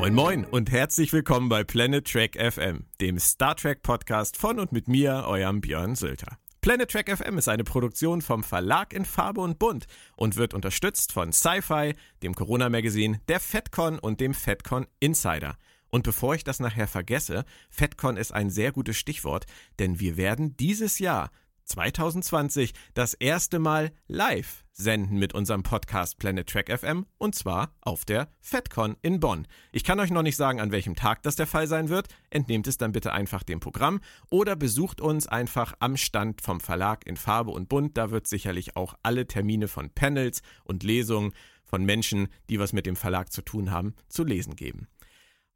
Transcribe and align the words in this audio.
Moin 0.00 0.14
Moin 0.14 0.44
und 0.46 0.70
herzlich 0.70 1.12
willkommen 1.12 1.50
bei 1.50 1.62
Planet 1.62 2.10
Trek 2.10 2.34
FM, 2.40 2.86
dem 3.02 3.18
Star 3.18 3.54
Trek 3.54 3.82
Podcast 3.82 4.38
von 4.38 4.58
und 4.58 4.72
mit 4.72 4.88
mir, 4.88 5.26
eurem 5.26 5.60
Björn 5.60 5.94
Sülter. 5.94 6.38
Planet 6.62 6.90
Trek 6.90 7.14
FM 7.14 7.36
ist 7.36 7.48
eine 7.48 7.64
Produktion 7.64 8.22
vom 8.22 8.42
Verlag 8.42 8.94
in 8.94 9.04
Farbe 9.04 9.42
und 9.42 9.58
Bunt 9.58 9.84
und 10.16 10.36
wird 10.36 10.54
unterstützt 10.54 11.12
von 11.12 11.34
Sci-Fi, 11.34 11.92
dem 12.22 12.34
Corona-Magazin, 12.34 13.18
der 13.28 13.40
FedCon 13.40 13.98
und 13.98 14.20
dem 14.20 14.32
FedCon 14.32 14.86
Insider. 15.00 15.58
Und 15.90 16.04
bevor 16.04 16.34
ich 16.34 16.44
das 16.44 16.60
nachher 16.60 16.88
vergesse, 16.88 17.44
FedCon 17.68 18.16
ist 18.16 18.32
ein 18.32 18.48
sehr 18.48 18.72
gutes 18.72 18.96
Stichwort, 18.96 19.44
denn 19.80 20.00
wir 20.00 20.16
werden 20.16 20.56
dieses 20.56 20.98
Jahr 20.98 21.30
2020 21.70 22.72
das 22.94 23.14
erste 23.14 23.58
Mal 23.58 23.92
live 24.08 24.64
senden 24.72 25.18
mit 25.18 25.34
unserem 25.34 25.62
Podcast 25.62 26.18
Planet 26.18 26.48
Track 26.48 26.76
FM 26.76 27.06
und 27.18 27.34
zwar 27.34 27.74
auf 27.80 28.04
der 28.04 28.28
FedCon 28.40 28.96
in 29.02 29.20
Bonn. 29.20 29.46
Ich 29.70 29.84
kann 29.84 30.00
euch 30.00 30.10
noch 30.10 30.22
nicht 30.22 30.36
sagen, 30.36 30.60
an 30.60 30.72
welchem 30.72 30.96
Tag 30.96 31.22
das 31.22 31.36
der 31.36 31.46
Fall 31.46 31.68
sein 31.68 31.88
wird. 31.88 32.08
Entnehmt 32.30 32.66
es 32.66 32.76
dann 32.76 32.92
bitte 32.92 33.12
einfach 33.12 33.42
dem 33.42 33.60
Programm 33.60 34.00
oder 34.30 34.56
besucht 34.56 35.00
uns 35.00 35.26
einfach 35.26 35.74
am 35.78 35.96
Stand 35.96 36.40
vom 36.40 36.60
Verlag 36.60 37.06
in 37.06 37.16
Farbe 37.16 37.52
und 37.52 37.68
Bunt. 37.68 37.96
Da 37.96 38.10
wird 38.10 38.26
sicherlich 38.26 38.76
auch 38.76 38.94
alle 39.02 39.26
Termine 39.26 39.68
von 39.68 39.90
Panels 39.90 40.42
und 40.64 40.82
Lesungen 40.82 41.32
von 41.64 41.84
Menschen, 41.84 42.28
die 42.48 42.58
was 42.58 42.72
mit 42.72 42.86
dem 42.86 42.96
Verlag 42.96 43.32
zu 43.32 43.42
tun 43.42 43.70
haben, 43.70 43.94
zu 44.08 44.24
lesen 44.24 44.56
geben. 44.56 44.88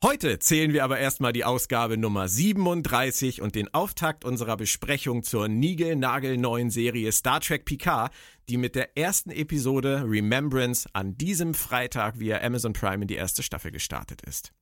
Heute 0.05 0.39
zählen 0.39 0.75
wir 0.75 0.85
aber 0.85 0.99
erstmal 0.99 1.33
die 1.33 1.47
Ausgabe 1.47 1.97
Nummer 1.97 2.29
37 2.29 3.41
und 3.41 3.55
den 3.55 3.73
Auftakt 3.73 4.27
unserer 4.27 4.59
Besprechung 4.59 5.23
zur 5.23 5.49
niegelnagelneuen 5.49 6.69
Serie 6.69 7.11
Star 7.11 7.41
Trek 7.41 7.65
Picard, 7.65 8.13
die 8.51 8.59
mit 8.59 8.75
der 8.75 8.99
ersten 8.99 9.31
Episode 9.31 10.05
Remembrance 10.07 10.87
an 10.93 11.17
diesem 11.17 11.55
Freitag 11.55 12.19
via 12.19 12.43
Amazon 12.43 12.75
Prime 12.75 13.01
in 13.01 13.09
die 13.09 13.15
erste 13.15 13.43
Staffel 13.43 13.71
gestartet 13.71 14.21
ist. 14.21 14.53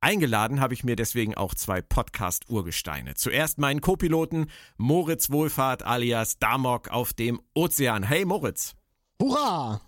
Eingeladen 0.00 0.60
habe 0.60 0.74
ich 0.74 0.84
mir 0.84 0.94
deswegen 0.94 1.34
auch 1.34 1.56
zwei 1.56 1.82
Podcast-Urgesteine. 1.82 3.16
Zuerst 3.16 3.58
meinen 3.58 3.80
Co-Piloten 3.80 4.46
Moritz 4.76 5.32
Wohlfahrt 5.32 5.82
alias 5.82 6.38
Damok 6.38 6.90
auf 6.90 7.12
dem 7.12 7.42
Ozean. 7.54 8.04
Hey 8.04 8.24
Moritz! 8.24 8.76
Hurra! 9.20 9.80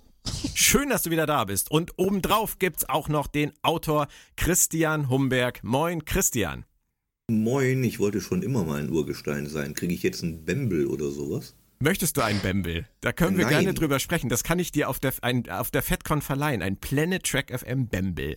Schön, 0.55 0.89
dass 0.89 1.03
du 1.03 1.11
wieder 1.11 1.27
da 1.27 1.45
bist. 1.45 1.71
Und 1.71 1.93
obendrauf 1.99 2.59
gibt's 2.59 2.89
auch 2.89 3.09
noch 3.09 3.27
den 3.27 3.53
Autor 3.63 4.09
Christian 4.37 5.09
Humberg. 5.09 5.63
Moin, 5.63 6.05
Christian. 6.05 6.65
Moin, 7.31 7.83
ich 7.85 7.99
wollte 7.99 8.21
schon 8.21 8.43
immer 8.43 8.65
mal 8.65 8.81
ein 8.81 8.91
Urgestein 8.91 9.47
sein. 9.47 9.75
Kriege 9.75 9.95
ich 9.95 10.03
jetzt 10.03 10.23
einen 10.23 10.45
Bembel 10.45 10.87
oder 10.87 11.11
sowas? 11.11 11.55
Möchtest 11.79 12.17
du 12.17 12.23
einen 12.23 12.41
Bembel? 12.41 12.87
Da 13.01 13.13
können 13.13 13.37
wir 13.37 13.45
Nein. 13.45 13.65
gerne 13.65 13.75
drüber 13.75 13.99
sprechen. 13.99 14.29
Das 14.29 14.45
kann 14.45 14.59
ich 14.59 14.73
dir 14.73 14.89
auf 14.89 15.01
der, 15.01 15.13
ein, 15.23 15.49
auf 15.51 15.71
der 15.71 15.83
FedCon 15.83 16.23
verleihen. 16.23 16.63
Ein 16.63 16.77
Planet 16.77 17.25
Track 17.25 17.59
FM 17.59 17.89
Bembel. 17.89 18.37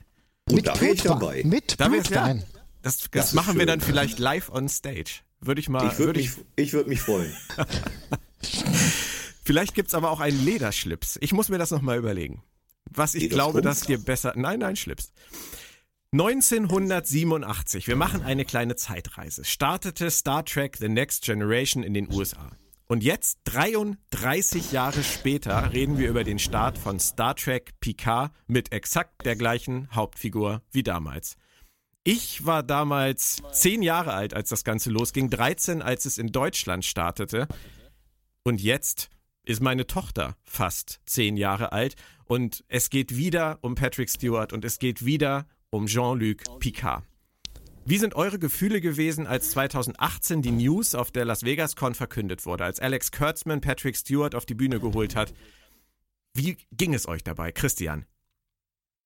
Mit 0.50 0.68
da 0.68 0.80
wäre 0.80 0.94
ich 0.94 1.04
dabei. 1.04 1.44
Mit 1.46 1.78
Blutwein. 1.78 2.38
Ja, 2.40 2.44
das, 2.82 2.98
das, 3.00 3.10
das 3.12 3.34
machen 3.34 3.52
schön. 3.52 3.60
wir 3.60 3.66
dann 3.66 3.82
vielleicht 3.82 4.20
live 4.20 4.50
on 4.50 4.70
stage. 4.70 5.22
Würde 5.40 5.62
ich 5.62 5.70
mal. 5.70 5.88
Ich 5.92 6.00
würde 6.00 6.20
mich, 6.20 6.32
ich 6.56 6.74
würd 6.74 6.88
mich 6.88 7.02
freuen. 7.02 7.34
Vielleicht 9.48 9.76
gibt's 9.76 9.94
aber 9.94 10.12
auch 10.12 10.20
einen 10.20 10.44
Lederschlips. 10.44 11.18
Ich 11.22 11.32
muss 11.32 11.48
mir 11.48 11.58
das 11.58 11.72
nochmal 11.72 11.98
überlegen. 11.98 12.44
Was 12.92 13.16
ich 13.16 13.30
glaube, 13.30 13.62
dass 13.62 13.80
dir 13.80 13.98
besser. 13.98 14.34
Nein, 14.36 14.60
nein, 14.60 14.76
Schlips. 14.76 15.14
1987, 16.12 17.88
wir 17.88 17.96
machen 17.96 18.24
eine 18.24 18.44
kleine 18.44 18.76
Zeitreise, 18.76 19.46
startete 19.46 20.12
Star 20.12 20.44
Trek 20.44 20.76
The 20.76 20.90
Next 20.90 21.24
Generation 21.24 21.82
in 21.84 21.94
den 21.94 22.14
USA. 22.14 22.52
Und 22.88 23.04
jetzt, 23.04 23.40
33 23.46 24.74
Jahre 24.74 25.02
später, 25.02 25.72
reden 25.72 25.98
wir 25.98 26.10
über 26.10 26.26
den 26.26 26.40
Start 26.40 26.78
von 26.78 27.00
Star 27.00 27.34
Trek 27.34 27.80
Picard 27.80 28.34
mit 28.48 28.74
exakt 28.74 29.26
der 29.26 29.38
gleichen 29.38 29.88
Hauptfigur 29.96 30.62
wie 30.74 30.84
damals. 30.84 31.38
Ich 32.04 32.46
war 32.46 32.64
damals 32.64 33.42
10 33.54 33.82
Jahre 33.82 34.12
alt, 34.12 34.34
als 34.34 34.50
das 34.50 34.66
Ganze 34.66 34.90
losging, 34.90 35.30
13, 35.30 35.82
als 35.82 36.04
es 36.04 36.18
in 36.18 36.34
Deutschland 36.34 36.84
startete. 36.84 37.48
Und 38.44 38.62
jetzt 38.62 39.10
ist 39.48 39.62
meine 39.62 39.88
Tochter 39.88 40.36
fast 40.44 41.00
zehn 41.06 41.38
Jahre 41.38 41.72
alt 41.72 41.96
und 42.26 42.66
es 42.68 42.90
geht 42.90 43.16
wieder 43.16 43.60
um 43.62 43.76
Patrick 43.76 44.10
Stewart 44.10 44.52
und 44.52 44.66
es 44.66 44.78
geht 44.78 45.06
wieder 45.06 45.48
um 45.70 45.88
Jean-Luc 45.88 46.60
Picard. 46.60 47.04
Wie 47.86 47.98
sind 47.98 48.16
eure 48.16 48.40
Gefühle 48.40 48.82
gewesen, 48.82 49.26
als 49.26 49.52
2018 49.52 50.42
die 50.42 50.52
News 50.52 50.94
auf 50.94 51.12
der 51.12 51.24
Las 51.24 51.44
Vegas 51.44 51.78
Con 51.78 51.96
verkündet 51.96 52.46
wurde, 52.46 52.66
als 52.66 52.82
Alex 52.82 53.14
Kurtzman 53.14 53.62
Patrick 53.62 53.96
Stewart 53.96 54.36
auf 54.36 54.46
die 54.46 54.56
Bühne 54.56 54.82
geholt 54.82 55.16
hat? 55.16 55.34
Wie 56.34 56.58
ging 56.74 56.94
es 56.94 57.08
euch 57.08 57.24
dabei, 57.24 57.54
Christian? 57.54 58.06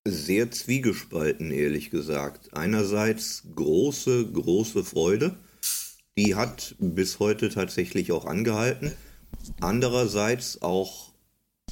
Sehr 0.07 0.49
zwiegespalten, 0.49 1.51
ehrlich 1.51 1.91
gesagt. 1.91 2.55
Einerseits 2.55 3.43
große, 3.55 4.31
große 4.31 4.83
Freude. 4.83 5.37
Die 6.17 6.33
hat 6.33 6.75
bis 6.79 7.19
heute 7.19 7.49
tatsächlich 7.49 8.11
auch 8.11 8.25
angehalten. 8.25 8.93
Andererseits 9.59 10.61
auch 10.61 11.11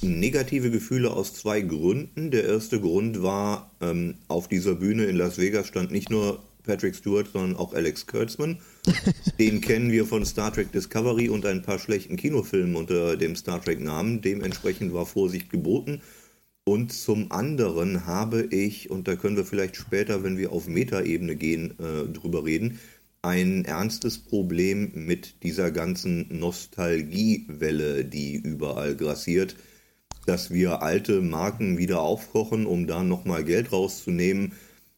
negative 0.02 0.70
Gefühle 0.70 1.10
aus 1.10 1.34
zwei 1.34 1.60
Gründen. 1.60 2.30
Der 2.30 2.44
erste 2.44 2.80
Grund 2.80 3.22
war, 3.22 3.70
ähm, 3.80 4.14
auf 4.28 4.48
dieser 4.48 4.74
Bühne 4.74 5.04
in 5.04 5.16
Las 5.16 5.38
Vegas 5.38 5.66
stand 5.66 5.90
nicht 5.90 6.10
nur 6.10 6.42
Patrick 6.62 6.94
Stewart, 6.94 7.28
sondern 7.32 7.56
auch 7.56 7.74
Alex 7.74 8.06
Kurtzman. 8.06 8.58
Den 9.38 9.60
kennen 9.60 9.90
wir 9.90 10.06
von 10.06 10.24
Star 10.24 10.52
Trek 10.52 10.72
Discovery 10.72 11.28
und 11.28 11.46
ein 11.46 11.62
paar 11.62 11.78
schlechten 11.78 12.16
Kinofilmen 12.16 12.76
unter 12.76 13.16
dem 13.16 13.36
Star 13.36 13.62
Trek-Namen. 13.62 14.20
Dementsprechend 14.20 14.92
war 14.92 15.06
Vorsicht 15.06 15.50
geboten. 15.50 16.00
Und 16.64 16.92
zum 16.92 17.32
anderen 17.32 18.06
habe 18.06 18.42
ich, 18.42 18.90
und 18.90 19.08
da 19.08 19.16
können 19.16 19.36
wir 19.36 19.44
vielleicht 19.44 19.76
später, 19.76 20.22
wenn 20.22 20.38
wir 20.38 20.52
auf 20.52 20.68
Metaebene 20.68 21.34
gehen, 21.34 21.74
äh, 21.80 22.06
drüber 22.12 22.44
reden, 22.44 22.78
ein 23.22 23.64
ernstes 23.64 24.18
Problem 24.18 24.92
mit 24.94 25.42
dieser 25.42 25.70
ganzen 25.70 26.26
Nostalgiewelle, 26.38 28.04
die 28.04 28.34
überall 28.34 28.96
grassiert, 28.96 29.56
dass 30.26 30.50
wir 30.50 30.82
alte 30.82 31.20
Marken 31.20 31.78
wieder 31.78 32.00
aufkochen, 32.00 32.66
um 32.66 32.86
da 32.86 33.02
nochmal 33.02 33.44
Geld 33.44 33.72
rauszunehmen, 33.72 34.52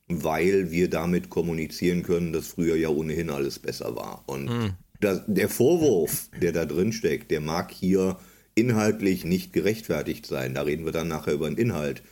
weil 0.08 0.70
wir 0.70 0.90
damit 0.90 1.30
kommunizieren 1.30 2.02
können, 2.02 2.32
dass 2.32 2.48
früher 2.48 2.76
ja 2.76 2.88
ohnehin 2.88 3.30
alles 3.30 3.58
besser 3.58 3.96
war. 3.96 4.24
Und 4.26 4.44
mhm. 4.44 4.70
das, 5.00 5.22
der 5.26 5.48
Vorwurf, 5.48 6.28
der 6.40 6.52
da 6.52 6.64
drin 6.64 6.92
steckt, 6.92 7.30
der 7.30 7.40
mag 7.40 7.72
hier 7.72 8.18
inhaltlich 8.54 9.24
nicht 9.24 9.52
gerechtfertigt 9.52 10.26
sein. 10.26 10.54
Da 10.54 10.62
reden 10.62 10.84
wir 10.84 10.92
dann 10.92 11.08
nachher 11.08 11.34
über 11.34 11.48
den 11.48 11.58
Inhalt. 11.58 12.02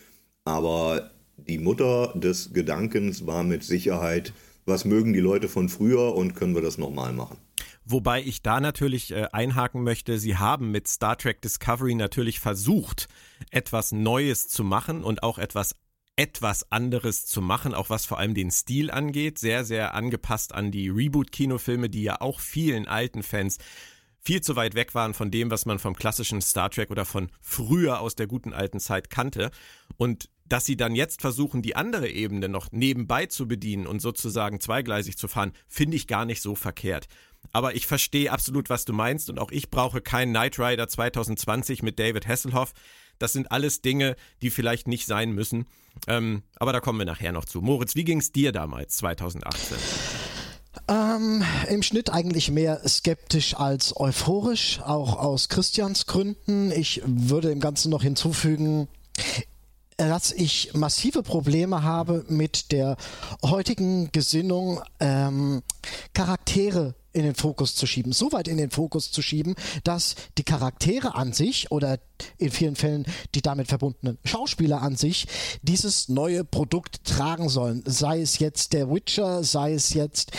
Aber 0.45 1.11
die 1.37 1.59
Mutter 1.59 2.15
des 2.17 2.53
Gedankens 2.53 3.27
war 3.27 3.45
mit 3.45 3.63
Sicherheit, 3.63 4.33
was 4.71 4.87
mögen 4.87 5.13
die 5.13 5.21
Leute 5.21 5.49
von 5.49 5.69
früher 5.69 6.15
und 6.15 6.35
können 6.35 6.55
wir 6.55 6.63
das 6.63 6.79
nochmal 6.79 7.13
machen. 7.13 7.37
Wobei 7.85 8.23
ich 8.23 8.43
da 8.43 8.61
natürlich 8.61 9.11
äh, 9.11 9.27
einhaken 9.33 9.83
möchte, 9.83 10.19
sie 10.19 10.37
haben 10.37 10.71
mit 10.71 10.89
Star 10.89 11.19
Trek 11.19 11.43
Discovery 11.43 11.95
natürlich 11.95 12.41
versucht, 12.41 13.09
etwas 13.51 13.93
Neues 13.93 14.49
zu 14.49 14.65
machen 14.65 15.05
und 15.05 15.23
auch 15.23 15.39
etwas 15.39 15.75
etwas 16.17 16.71
anderes 16.71 17.25
zu 17.25 17.41
machen, 17.41 17.73
auch 17.73 17.89
was 17.89 18.05
vor 18.05 18.19
allem 18.19 18.35
den 18.35 18.51
Stil 18.51 18.91
angeht, 18.91 19.39
sehr, 19.39 19.65
sehr 19.65 19.95
angepasst 19.95 20.55
an 20.55 20.71
die 20.71 20.91
Reboot-Kinofilme, 20.91 21.89
die 21.89 22.03
ja 22.03 22.21
auch 22.21 22.41
vielen 22.41 22.87
alten 22.87 23.23
Fans 23.23 23.57
viel 24.21 24.43
zu 24.43 24.55
weit 24.55 24.75
weg 24.75 24.95
waren 24.95 25.15
von 25.15 25.31
dem, 25.31 25.51
was 25.51 25.65
man 25.65 25.79
vom 25.79 25.97
klassischen 25.97 26.43
Star 26.43 26.71
Trek 26.71 26.91
oder 26.91 27.07
von 27.07 27.31
früher 27.41 28.01
aus 28.01 28.17
der 28.17 28.27
guten 28.27 28.53
alten 28.53 28.81
Zeit 28.81 29.09
kannte. 29.09 29.51
Und 29.97 30.29
dass 30.51 30.67
sie 30.67 30.77
dann 30.77 30.95
jetzt 30.95 31.21
versuchen, 31.21 31.63
die 31.63 31.77
andere 31.77 32.09
Ebene 32.09 32.49
noch 32.49 32.73
nebenbei 32.73 33.27
zu 33.27 33.47
bedienen 33.47 33.87
und 33.87 34.03
sozusagen 34.03 34.61
zweigleisig 34.61 35.17
zu 35.17 35.29
fahren, 35.29 35.53
finde 35.69 35.97
ich 35.97 36.09
gar 36.09 36.25
nicht 36.25 36.43
so 36.43 36.55
verkehrt. 36.55 37.07
Aber 37.53 37.75
ich 37.75 37.87
verstehe 37.87 38.33
absolut, 38.33 38.69
was 38.69 38.85
du 38.85 38.93
meinst 38.93 39.31
und 39.31 39.39
auch 39.39 39.53
ich 39.53 39.71
brauche 39.71 40.01
keinen 40.01 40.33
Knight 40.33 40.59
Rider 40.59 40.89
2020 40.89 41.83
mit 41.83 41.99
David 41.99 42.27
Hasselhoff. 42.27 42.73
Das 43.19 43.33
sind 43.33 43.53
alles 43.53 43.81
Dinge, 43.81 44.17
die 44.43 44.51
vielleicht 44.51 44.89
nicht 44.89 45.07
sein 45.07 45.33
müssen. 45.33 45.67
Ähm, 46.09 46.43
aber 46.57 46.73
da 46.73 46.81
kommen 46.81 46.99
wir 46.99 47.07
nachher 47.07 47.33
noch 47.33 47.45
zu. 47.45 47.61
Moritz, 47.61 47.95
wie 47.95 48.05
ging 48.05 48.19
es 48.19 48.33
dir 48.33 48.51
damals 48.51 48.97
2018? 48.97 49.77
Ähm, 50.89 51.45
Im 51.69 51.83
Schnitt 51.83 52.11
eigentlich 52.11 52.51
mehr 52.51 52.87
skeptisch 52.89 53.55
als 53.55 53.97
euphorisch, 53.97 54.81
auch 54.81 55.17
aus 55.17 55.49
Christians 55.49 56.07
Gründen. 56.07 56.73
Ich 56.73 57.03
würde 57.05 57.49
dem 57.49 57.61
Ganzen 57.61 57.91
noch 57.91 58.03
hinzufügen, 58.03 58.89
dass 60.09 60.33
ich 60.33 60.73
massive 60.75 61.23
Probleme 61.23 61.83
habe 61.83 62.25
mit 62.29 62.73
der 62.73 62.97
heutigen 63.45 64.11
Gesinnung, 64.13 64.81
ähm, 64.99 65.63
Charaktere 66.15 66.95
in 67.13 67.23
den 67.23 67.35
Fokus 67.35 67.75
zu 67.75 67.87
schieben, 67.87 68.13
so 68.13 68.33
weit 68.33 68.49
in 68.49 68.57
den 68.57 68.71
Fokus 68.71 69.11
zu 69.11 69.23
schieben, 69.23 69.55
dass 69.85 70.15
die 70.39 70.45
Charaktere 70.45 71.15
an 71.15 71.33
sich 71.33 71.71
oder 71.71 71.99
in 72.39 72.51
vielen 72.51 72.77
Fällen 72.77 73.07
die 73.35 73.43
damit 73.43 73.69
verbundenen 73.69 74.19
Schauspieler 74.25 74.83
an 74.83 74.97
sich 74.97 75.27
dieses 75.63 76.09
neue 76.09 76.45
Produkt 76.45 77.05
tragen 77.05 77.49
sollen. 77.49 77.83
Sei 77.87 78.21
es 78.21 78.39
jetzt 78.39 78.73
der 78.73 78.91
Witcher, 78.91 79.43
sei 79.43 79.73
es 79.73 79.95
jetzt 79.95 80.33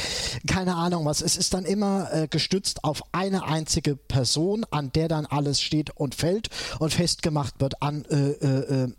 keine 0.48 0.76
Ahnung 0.76 1.06
was. 1.06 1.22
Es 1.22 1.38
ist 1.38 1.54
dann 1.54 1.66
immer 1.66 2.12
äh, 2.14 2.28
gestützt 2.28 2.84
auf 2.84 3.04
eine 3.12 3.44
einzige 3.46 3.96
Person, 3.96 4.66
an 4.70 4.92
der 4.92 5.08
dann 5.08 5.26
alles 5.26 5.62
steht 5.62 5.92
und 5.92 6.16
fällt 6.16 6.50
und 6.80 6.94
festgemacht 6.94 7.60
wird 7.60 7.82
an 7.82 8.06
äh, 8.06 8.32
äh, 8.32 8.84
äh 8.84 8.94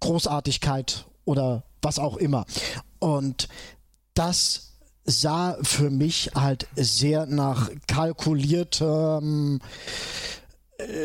Großartigkeit 0.00 1.06
oder 1.24 1.64
was 1.80 1.98
auch 1.98 2.16
immer. 2.16 2.46
Und 2.98 3.48
das 4.14 4.71
sah 5.04 5.56
für 5.62 5.90
mich 5.90 6.30
halt 6.34 6.66
sehr 6.76 7.26
nach 7.26 7.70
kalkuliertem 7.88 9.58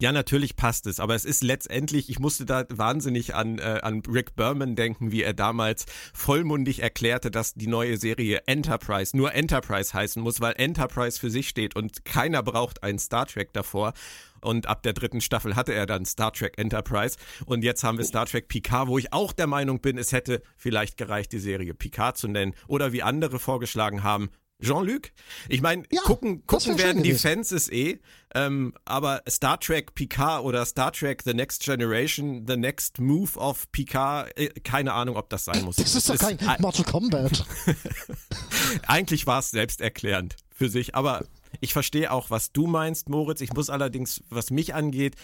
Ja, 0.00 0.12
natürlich 0.12 0.54
passt 0.54 0.86
es, 0.86 1.00
aber 1.00 1.16
es 1.16 1.24
ist 1.24 1.42
letztendlich, 1.42 2.08
ich 2.08 2.20
musste 2.20 2.46
da 2.46 2.64
wahnsinnig 2.68 3.34
an, 3.34 3.58
äh, 3.58 3.80
an 3.82 4.00
Rick 4.08 4.36
Berman 4.36 4.76
denken, 4.76 5.10
wie 5.10 5.24
er 5.24 5.32
damals 5.32 5.86
vollmundig 6.14 6.82
erklärte, 6.84 7.32
dass 7.32 7.54
die 7.54 7.66
neue 7.66 7.96
Serie 7.96 8.42
Enterprise 8.46 9.16
nur 9.16 9.34
Enterprise 9.34 9.92
heißen 9.92 10.22
muss, 10.22 10.40
weil 10.40 10.54
Enterprise 10.56 11.18
für 11.18 11.32
sich 11.32 11.48
steht 11.48 11.74
und 11.74 12.04
keiner 12.04 12.44
braucht 12.44 12.84
einen 12.84 13.00
Star 13.00 13.26
Trek 13.26 13.52
davor. 13.52 13.92
Und 14.40 14.68
ab 14.68 14.84
der 14.84 14.92
dritten 14.92 15.20
Staffel 15.20 15.56
hatte 15.56 15.74
er 15.74 15.86
dann 15.86 16.04
Star 16.04 16.32
Trek 16.32 16.56
Enterprise. 16.58 17.16
Und 17.44 17.64
jetzt 17.64 17.82
haben 17.82 17.98
wir 17.98 18.04
Star 18.04 18.26
Trek 18.26 18.46
Picard, 18.46 18.86
wo 18.86 18.98
ich 18.98 19.12
auch 19.12 19.32
der 19.32 19.48
Meinung 19.48 19.80
bin, 19.80 19.98
es 19.98 20.12
hätte 20.12 20.42
vielleicht 20.56 20.96
gereicht, 20.96 21.32
die 21.32 21.40
Serie 21.40 21.74
Picard 21.74 22.16
zu 22.16 22.28
nennen. 22.28 22.54
Oder 22.68 22.92
wie 22.92 23.02
andere 23.02 23.40
vorgeschlagen 23.40 24.04
haben, 24.04 24.30
Jean-Luc? 24.60 25.10
Ich 25.48 25.62
meine, 25.62 25.84
Ja, 25.92 26.00
gucken, 26.02 26.44
gucken 26.46 26.78
werden 26.78 27.02
die. 27.02 27.14
Fans 27.14 27.52
es 27.52 27.70
eh, 27.70 28.00
ähm, 28.34 28.74
aber 28.84 29.22
Star 29.28 29.60
Trek 29.60 29.94
Picard 29.94 30.42
oder 30.44 30.64
Star 30.66 30.92
Trek 30.92 31.22
The 31.24 31.32
Next 31.32 31.62
Generation, 31.62 32.44
The 32.46 32.56
Next 32.56 32.98
Move 32.98 33.38
of 33.38 33.70
Picard, 33.72 34.36
äh, 34.36 34.48
keine 34.60 34.92
Ahnung, 34.94 35.16
ob 35.16 35.30
das 35.30 35.44
sein 35.44 35.62
muss. 35.64 35.76
Das 35.76 35.94
ist 35.94 36.08
doch 36.08 36.18
kein 36.18 36.40
ei- 36.46 36.58
Mortal 36.60 36.84
Kombat. 36.84 37.44
eigentlich 38.86 39.26
war 39.26 39.38
es 39.40 39.50
selbsterklärend 39.50 40.36
für 40.54 40.68
sich, 40.68 40.94
aber 40.94 41.24
ich 41.60 41.72
verstehe 41.72 42.10
auch, 42.12 42.30
was 42.30 42.52
du 42.52 42.66
meinst, 42.66 43.08
Moritz. 43.08 43.40
Ich 43.40 43.52
muss 43.52 43.70
allerdings, 43.70 44.22
was 44.28 44.50
mich 44.50 44.74
angeht, 44.74 45.14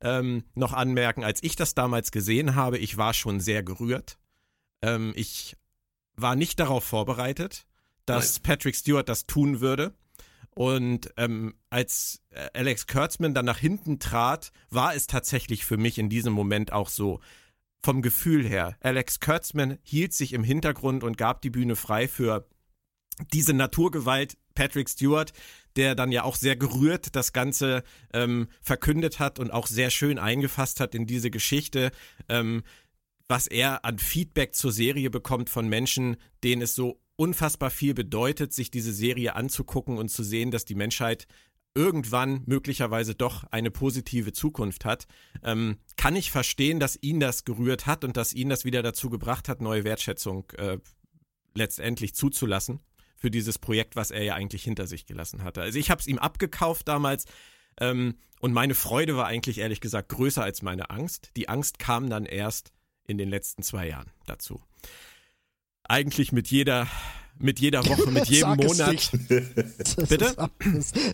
ähm, 0.00 0.44
noch 0.54 0.72
anmerken, 0.72 1.24
als 1.24 1.40
ich 1.42 1.56
das 1.56 1.74
damals 1.74 2.10
gesehen 2.10 2.54
habe, 2.56 2.78
ich 2.78 2.96
war 2.96 3.14
schon 3.14 3.40
sehr 3.40 3.62
gerührt. 3.62 4.18
Ähm, 4.82 5.12
ich 5.14 5.56
war 6.16 6.34
nicht 6.36 6.58
darauf 6.60 6.84
vorbereitet, 6.84 7.64
dass 8.06 8.40
Patrick 8.40 8.76
Stewart 8.76 9.08
das 9.08 9.26
tun 9.26 9.60
würde. 9.60 9.94
Und 10.54 11.12
ähm, 11.16 11.54
als 11.70 12.20
äh, 12.30 12.48
Alex 12.52 12.86
Kurtzman 12.86 13.34
dann 13.34 13.46
nach 13.46 13.58
hinten 13.58 13.98
trat, 13.98 14.52
war 14.70 14.94
es 14.94 15.06
tatsächlich 15.06 15.64
für 15.64 15.78
mich 15.78 15.98
in 15.98 16.08
diesem 16.08 16.32
Moment 16.32 16.72
auch 16.72 16.88
so. 16.88 17.20
Vom 17.84 18.00
Gefühl 18.00 18.46
her, 18.46 18.76
Alex 18.80 19.18
Kurtzman 19.18 19.76
hielt 19.82 20.12
sich 20.12 20.34
im 20.34 20.44
Hintergrund 20.44 21.02
und 21.02 21.18
gab 21.18 21.42
die 21.42 21.50
Bühne 21.50 21.74
frei 21.74 22.06
für 22.06 22.46
diese 23.32 23.54
Naturgewalt 23.54 24.36
Patrick 24.54 24.88
Stewart, 24.88 25.32
der 25.76 25.94
dann 25.94 26.12
ja 26.12 26.24
auch 26.24 26.36
sehr 26.36 26.56
gerührt 26.56 27.16
das 27.16 27.32
Ganze 27.32 27.82
ähm, 28.12 28.48
verkündet 28.60 29.18
hat 29.18 29.38
und 29.38 29.50
auch 29.50 29.66
sehr 29.66 29.90
schön 29.90 30.18
eingefasst 30.18 30.80
hat 30.80 30.94
in 30.94 31.06
diese 31.06 31.30
Geschichte, 31.30 31.90
ähm, 32.28 32.62
was 33.32 33.46
er 33.46 33.82
an 33.86 33.98
Feedback 33.98 34.54
zur 34.54 34.72
Serie 34.72 35.08
bekommt 35.08 35.48
von 35.48 35.66
Menschen, 35.66 36.18
denen 36.44 36.60
es 36.60 36.74
so 36.74 37.00
unfassbar 37.16 37.70
viel 37.70 37.94
bedeutet, 37.94 38.52
sich 38.52 38.70
diese 38.70 38.92
Serie 38.92 39.34
anzugucken 39.34 39.96
und 39.96 40.10
zu 40.10 40.22
sehen, 40.22 40.50
dass 40.50 40.66
die 40.66 40.74
Menschheit 40.74 41.26
irgendwann 41.74 42.42
möglicherweise 42.44 43.14
doch 43.14 43.44
eine 43.44 43.70
positive 43.70 44.34
Zukunft 44.34 44.84
hat, 44.84 45.06
ähm, 45.42 45.78
kann 45.96 46.14
ich 46.14 46.30
verstehen, 46.30 46.78
dass 46.78 46.98
ihn 47.00 47.20
das 47.20 47.46
gerührt 47.46 47.86
hat 47.86 48.04
und 48.04 48.18
dass 48.18 48.34
ihn 48.34 48.50
das 48.50 48.66
wieder 48.66 48.82
dazu 48.82 49.08
gebracht 49.08 49.48
hat, 49.48 49.62
neue 49.62 49.84
Wertschätzung 49.84 50.50
äh, 50.58 50.76
letztendlich 51.54 52.14
zuzulassen 52.14 52.80
für 53.16 53.30
dieses 53.30 53.58
Projekt, 53.58 53.96
was 53.96 54.10
er 54.10 54.24
ja 54.24 54.34
eigentlich 54.34 54.64
hinter 54.64 54.86
sich 54.86 55.06
gelassen 55.06 55.42
hatte. 55.42 55.62
Also 55.62 55.78
ich 55.78 55.90
habe 55.90 56.02
es 56.02 56.06
ihm 56.06 56.18
abgekauft 56.18 56.86
damals 56.86 57.24
ähm, 57.80 58.18
und 58.40 58.52
meine 58.52 58.74
Freude 58.74 59.16
war 59.16 59.24
eigentlich 59.24 59.56
ehrlich 59.56 59.80
gesagt 59.80 60.10
größer 60.10 60.42
als 60.42 60.60
meine 60.60 60.90
Angst. 60.90 61.30
Die 61.38 61.48
Angst 61.48 61.78
kam 61.78 62.10
dann 62.10 62.26
erst 62.26 62.72
in 63.06 63.18
den 63.18 63.28
letzten 63.28 63.62
zwei 63.62 63.88
Jahren 63.88 64.10
dazu. 64.26 64.60
Eigentlich 65.84 66.32
mit 66.32 66.48
jeder, 66.48 66.86
mit 67.38 67.58
jeder 67.60 67.84
Woche, 67.86 68.10
mit 68.10 68.26
jedem 68.28 68.50
Sag 68.50 68.60
es 68.64 68.78
Monat. 68.78 68.92
nicht. 68.92 69.28
Bitte? 70.08 70.50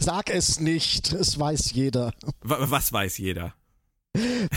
Sag 0.00 0.30
es 0.30 0.60
nicht, 0.60 1.12
es 1.12 1.38
weiß 1.38 1.72
jeder. 1.72 2.12
Wa- 2.42 2.70
Was 2.70 2.92
weiß 2.92 3.18
jeder? 3.18 3.54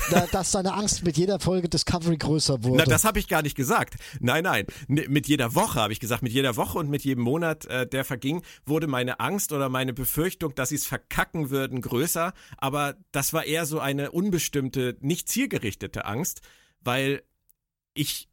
Da, 0.09 0.25
dass 0.31 0.51
seine 0.53 0.73
Angst 0.73 1.03
mit 1.03 1.17
jeder 1.17 1.39
Folge 1.39 1.69
Discovery 1.69 2.17
größer 2.17 2.63
wurde. 2.63 2.77
Na, 2.77 2.85
das 2.85 3.03
habe 3.03 3.19
ich 3.19 3.27
gar 3.27 3.41
nicht 3.43 3.55
gesagt. 3.55 3.95
Nein, 4.19 4.43
nein. 4.43 4.65
N- 4.87 5.05
Mit 5.09 5.27
jeder 5.27 5.53
Woche 5.53 5.79
habe 5.79 5.93
ich 5.93 5.99
gesagt, 5.99 6.23
mit 6.23 6.31
jeder 6.31 6.55
Woche 6.55 6.79
und 6.79 6.89
mit 6.89 7.03
jedem 7.03 7.23
Monat, 7.23 7.65
äh, 7.65 7.85
der 7.85 8.03
verging, 8.03 8.41
wurde 8.65 8.87
meine 8.87 9.19
Angst 9.19 9.51
oder 9.51 9.69
meine 9.69 9.93
Befürchtung, 9.93 10.55
dass 10.55 10.69
sie 10.69 10.75
es 10.75 10.85
verkacken 10.87 11.51
würden, 11.51 11.81
größer. 11.81 12.33
Aber 12.57 12.95
das 13.11 13.33
war 13.33 13.43
eher 13.43 13.65
so 13.65 13.79
eine 13.79 14.11
unbestimmte, 14.11 14.97
nicht 15.01 15.29
zielgerichtete 15.29 16.05
Angst, 16.05 16.41
weil 16.81 17.23
ich 17.93 18.29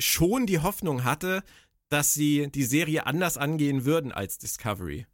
schon 0.00 0.46
die 0.46 0.58
Hoffnung 0.58 1.04
hatte, 1.04 1.42
dass 1.88 2.14
sie 2.14 2.48
die 2.50 2.64
Serie 2.64 3.06
anders 3.06 3.36
angehen 3.36 3.84
würden 3.84 4.12
als 4.12 4.38
Discovery. 4.38 5.06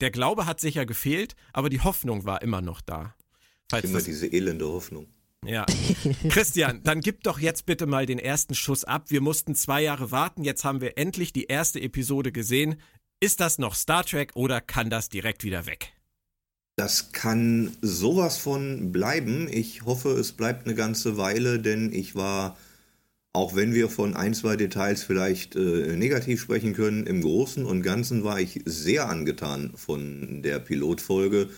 Der 0.00 0.10
Glaube 0.10 0.46
hat 0.46 0.60
sicher 0.60 0.84
gefehlt, 0.86 1.36
aber 1.52 1.70
die 1.70 1.80
Hoffnung 1.80 2.24
war 2.24 2.42
immer 2.42 2.60
noch 2.60 2.80
da. 2.80 3.14
Falls 3.70 3.84
Immer 3.84 4.02
diese 4.02 4.26
elende 4.26 4.66
Hoffnung. 4.66 5.06
ja. 5.46 5.64
Christian, 6.28 6.82
dann 6.82 7.00
gib 7.00 7.22
doch 7.22 7.38
jetzt 7.38 7.66
bitte 7.66 7.86
mal 7.86 8.04
den 8.04 8.18
ersten 8.18 8.54
Schuss 8.54 8.84
ab. 8.84 9.10
Wir 9.10 9.20
mussten 9.20 9.54
zwei 9.54 9.82
Jahre 9.82 10.10
warten. 10.10 10.44
Jetzt 10.44 10.64
haben 10.64 10.80
wir 10.80 10.98
endlich 10.98 11.32
die 11.32 11.44
erste 11.44 11.80
Episode 11.80 12.32
gesehen. 12.32 12.76
Ist 13.20 13.40
das 13.40 13.58
noch 13.58 13.74
Star 13.74 14.04
Trek 14.04 14.32
oder 14.34 14.60
kann 14.60 14.90
das 14.90 15.08
direkt 15.08 15.44
wieder 15.44 15.66
weg? 15.66 15.92
Das 16.76 17.12
kann 17.12 17.76
sowas 17.82 18.36
von 18.36 18.90
bleiben. 18.90 19.48
Ich 19.50 19.84
hoffe, 19.84 20.10
es 20.10 20.32
bleibt 20.32 20.66
eine 20.66 20.74
ganze 20.74 21.16
Weile, 21.16 21.60
denn 21.60 21.92
ich 21.92 22.16
war, 22.16 22.56
auch 23.32 23.54
wenn 23.54 23.74
wir 23.74 23.88
von 23.88 24.14
ein, 24.16 24.34
zwei 24.34 24.56
Details 24.56 25.04
vielleicht 25.04 25.54
äh, 25.54 25.96
negativ 25.96 26.40
sprechen 26.40 26.72
können, 26.74 27.06
im 27.06 27.22
Großen 27.22 27.64
und 27.64 27.82
Ganzen 27.82 28.24
war 28.24 28.40
ich 28.40 28.60
sehr 28.64 29.08
angetan 29.08 29.72
von 29.76 30.42
der 30.42 30.58
Pilotfolge 30.58 31.48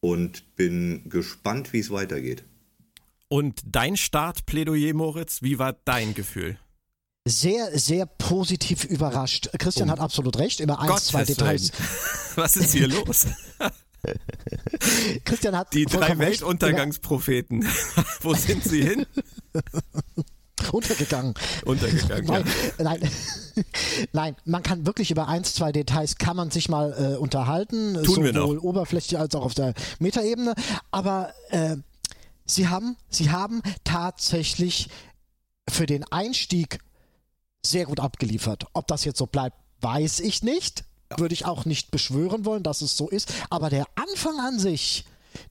und 0.00 0.56
bin 0.56 1.02
gespannt, 1.10 1.72
wie 1.74 1.80
es 1.80 1.90
weitergeht. 1.90 2.44
Und 3.28 3.60
dein 3.66 3.96
Startplädoyer, 3.96 4.94
Moritz, 4.94 5.42
wie 5.42 5.58
war 5.58 5.74
dein 5.84 6.14
Gefühl? 6.14 6.58
sehr, 7.24 7.78
sehr 7.78 8.04
positiv 8.06 8.82
überrascht. 8.84 9.48
Christian 9.56 9.88
Oh. 9.88 9.92
hat 9.92 10.00
absolut 10.00 10.38
recht. 10.38 10.58
Über 10.58 10.80
eins, 10.80 10.88
Gottes 10.90 11.06
zwei 11.06 11.24
Details. 11.24 11.70
Was 12.34 12.56
ist 12.56 12.72
hier 12.72 12.88
los? 12.88 13.26
Christian 15.24 15.56
hat 15.56 15.72
Die 15.74 15.84
drei. 15.86 16.18
Weltuntergangspropheten. 16.18 17.64
Wo 18.20 18.34
sind 18.34 18.64
sie 18.64 18.82
hin? 18.82 19.06
Untergegangen. 20.72 21.34
Untergegangen. 21.64 22.26
Nein, 22.26 22.44
Ja. 22.78 22.84
nein, 22.84 23.00
nein, 24.12 24.36
man 24.44 24.62
kann 24.62 24.86
wirklich 24.86 25.10
über 25.10 25.26
eins, 25.28 25.54
zwei 25.54 25.72
Details 25.72 26.16
kann 26.18 26.36
man 26.36 26.50
sich 26.50 26.68
mal 26.68 27.14
äh, 27.14 27.16
unterhalten, 27.16 27.94
Tun 28.04 28.22
wir 28.24 28.32
sowohl 28.32 28.56
noch. 28.56 28.62
oberflächlich 28.62 29.18
als 29.18 29.34
auch 29.34 29.44
auf 29.44 29.54
der 29.54 29.74
Metaebene. 29.98 30.54
Aber 30.92 31.32
äh, 31.50 31.76
sie 32.46 32.68
haben, 32.68 32.96
sie 33.08 33.30
haben 33.30 33.62
tatsächlich 33.84 34.88
für 35.68 35.86
den 35.86 36.04
Einstieg 36.12 36.78
sehr 37.64 37.86
gut 37.86 37.98
abgeliefert. 38.00 38.66
Ob 38.72 38.86
das 38.86 39.04
jetzt 39.04 39.18
so 39.18 39.26
bleibt, 39.26 39.56
weiß 39.80 40.20
ich 40.20 40.42
nicht. 40.42 40.84
Würde 41.18 41.34
ich 41.34 41.44
auch 41.44 41.64
nicht 41.64 41.90
beschwören 41.90 42.44
wollen, 42.44 42.62
dass 42.62 42.82
es 42.82 42.96
so 42.96 43.08
ist. 43.08 43.32
Aber 43.50 43.70
der 43.70 43.86
Anfang 43.94 44.38
an 44.38 44.58
sich, 44.58 45.04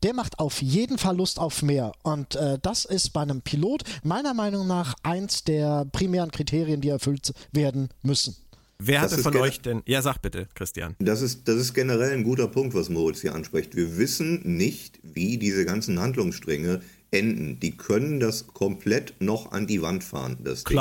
der 0.03 0.13
macht 0.13 0.39
auf 0.39 0.61
jeden 0.61 0.97
Fall 0.97 1.17
Lust 1.17 1.39
auf 1.39 1.61
mehr. 1.61 1.91
Und 2.03 2.35
äh, 2.35 2.59
das 2.61 2.85
ist 2.85 3.11
bei 3.11 3.21
einem 3.21 3.41
Pilot 3.41 3.83
meiner 4.03 4.33
Meinung 4.33 4.67
nach 4.67 4.95
eins 5.03 5.43
der 5.43 5.85
primären 5.91 6.31
Kriterien, 6.31 6.81
die 6.81 6.89
erfüllt 6.89 7.33
werden 7.51 7.89
müssen. 8.01 8.35
Wer 8.83 9.01
Das 9.01 9.11
hatte 9.11 9.21
von 9.21 9.37
euch 9.37 9.61
denn? 9.61 9.83
Ja, 9.85 10.01
sag 10.01 10.19
bitte, 10.23 10.47
Christian. 10.55 10.95
Das 10.97 11.21
ist, 11.21 11.47
das 11.47 11.57
ist 11.57 11.73
generell 11.75 12.13
ein 12.13 12.23
guter 12.23 12.47
Punkt, 12.47 12.73
was 12.73 12.89
Moritz 12.89 13.21
hier 13.21 13.35
anspricht. 13.35 13.75
Wir 13.75 13.97
wissen 13.97 14.41
nicht, 14.43 14.99
wie 15.03 15.37
diese 15.37 15.65
ganzen 15.65 15.99
Handlungsstränge 15.99 16.81
enden. 17.11 17.59
Die 17.59 17.77
können 17.77 18.19
das 18.19 18.47
komplett 18.47 19.13
noch 19.19 19.51
an 19.51 19.67
die 19.67 19.83
Wand 19.83 20.03
fahren, 20.03 20.37
das 20.43 20.63
Ding. 20.63 20.77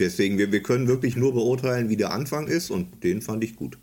Deswegen, 0.00 0.38
wir, 0.38 0.52
wir 0.52 0.62
können 0.62 0.86
wirklich 0.86 1.16
nur 1.16 1.34
beurteilen, 1.34 1.88
wie 1.88 1.96
der 1.96 2.12
Anfang 2.12 2.46
ist 2.46 2.70
und 2.70 3.02
den 3.02 3.20
fand 3.20 3.42
ich 3.42 3.56
gut. 3.56 3.78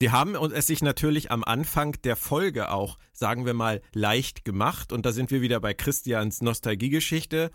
Die 0.00 0.10
haben 0.10 0.34
es 0.34 0.66
sich 0.66 0.80
natürlich 0.80 1.30
am 1.30 1.44
Anfang 1.44 1.92
der 2.04 2.16
Folge 2.16 2.70
auch, 2.70 2.96
sagen 3.12 3.44
wir 3.44 3.52
mal, 3.52 3.82
leicht 3.92 4.46
gemacht. 4.46 4.92
Und 4.92 5.04
da 5.04 5.12
sind 5.12 5.30
wir 5.30 5.42
wieder 5.42 5.60
bei 5.60 5.74
Christians 5.74 6.40
Nostalgiegeschichte. 6.40 7.50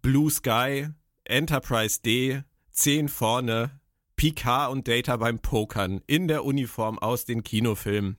Blue 0.00 0.30
Sky, 0.30 0.88
Enterprise 1.24 2.00
D, 2.00 2.42
10 2.70 3.08
vorne, 3.08 3.80
Picard 4.14 4.70
und 4.70 4.86
Data 4.86 5.16
beim 5.16 5.40
Pokern 5.40 6.00
in 6.06 6.28
der 6.28 6.44
Uniform 6.44 7.00
aus 7.00 7.24
den 7.24 7.42
Kinofilmen. 7.42 8.16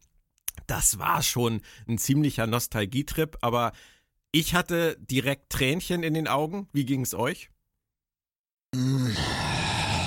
Das 0.67 0.99
war 0.99 1.23
schon 1.23 1.61
ein 1.87 1.97
ziemlicher 1.97 2.47
Nostalgietrip, 2.47 3.37
aber 3.41 3.71
ich 4.31 4.55
hatte 4.55 4.97
direkt 4.99 5.49
Tränchen 5.51 6.03
in 6.03 6.13
den 6.13 6.27
Augen. 6.27 6.67
Wie 6.73 6.85
ging 6.85 7.01
es 7.01 7.13
euch? 7.13 7.49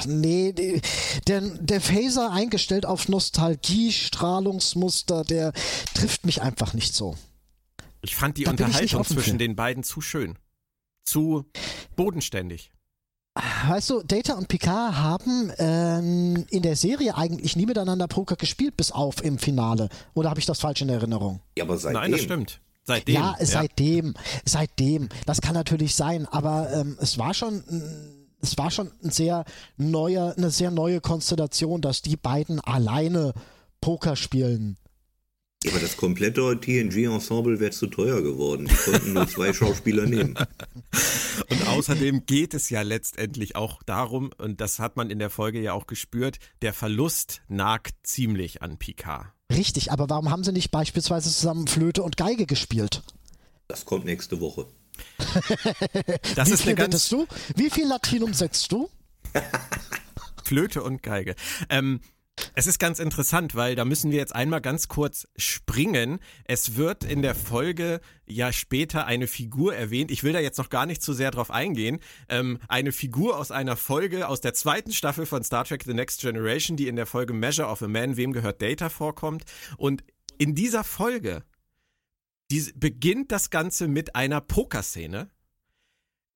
Nee, 0.06 0.80
der, 1.26 1.40
der 1.40 1.80
Phaser 1.80 2.32
eingestellt 2.32 2.86
auf 2.86 3.08
Nostalgie, 3.08 3.92
Strahlungsmuster, 3.92 5.24
der 5.24 5.52
trifft 5.94 6.26
mich 6.26 6.42
einfach 6.42 6.74
nicht 6.74 6.94
so. 6.94 7.16
Ich 8.02 8.16
fand 8.16 8.36
die 8.36 8.44
da 8.44 8.50
Unterhaltung 8.50 9.04
zwischen 9.04 9.38
den 9.38 9.54
beiden 9.56 9.84
zu 9.84 10.00
schön. 10.00 10.38
Zu 11.04 11.44
bodenständig. 11.96 12.72
Weißt 13.66 13.90
du, 13.90 14.02
Data 14.02 14.34
und 14.34 14.48
Picard 14.48 14.94
haben 14.94 15.52
ähm, 15.58 16.44
in 16.50 16.62
der 16.62 16.76
Serie 16.76 17.16
eigentlich 17.16 17.56
nie 17.56 17.64
miteinander 17.64 18.06
Poker 18.06 18.36
gespielt, 18.36 18.76
bis 18.76 18.92
auf 18.92 19.24
im 19.24 19.38
Finale. 19.38 19.88
Oder 20.14 20.28
habe 20.30 20.38
ich 20.38 20.46
das 20.46 20.60
falsch 20.60 20.82
in 20.82 20.90
Erinnerung? 20.90 21.40
Ja, 21.56 21.64
aber 21.64 21.78
seitdem. 21.78 22.00
Nein, 22.00 22.12
das 22.12 22.20
stimmt. 22.20 22.60
Seitdem. 22.84 23.14
Ja, 23.14 23.36
seitdem. 23.40 24.06
Ja. 24.06 24.20
Seitdem. 24.44 25.08
Das 25.24 25.40
kann 25.40 25.54
natürlich 25.54 25.94
sein, 25.94 26.26
aber 26.26 26.70
ähm, 26.72 26.98
es 27.00 27.16
war 27.18 27.32
schon. 27.32 27.62
Es 28.42 28.58
war 28.58 28.70
schon 28.70 28.90
ein 29.02 29.10
sehr 29.10 29.44
neuer, 29.76 30.34
eine 30.36 30.50
sehr 30.50 30.70
neue 30.70 31.00
Konstellation, 31.00 31.80
dass 31.80 32.02
die 32.02 32.16
beiden 32.16 32.60
alleine 32.60 33.32
Poker 33.80 34.16
spielen. 34.16 34.76
Aber 35.68 35.78
das 35.78 35.96
komplette 35.96 36.58
TNG-Ensemble 36.60 37.60
wäre 37.60 37.70
zu 37.70 37.86
teuer 37.86 38.20
geworden. 38.20 38.66
Die 38.66 38.90
konnten 38.90 39.12
nur 39.12 39.28
zwei 39.28 39.52
Schauspieler 39.54 40.06
nehmen. 40.06 40.34
Und 41.48 41.68
außerdem 41.68 42.26
geht 42.26 42.52
es 42.52 42.68
ja 42.68 42.82
letztendlich 42.82 43.54
auch 43.54 43.82
darum, 43.84 44.32
und 44.38 44.60
das 44.60 44.80
hat 44.80 44.96
man 44.96 45.08
in 45.08 45.20
der 45.20 45.30
Folge 45.30 45.60
ja 45.60 45.72
auch 45.72 45.86
gespürt, 45.86 46.38
der 46.62 46.72
Verlust 46.72 47.42
nagt 47.46 47.94
ziemlich 48.02 48.60
an 48.60 48.76
Picard. 48.78 49.26
Richtig, 49.52 49.92
aber 49.92 50.10
warum 50.10 50.30
haben 50.30 50.42
sie 50.42 50.52
nicht 50.52 50.72
beispielsweise 50.72 51.30
zusammen 51.30 51.68
Flöte 51.68 52.02
und 52.02 52.16
Geige 52.16 52.46
gespielt? 52.46 53.02
Das 53.68 53.84
kommt 53.84 54.04
nächste 54.04 54.40
Woche. 54.40 54.66
das 56.34 56.48
Wie 56.48 56.52
ist 56.52 56.62
viel 56.62 56.70
eine 56.70 56.74
ganz 56.74 57.08
du? 57.08 57.26
Wie 57.56 57.70
viel 57.70 57.86
Latinum 57.86 58.34
setzt 58.34 58.70
du? 58.72 58.88
Flöte 60.44 60.82
und 60.82 61.02
Geige. 61.02 61.34
Ähm, 61.68 62.00
es 62.54 62.66
ist 62.66 62.78
ganz 62.78 62.98
interessant, 62.98 63.54
weil 63.54 63.74
da 63.74 63.84
müssen 63.84 64.10
wir 64.10 64.18
jetzt 64.18 64.34
einmal 64.34 64.60
ganz 64.60 64.88
kurz 64.88 65.28
springen. 65.36 66.18
Es 66.44 66.76
wird 66.76 67.04
in 67.04 67.22
der 67.22 67.34
Folge 67.34 68.00
ja 68.26 68.52
später 68.52 69.06
eine 69.06 69.26
Figur 69.26 69.74
erwähnt. 69.74 70.10
Ich 70.10 70.24
will 70.24 70.32
da 70.32 70.40
jetzt 70.40 70.58
noch 70.58 70.70
gar 70.70 70.86
nicht 70.86 71.02
zu 71.02 71.12
sehr 71.12 71.30
drauf 71.30 71.50
eingehen. 71.50 72.00
Ähm, 72.28 72.58
eine 72.68 72.92
Figur 72.92 73.38
aus 73.38 73.50
einer 73.50 73.76
Folge 73.76 74.28
aus 74.28 74.40
der 74.40 74.54
zweiten 74.54 74.92
Staffel 74.92 75.26
von 75.26 75.44
Star 75.44 75.64
Trek 75.64 75.84
The 75.84 75.94
Next 75.94 76.20
Generation, 76.20 76.76
die 76.76 76.88
in 76.88 76.96
der 76.96 77.06
Folge 77.06 77.32
Measure 77.32 77.68
of 77.68 77.82
a 77.82 77.88
Man, 77.88 78.16
wem 78.16 78.32
gehört 78.32 78.62
Data 78.62 78.88
vorkommt. 78.88 79.44
Und 79.76 80.02
in 80.38 80.54
dieser 80.54 80.84
Folge 80.84 81.44
die, 82.52 82.72
beginnt 82.74 83.32
das 83.32 83.48
Ganze 83.48 83.88
mit 83.88 84.14
einer 84.14 84.40
Pokerszene 84.40 85.30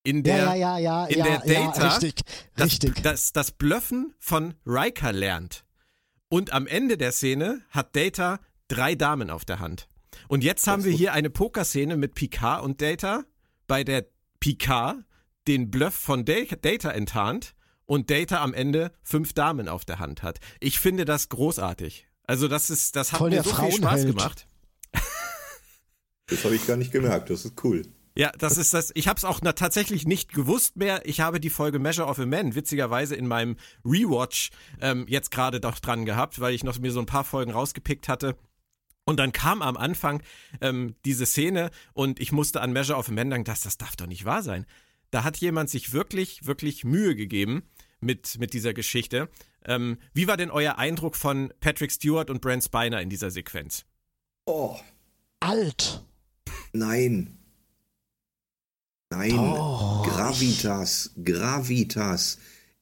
in 0.02 0.22
der, 0.22 0.36
ja, 0.36 0.54
ja, 0.54 0.78
ja, 0.78 1.06
in 1.06 1.22
der 1.22 1.40
Data 1.40 1.88
richtig, 1.88 2.14
richtig. 2.58 2.94
Das, 2.94 3.02
das, 3.02 3.32
das 3.32 3.50
Bluffen 3.50 4.14
von 4.18 4.54
Riker 4.64 5.12
lernt. 5.12 5.64
Und 6.28 6.52
am 6.52 6.66
Ende 6.66 6.96
der 6.96 7.12
Szene 7.12 7.62
hat 7.70 7.94
Data 7.94 8.40
drei 8.68 8.94
Damen 8.94 9.30
auf 9.30 9.44
der 9.44 9.58
Hand. 9.58 9.88
Und 10.28 10.42
jetzt 10.42 10.66
haben 10.66 10.84
wir 10.84 10.92
hier 10.92 11.12
eine 11.12 11.28
Pokerszene 11.28 11.96
mit 11.96 12.14
Picard 12.14 12.64
und 12.64 12.80
Data, 12.80 13.24
bei 13.66 13.84
der 13.84 14.06
Picard 14.40 15.04
den 15.46 15.70
Bluff 15.70 15.94
von 15.94 16.24
Data 16.24 16.90
enttarnt 16.90 17.54
und 17.84 18.10
Data 18.10 18.42
am 18.42 18.54
Ende 18.54 18.92
fünf 19.02 19.34
Damen 19.34 19.68
auf 19.68 19.84
der 19.84 19.98
Hand 19.98 20.22
hat. 20.22 20.38
Ich 20.60 20.78
finde 20.78 21.04
das 21.04 21.28
großartig. 21.28 22.06
Also 22.24 22.48
das 22.48 22.70
ist, 22.70 22.96
das 22.96 23.12
hat 23.12 23.18
Voll 23.18 23.30
mir 23.30 23.42
so 23.42 23.54
viel 23.54 23.72
Spaß 23.72 24.06
gemacht. 24.06 24.46
Das 26.28 26.44
habe 26.44 26.56
ich 26.56 26.66
gar 26.66 26.76
nicht 26.76 26.92
gemerkt. 26.92 27.30
Das 27.30 27.44
ist 27.44 27.62
cool. 27.64 27.82
Ja, 28.16 28.32
das 28.38 28.56
ist 28.56 28.72
das. 28.72 28.92
Ich 28.94 29.08
habe 29.08 29.18
es 29.18 29.24
auch 29.24 29.40
na, 29.42 29.52
tatsächlich 29.52 30.06
nicht 30.06 30.32
gewusst 30.32 30.76
mehr. 30.76 31.02
Ich 31.04 31.20
habe 31.20 31.38
die 31.38 31.50
Folge 31.50 31.78
Measure 31.78 32.08
of 32.08 32.18
a 32.18 32.24
Man 32.24 32.54
witzigerweise 32.54 33.14
in 33.14 33.26
meinem 33.26 33.56
Rewatch 33.84 34.50
ähm, 34.80 35.04
jetzt 35.06 35.30
gerade 35.30 35.60
doch 35.60 35.78
dran 35.78 36.06
gehabt, 36.06 36.40
weil 36.40 36.54
ich 36.54 36.64
noch 36.64 36.78
mir 36.78 36.92
so 36.92 37.00
ein 37.00 37.06
paar 37.06 37.24
Folgen 37.24 37.52
rausgepickt 37.52 38.08
hatte. 38.08 38.36
Und 39.04 39.18
dann 39.20 39.32
kam 39.32 39.60
am 39.60 39.76
Anfang 39.76 40.22
ähm, 40.62 40.96
diese 41.04 41.26
Szene 41.26 41.70
und 41.92 42.18
ich 42.18 42.32
musste 42.32 42.62
an 42.62 42.72
Measure 42.72 42.98
of 42.98 43.08
a 43.08 43.12
Man 43.12 43.30
denken, 43.30 43.44
das, 43.44 43.60
das 43.60 43.76
darf 43.76 43.96
doch 43.96 44.06
nicht 44.06 44.24
wahr 44.24 44.42
sein. 44.42 44.64
Da 45.10 45.22
hat 45.22 45.36
jemand 45.36 45.68
sich 45.70 45.92
wirklich, 45.92 46.46
wirklich 46.46 46.84
Mühe 46.84 47.14
gegeben 47.14 47.68
mit, 48.00 48.38
mit 48.40 48.54
dieser 48.54 48.72
Geschichte. 48.72 49.28
Ähm, 49.64 49.98
wie 50.14 50.26
war 50.26 50.38
denn 50.38 50.50
euer 50.50 50.78
Eindruck 50.78 51.16
von 51.16 51.52
Patrick 51.60 51.92
Stewart 51.92 52.30
und 52.30 52.40
Brent 52.40 52.64
Spiner 52.64 53.00
in 53.02 53.10
dieser 53.10 53.30
Sequenz? 53.30 53.84
Oh. 54.46 54.76
Alt. 55.40 56.02
Nein. 56.76 57.38
Nein, 59.10 59.38
oh. 59.38 60.02
Gravitas, 60.04 61.12
Gravitas. 61.24 62.38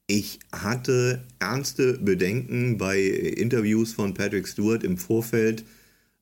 Ich 0.07 0.41
hatte 0.53 1.25
ernste 1.39 1.99
Bedenken 1.99 2.77
bei 2.77 3.01
Interviews 3.01 3.93
von 3.93 4.15
Patrick 4.15 4.49
Stewart 4.49 4.83
im 4.83 4.99
Vorfeld, 4.99 5.65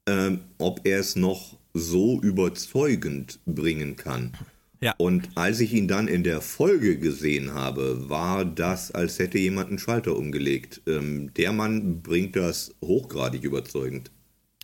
ähm, 0.07 0.41
ob 0.59 0.81
er 0.85 1.01
es 1.01 1.17
noch 1.17 1.57
so 1.73 2.21
überzeugend 2.21 3.41
bringen 3.47 3.97
kann. 3.97 4.33
Ja. 4.81 4.95
Und 4.99 5.31
als 5.37 5.61
ich 5.61 5.73
ihn 5.73 5.89
dann 5.89 6.09
in 6.09 6.25
der 6.25 6.41
Folge 6.41 6.99
gesehen 6.99 7.55
habe, 7.55 8.09
war 8.11 8.45
das, 8.45 8.91
als 8.91 9.19
hätte 9.19 9.39
jemand 9.39 9.69
einen 9.69 9.79
Schalter 9.79 10.17
umgelegt. 10.17 10.83
Ähm, 10.87 11.33
der 11.35 11.53
Mann 11.53 12.03
bringt 12.03 12.37
das 12.37 12.75
hochgradig 12.85 13.45
überzeugend. 13.45 14.11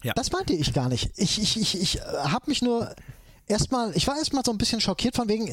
Ja. 0.03 0.13
Das 0.15 0.31
meinte 0.31 0.53
ich 0.53 0.73
gar 0.73 0.89
nicht. 0.89 1.11
Ich, 1.17 1.41
ich, 1.41 1.57
ich, 1.61 1.81
ich 1.81 1.99
äh, 1.99 2.03
habe 2.03 2.45
mich 2.49 2.63
nur 2.63 2.95
erstmal, 3.47 3.97
ich 3.97 4.07
war 4.07 4.17
erstmal 4.17 4.45
so 4.45 4.53
ein 4.53 4.59
bisschen 4.59 4.81
schockiert 4.81 5.17
von 5.17 5.29
wegen, 5.29 5.53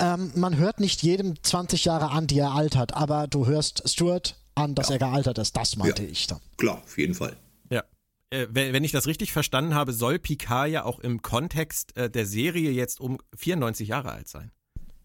ähm, 0.00 0.32
man 0.34 0.56
hört 0.56 0.80
nicht 0.80 1.02
jedem 1.02 1.42
20 1.42 1.84
Jahre 1.84 2.10
an, 2.10 2.26
die 2.26 2.38
er 2.38 2.52
altert, 2.52 2.94
aber 2.94 3.26
du 3.26 3.46
hörst 3.46 3.88
Stuart 3.88 4.36
an, 4.54 4.74
dass 4.74 4.88
ja. 4.88 4.94
er 4.94 4.98
gealtert 4.98 5.38
ist. 5.38 5.56
Das 5.56 5.76
meinte 5.76 6.02
ja. 6.02 6.08
ich 6.08 6.26
dann. 6.26 6.40
Klar, 6.56 6.82
auf 6.84 6.96
jeden 6.96 7.14
Fall. 7.14 7.36
Ja. 7.70 7.84
Äh, 8.30 8.46
wenn 8.50 8.84
ich 8.84 8.92
das 8.92 9.06
richtig 9.06 9.32
verstanden 9.32 9.74
habe, 9.74 9.92
soll 9.92 10.18
Picard 10.18 10.70
ja 10.70 10.84
auch 10.84 11.00
im 11.00 11.22
Kontext 11.22 11.96
äh, 11.96 12.08
der 12.08 12.26
Serie 12.26 12.70
jetzt 12.70 13.00
um 13.00 13.18
94 13.36 13.88
Jahre 13.88 14.12
alt 14.12 14.28
sein. 14.28 14.52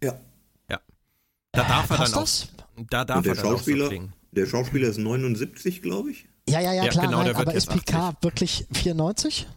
Ja. 0.03 0.19
Ja. 0.69 0.79
Da 1.51 1.63
darf 1.63 1.89
er 1.89 1.97
dann 1.97 2.13
auch. 2.13 2.21
Das? 2.21 2.49
Da 2.89 3.05
darf 3.05 3.17
Und 3.17 3.25
der 3.25 3.33
er 3.33 3.35
dann 3.35 3.45
Schauspieler, 3.45 3.87
auch 3.87 3.91
so 3.91 4.09
Der 4.31 4.45
Schauspieler 4.45 4.87
ist 4.89 4.97
79, 4.97 5.81
glaube 5.81 6.11
ich. 6.11 6.27
Ja, 6.47 6.59
ja, 6.59 6.73
ja, 6.73 6.87
klar. 6.87 7.05
Genau, 7.05 7.23
nein, 7.23 7.35
aber 7.35 7.53
ist 7.53 7.69
Picard 7.69 8.17
80. 8.17 8.23
wirklich 8.23 8.67
94? 8.73 9.47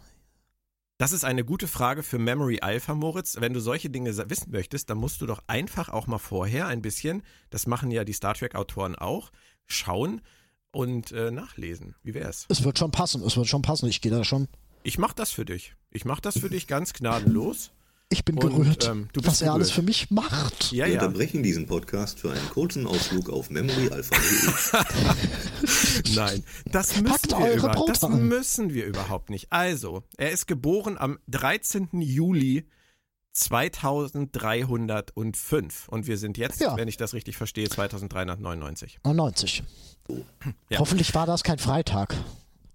Das 0.97 1.13
ist 1.13 1.25
eine 1.25 1.45
gute 1.45 1.69
Frage 1.69 2.03
für 2.03 2.19
Memory 2.19 2.59
Alpha, 2.61 2.95
Moritz. 2.95 3.37
Wenn 3.39 3.53
du 3.53 3.61
solche 3.61 3.89
Dinge 3.89 4.17
wissen 4.31 4.51
möchtest, 4.51 4.91
dann 4.91 4.99
musst 4.99 5.21
du 5.21 5.27
doch 5.27 5.43
einfach 5.47 5.91
auch 5.91 6.09
mal 6.09 6.19
vorher 6.19 6.67
ein 6.67 6.83
bisschen, 6.83 7.23
das 7.51 7.69
machen 7.69 7.93
ja 7.93 8.05
die 8.05 8.13
Star 8.13 8.35
Trek-Autoren 8.35 8.97
auch, 8.97 9.31
schauen 9.67 10.23
und 10.73 11.13
äh, 11.13 11.31
nachlesen. 11.31 11.95
Wie 12.03 12.15
wär's? 12.15 12.47
Es 12.49 12.65
wird 12.65 12.79
schon 12.79 12.91
passen, 12.91 13.23
es 13.23 13.37
wird 13.37 13.47
schon 13.47 13.63
passen. 13.63 13.89
Ich 13.89 14.01
gehe 14.01 14.11
da 14.11 14.25
schon. 14.25 14.49
Ich 14.83 14.99
mach 14.99 15.13
das 15.13 15.31
für 15.31 15.45
dich. 15.45 15.75
Ich 15.91 16.05
mach 16.05 16.19
das 16.19 16.39
für 16.39 16.51
dich 16.51 16.67
ganz 16.67 16.93
gnadenlos. 16.93 17.71
Ich 18.11 18.25
bin 18.25 18.39
und, 18.39 18.57
gerührt, 18.57 18.87
ähm, 18.87 19.11
was 19.15 19.25
gerührt. 19.25 19.43
er 19.43 19.53
alles 19.53 19.71
für 19.71 19.83
mich 19.83 20.11
macht. 20.11 20.73
Ja, 20.73 20.87
Wir 20.87 20.95
ja. 20.95 21.03
unterbrechen 21.03 21.43
diesen 21.43 21.67
Podcast 21.67 22.21
für 22.21 22.33
einen 22.33 22.49
kurzen 22.49 22.87
Ausflug 22.87 23.29
auf 23.29 23.51
memoryalpha.de. 23.51 26.15
Nein, 26.15 26.43
das 26.73 26.99
müssen, 27.03 27.39
wir 27.39 27.53
über, 27.53 27.85
das 27.87 28.09
müssen 28.09 28.73
wir 28.73 28.87
überhaupt 28.87 29.29
nicht. 29.29 29.53
Also, 29.53 30.05
er 30.17 30.31
ist 30.31 30.47
geboren 30.47 30.97
am 30.97 31.19
13. 31.29 32.01
Juli 32.01 32.67
2305 33.35 35.89
und 35.89 36.07
wir 36.07 36.17
sind 36.17 36.39
jetzt, 36.39 36.63
ja. 36.63 36.79
wenn 36.79 36.89
ich 36.89 36.97
das 36.97 37.13
richtig 37.13 37.37
verstehe, 37.37 37.69
2399. 37.69 39.01
90. 39.05 39.65
Ja. 40.71 40.79
Hoffentlich 40.79 41.15
war 41.15 41.27
das 41.27 41.43
kein 41.43 41.59
Freitag. 41.59 42.17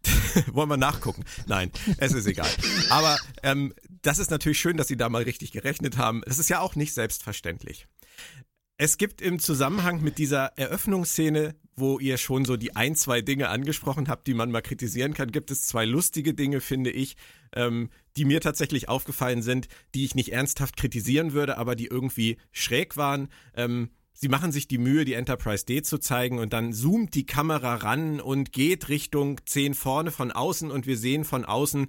Wollen 0.51 0.69
wir 0.69 0.77
nachgucken? 0.77 1.23
Nein, 1.47 1.71
es 1.97 2.13
ist 2.13 2.25
egal. 2.25 2.49
Aber 2.89 3.17
ähm, 3.43 3.73
das 4.01 4.19
ist 4.19 4.31
natürlich 4.31 4.59
schön, 4.59 4.77
dass 4.77 4.87
Sie 4.87 4.97
da 4.97 5.09
mal 5.09 5.23
richtig 5.23 5.51
gerechnet 5.51 5.97
haben. 5.97 6.21
Das 6.25 6.39
ist 6.39 6.49
ja 6.49 6.59
auch 6.59 6.75
nicht 6.75 6.93
selbstverständlich. 6.93 7.87
Es 8.77 8.97
gibt 8.97 9.21
im 9.21 9.39
Zusammenhang 9.39 10.01
mit 10.01 10.17
dieser 10.17 10.57
Eröffnungsszene, 10.57 11.55
wo 11.75 11.99
ihr 11.99 12.17
schon 12.17 12.43
so 12.43 12.57
die 12.57 12.75
ein, 12.75 12.95
zwei 12.95 13.21
Dinge 13.21 13.49
angesprochen 13.49 14.09
habt, 14.09 14.27
die 14.27 14.33
man 14.33 14.51
mal 14.51 14.61
kritisieren 14.61 15.13
kann, 15.13 15.31
gibt 15.31 15.51
es 15.51 15.65
zwei 15.65 15.85
lustige 15.85 16.33
Dinge, 16.33 16.59
finde 16.59 16.91
ich, 16.91 17.15
ähm, 17.55 17.89
die 18.17 18.25
mir 18.25 18.41
tatsächlich 18.41 18.89
aufgefallen 18.89 19.41
sind, 19.41 19.67
die 19.93 20.05
ich 20.05 20.15
nicht 20.15 20.33
ernsthaft 20.33 20.75
kritisieren 20.75 21.33
würde, 21.33 21.57
aber 21.57 21.75
die 21.75 21.87
irgendwie 21.87 22.37
schräg 22.51 22.97
waren. 22.97 23.29
Ähm, 23.55 23.89
Sie 24.13 24.29
machen 24.29 24.51
sich 24.51 24.67
die 24.67 24.77
Mühe, 24.77 25.05
die 25.05 25.13
Enterprise 25.13 25.65
D 25.65 25.81
zu 25.81 25.97
zeigen 25.97 26.39
und 26.39 26.53
dann 26.53 26.71
zoomt 26.71 27.15
die 27.15 27.25
Kamera 27.25 27.75
ran 27.75 28.21
und 28.21 28.51
geht 28.51 28.89
Richtung 28.89 29.41
10 29.45 29.73
vorne 29.73 30.11
von 30.11 30.31
außen 30.31 30.71
und 30.71 30.85
wir 30.87 30.97
sehen 30.97 31.25
von 31.25 31.45
außen 31.45 31.87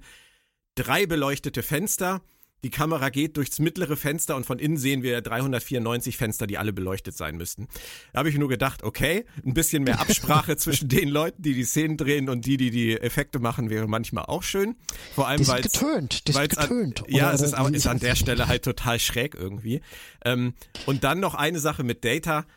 drei 0.75 1.05
beleuchtete 1.05 1.63
Fenster. 1.63 2.21
Die 2.65 2.71
Kamera 2.71 3.09
geht 3.09 3.37
durchs 3.37 3.59
mittlere 3.59 3.95
Fenster 3.95 4.35
und 4.35 4.43
von 4.47 4.57
innen 4.57 4.77
sehen 4.77 5.03
wir 5.03 5.21
394 5.21 6.17
Fenster, 6.17 6.47
die 6.47 6.57
alle 6.57 6.73
beleuchtet 6.73 7.15
sein 7.15 7.37
müssten. 7.37 7.67
Da 8.11 8.17
habe 8.17 8.29
ich 8.29 8.39
nur 8.39 8.49
gedacht, 8.49 8.81
okay, 8.81 9.25
ein 9.45 9.53
bisschen 9.53 9.83
mehr 9.83 9.99
Absprache 9.99 10.57
zwischen 10.57 10.89
den 10.89 11.09
Leuten, 11.09 11.43
die 11.43 11.53
die 11.53 11.63
Szenen 11.63 11.95
drehen 11.95 12.27
und 12.27 12.47
die, 12.47 12.57
die 12.57 12.71
die 12.71 12.99
Effekte 12.99 13.37
machen, 13.37 13.69
wäre 13.69 13.87
manchmal 13.87 14.25
auch 14.25 14.41
schön. 14.41 14.77
Vor 15.13 15.27
allem, 15.27 15.47
weil 15.47 15.61
getönt, 15.61 16.27
die 16.27 16.31
sind 16.31 16.49
getönt. 16.49 17.03
An, 17.05 17.13
ja, 17.13 17.31
es 17.31 17.41
ist, 17.41 17.55
auch, 17.55 17.69
ist 17.69 17.85
an 17.85 17.99
der 17.99 18.15
Stelle 18.15 18.47
halt 18.47 18.63
total 18.63 18.97
schräg 18.97 19.35
irgendwie. 19.35 19.81
Ähm, 20.23 20.55
und 20.87 21.03
dann 21.03 21.19
noch 21.19 21.35
eine 21.35 21.59
Sache 21.59 21.83
mit 21.83 22.03
Data. 22.03 22.47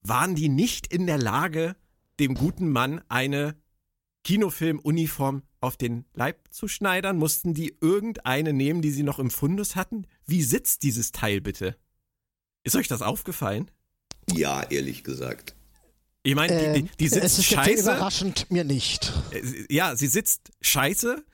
Waren 0.00 0.34
die 0.34 0.48
nicht 0.48 0.92
in 0.92 1.06
der 1.06 1.18
Lage, 1.18 1.76
dem 2.18 2.34
guten 2.34 2.68
Mann 2.68 3.00
eine 3.08 3.54
Kinofilmuniform 4.24 5.42
auf 5.60 5.76
den 5.76 6.04
Leib 6.14 6.38
zu 6.50 6.68
schneidern? 6.68 7.18
Mussten 7.18 7.54
die 7.54 7.76
irgendeine 7.80 8.52
nehmen, 8.52 8.82
die 8.82 8.90
sie 8.90 9.02
noch 9.02 9.18
im 9.18 9.30
Fundus 9.30 9.76
hatten? 9.76 10.06
Wie 10.26 10.42
sitzt 10.42 10.82
dieses 10.82 11.12
Teil 11.12 11.40
bitte? 11.40 11.76
Ist 12.64 12.76
euch 12.76 12.88
das 12.88 13.02
aufgefallen? 13.02 13.70
Ja, 14.30 14.62
ehrlich 14.62 15.04
gesagt. 15.04 15.54
Ich 16.22 16.34
meine, 16.34 16.74
die, 16.74 16.82
die, 16.82 16.90
die, 16.98 17.08
sitzt 17.08 17.24
es 17.24 17.38
ist 17.38 17.46
scheiße. 17.46 17.82
überraschend 17.82 18.50
mir 18.50 18.64
nicht. 18.64 19.12
Äh, 19.32 19.66
ja, 19.68 19.96
sie 19.96 20.06
sitzt 20.06 20.52
scheiße 20.60 21.24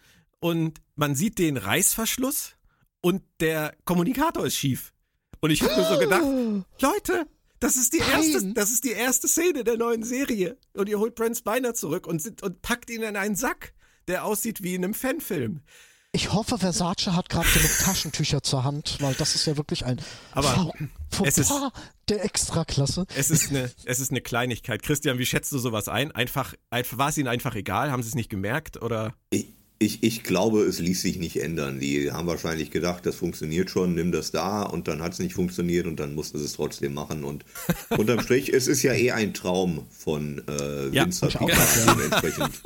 und 0.41 0.81
man 0.97 1.15
sieht 1.15 1.39
den 1.39 1.59
Reißverschluss 1.59 2.57
und 3.03 3.23
der 3.41 3.77
Kommunikator 3.85 4.47
ist 4.47 4.57
schief. 4.57 4.95
Und 5.41 5.51
ich 5.51 5.63
habe 5.63 5.77
mir 5.77 5.87
so 5.87 5.99
gedacht, 5.99 6.23
Leute, 6.81 7.27
das 7.61 7.77
ist 7.77 7.93
die 7.93 7.99
erste, 7.99 8.53
das 8.53 8.71
ist 8.71 8.85
die 8.85 8.93
erste 8.93 9.29
Szene 9.29 9.65
der 9.65 9.77
neuen 9.77 10.03
Serie. 10.03 10.57
Und 10.75 10.89
ihr 10.89 10.99
holt 10.99 11.15
Brent 11.15 11.37
Spiner 11.37 11.75
zurück 11.75 12.07
und, 12.07 12.43
und 12.43 12.63
packt 12.63 12.91
ihn 12.91 13.03
in 13.03 13.17
einen 13.17 13.37
Sack, 13.37 13.75
der 14.07 14.25
aussieht 14.25 14.63
wie 14.63 14.75
in 14.75 14.85
einem 14.85 14.95
Fanfilm. 14.95 15.61
Ich 16.13 16.33
hoffe, 16.33 16.57
Versace 16.57 17.09
hat 17.09 17.29
gerade 17.29 17.49
genug 17.49 17.71
Taschentücher 17.85 18.43
zur 18.43 18.65
Hand, 18.65 18.97
weil 19.01 19.15
das 19.15 19.35
ist 19.35 19.47
ja 19.47 19.59
wirklich 19.59 19.85
ein 19.85 20.01
Aber 20.33 20.73
es 21.23 21.37
ist, 21.37 21.53
der 22.09 22.25
Extraklasse. 22.25 23.07
Es 23.15 23.31
ist, 23.31 23.51
eine, 23.51 23.71
es 23.85 24.01
ist 24.01 24.11
eine 24.11 24.23
Kleinigkeit. 24.23 24.83
Christian, 24.83 25.19
wie 25.19 25.27
schätzt 25.27 25.53
du 25.53 25.59
sowas 25.59 25.89
ein? 25.89 26.11
Einfach, 26.13 26.55
einfach 26.71 26.97
war 26.97 27.11
es 27.11 27.19
ihnen 27.19 27.29
einfach 27.29 27.55
egal? 27.55 27.93
Haben 27.93 28.03
sie 28.03 28.09
es 28.09 28.15
nicht 28.15 28.31
gemerkt? 28.31 28.81
Oder? 28.83 29.15
Ich, 29.81 30.03
ich, 30.03 30.25
glaube, 30.25 30.63
es 30.63 30.81
ließ 30.81 31.01
sich 31.03 31.19
nicht 31.19 31.41
ändern. 31.41 31.79
Die 31.79 32.11
haben 32.11 32.27
wahrscheinlich 32.27 32.73
gedacht, 32.73 33.07
das 33.07 33.15
funktioniert 33.15 33.71
schon, 33.71 33.95
nimm 33.95 34.11
das 34.11 34.33
da 34.33 34.63
und 34.63 34.89
dann 34.89 35.01
hat 35.01 35.13
es 35.13 35.21
nicht 35.21 35.35
funktioniert 35.35 35.87
und 35.87 36.01
dann 36.01 36.17
mussten 36.17 36.39
sie 36.39 36.45
es 36.45 36.55
trotzdem 36.55 36.95
machen. 36.95 37.23
Und 37.23 37.45
unterm 37.91 38.21
Strich, 38.21 38.53
es 38.53 38.67
ist 38.67 38.83
ja 38.83 38.93
eh 38.93 39.13
ein 39.13 39.35
Traum 39.35 39.87
von 39.91 40.43
äh, 40.49 40.89
ja. 40.89 41.05
Entsprechend 41.05 42.61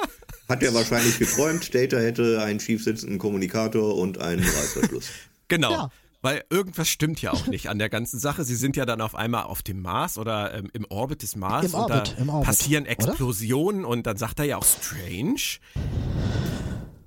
hat 0.49 0.63
er 0.63 0.75
wahrscheinlich 0.75 1.19
geträumt, 1.19 1.75
Data 1.75 1.99
hätte 1.99 2.43
einen 2.43 2.61
schief 2.61 2.85
sitzenden 2.85 3.19
Kommunikator 3.19 3.97
und 3.97 4.19
einen 4.19 4.43
Reißverschluss. 4.43 5.09
Genau. 5.49 5.71
Ja. 5.71 5.91
Weil 6.23 6.45
irgendwas 6.49 6.89
stimmt 6.89 7.21
ja 7.21 7.33
auch 7.33 7.47
nicht 7.47 7.69
an 7.69 7.79
der 7.79 7.91
ganzen 7.91 8.19
Sache. 8.19 8.43
Sie 8.43 8.55
sind 8.55 8.75
ja 8.75 8.87
dann 8.87 9.03
auf 9.03 9.15
einmal 9.15 9.43
auf 9.43 9.61
dem 9.61 9.83
Mars 9.83 10.17
oder 10.17 10.55
ähm, 10.55 10.71
im 10.73 10.87
Orbit 10.89 11.21
des 11.21 11.37
Mars 11.37 11.67
Im 11.67 11.75
und 11.75 11.91
Orbit, 11.91 12.15
da 12.17 12.23
im 12.23 12.29
Orbit, 12.31 12.47
passieren 12.47 12.87
Explosionen 12.87 13.85
oder? 13.85 13.93
und 13.93 14.07
dann 14.07 14.17
sagt 14.17 14.39
er 14.39 14.47
ja 14.47 14.57
auch 14.57 14.65
strange. 14.65 15.59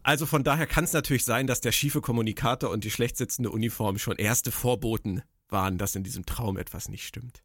Also 0.06 0.28
von 0.28 0.44
daher 0.44 0.68
kann 0.68 0.84
es 0.84 0.94
natürlich 0.94 1.26
sein, 1.26 1.48
dass 1.48 1.62
der 1.62 1.72
schiefe 1.72 2.00
Kommunikator 2.00 2.70
und 2.70 2.84
die 2.84 2.92
schlecht 2.92 3.18
sitzende 3.18 3.50
Uniform 3.50 3.98
schon 3.98 4.18
erste 4.18 4.52
Vorboten 4.52 5.24
waren, 5.50 5.80
dass 5.80 5.96
in 5.96 6.04
diesem 6.04 6.28
Traum 6.28 6.58
etwas 6.58 6.90
nicht 6.90 7.08
stimmt. 7.08 7.42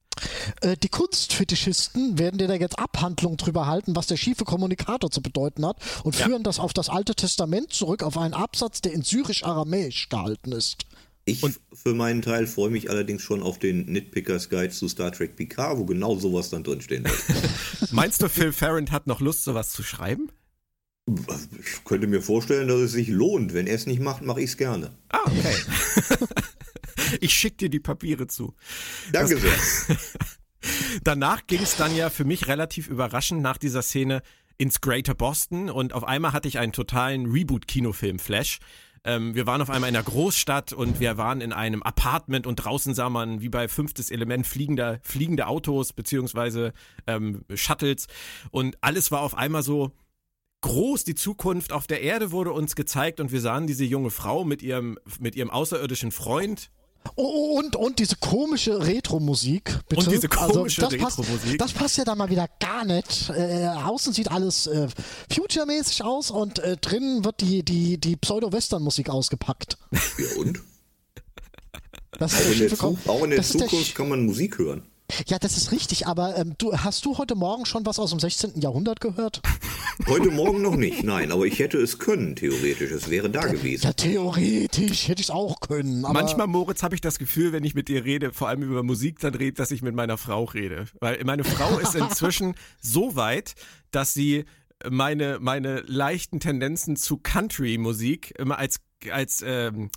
Äh, 0.61 0.76
die 0.76 0.90
Kunstfetischisten 0.90 2.19
werden 2.19 2.37
dir 2.37 2.49
da 2.49 2.55
jetzt 2.55 2.79
Abhandlung 2.79 3.38
drüber 3.38 3.67
halten, 3.67 3.97
was 3.97 4.09
der 4.09 4.19
schiefe 4.19 4.45
Kommunikator 4.45 5.11
zu 5.11 5.23
bedeuten 5.23 5.64
hat 5.64 5.79
und 6.05 6.19
ja. 6.19 6.26
führen 6.26 6.43
das 6.43 6.59
auf 6.59 6.75
das 6.75 6.90
Alte 6.90 7.14
Testament 7.14 7.73
zurück, 7.73 8.02
auf 8.02 8.19
einen 8.19 8.35
Absatz, 8.35 8.83
der 8.83 8.93
in 8.93 9.00
syrisch-aramäisch 9.00 10.11
gehalten 10.11 10.52
ist. 10.52 10.85
Ich 11.25 11.43
und 11.43 11.59
für 11.73 11.95
meinen 11.95 12.21
Teil 12.21 12.46
freue 12.46 12.68
mich 12.68 12.90
allerdings 12.90 13.23
schon 13.23 13.42
auf 13.42 13.59
den 13.59 13.87
Nitpickers 13.87 14.51
Guide 14.51 14.70
zu 14.70 14.87
Star 14.87 15.12
Trek 15.12 15.35
Picard, 15.35 15.79
wo 15.79 15.87
genau 15.87 16.18
sowas 16.18 16.51
dann 16.51 16.62
drinstehen 16.62 17.05
wird. 17.05 17.90
Meinst 17.92 18.20
du, 18.20 18.29
Phil 18.29 18.53
Farrand 18.53 18.92
hat 18.92 19.07
noch 19.07 19.20
Lust, 19.20 19.44
sowas 19.44 19.70
zu 19.70 19.83
schreiben? 19.83 20.31
Ich 21.06 21.84
könnte 21.84 22.06
mir 22.06 22.22
vorstellen, 22.22 22.68
dass 22.68 22.78
es 22.78 22.92
sich 22.92 23.08
lohnt. 23.08 23.54
Wenn 23.54 23.66
er 23.66 23.74
es 23.74 23.86
nicht 23.86 24.00
macht, 24.00 24.22
mache 24.22 24.40
ich 24.40 24.50
es 24.50 24.56
gerne. 24.56 24.92
Ah, 25.08 25.20
okay. 25.24 25.56
ich 27.20 27.34
schicke 27.34 27.56
dir 27.56 27.70
die 27.70 27.80
Papiere 27.80 28.26
zu. 28.26 28.54
Danke 29.12 29.36
das, 29.36 29.86
sehr. 29.86 29.96
Danach 31.04 31.46
ging 31.46 31.62
es 31.62 31.76
dann 31.76 31.94
ja 31.96 32.10
für 32.10 32.24
mich 32.24 32.48
relativ 32.48 32.88
überraschend 32.88 33.42
nach 33.42 33.58
dieser 33.58 33.82
Szene 33.82 34.22
ins 34.58 34.80
Greater 34.80 35.14
Boston 35.14 35.70
und 35.70 35.94
auf 35.94 36.04
einmal 36.04 36.32
hatte 36.32 36.48
ich 36.48 36.58
einen 36.58 36.72
totalen 36.72 37.26
Reboot-Kinofilm-Flash. 37.26 38.58
Ähm, 39.04 39.34
wir 39.34 39.46
waren 39.46 39.62
auf 39.62 39.70
einmal 39.70 39.88
in 39.88 39.96
einer 39.96 40.04
Großstadt 40.04 40.74
und 40.74 41.00
wir 41.00 41.16
waren 41.16 41.40
in 41.40 41.54
einem 41.54 41.82
Apartment 41.82 42.46
und 42.46 42.56
draußen 42.56 42.92
sah 42.92 43.08
man 43.08 43.40
wie 43.40 43.48
bei 43.48 43.68
fünftes 43.68 44.10
Element 44.10 44.46
fliegende, 44.46 45.00
fliegende 45.02 45.46
Autos 45.46 45.94
beziehungsweise 45.94 46.74
ähm, 47.06 47.42
Shuttles 47.54 48.08
und 48.50 48.76
alles 48.82 49.10
war 49.10 49.22
auf 49.22 49.34
einmal 49.34 49.62
so 49.62 49.92
groß 50.61 51.05
die 51.05 51.14
Zukunft 51.14 51.73
auf 51.73 51.87
der 51.87 52.03
Erde 52.03 52.33
wurde 52.33 52.53
uns 52.53 52.75
gezeigt 52.75 53.20
und 53.20 53.33
wir 53.33 53.40
sahen 53.40 53.66
diese 53.66 53.85
junge 53.85 54.11
Frau 54.11 54.44
mit 54.44 54.62
ihrem, 54.62 54.99
mit 55.18 55.37
ihrem 55.37 55.51
außerirdischen 55.51 56.12
Freund. 56.12 56.70
Oh, 57.16 57.23
oh 57.25 57.59
und, 57.59 57.77
und 57.77 57.99
diese 57.99 58.16
komische 58.16 58.87
Retro-Musik, 58.87 59.79
bitte. 59.88 60.03
Und 60.03 60.12
diese 60.12 60.31
also, 60.33 60.53
komische 60.53 60.85
also, 60.85 60.96
Retro-Musik. 60.96 61.59
Das 61.59 61.73
passt 61.73 61.96
ja 61.96 62.05
da 62.05 62.14
mal 62.14 62.29
wieder 62.29 62.46
gar 62.61 62.85
nicht. 62.85 63.31
Äh, 63.31 63.68
außen 63.68 64.12
sieht 64.12 64.31
alles 64.31 64.66
äh, 64.66 64.88
future-mäßig 65.33 66.05
aus 66.05 66.31
und 66.31 66.59
äh, 66.59 66.77
drinnen 66.77 67.25
wird 67.25 67.40
die, 67.40 67.62
die, 67.62 67.99
die 67.99 68.16
Pseudo-Western-Musik 68.16 69.09
ausgepackt. 69.09 69.79
Ja 70.18 70.38
und? 70.38 70.61
Das 72.18 72.35
auch, 72.35 72.51
in 72.51 72.59
der, 72.59 72.83
auch 73.07 73.25
in 73.25 73.31
der 73.31 73.42
Zukunft 73.42 73.94
kann 73.94 74.11
man 74.11 74.27
Musik 74.27 74.59
hören. 74.59 74.89
Ja, 75.27 75.38
das 75.38 75.57
ist 75.57 75.73
richtig, 75.73 76.07
aber 76.07 76.37
ähm, 76.37 76.55
du, 76.59 76.77
hast 76.77 77.05
du 77.05 77.18
heute 77.18 77.35
Morgen 77.35 77.66
schon 77.66 77.87
was 77.87 77.99
aus 77.99 78.11
dem 78.11 78.20
16. 78.20 78.61
Jahrhundert 78.61 79.01
gehört? 79.01 79.42
Heute 80.07 80.31
Morgen 80.31 80.62
noch 80.62 80.77
nicht, 80.77 81.03
nein, 81.03 81.31
aber 81.31 81.44
ich 81.46 81.59
hätte 81.59 81.79
es 81.79 81.99
können, 81.99 82.37
theoretisch. 82.37 82.90
Es 82.90 83.11
wäre 83.11 83.29
da 83.29 83.46
gewesen. 83.46 83.85
Ja, 83.85 83.92
theoretisch 83.92 85.09
hätte 85.09 85.20
ich 85.20 85.29
es 85.29 85.31
auch 85.31 85.61
können. 85.61 86.01
Manchmal, 86.01 86.46
Moritz, 86.46 86.83
habe 86.83 86.94
ich 86.94 87.01
das 87.01 87.18
Gefühl, 87.18 87.53
wenn 87.53 87.64
ich 87.64 87.75
mit 87.75 87.88
dir 87.88 88.05
rede, 88.05 88.33
vor 88.33 88.49
allem 88.49 88.62
über 88.62 88.83
Musik, 88.83 89.18
dann 89.18 89.35
rede, 89.35 89.53
dass 89.53 89.70
ich 89.70 89.83
mit 89.83 89.94
meiner 89.94 90.16
Frau 90.16 90.44
rede. 90.44 90.87
Weil 91.01 91.23
meine 91.25 91.44
Frau 91.44 91.79
ist 91.79 91.94
inzwischen 91.94 92.55
so 92.81 93.16
weit, 93.16 93.55
dass 93.90 94.14
sie 94.14 94.44
meine, 94.88 95.38
meine 95.40 95.81
leichten 95.81 96.40
Tendenzen 96.40 96.96
zu 96.96 97.18
Country-Musik 97.18 98.35
immer 98.38 98.59
als, 98.59 98.81
als 99.11 99.44
ähm, 99.46 99.90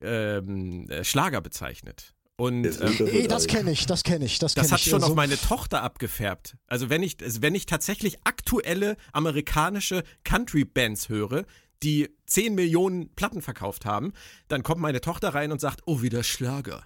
ähm, 0.00 0.88
Schlager 1.02 1.40
bezeichnet. 1.40 2.11
Und 2.42 2.64
ähm, 2.64 3.28
das 3.28 3.46
kenne 3.46 3.70
ich, 3.70 3.86
das 3.86 4.02
kenne 4.02 4.24
ich, 4.24 4.40
das, 4.40 4.54
das 4.54 4.72
hat 4.72 4.80
ich. 4.80 4.86
schon 4.86 5.00
also, 5.00 5.12
auf 5.12 5.14
meine 5.14 5.36
Tochter 5.36 5.80
abgefärbt. 5.84 6.56
Also 6.66 6.90
wenn 6.90 7.00
ich, 7.00 7.18
wenn 7.40 7.54
ich 7.54 7.66
tatsächlich 7.66 8.18
aktuelle 8.24 8.96
amerikanische 9.12 10.02
Country-Bands 10.24 11.08
höre, 11.08 11.44
die 11.84 12.08
10 12.26 12.56
Millionen 12.56 13.14
Platten 13.14 13.42
verkauft 13.42 13.84
haben, 13.84 14.12
dann 14.48 14.64
kommt 14.64 14.80
meine 14.80 15.00
Tochter 15.00 15.28
rein 15.28 15.52
und 15.52 15.60
sagt, 15.60 15.82
oh, 15.86 16.02
wieder 16.02 16.24
Schlager. 16.24 16.84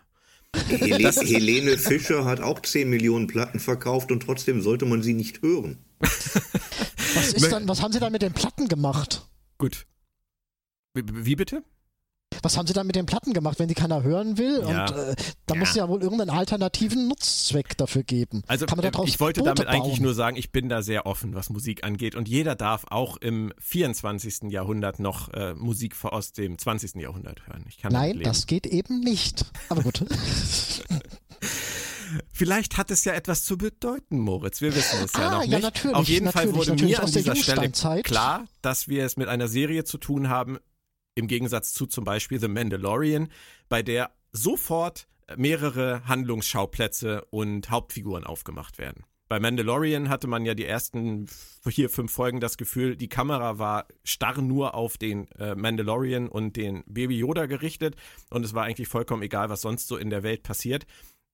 Helene, 0.68 1.10
Helene 1.10 1.78
Fischer 1.78 2.26
hat 2.26 2.40
auch 2.40 2.60
10 2.60 2.90
Millionen 2.90 3.26
Platten 3.26 3.58
verkauft 3.58 4.12
und 4.12 4.22
trotzdem 4.22 4.60
sollte 4.60 4.84
man 4.84 5.02
sie 5.02 5.14
nicht 5.14 5.40
hören. 5.40 5.78
was, 6.00 7.32
ist 7.32 7.50
dann, 7.50 7.66
was 7.66 7.80
haben 7.80 7.94
sie 7.94 7.98
dann 8.00 8.12
mit 8.12 8.20
den 8.20 8.34
Platten 8.34 8.68
gemacht? 8.68 9.26
Gut. 9.56 9.86
Wie 10.92 11.34
bitte? 11.34 11.64
Was 12.42 12.56
haben 12.56 12.66
sie 12.66 12.72
dann 12.72 12.86
mit 12.86 12.96
den 12.96 13.06
Platten 13.06 13.32
gemacht, 13.32 13.58
wenn 13.58 13.68
die 13.68 13.74
keiner 13.74 14.02
hören 14.02 14.38
will? 14.38 14.62
Ja. 14.68 14.86
Und 14.86 14.96
äh, 14.96 15.14
da 15.46 15.54
ja. 15.54 15.60
muss 15.60 15.70
es 15.70 15.76
ja 15.76 15.88
wohl 15.88 16.02
irgendeinen 16.02 16.30
alternativen 16.30 17.08
Nutzzweck 17.08 17.76
dafür 17.76 18.02
geben. 18.02 18.42
Also 18.46 18.66
Kann 18.66 18.78
man 18.78 18.90
daraus 18.90 19.08
ich 19.08 19.20
wollte 19.20 19.40
Boote 19.40 19.54
damit 19.54 19.66
bauen? 19.66 19.82
eigentlich 19.82 20.00
nur 20.00 20.14
sagen, 20.14 20.36
ich 20.36 20.52
bin 20.52 20.68
da 20.68 20.82
sehr 20.82 21.06
offen, 21.06 21.34
was 21.34 21.50
Musik 21.50 21.84
angeht. 21.84 22.14
Und 22.14 22.28
jeder 22.28 22.54
darf 22.54 22.84
auch 22.88 23.16
im 23.16 23.52
24. 23.58 24.50
Jahrhundert 24.50 24.98
noch 24.98 25.32
äh, 25.32 25.54
Musik 25.54 25.94
aus 26.04 26.32
dem 26.32 26.58
20. 26.58 26.96
Jahrhundert 26.96 27.46
hören. 27.46 27.64
Nein, 27.90 28.20
das 28.22 28.46
geht 28.46 28.66
eben 28.66 29.00
nicht. 29.00 29.44
Aber 29.68 29.82
gut. 29.82 30.04
Vielleicht 32.32 32.76
hat 32.76 32.90
es 32.90 33.04
ja 33.04 33.12
etwas 33.12 33.44
zu 33.44 33.58
bedeuten, 33.58 34.18
Moritz. 34.18 34.60
Wir 34.60 34.74
wissen 34.74 35.04
es 35.04 35.12
ja 35.12 35.28
ah, 35.28 35.30
noch 35.30 35.40
nicht. 35.40 35.52
Ja, 35.52 35.58
natürlich, 35.58 35.96
Auf 35.96 36.08
jeden 36.08 36.30
Fall 36.30 36.54
wurde 36.54 36.74
mir 36.74 37.02
an 37.02 37.10
dieser 37.10 37.36
Stelle 37.36 37.70
klar, 38.02 38.44
dass 38.62 38.88
wir 38.88 39.04
es 39.04 39.16
mit 39.16 39.28
einer 39.28 39.48
Serie 39.48 39.84
zu 39.84 39.98
tun 39.98 40.28
haben, 40.28 40.58
im 41.16 41.26
Gegensatz 41.26 41.72
zu 41.72 41.86
zum 41.86 42.04
Beispiel 42.04 42.38
The 42.38 42.46
Mandalorian, 42.46 43.28
bei 43.68 43.82
der 43.82 44.12
sofort 44.30 45.08
mehrere 45.36 46.06
Handlungsschauplätze 46.06 47.24
und 47.30 47.70
Hauptfiguren 47.70 48.24
aufgemacht 48.24 48.78
werden. 48.78 49.04
Bei 49.28 49.40
Mandalorian 49.40 50.08
hatte 50.08 50.28
man 50.28 50.44
ja 50.44 50.54
die 50.54 50.66
ersten 50.66 51.26
vier, 51.68 51.90
fünf 51.90 52.12
Folgen 52.12 52.38
das 52.38 52.56
Gefühl, 52.56 52.94
die 52.94 53.08
Kamera 53.08 53.58
war 53.58 53.88
starr 54.04 54.40
nur 54.40 54.74
auf 54.74 54.98
den 54.98 55.28
äh, 55.32 55.56
Mandalorian 55.56 56.28
und 56.28 56.54
den 56.54 56.84
Baby 56.86 57.18
Yoda 57.18 57.46
gerichtet 57.46 57.96
und 58.30 58.44
es 58.44 58.54
war 58.54 58.64
eigentlich 58.64 58.86
vollkommen 58.86 59.22
egal, 59.22 59.48
was 59.48 59.62
sonst 59.62 59.88
so 59.88 59.96
in 59.96 60.10
der 60.10 60.22
Welt 60.22 60.44
passiert. 60.44 60.86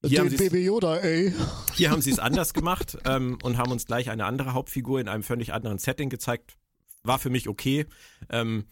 Hier 0.04 0.24
den 0.24 0.38
Baby 0.38 0.64
Yoda, 0.64 0.96
ey. 0.96 1.34
Hier 1.74 1.90
haben 1.90 2.00
sie 2.00 2.10
es 2.10 2.18
anders 2.18 2.54
gemacht 2.54 2.96
ähm, 3.04 3.36
und 3.42 3.58
haben 3.58 3.70
uns 3.70 3.84
gleich 3.84 4.08
eine 4.08 4.24
andere 4.24 4.54
Hauptfigur 4.54 4.98
in 4.98 5.08
einem 5.08 5.22
völlig 5.22 5.52
anderen 5.52 5.78
Setting 5.78 6.08
gezeigt. 6.08 6.56
War 7.04 7.18
für 7.18 7.30
mich 7.30 7.46
okay. 7.46 7.86
Ähm, 8.30 8.64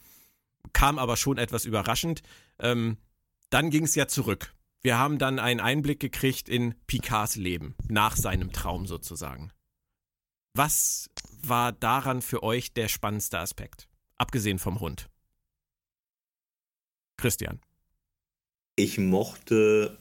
kam 0.73 0.99
aber 0.99 1.17
schon 1.17 1.39
etwas 1.39 1.65
überraschend. 1.65 2.23
Ähm, 2.59 2.97
Dann 3.51 3.71
ging 3.71 3.85
es 3.85 3.95
ja 3.95 4.07
zurück. 4.07 4.55
Wir 4.83 4.99
haben 4.99 5.19
dann 5.19 5.39
einen 5.39 5.61
Einblick 5.61 6.01
gekriegt 6.01 6.49
in 6.49 6.75
Picards 6.87 7.37
Leben, 7.37 7.75
nach 7.89 8.17
seinem 8.17 8.53
Traum 8.53 8.87
sozusagen. 8.87 9.53
Was 10.55 11.11
war 11.43 11.73
daran 11.73 12.23
für 12.23 12.43
euch 12.43 12.73
der 12.73 12.89
spannendste 12.89 13.39
Aspekt? 13.39 13.89
Abgesehen 14.17 14.59
vom 14.59 14.81
Hund. 14.81 15.09
Christian. 17.17 17.61
Ich 18.77 18.99
mochte 18.99 19.99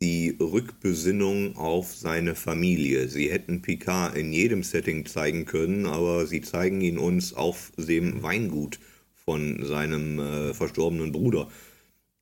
die 0.00 0.36
Rückbesinnung 0.38 1.56
auf 1.56 1.94
seine 1.94 2.34
Familie. 2.34 3.08
Sie 3.08 3.30
hätten 3.30 3.62
Picard 3.62 4.16
in 4.16 4.32
jedem 4.32 4.62
Setting 4.62 5.06
zeigen 5.06 5.44
können, 5.44 5.86
aber 5.86 6.26
sie 6.26 6.42
zeigen 6.42 6.80
ihn 6.80 6.98
uns 6.98 7.32
auf 7.32 7.72
dem 7.76 8.22
Weingut 8.22 8.78
von 9.28 9.62
seinem 9.62 10.18
äh, 10.18 10.54
verstorbenen 10.54 11.12
Bruder. 11.12 11.48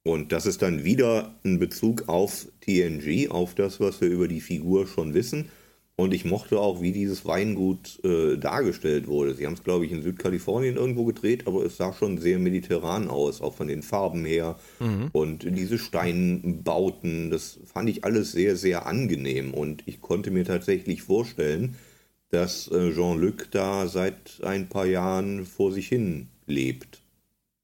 Und 0.02 0.32
das 0.32 0.44
ist 0.44 0.60
dann 0.60 0.82
wieder 0.82 1.36
ein 1.44 1.60
Bezug 1.60 2.08
auf 2.08 2.48
TNG, 2.62 3.30
auf 3.30 3.54
das, 3.54 3.78
was 3.78 4.00
wir 4.00 4.08
über 4.08 4.26
die 4.26 4.40
Figur 4.40 4.88
schon 4.88 5.14
wissen. 5.14 5.48
Und 5.94 6.12
ich 6.12 6.24
mochte 6.24 6.58
auch, 6.58 6.82
wie 6.82 6.90
dieses 6.90 7.24
Weingut 7.24 8.04
äh, 8.04 8.36
dargestellt 8.38 9.06
wurde. 9.06 9.36
Sie 9.36 9.46
haben 9.46 9.52
es, 9.52 9.62
glaube 9.62 9.86
ich, 9.86 9.92
in 9.92 10.02
Südkalifornien 10.02 10.74
irgendwo 10.74 11.04
gedreht, 11.04 11.46
aber 11.46 11.64
es 11.64 11.76
sah 11.76 11.92
schon 11.92 12.18
sehr 12.18 12.40
mediterran 12.40 13.06
aus, 13.06 13.40
auch 13.40 13.54
von 13.54 13.68
den 13.68 13.84
Farben 13.84 14.24
her. 14.24 14.58
Mhm. 14.80 15.10
Und 15.12 15.44
diese 15.48 15.78
Steinbauten, 15.78 17.30
das 17.30 17.60
fand 17.72 17.88
ich 17.88 18.02
alles 18.02 18.32
sehr, 18.32 18.56
sehr 18.56 18.86
angenehm. 18.86 19.54
Und 19.54 19.84
ich 19.86 20.00
konnte 20.00 20.32
mir 20.32 20.44
tatsächlich 20.44 21.02
vorstellen, 21.02 21.76
dass 22.30 22.66
äh, 22.66 22.92
Jean-Luc 22.92 23.46
da 23.52 23.86
seit 23.86 24.40
ein 24.42 24.68
paar 24.68 24.86
Jahren 24.86 25.46
vor 25.46 25.70
sich 25.70 25.86
hin 25.86 26.30
lebt, 26.46 27.02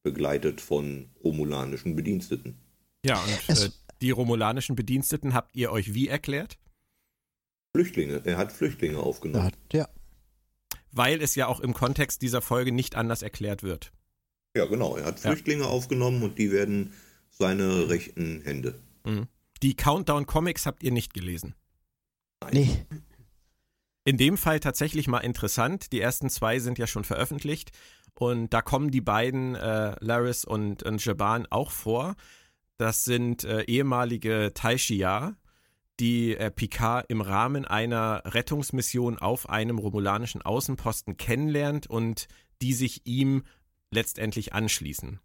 begleitet 0.03 0.61
von 0.61 1.09
romulanischen 1.23 1.97
Bediensteten. 1.97 2.57
Ja, 3.05 3.21
und 3.23 3.49
äh, 3.49 3.71
die 4.01 4.11
romulanischen 4.11 4.77
Bediensteten 4.77 5.35
habt 5.35 5.57
ihr 5.57 5.71
euch 5.73 5.95
wie 5.95 6.09
erklärt? 6.09 6.59
Flüchtlinge. 7.75 8.21
Er 8.25 8.37
hat 8.37 8.53
Flüchtlinge 8.53 8.99
aufgenommen. 8.99 9.53
Ja. 9.73 9.89
Weil 10.91 11.23
es 11.23 11.35
ja 11.35 11.47
auch 11.47 11.61
im 11.61 11.73
Kontext 11.73 12.21
dieser 12.21 12.43
Folge 12.43 12.73
nicht 12.73 12.97
anders 12.97 13.23
erklärt 13.23 13.63
wird. 13.63 13.93
Ja, 14.55 14.67
genau. 14.67 14.97
Er 14.97 15.07
hat 15.07 15.21
Flüchtlinge 15.21 15.63
ja. 15.63 15.69
aufgenommen 15.69 16.23
und 16.23 16.39
die 16.39 16.53
werden 16.53 16.93
seine 17.31 17.89
rechten 17.89 18.43
Hände. 18.43 18.79
Mhm. 19.05 19.27
Die 19.63 19.75
Countdown-Comics 19.75 20.67
habt 20.67 20.83
ihr 20.83 20.91
nicht 20.91 21.15
gelesen? 21.15 21.55
Nein. 22.41 22.53
Nee. 22.53 22.87
In 24.05 24.17
dem 24.17 24.37
Fall 24.37 24.61
tatsächlich 24.61 25.07
mal 25.07 25.21
interessant. 25.21 25.93
Die 25.93 26.01
ersten 26.01 26.29
zwei 26.29 26.59
sind 26.59 26.79
ja 26.79 26.87
schon 26.87 27.05
veröffentlicht. 27.05 27.71
Und 28.15 28.51
da 28.51 28.63
kommen 28.63 28.91
die 28.91 29.01
beiden, 29.01 29.55
äh, 29.55 29.97
Laris 30.01 30.45
und, 30.45 30.83
und 30.83 31.05
Jaban, 31.05 31.47
auch 31.51 31.71
vor. 31.71 32.15
Das 32.77 33.05
sind 33.05 33.45
äh, 33.45 33.63
ehemalige 33.63 34.53
Taishia, 34.55 35.37
die 36.01 36.37
äh, 36.37 36.51
Picard 36.51 37.07
im 37.09 37.21
Rahmen 37.21 37.65
einer 37.65 38.23
Rettungsmission 38.25 39.19
auf 39.19 39.49
einem 39.49 39.79
romulanischen 39.79 40.43
Außenposten 40.43 41.17
kennenlernt 41.17 41.87
und 41.87 42.29
die 42.61 42.73
sich 42.73 43.03
ihm 43.07 43.45
letztendlich 43.91 44.53
anschließen. 44.53 45.21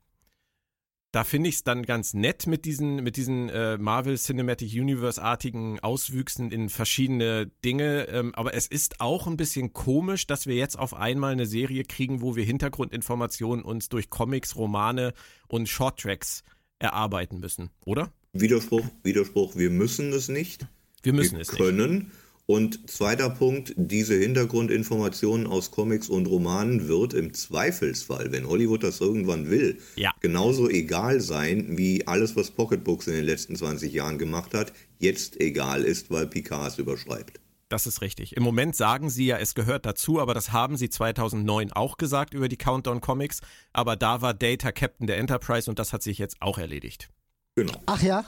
Da 1.11 1.23
finde 1.23 1.49
ich 1.49 1.55
es 1.55 1.63
dann 1.63 1.83
ganz 1.83 2.13
nett 2.13 2.47
mit 2.47 2.65
diesen, 2.65 2.97
mit 2.97 3.15
diesen 3.15 3.47
äh, 3.49 3.77
Marvel 3.77 4.17
Cinematic 4.17 4.73
Universe-artigen 4.73 5.79
Auswüchsen 5.79 6.51
in 6.51 6.69
verschiedene 6.69 7.49
Dinge. 7.63 8.07
Ähm, 8.09 8.35
aber 8.35 8.53
es 8.53 8.67
ist 8.67 8.99
auch 8.99 9.25
ein 9.25 9.37
bisschen 9.37 9.71
komisch, 9.71 10.27
dass 10.27 10.47
wir 10.47 10.55
jetzt 10.55 10.77
auf 10.77 10.93
einmal 10.93 11.31
eine 11.31 11.45
Serie 11.45 11.85
kriegen, 11.85 12.21
wo 12.21 12.35
wir 12.35 12.43
Hintergrundinformationen 12.43 13.63
uns 13.63 13.87
durch 13.87 14.09
Comics, 14.09 14.57
Romane 14.57 15.13
und 15.47 15.69
Shorttracks 15.69 16.43
erarbeiten 16.79 17.39
müssen, 17.39 17.69
oder? 17.85 18.11
Widerspruch, 18.33 18.85
Widerspruch, 19.03 19.55
wir 19.55 19.69
müssen 19.69 20.11
es 20.11 20.27
nicht. 20.27 20.67
Wir 21.03 21.13
müssen 21.13 21.35
wir 21.35 21.41
es 21.41 21.49
können. 21.49 21.93
Nicht. 21.93 22.11
Und 22.47 22.89
zweiter 22.89 23.29
Punkt, 23.29 23.73
diese 23.75 24.15
Hintergrundinformationen 24.15 25.47
aus 25.47 25.69
Comics 25.69 26.07
und 26.07 26.27
Romanen 26.27 26.88
wird 26.88 27.13
im 27.13 27.33
Zweifelsfall, 27.33 28.31
wenn 28.31 28.47
Hollywood 28.47 28.83
das 28.83 29.01
irgendwann 29.01 29.49
will, 29.49 29.79
ja. 29.97 30.13
genauso 30.21 30.69
egal 30.69 31.19
sein, 31.19 31.77
wie 31.77 32.07
alles, 32.07 32.38
was 32.38 32.51
Pocketbooks 32.51 33.07
in 33.07 33.15
den 33.15 33.25
letzten 33.25 33.57
20 33.57 33.91
Jahren 33.91 34.17
gemacht 34.17 34.53
hat, 34.53 34.71
jetzt 34.97 35.41
egal 35.41 35.83
ist, 35.83 36.10
weil 36.10 36.25
Picard 36.25 36.69
es 36.71 36.79
überschreibt. 36.79 37.41
Das 37.67 37.86
ist 37.86 37.99
richtig. 37.99 38.38
Im 38.38 38.43
Moment 38.43 38.77
sagen 38.77 39.10
sie 39.10 39.25
ja, 39.25 39.38
es 39.38 39.53
gehört 39.53 39.86
dazu, 39.86 40.21
aber 40.21 40.33
das 40.33 40.53
haben 40.53 40.77
sie 40.77 40.89
2009 40.89 41.73
auch 41.73 41.97
gesagt 41.97 42.33
über 42.33 42.47
die 42.47 42.55
Countdown 42.55 43.01
Comics. 43.01 43.41
Aber 43.73 43.97
da 43.97 44.21
war 44.21 44.33
Data 44.33 44.71
Captain 44.71 45.05
der 45.05 45.17
Enterprise 45.17 45.69
und 45.69 45.79
das 45.79 45.91
hat 45.91 46.01
sich 46.01 46.17
jetzt 46.17 46.38
auch 46.39 46.57
erledigt. 46.57 47.10
Genau. 47.55 47.73
Ach 47.88 48.01
ja. 48.01 48.23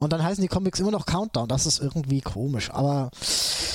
Und 0.00 0.14
dann 0.14 0.22
heißen 0.22 0.40
die 0.40 0.48
Comics 0.48 0.80
immer 0.80 0.90
noch 0.90 1.04
Countdown. 1.04 1.46
Das 1.46 1.66
ist 1.66 1.78
irgendwie 1.78 2.22
komisch. 2.22 2.70
Aber 2.70 3.10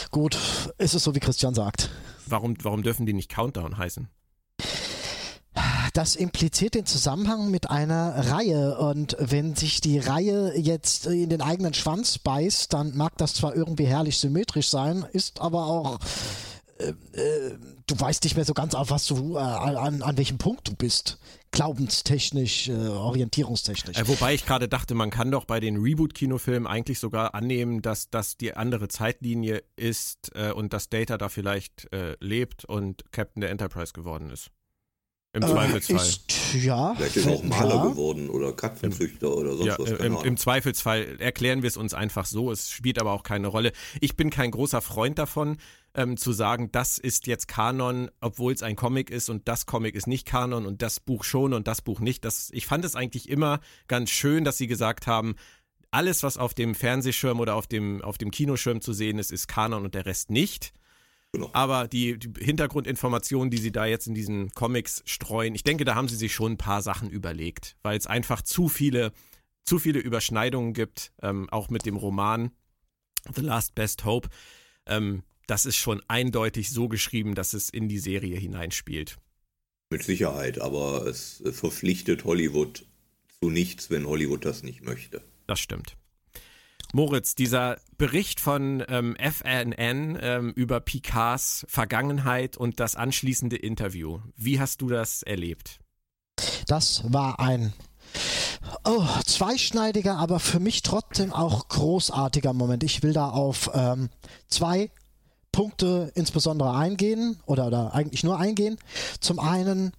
gut, 0.10 0.38
ist 0.80 0.96
es 0.96 1.04
so, 1.04 1.14
wie 1.14 1.20
Christian 1.20 1.54
sagt. 1.54 1.92
Warum, 2.26 2.56
warum 2.64 2.82
dürfen 2.82 3.06
die 3.06 3.14
nicht 3.14 3.30
Countdown 3.30 3.78
heißen? 3.78 4.10
Das 5.94 6.16
impliziert 6.16 6.74
den 6.74 6.88
Zusammenhang 6.88 7.52
mit 7.52 7.70
einer 7.70 8.32
Reihe. 8.32 8.78
Und 8.80 9.16
wenn 9.20 9.56
sich 9.56 9.82
die 9.82 10.00
Reihe 10.00 10.58
jetzt 10.58 11.06
in 11.06 11.30
den 11.30 11.42
eigenen 11.42 11.76
Schwanz 11.76 12.18
beißt, 12.18 12.74
dann 12.74 12.98
mag 12.98 13.18
das 13.18 13.36
zwar 13.36 13.56
irgendwie 13.56 13.86
herrlich 13.86 14.18
symmetrisch 14.18 14.70
sein, 14.70 15.06
ist 15.14 15.40
aber 15.40 15.68
auch. 15.68 16.00
Äh, 16.80 16.90
äh, 17.18 17.58
du 17.86 18.00
weißt 18.00 18.24
nicht 18.24 18.36
mehr 18.36 18.46
so 18.46 18.54
ganz 18.54 18.74
auf 18.74 18.90
was 18.90 19.06
du, 19.06 19.36
äh, 19.36 19.40
an, 19.40 20.02
an 20.02 20.18
welchem 20.18 20.40
Punkt 20.40 20.68
du 20.68 20.76
bist 20.76 21.20
glaubenstechnisch, 21.56 22.70
äh, 22.70 22.74
orientierungstechnisch. 22.74 23.98
Äh, 23.98 24.08
wobei 24.08 24.34
ich 24.34 24.46
gerade 24.46 24.68
dachte, 24.68 24.94
man 24.94 25.10
kann 25.10 25.32
doch 25.32 25.46
bei 25.46 25.60
den 25.60 25.78
Reboot-Kinofilmen 25.78 26.68
eigentlich 26.68 27.00
sogar 27.00 27.34
annehmen, 27.34 27.82
dass 27.82 28.10
das 28.10 28.38
die 28.38 28.54
andere 28.54 28.88
Zeitlinie 28.88 29.63
ist 29.76 30.32
äh, 30.36 30.52
und 30.52 30.74
dass 30.74 30.89
Data 30.89 31.18
da 31.18 31.30
vielleicht 31.30 31.91
äh, 31.91 32.15
lebt 32.20 32.65
und 32.65 33.12
Captain 33.12 33.41
der 33.41 33.50
Enterprise 33.50 33.94
geworden 33.94 34.30
ist. 34.30 34.52
Im 35.36 35.43
äh, 35.43 35.48
Zweifelsfall. 35.48 35.98
Ist, 35.98 36.54
ja. 36.54 36.93
Vielleicht 36.95 37.17
ist 37.17 37.26
er 37.26 37.34
auch 37.34 37.43
Maler 37.43 37.76
ja. 37.76 37.86
geworden 37.88 38.30
oder 38.30 38.54
Katzenzüchter 38.54 39.36
oder 39.36 39.58
sonst 39.58 39.65
ja, 39.67 39.76
was. 39.78 39.91
Im, 39.91 40.15
Im, 40.24 40.38
Zweifelsfall 40.38 41.19
erklären 41.19 41.62
wir 41.62 41.67
es 41.67 41.76
uns 41.76 41.93
einfach 41.93 42.26
so. 42.26 42.52
Es 42.52 42.71
spielt 42.71 43.00
aber 43.00 43.12
auch 43.12 43.24
keine 43.24 43.48
Rolle. 43.48 43.74
Ich 44.00 44.15
bin 44.15 44.30
kein 44.30 44.52
großer 44.52 44.82
Freund 44.82 45.19
davon, 45.19 45.58
ähm, 45.93 46.15
zu 46.15 46.32
sagen, 46.32 46.71
das 46.71 46.98
ist 46.98 47.28
jetzt 47.28 47.50
Kanon, 47.50 48.10
obwohl 48.21 48.54
es 48.54 48.63
ein 48.63 48.78
Comic 48.78 49.10
ist 49.10 49.30
und 49.30 49.48
das 49.50 49.65
Comic 49.65 49.95
ist 49.95 50.08
nicht 50.08 50.26
Kanon 50.26 50.65
und 50.65 50.82
das 50.82 51.02
Buch 51.02 51.26
schon 51.26 51.54
und 51.54 51.67
das 51.67 51.82
Buch 51.82 52.00
nicht. 52.00 52.24
Das, 52.24 52.50
ich 52.54 52.65
fand 52.65 52.86
es 52.86 52.95
eigentlich 52.95 53.30
immer 53.30 53.60
ganz 53.89 54.12
schön, 54.12 54.45
dass 54.45 54.58
sie 54.58 54.67
gesagt 54.67 55.06
haben, 55.06 55.36
alles, 55.91 56.24
was 56.24 56.38
auf 56.38 56.54
dem 56.54 56.76
Fernsehschirm 56.76 57.41
oder 57.41 57.56
auf 57.56 57.67
dem, 57.67 58.02
auf 58.02 58.17
dem 58.17 58.32
Kinoschirm 58.32 58.80
zu 58.80 58.93
sehen 58.93 59.19
ist, 59.19 59.34
ist 59.34 59.48
Kanon 59.50 59.84
und 59.84 59.95
der 59.95 60.06
Rest 60.06 60.30
nicht. 60.30 60.71
Genau. 61.36 61.50
Aber 61.52 61.89
die, 61.89 62.17
die, 62.17 62.32
Hintergrundinformationen, 62.45 63.50
die 63.50 63.58
sie 63.58 63.74
da 63.74 63.86
jetzt 63.86 64.08
in 64.08 64.13
diesen 64.13 64.52
Comics 64.54 65.04
streuen, 65.06 65.54
ich 65.54 65.63
denke, 65.63 65.84
da 65.84 65.93
haben 65.93 66.08
sie 66.08 66.15
sich 66.15 66.34
schon 66.34 66.54
ein 66.54 66.58
paar 66.58 66.82
Sachen 66.82 67.10
überlegt, 67.10 67.76
weil 67.84 67.98
es 67.98 68.08
einfach 68.08 68.41
zu 68.41 68.69
viele, 68.69 69.12
zu 69.65 69.78
viele 69.78 70.00
Überschneidungen 70.00 70.74
gibt, 70.74 71.12
ähm, 71.21 71.50
auch 71.50 71.69
mit 71.69 71.86
dem 71.86 71.98
Roman 71.98 72.52
The 73.34 73.41
Last 73.41 73.76
Best 73.76 74.06
Hope. 74.06 74.30
Ähm, 74.86 75.24
das 75.45 75.65
ist 75.65 75.76
schon 75.76 76.02
eindeutig 76.08 76.69
so 76.69 76.88
geschrieben, 76.88 77.36
dass 77.36 77.54
es 77.54 77.69
in 77.69 77.89
die 77.89 78.00
Serie 78.00 78.38
hineinspielt. 78.38 79.17
Mit 79.89 80.04
Sicherheit, 80.04 80.62
aber 80.62 81.06
es 81.06 81.43
verpflichtet 81.52 82.24
Hollywood 82.24 82.86
zu 83.41 83.50
nichts, 83.50 83.89
wenn 83.89 84.08
Hollywood 84.08 84.45
das 84.45 84.63
nicht 84.63 84.84
möchte. 84.84 85.21
Das 85.48 85.60
stimmt. 85.60 85.98
Moritz, 86.93 87.36
dieser 87.36 87.78
Bericht 87.98 88.39
von 88.39 88.84
ähm, 88.88 89.15
FNN 89.17 90.17
ähm, 90.21 90.54
über 90.56 90.80
Picards 90.80 91.65
Vergangenheit 91.69 92.58
und 92.58 92.80
das 92.80 92.95
anschließende 92.95 93.56
Interview, 93.56 94.19
wie 94.36 94.60
hast 94.60 94.82
du 94.82 94.89
das 94.89 95.24
erlebt? 95.24 95.80
Das 96.67 97.04
war 97.12 97.39
ein 97.39 97.74
oh, 98.84 99.06
zweischneidiger, 99.26 100.17
aber 100.17 100.39
für 100.39 100.60
mich 100.60 100.82
trotzdem 100.82 101.34
auch 101.34 101.67
großartiger 101.67 102.54
Moment. 102.54 102.84
Ich 102.84 103.04
will 103.04 103.13
da 103.13 103.30
auf 103.30 103.71
ähm, 103.74 104.10
zwei 104.48 104.89
Punkte 105.52 106.12
insbesondere 106.15 106.76
eingehen 106.76 107.39
oder, 107.45 107.67
oder 107.67 107.93
eigentlich 107.93 108.24
nur 108.24 108.39
eingehen. 108.39 108.78
Zum 109.19 109.39
einen, 109.39 109.93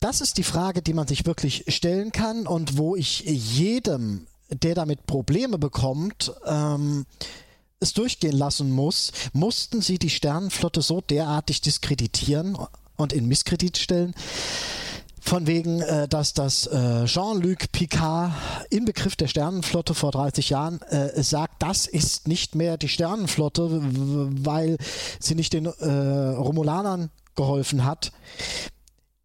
das 0.00 0.20
ist 0.20 0.38
die 0.38 0.42
Frage, 0.42 0.82
die 0.82 0.94
man 0.94 1.06
sich 1.06 1.26
wirklich 1.26 1.64
stellen 1.68 2.12
kann 2.12 2.46
und 2.46 2.76
wo 2.76 2.96
ich 2.96 3.20
jedem, 3.20 4.26
der 4.50 4.74
damit 4.74 5.06
Probleme 5.06 5.58
bekommt, 5.58 6.32
ähm, 6.46 7.06
es 7.80 7.92
durchgehen 7.92 8.36
lassen 8.36 8.70
muss, 8.70 9.12
mussten 9.32 9.82
sie 9.82 9.98
die 9.98 10.10
Sternenflotte 10.10 10.82
so 10.82 11.00
derartig 11.00 11.60
diskreditieren 11.60 12.56
und 12.96 13.12
in 13.12 13.26
Misskredit 13.26 13.76
stellen, 13.76 14.14
von 15.20 15.46
wegen, 15.46 15.82
äh, 15.82 16.06
dass 16.08 16.34
das 16.34 16.66
äh, 16.68 17.04
Jean-Luc 17.04 17.72
Picard 17.72 18.32
im 18.70 18.84
Begriff 18.84 19.16
der 19.16 19.26
Sternenflotte 19.26 19.92
vor 19.94 20.12
30 20.12 20.50
Jahren 20.50 20.80
äh, 20.82 21.22
sagt, 21.22 21.62
das 21.62 21.86
ist 21.86 22.28
nicht 22.28 22.54
mehr 22.54 22.78
die 22.78 22.88
Sternenflotte, 22.88 23.80
weil 23.82 24.76
sie 25.18 25.34
nicht 25.34 25.52
den 25.52 25.66
äh, 25.66 25.88
Romulanern 25.90 27.10
geholfen 27.34 27.84
hat. 27.84 28.12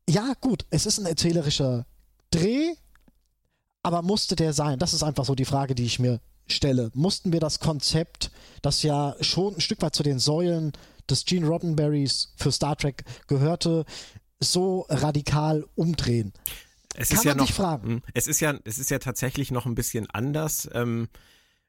Ja, 0.09 0.33
gut, 0.41 0.65
es 0.71 0.85
ist 0.85 0.97
ein 0.97 1.05
erzählerischer 1.05 1.85
Dreh, 2.31 2.73
Aber 3.83 4.01
musste 4.01 4.35
der 4.35 4.53
sein? 4.53 4.79
Das 4.79 4.93
ist 4.93 5.03
einfach 5.03 5.25
so 5.25 5.35
die 5.35 5.45
Frage, 5.45 5.75
die 5.75 5.85
ich 5.85 5.99
mir 5.99 6.19
stelle. 6.47 6.91
Mussten 6.93 7.31
wir 7.33 7.39
das 7.39 7.59
Konzept, 7.59 8.31
das 8.61 8.83
ja 8.83 9.15
schon 9.21 9.55
ein 9.55 9.61
Stück 9.61 9.81
weit 9.81 9.95
zu 9.95 10.03
den 10.03 10.19
Säulen 10.19 10.73
des 11.09 11.25
Gene 11.25 11.47
Roddenberrys 11.47 12.33
für 12.37 12.51
Star 12.51 12.75
Trek 12.75 13.03
gehörte, 13.27 13.85
so 14.39 14.85
radikal 14.89 15.65
umdrehen? 15.75 16.33
Es 16.95 17.09
Kann 17.09 17.17
ist 17.17 17.23
ja 17.23 17.31
man 17.31 17.37
noch, 17.37 17.47
sich 17.47 17.55
fragen. 17.55 17.87
Hm, 17.87 18.01
Es 18.13 18.27
ist 18.27 18.39
ja, 18.41 18.53
es 18.65 18.77
ist 18.77 18.91
ja 18.91 18.99
tatsächlich 18.99 19.51
noch 19.51 19.65
ein 19.65 19.75
bisschen 19.75 20.09
anders. 20.09 20.69
Ähm, 20.73 21.07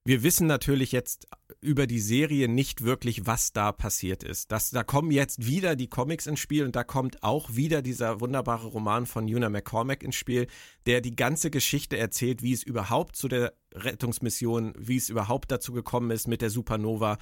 wir 0.05 0.23
wissen 0.23 0.49
natürlich 0.49 0.91
jetzt 0.93 1.29
über 1.63 1.87
die 1.87 2.01
Serie 2.01 2.49
nicht 2.49 2.83
wirklich, 2.83 3.25
was 3.25 3.53
da 3.53 3.71
passiert 3.71 4.25
ist. 4.25 4.51
Das, 4.51 4.71
da 4.71 4.83
kommen 4.83 5.13
jetzt 5.13 5.47
wieder 5.47 5.77
die 5.77 5.89
Comics 5.89 6.27
ins 6.27 6.41
Spiel 6.41 6.65
und 6.65 6.75
da 6.75 6.83
kommt 6.83 7.23
auch 7.23 7.55
wieder 7.55 7.83
dieser 7.83 8.21
wunderbare 8.21 8.67
Roman 8.67 9.07
von 9.07 9.25
Una 9.25 9.49
McCormack 9.49 10.03
ins 10.03 10.17
Spiel, 10.17 10.49
der 10.87 11.01
die 11.01 11.15
ganze 11.15 11.51
Geschichte 11.51 11.97
erzählt, 11.97 12.43
wie 12.43 12.53
es 12.53 12.65
überhaupt 12.65 13.15
zu 13.15 13.29
der 13.29 13.55
Rettungsmission, 13.73 14.75
wie 14.77 14.97
es 14.97 15.09
überhaupt 15.09 15.53
dazu 15.53 15.73
gekommen 15.73 16.11
ist 16.11 16.27
mit 16.27 16.43
der 16.43 16.51
Supernova. 16.51 17.17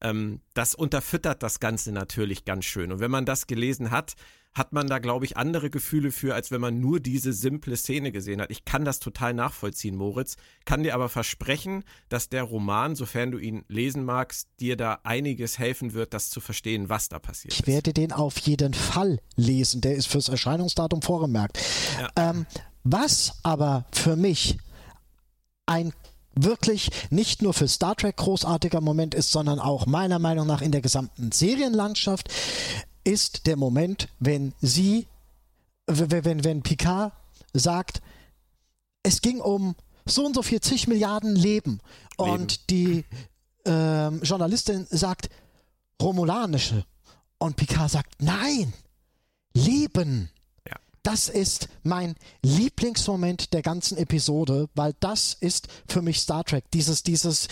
Ähm, 0.00 0.40
das 0.54 0.74
unterfüttert 0.74 1.44
das 1.44 1.60
Ganze 1.60 1.92
natürlich 1.92 2.44
ganz 2.44 2.64
schön. 2.64 2.90
Und 2.90 2.98
wenn 2.98 3.12
man 3.12 3.24
das 3.24 3.46
gelesen 3.46 3.92
hat, 3.92 4.14
hat 4.54 4.72
man 4.72 4.86
da, 4.86 4.98
glaube 4.98 5.24
ich, 5.24 5.36
andere 5.36 5.68
Gefühle 5.68 6.12
für, 6.12 6.34
als 6.34 6.50
wenn 6.50 6.60
man 6.60 6.80
nur 6.80 7.00
diese 7.00 7.32
simple 7.32 7.76
Szene 7.76 8.12
gesehen 8.12 8.40
hat. 8.40 8.50
Ich 8.50 8.64
kann 8.64 8.84
das 8.84 9.00
total 9.00 9.34
nachvollziehen, 9.34 9.96
Moritz, 9.96 10.36
kann 10.64 10.82
dir 10.82 10.94
aber 10.94 11.08
versprechen, 11.08 11.84
dass 12.08 12.28
der 12.28 12.44
Roman, 12.44 12.94
sofern 12.94 13.32
du 13.32 13.38
ihn 13.38 13.64
lesen 13.68 14.04
magst, 14.04 14.48
dir 14.60 14.76
da 14.76 15.00
einiges 15.02 15.58
helfen 15.58 15.92
wird, 15.92 16.14
das 16.14 16.30
zu 16.30 16.40
verstehen, 16.40 16.88
was 16.88 17.08
da 17.08 17.18
passiert 17.18 17.52
Ich 17.52 17.60
ist. 17.60 17.66
werde 17.66 17.92
den 17.92 18.12
auf 18.12 18.38
jeden 18.38 18.74
Fall 18.74 19.18
lesen. 19.34 19.80
Der 19.80 19.94
ist 19.94 20.06
fürs 20.06 20.28
Erscheinungsdatum 20.28 21.02
vorgemerkt. 21.02 21.58
Ähm, 22.16 22.46
was 22.84 23.38
aber 23.42 23.86
für 23.92 24.14
mich 24.14 24.58
ein 25.66 25.92
wirklich 26.36 26.90
nicht 27.10 27.42
nur 27.42 27.54
für 27.54 27.68
Star 27.68 27.96
Trek 27.96 28.16
großartiger 28.16 28.80
Moment 28.80 29.14
ist, 29.14 29.30
sondern 29.30 29.58
auch 29.58 29.86
meiner 29.86 30.18
Meinung 30.18 30.46
nach 30.46 30.62
in 30.62 30.72
der 30.72 30.80
gesamten 30.80 31.32
Serienlandschaft, 31.32 32.28
ist 33.04 33.46
der 33.46 33.56
Moment, 33.56 34.08
wenn 34.18 34.54
sie, 34.60 35.06
wenn, 35.86 36.44
wenn 36.44 36.62
Picard 36.62 37.12
sagt, 37.52 38.00
es 39.02 39.20
ging 39.20 39.40
um 39.40 39.76
so 40.06 40.24
und 40.26 40.34
so 40.34 40.42
viel 40.42 40.60
zig 40.60 40.88
Milliarden 40.88 41.36
Leben. 41.36 41.80
Und 42.16 42.70
die 42.70 43.04
ähm, 43.64 44.20
Journalistin 44.22 44.86
sagt, 44.90 45.28
romulanische. 46.00 46.84
Und 47.38 47.56
Picard 47.56 47.90
sagt, 47.90 48.22
nein, 48.22 48.72
Leben. 49.54 50.30
Ja. 50.66 50.76
Das 51.02 51.28
ist 51.28 51.68
mein 51.82 52.16
Lieblingsmoment 52.42 53.52
der 53.52 53.62
ganzen 53.62 53.98
Episode, 53.98 54.68
weil 54.74 54.94
das 55.00 55.34
ist 55.38 55.68
für 55.86 56.02
mich 56.02 56.20
Star 56.20 56.44
Trek. 56.44 56.64
Dieses, 56.72 57.02
dieses, 57.02 57.48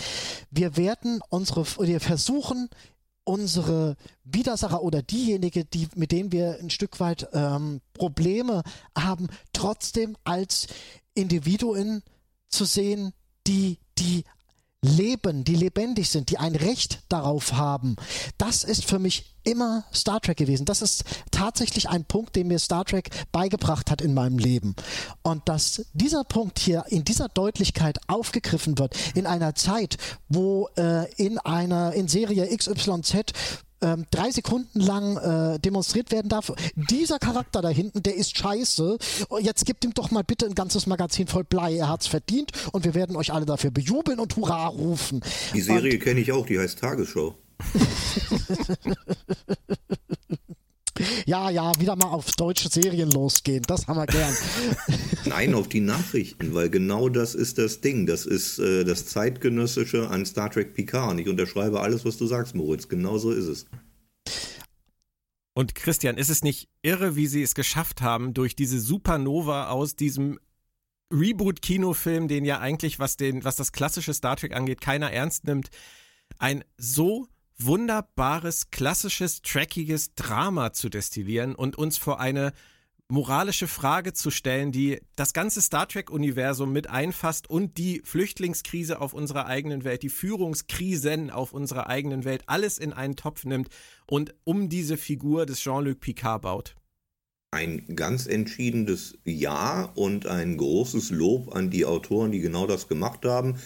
wir 0.51 0.77
werden 0.77 1.21
unsere, 1.29 1.65
wir 1.79 1.99
versuchen, 1.99 2.69
unsere 3.25 3.95
Widersacher 4.23 4.81
oder 4.81 5.01
diejenige, 5.01 5.65
die, 5.65 5.87
mit 5.95 6.11
denen 6.11 6.31
wir 6.31 6.57
ein 6.59 6.69
Stück 6.69 6.99
weit 6.99 7.27
ähm, 7.33 7.81
Probleme 7.93 8.63
haben, 8.97 9.27
trotzdem 9.53 10.15
als 10.23 10.67
Individuen 11.13 12.03
zu 12.49 12.65
sehen, 12.65 13.13
die, 13.47 13.79
die 13.97 14.23
leben, 14.83 15.43
die 15.43 15.55
lebendig 15.55 16.09
sind, 16.09 16.29
die 16.29 16.37
ein 16.37 16.55
Recht 16.55 16.99
darauf 17.09 17.53
haben. 17.53 17.95
Das 18.37 18.63
ist 18.63 18.85
für 18.85 18.99
mich 18.99 19.33
immer 19.43 19.85
Star 19.93 20.21
Trek 20.21 20.37
gewesen. 20.37 20.65
Das 20.65 20.81
ist 20.81 21.03
tatsächlich 21.31 21.89
ein 21.89 22.05
Punkt, 22.05 22.35
den 22.35 22.47
mir 22.47 22.59
Star 22.59 22.85
Trek 22.85 23.09
beigebracht 23.31 23.89
hat 23.89 24.01
in 24.01 24.13
meinem 24.13 24.37
Leben. 24.37 24.75
Und 25.21 25.47
dass 25.49 25.85
dieser 25.93 26.23
Punkt 26.23 26.59
hier 26.59 26.85
in 26.89 27.03
dieser 27.03 27.29
Deutlichkeit 27.29 27.97
aufgegriffen 28.07 28.77
wird, 28.77 28.95
in 29.15 29.25
einer 29.25 29.55
Zeit, 29.55 29.97
wo 30.29 30.69
äh, 30.77 31.11
in 31.15 31.39
einer, 31.39 31.93
in 31.93 32.07
Serie 32.07 32.45
XYZ 32.55 33.33
ähm, 33.83 34.05
drei 34.09 34.31
Sekunden 34.31 34.79
lang 34.79 35.17
äh, 35.17 35.59
demonstriert 35.59 36.11
werden 36.11 36.29
darf. 36.29 36.51
Dieser 36.75 37.19
Charakter 37.19 37.61
da 37.61 37.69
hinten, 37.69 38.01
der 38.01 38.15
ist 38.15 38.37
scheiße. 38.37 38.97
Jetzt 39.39 39.65
gebt 39.65 39.83
ihm 39.85 39.93
doch 39.93 40.09
mal 40.11 40.23
bitte 40.23 40.45
ein 40.45 40.55
ganzes 40.55 40.87
Magazin 40.87 41.27
voll 41.27 41.43
Blei. 41.43 41.75
Er 41.75 41.89
hat's 41.89 42.07
verdient 42.07 42.51
und 42.71 42.85
wir 42.85 42.95
werden 42.95 43.15
euch 43.15 43.33
alle 43.33 43.45
dafür 43.45 43.71
bejubeln 43.71 44.19
und 44.19 44.35
Hurra 44.35 44.67
rufen. 44.67 45.21
Die 45.53 45.61
Serie 45.61 45.99
kenne 45.99 46.21
ich 46.21 46.31
auch, 46.31 46.45
die 46.45 46.57
heißt 46.59 46.79
Tagesschau. 46.79 47.35
Ja, 51.25 51.49
ja, 51.49 51.71
wieder 51.79 51.95
mal 51.95 52.09
auf 52.09 52.31
deutsche 52.33 52.69
Serien 52.69 53.09
losgehen. 53.11 53.63
Das 53.67 53.87
haben 53.87 53.97
wir 53.97 54.05
gern. 54.05 54.33
Nein, 55.25 55.55
auf 55.55 55.67
die 55.67 55.79
Nachrichten, 55.79 56.53
weil 56.53 56.69
genau 56.69 57.09
das 57.09 57.33
ist 57.33 57.57
das 57.57 57.81
Ding. 57.81 58.05
Das 58.05 58.25
ist 58.25 58.59
äh, 58.59 58.83
das 58.83 59.07
Zeitgenössische 59.07 60.09
an 60.09 60.25
Star 60.25 60.51
Trek 60.51 60.73
Picard. 60.73 61.11
Und 61.11 61.19
ich 61.19 61.27
unterschreibe 61.27 61.81
alles, 61.81 62.05
was 62.05 62.17
du 62.17 62.27
sagst, 62.27 62.53
Moritz. 62.55 62.87
Genau 62.87 63.17
so 63.17 63.31
ist 63.31 63.47
es. 63.47 63.65
Und 65.55 65.75
Christian, 65.75 66.17
ist 66.17 66.29
es 66.29 66.43
nicht 66.43 66.69
irre, 66.81 67.15
wie 67.15 67.27
sie 67.27 67.43
es 67.43 67.55
geschafft 67.55 68.01
haben, 68.01 68.33
durch 68.33 68.55
diese 68.55 68.79
Supernova 68.79 69.69
aus 69.69 69.95
diesem 69.95 70.39
Reboot-Kinofilm, 71.11 72.27
den 72.27 72.43
ja 72.43 72.59
eigentlich, 72.59 72.97
was, 72.97 73.17
den, 73.17 73.43
was 73.43 73.55
das 73.55 73.71
klassische 73.71 74.13
Star 74.13 74.35
Trek 74.35 74.55
angeht, 74.55 74.81
keiner 74.81 75.11
ernst 75.11 75.45
nimmt, 75.45 75.69
ein 76.39 76.63
so 76.77 77.27
wunderbares, 77.57 78.71
klassisches, 78.71 79.41
trackiges 79.41 80.15
Drama 80.15 80.73
zu 80.73 80.89
destillieren 80.89 81.55
und 81.55 81.77
uns 81.77 81.97
vor 81.97 82.19
eine 82.19 82.53
moralische 83.09 83.67
Frage 83.67 84.13
zu 84.13 84.31
stellen, 84.31 84.71
die 84.71 84.99
das 85.15 85.33
ganze 85.33 85.61
Star 85.61 85.87
Trek-Universum 85.87 86.71
mit 86.71 86.89
einfasst 86.89 87.49
und 87.49 87.77
die 87.77 88.01
Flüchtlingskrise 88.03 88.99
auf 88.99 89.13
unserer 89.13 89.45
eigenen 89.45 89.83
Welt, 89.83 90.03
die 90.03 90.09
Führungskrisen 90.09 91.29
auf 91.29 91.53
unserer 91.53 91.87
eigenen 91.87 92.25
Welt, 92.25 92.43
alles 92.47 92.77
in 92.77 92.91
einen 92.93 93.15
Topf 93.15 93.45
nimmt 93.45 93.69
und 94.07 94.33
um 94.43 94.69
diese 94.69 94.97
Figur 94.97 95.45
des 95.45 95.59
Jean-Luc 95.59 95.99
Picard 95.99 96.41
baut. 96.41 96.75
Ein 97.51 97.95
ganz 97.95 98.25
entschiedenes 98.25 99.15
Ja 99.25 99.83
und 99.93 100.25
ein 100.25 100.57
großes 100.57 101.11
Lob 101.11 101.55
an 101.55 101.69
die 101.69 101.85
Autoren, 101.85 102.31
die 102.31 102.39
genau 102.39 102.65
das 102.65 102.87
gemacht 102.87 103.25
haben. 103.25 103.59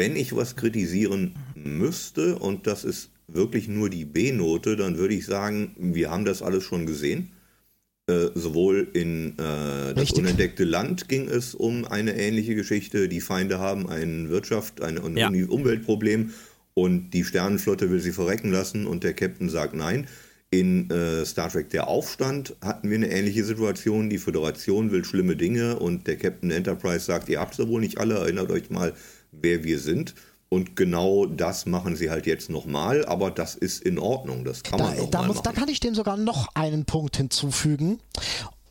Wenn 0.00 0.16
ich 0.16 0.34
was 0.34 0.56
kritisieren 0.56 1.34
müsste, 1.54 2.38
und 2.38 2.66
das 2.66 2.84
ist 2.84 3.10
wirklich 3.28 3.68
nur 3.68 3.90
die 3.90 4.06
B-Note, 4.06 4.76
dann 4.76 4.96
würde 4.96 5.12
ich 5.12 5.26
sagen, 5.26 5.72
wir 5.76 6.10
haben 6.10 6.24
das 6.24 6.40
alles 6.40 6.64
schon 6.64 6.86
gesehen. 6.86 7.32
Äh, 8.06 8.28
sowohl 8.34 8.88
in 8.94 9.38
äh, 9.38 9.92
das 9.92 10.12
unentdeckte 10.12 10.64
Land 10.64 11.10
ging 11.10 11.28
es 11.28 11.54
um 11.54 11.84
eine 11.84 12.16
ähnliche 12.16 12.54
Geschichte. 12.54 13.10
Die 13.10 13.20
Feinde 13.20 13.58
haben 13.58 13.90
ein 13.90 14.30
Wirtschaft, 14.30 14.80
ein, 14.80 14.96
ein 14.96 15.18
Ja. 15.18 15.28
Umweltproblem 15.28 16.32
und 16.72 17.10
die 17.10 17.24
Sternenflotte 17.24 17.90
will 17.90 18.00
sie 18.00 18.12
verrecken 18.12 18.50
lassen 18.50 18.86
und 18.86 19.04
der 19.04 19.12
Captain 19.12 19.50
sagt 19.50 19.74
nein. 19.74 20.06
In 20.50 20.90
äh, 20.90 21.26
Star 21.26 21.50
Trek 21.50 21.68
Der 21.68 21.88
Aufstand 21.88 22.56
hatten 22.62 22.88
wir 22.88 22.96
eine 22.96 23.10
ähnliche 23.10 23.44
Situation. 23.44 24.08
Die 24.08 24.16
Föderation 24.18 24.92
will 24.92 25.04
schlimme 25.04 25.36
Dinge 25.36 25.78
und 25.78 26.06
der 26.06 26.16
Captain 26.16 26.50
Enterprise 26.50 27.04
sagt, 27.04 27.28
ihr 27.28 27.38
habt 27.38 27.52
es 27.52 27.58
ja 27.58 27.68
wohl 27.68 27.82
nicht 27.82 27.98
alle, 27.98 28.14
erinnert 28.14 28.50
euch 28.50 28.70
mal, 28.70 28.94
wer 29.32 29.64
wir 29.64 29.78
sind. 29.78 30.14
Und 30.48 30.74
genau 30.74 31.26
das 31.26 31.64
machen 31.66 31.94
sie 31.94 32.10
halt 32.10 32.26
jetzt 32.26 32.50
nochmal, 32.50 33.04
aber 33.06 33.30
das 33.30 33.54
ist 33.54 33.82
in 33.84 33.98
Ordnung. 34.00 34.44
Das 34.44 34.64
kann 34.64 34.80
man 34.80 34.96
Da, 34.96 35.02
noch 35.02 35.10
da, 35.10 35.20
mal 35.20 35.26
muss, 35.28 35.42
da 35.42 35.50
machen. 35.50 35.60
kann 35.60 35.68
ich 35.68 35.78
dem 35.78 35.94
sogar 35.94 36.16
noch 36.16 36.48
einen 36.54 36.84
Punkt 36.86 37.16
hinzufügen. 37.16 38.00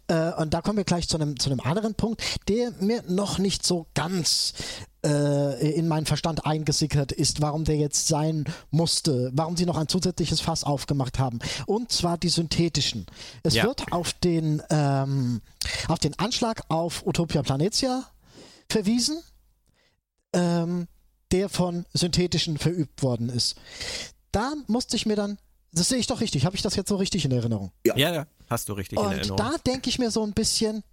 Äh, 0.08 0.34
und 0.34 0.54
da 0.54 0.62
kommen 0.62 0.76
wir 0.78 0.84
gleich 0.84 1.08
zu 1.08 1.16
einem, 1.18 1.40
zu 1.40 1.50
einem 1.50 1.62
anderen 1.62 1.96
Punkt, 1.96 2.22
der 2.50 2.72
mir 2.82 3.02
noch 3.08 3.38
nicht 3.40 3.66
so 3.66 3.86
ganz 3.94 4.54
äh, 5.06 5.72
in 5.72 5.88
meinen 5.88 6.06
Verstand 6.06 6.46
eingesickert 6.46 7.14
ist, 7.14 7.40
warum 7.40 7.64
der 7.64 7.78
jetzt 7.78 8.08
sein 8.10 8.44
musste, 8.72 9.32
warum 9.34 9.56
sie 9.56 9.66
noch 9.66 9.78
ein 9.78 9.88
zusätzliches 9.88 10.42
Fass 10.42 10.66
aufgemacht 10.66 11.18
haben. 11.20 11.40
Und 11.66 11.94
zwar 11.94 12.18
die 12.18 12.28
synthetischen. 12.28 13.06
Es 13.44 13.54
Ja. 13.54 13.64
wird 13.64 13.90
auf 13.94 14.12
den, 14.12 14.62
ähm, 14.70 15.40
auf 15.88 16.00
den 16.00 16.20
Anschlag 16.20 16.64
auf 16.68 17.06
Utopia 17.08 17.42
Planetia 17.42 18.04
verwiesen, 18.70 19.20
ähm, 20.34 20.88
der 21.32 21.50
von 21.50 21.86
synthetischen 21.94 22.58
verübt 22.58 23.04
worden 23.04 23.30
ist. 23.30 23.56
Da 24.32 24.54
musste 24.68 24.96
ich 24.96 25.06
mir 25.06 25.16
dann, 25.16 25.38
das 25.72 25.90
sehe 25.90 26.00
ich 26.00 26.08
doch 26.08 26.22
richtig, 26.22 26.46
habe 26.46 26.56
ich 26.56 26.62
das 26.62 26.76
jetzt 26.76 26.90
so 26.90 26.96
richtig 26.96 27.26
in 27.26 27.32
Erinnerung? 27.32 27.72
Ja, 27.86 27.96
ja 27.98 28.28
hast 28.50 28.70
du 28.70 28.74
richtig 28.74 28.98
in 28.98 29.06
Und 29.06 29.12
Erinnerung. 29.12 29.38
da 29.38 29.58
denke 29.66 29.90
ich 29.90 30.00
mir 30.00 30.12
so 30.12 30.24
ein 30.24 30.34
bisschen, 30.34 30.84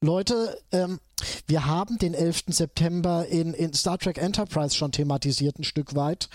Leute, 0.00 0.60
ähm, 0.72 0.98
wir 1.46 1.66
haben 1.66 1.98
den 1.98 2.14
11. 2.14 2.44
September 2.48 3.26
in, 3.26 3.54
in 3.54 3.72
Star 3.72 3.98
Trek 3.98 4.18
Enterprise 4.18 4.74
schon 4.74 4.92
thematisiert, 4.92 5.58
ein 5.58 5.64
Stück 5.64 5.94
weit. 5.94 6.28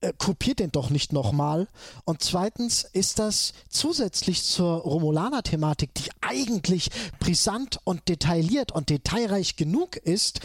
Äh, 0.00 0.12
kopiert 0.16 0.58
den 0.58 0.72
doch 0.72 0.90
nicht 0.90 1.12
nochmal. 1.12 1.68
Und 2.04 2.22
zweitens 2.22 2.84
ist 2.84 3.18
das 3.18 3.52
zusätzlich 3.68 4.42
zur 4.42 4.78
Romulaner-Thematik, 4.78 5.94
die 5.94 6.10
eigentlich 6.20 6.90
brisant 7.18 7.80
und 7.84 8.08
detailliert 8.08 8.72
und 8.72 8.90
detailreich 8.90 9.56
genug 9.56 9.96
ist, 9.96 10.40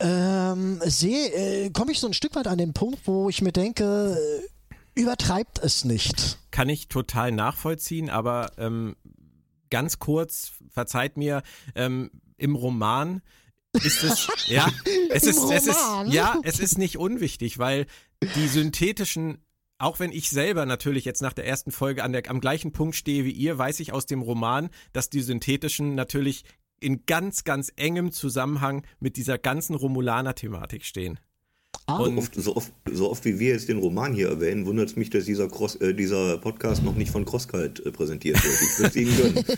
ähm, 0.00 0.80
sehe, 0.84 1.28
äh, 1.32 1.70
komme 1.70 1.92
ich 1.92 2.00
so 2.00 2.06
ein 2.06 2.14
Stück 2.14 2.34
weit 2.34 2.46
an 2.46 2.58
den 2.58 2.72
Punkt, 2.72 3.00
wo 3.06 3.28
ich 3.28 3.42
mir 3.42 3.52
denke, 3.52 4.18
äh, 4.18 5.00
übertreibt 5.00 5.58
es 5.58 5.84
nicht. 5.84 6.38
Kann 6.50 6.68
ich 6.68 6.88
total 6.88 7.32
nachvollziehen, 7.32 8.10
aber 8.10 8.52
ähm, 8.58 8.96
ganz 9.70 9.98
kurz, 9.98 10.52
verzeiht 10.70 11.16
mir, 11.16 11.42
ähm, 11.74 12.10
im 12.36 12.56
Roman 12.56 13.22
ist 13.72 14.02
es, 14.02 14.28
ja, 14.46 14.68
es 15.10 15.24
ist, 15.24 15.38
es 15.50 15.66
ist, 15.66 15.80
ja, 16.06 16.38
es 16.42 16.58
ist 16.58 16.78
nicht 16.78 16.98
unwichtig, 16.98 17.58
weil 17.58 17.86
die 18.34 18.48
synthetischen 18.48 19.38
auch 19.80 19.98
wenn 19.98 20.12
ich 20.12 20.28
selber 20.28 20.66
natürlich 20.66 21.06
jetzt 21.06 21.22
nach 21.22 21.32
der 21.32 21.46
ersten 21.46 21.72
Folge 21.72 22.04
an 22.04 22.12
der, 22.12 22.28
am 22.28 22.42
gleichen 22.42 22.70
Punkt 22.70 22.94
stehe 22.96 23.24
wie 23.24 23.30
ihr, 23.30 23.56
weiß 23.56 23.80
ich 23.80 23.94
aus 23.94 24.04
dem 24.04 24.20
Roman, 24.20 24.68
dass 24.92 25.08
die 25.08 25.22
synthetischen 25.22 25.94
natürlich 25.94 26.44
in 26.80 27.06
ganz, 27.06 27.44
ganz 27.44 27.72
engem 27.76 28.12
Zusammenhang 28.12 28.84
mit 28.98 29.16
dieser 29.16 29.38
ganzen 29.38 29.74
Romulaner-Thematik 29.74 30.84
stehen. 30.84 31.18
Ah. 31.86 31.96
So, 31.96 32.16
oft, 32.16 32.34
so, 32.34 32.56
oft, 32.56 32.72
so, 32.90 33.10
oft, 33.10 33.24
wie 33.24 33.38
wir 33.38 33.52
jetzt 33.52 33.68
den 33.68 33.78
Roman 33.78 34.14
hier 34.14 34.28
erwähnen, 34.28 34.66
wundert 34.66 34.88
es 34.88 34.96
mich, 34.96 35.10
dass 35.10 35.24
dieser, 35.24 35.48
Cross, 35.48 35.76
äh, 35.76 35.94
dieser 35.94 36.38
Podcast 36.38 36.82
noch 36.82 36.94
nicht 36.94 37.10
von 37.10 37.24
Crosskalt 37.24 37.84
äh, 37.84 37.90
präsentiert 37.90 38.42
wird. 38.42 38.54
Ich 38.60 38.78
würde 38.78 39.00
ihn 39.00 39.16
gönnen. 39.16 39.44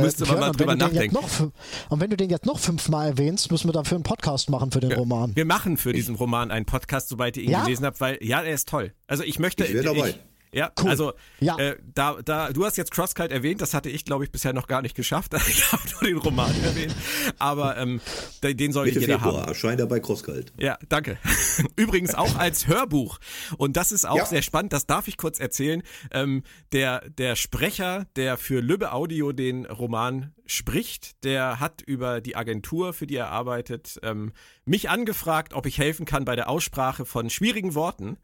Müsste 0.00 0.26
man 0.26 0.40
mal 0.40 0.52
drüber 0.52 0.76
nachdenken. 0.76 1.14
Noch, 1.14 1.52
und 1.88 2.00
wenn 2.00 2.10
du 2.10 2.16
den 2.16 2.30
jetzt 2.30 2.46
noch 2.46 2.58
fünfmal 2.58 3.08
erwähnst, 3.08 3.50
müssen 3.50 3.68
wir 3.68 3.72
dafür 3.72 3.96
einen 3.96 4.04
Podcast 4.04 4.50
machen 4.50 4.72
für 4.72 4.80
den 4.80 4.90
ja, 4.90 4.96
Roman. 4.96 5.34
Wir 5.36 5.44
machen 5.44 5.76
für 5.76 5.92
diesen 5.92 6.16
Roman 6.16 6.50
einen 6.50 6.66
Podcast, 6.66 7.08
sobald 7.08 7.36
ihr 7.36 7.44
ihn 7.44 7.50
ja? 7.50 7.62
gelesen 7.62 7.84
habt, 7.84 8.00
weil 8.00 8.18
ja, 8.20 8.42
er 8.42 8.54
ist 8.54 8.68
toll. 8.68 8.92
Also 9.06 9.22
ich 9.22 9.38
möchte. 9.38 9.64
Ich 9.64 9.74
wäre 9.74 9.84
dabei. 9.84 10.10
Ich, 10.10 10.18
ja, 10.52 10.70
cool. 10.80 10.90
also 10.90 11.12
ja. 11.38 11.56
Äh, 11.58 11.76
da, 11.94 12.18
da, 12.24 12.52
du 12.52 12.64
hast 12.64 12.76
jetzt 12.76 12.90
Crosskite 12.90 13.30
erwähnt, 13.30 13.60
das 13.60 13.74
hatte 13.74 13.88
ich, 13.88 14.04
glaube 14.04 14.24
ich, 14.24 14.32
bisher 14.32 14.52
noch 14.52 14.66
gar 14.66 14.82
nicht 14.82 14.94
geschafft. 14.94 15.34
Ich 15.50 15.72
habe 15.72 15.82
nur 15.92 16.02
den 16.02 16.16
Roman 16.18 16.54
erwähnt. 16.62 16.94
Aber 17.38 17.76
ähm, 17.76 18.00
den 18.42 18.72
sollte 18.72 18.90
Mitte 18.90 19.00
jeder 19.00 19.18
Februar, 19.18 19.42
haben. 19.42 19.48
erscheint 19.48 19.80
er 19.80 19.86
bei 19.86 19.98
Crosskite. 20.00 20.52
Ja, 20.58 20.78
danke. 20.88 21.18
Übrigens 21.76 22.14
auch 22.14 22.36
als 22.36 22.66
Hörbuch. 22.66 23.18
Und 23.56 23.76
das 23.76 23.90
ist 23.90 24.06
auch 24.06 24.16
ja. 24.16 24.26
sehr 24.26 24.42
spannend, 24.42 24.72
das 24.72 24.86
darf 24.86 25.08
ich 25.08 25.16
kurz 25.16 25.40
erzählen. 25.40 25.82
Ähm, 26.12 26.42
der, 26.72 27.08
der 27.10 27.36
Sprecher, 27.36 28.06
der 28.16 28.36
für 28.36 28.60
Lübbe 28.60 28.92
Audio 28.92 29.32
den 29.32 29.66
Roman 29.66 30.32
spricht, 30.46 31.24
der 31.24 31.60
hat 31.60 31.82
über 31.82 32.20
die 32.20 32.36
Agentur, 32.36 32.92
für 32.92 33.06
die 33.06 33.16
er 33.16 33.30
arbeitet, 33.30 34.00
ähm, 34.02 34.32
mich 34.64 34.90
angefragt, 34.90 35.54
ob 35.54 35.66
ich 35.66 35.78
helfen 35.78 36.06
kann 36.06 36.24
bei 36.24 36.36
der 36.36 36.48
Aussprache 36.48 37.04
von 37.04 37.30
schwierigen 37.30 37.74
Worten. 37.74 38.18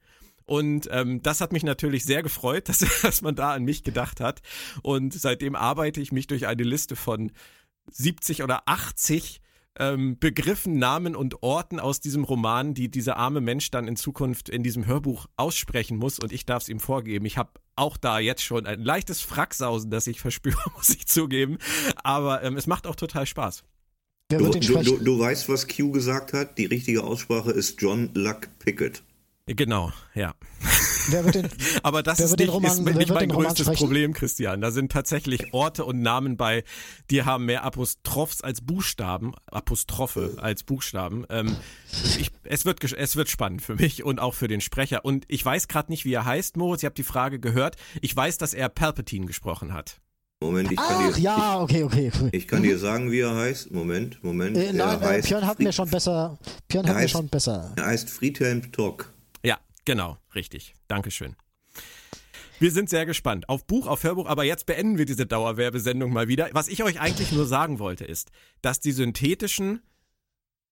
Und 0.46 0.88
ähm, 0.90 1.22
das 1.22 1.40
hat 1.40 1.52
mich 1.52 1.64
natürlich 1.64 2.04
sehr 2.04 2.22
gefreut, 2.22 2.68
dass, 2.68 2.78
dass 3.02 3.22
man 3.22 3.35
da 3.35 3.52
an 3.52 3.64
mich 3.64 3.85
gedacht 3.85 4.20
hat. 4.20 4.40
Und 4.82 5.12
seitdem 5.12 5.54
arbeite 5.54 6.00
ich 6.00 6.12
mich 6.12 6.26
durch 6.26 6.46
eine 6.46 6.62
Liste 6.62 6.96
von 6.96 7.32
70 7.90 8.42
oder 8.42 8.62
80 8.66 9.40
ähm, 9.78 10.18
Begriffen, 10.18 10.78
Namen 10.78 11.14
und 11.14 11.42
Orten 11.42 11.80
aus 11.80 12.00
diesem 12.00 12.24
Roman, 12.24 12.74
die 12.74 12.90
dieser 12.90 13.16
arme 13.16 13.40
Mensch 13.40 13.70
dann 13.70 13.88
in 13.88 13.96
Zukunft 13.96 14.48
in 14.48 14.62
diesem 14.62 14.87
Hörbuch 14.87 15.26
aussprechen 15.37 15.98
muss 15.98 16.18
und 16.18 16.32
ich 16.32 16.46
darf 16.46 16.62
es 16.62 16.68
ihm 16.68 16.80
vorgeben. 16.80 17.26
Ich 17.26 17.37
habe 17.37 17.50
auch 17.76 17.96
da 17.96 18.18
jetzt 18.18 18.42
schon 18.42 18.66
ein 18.66 18.82
leichtes 18.82 19.20
Fracksausen, 19.20 19.90
das 19.90 20.06
ich 20.06 20.20
verspüre, 20.20 20.59
muss 20.76 20.90
ich 20.90 21.06
zugeben. 21.06 21.59
Aber 22.02 22.42
ähm, 22.42 22.56
es 22.56 22.66
macht 22.66 22.87
auch 22.87 22.96
total 22.96 23.26
Spaß. 23.26 23.64
Du, 24.28 24.38
du, 24.38 24.59
du, 24.59 24.96
du, 24.96 25.18
weißt, 25.20 25.48
was 25.48 25.68
Q 25.68 25.92
gesagt 25.92 26.32
hat? 26.32 26.59
Die 26.59 26.64
richtige 26.64 27.04
Aussprache 27.04 27.52
ist 27.52 27.80
John 27.80 28.11
Luck 28.14 28.48
Pickett. 28.59 29.02
Genau, 29.46 29.92
ja. 30.14 30.35
Den, 31.12 31.48
Aber 31.85 32.02
das 32.02 32.18
ist 32.18 32.37
nicht, 32.37 32.50
Roman, 32.50 32.72
ist 32.72 32.80
nicht 32.80 33.14
mein 33.14 33.28
größtes 33.28 33.70
Problem, 33.70 34.12
Christian. 34.12 34.61
Da 34.61 34.72
sind 34.72 34.90
tatsächlich 34.90 35.54
Orte 35.54 35.85
und 35.85 36.02
Namen 36.02 36.37
bei, 36.37 36.64
die 37.11 37.22
haben 37.22 37.44
mehr 37.44 37.62
Apostrophs 37.62 38.40
als 38.40 38.61
Buchstaben, 38.61 39.35
Apostrophe 39.46 40.35
als 40.38 40.64
Buchstaben. 40.64 41.24
Ähm, 41.30 41.56
ich, 42.18 42.32
es, 42.42 42.64
wird, 42.64 42.82
es 42.92 43.14
wird 43.14 43.28
spannend 43.28 43.62
für 43.62 43.76
mich 43.76 44.02
und 44.02 44.18
auch 44.18 44.35
für 44.35 44.48
den 44.48 44.61
Sprecher. 44.61 45.04
Und 45.04 45.24
ich 45.28 45.44
weiß 45.44 45.68
gerade 45.68 45.92
nicht, 45.92 46.04
wie 46.04 46.14
er 46.14 46.24
heißt, 46.24 46.56
Moritz. 46.56 46.82
Ich 46.82 46.87
habe 46.87 46.96
die 46.96 47.04
Frage 47.04 47.38
gehört. 47.38 47.76
Ich 48.00 48.16
weiß, 48.16 48.38
dass 48.38 48.52
er 48.52 48.68
Palpatine 48.68 49.26
gesprochen 49.26 49.72
hat. 49.72 50.00
Moment, 50.42 50.72
ich 50.72 50.76
kann 50.76 51.09
Ach, 51.09 51.14
dir. 51.14 51.22
ja, 51.22 51.61
okay, 51.61 51.85
okay. 51.85 52.11
Ich 52.32 52.48
kann 52.48 52.59
mhm. 52.59 52.64
dir 52.64 52.78
sagen, 52.78 53.12
wie 53.12 53.20
er 53.20 53.35
heißt. 53.35 53.70
Moment, 53.70 54.22
Moment. 54.24 54.56
Äh, 54.56 54.72
nein, 54.72 55.00
äh, 55.02 55.22
Björn 55.22 55.46
hat 55.46 55.61
mir 55.61 55.72
schon 55.72 55.88
besser. 55.88 56.37
Björn 56.68 56.88
hat 56.88 56.96
heißt, 56.96 57.04
mir 57.04 57.09
schon 57.09 57.28
besser. 57.28 57.72
Er 57.76 57.87
heißt 57.87 58.11
Friedhelm 58.11 58.72
Tock. 58.72 59.12
Genau, 59.87 60.18
richtig. 60.35 60.75
Dankeschön. 60.88 61.37
Wir 62.59 62.72
sind 62.72 62.90
sehr 62.90 63.07
gespannt 63.07 63.49
auf 63.49 63.66
Buch, 63.66 63.87
auf 63.87 64.03
Hörbuch, 64.03 64.27
aber 64.27 64.44
jetzt 64.44 64.66
beenden 64.66 64.99
wir 64.99 65.05
diese 65.05 65.27
Dauerwerbesendung 65.27 66.12
mal 66.12 66.27
wieder. 66.27 66.49
Was 66.53 66.68
ich 66.68 66.83
euch 66.83 67.01
eigentlich 67.01 67.33
nur 67.33 67.46
sagen 67.46 67.79
wollte, 67.79 68.05
ist, 68.05 68.31
dass 68.62 68.81
die 68.81 68.92
synthetischen 68.92 69.81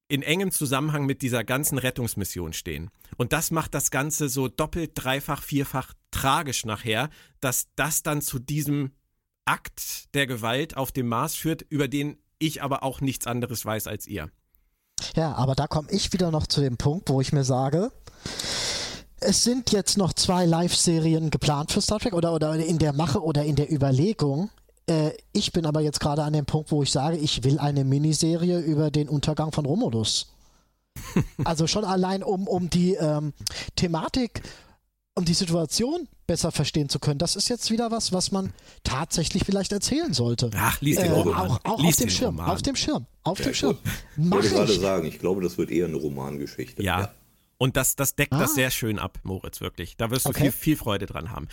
in 0.08 0.22
engem 0.22 0.50
Zusammenhang 0.50 1.06
mit 1.06 1.22
dieser 1.22 1.44
ganzen 1.44 1.78
Rettungsmission 1.78 2.52
stehen. 2.52 2.90
Und 3.16 3.32
das 3.32 3.50
macht 3.50 3.74
das 3.74 3.90
Ganze 3.90 4.28
so 4.28 4.48
doppelt, 4.48 4.92
dreifach, 4.94 5.42
vierfach 5.42 5.94
tragisch 6.10 6.64
nachher, 6.66 7.08
dass 7.40 7.68
das 7.76 8.02
dann 8.02 8.20
zu 8.20 8.38
diesem 8.38 8.92
Akt 9.44 10.14
der 10.14 10.26
Gewalt 10.26 10.76
auf 10.76 10.90
dem 10.90 11.08
Mars 11.08 11.34
führt, 11.34 11.62
über 11.62 11.88
den 11.88 12.18
ich 12.38 12.62
aber 12.62 12.82
auch 12.82 13.00
nichts 13.00 13.26
anderes 13.26 13.64
weiß 13.64 13.86
als 13.86 14.06
ihr. 14.06 14.30
Ja, 15.14 15.34
aber 15.34 15.54
da 15.54 15.66
komme 15.66 15.90
ich 15.90 16.12
wieder 16.12 16.30
noch 16.30 16.46
zu 16.46 16.60
dem 16.60 16.76
Punkt, 16.76 17.08
wo 17.10 17.20
ich 17.20 17.32
mir 17.32 17.44
sage, 17.44 17.90
es 19.24 19.42
sind 19.42 19.72
jetzt 19.72 19.96
noch 19.96 20.12
zwei 20.12 20.44
Live-Serien 20.44 21.30
geplant 21.30 21.72
für 21.72 21.80
Star 21.80 21.98
Trek 21.98 22.14
oder, 22.14 22.32
oder 22.32 22.54
in 22.56 22.78
der 22.78 22.92
Mache 22.92 23.22
oder 23.22 23.44
in 23.44 23.56
der 23.56 23.72
Überlegung. 23.72 24.50
Äh, 24.86 25.10
ich 25.32 25.52
bin 25.52 25.66
aber 25.66 25.80
jetzt 25.80 26.00
gerade 26.00 26.22
an 26.22 26.32
dem 26.32 26.46
Punkt, 26.46 26.70
wo 26.70 26.82
ich 26.82 26.92
sage, 26.92 27.16
ich 27.16 27.42
will 27.44 27.58
eine 27.58 27.84
Miniserie 27.84 28.60
über 28.60 28.90
den 28.90 29.08
Untergang 29.08 29.52
von 29.52 29.64
Romulus. 29.64 30.32
also 31.44 31.66
schon 31.66 31.84
allein, 31.84 32.22
um, 32.22 32.46
um 32.46 32.70
die 32.70 32.94
ähm, 32.94 33.32
Thematik, 33.76 34.42
um 35.14 35.24
die 35.24 35.34
Situation 35.34 36.08
besser 36.26 36.52
verstehen 36.52 36.88
zu 36.88 36.98
können. 36.98 37.18
Das 37.18 37.36
ist 37.36 37.48
jetzt 37.48 37.70
wieder 37.70 37.90
was, 37.90 38.12
was 38.12 38.30
man 38.30 38.52
tatsächlich 38.82 39.44
vielleicht 39.44 39.72
erzählen 39.72 40.12
sollte. 40.12 40.50
Ach, 40.54 40.80
lies 40.80 40.96
den 40.96 41.06
äh, 41.06 41.10
Roman. 41.10 41.34
Auch, 41.34 41.60
auch 41.64 41.80
lies 41.80 41.96
auf 41.96 42.00
dem 42.00 42.10
Schirm, 42.10 42.38
Roman. 42.38 42.50
auf 42.50 42.62
dem 42.62 42.76
Schirm, 42.76 43.06
auf 43.22 43.38
ja, 43.38 43.44
dem 43.46 43.54
Schirm. 43.54 43.78
Ich 44.16 44.30
wollte 44.30 44.50
gerade 44.50 44.78
sagen, 44.78 45.06
ich 45.06 45.18
glaube, 45.18 45.42
das 45.42 45.58
wird 45.58 45.70
eher 45.70 45.86
eine 45.86 45.96
Romangeschichte. 45.96 46.82
ja. 46.82 47.00
ja. 47.00 47.14
Und 47.58 47.76
das, 47.76 47.96
das 47.96 48.14
deckt 48.14 48.32
ah. 48.32 48.38
das 48.38 48.54
sehr 48.54 48.70
schön 48.70 48.98
ab, 48.98 49.18
Moritz, 49.22 49.60
wirklich. 49.60 49.96
Da 49.96 50.10
wirst 50.10 50.26
du 50.26 50.30
okay. 50.30 50.44
viel, 50.44 50.52
viel 50.52 50.76
Freude 50.76 51.06
dran 51.06 51.30
haben. 51.30 51.48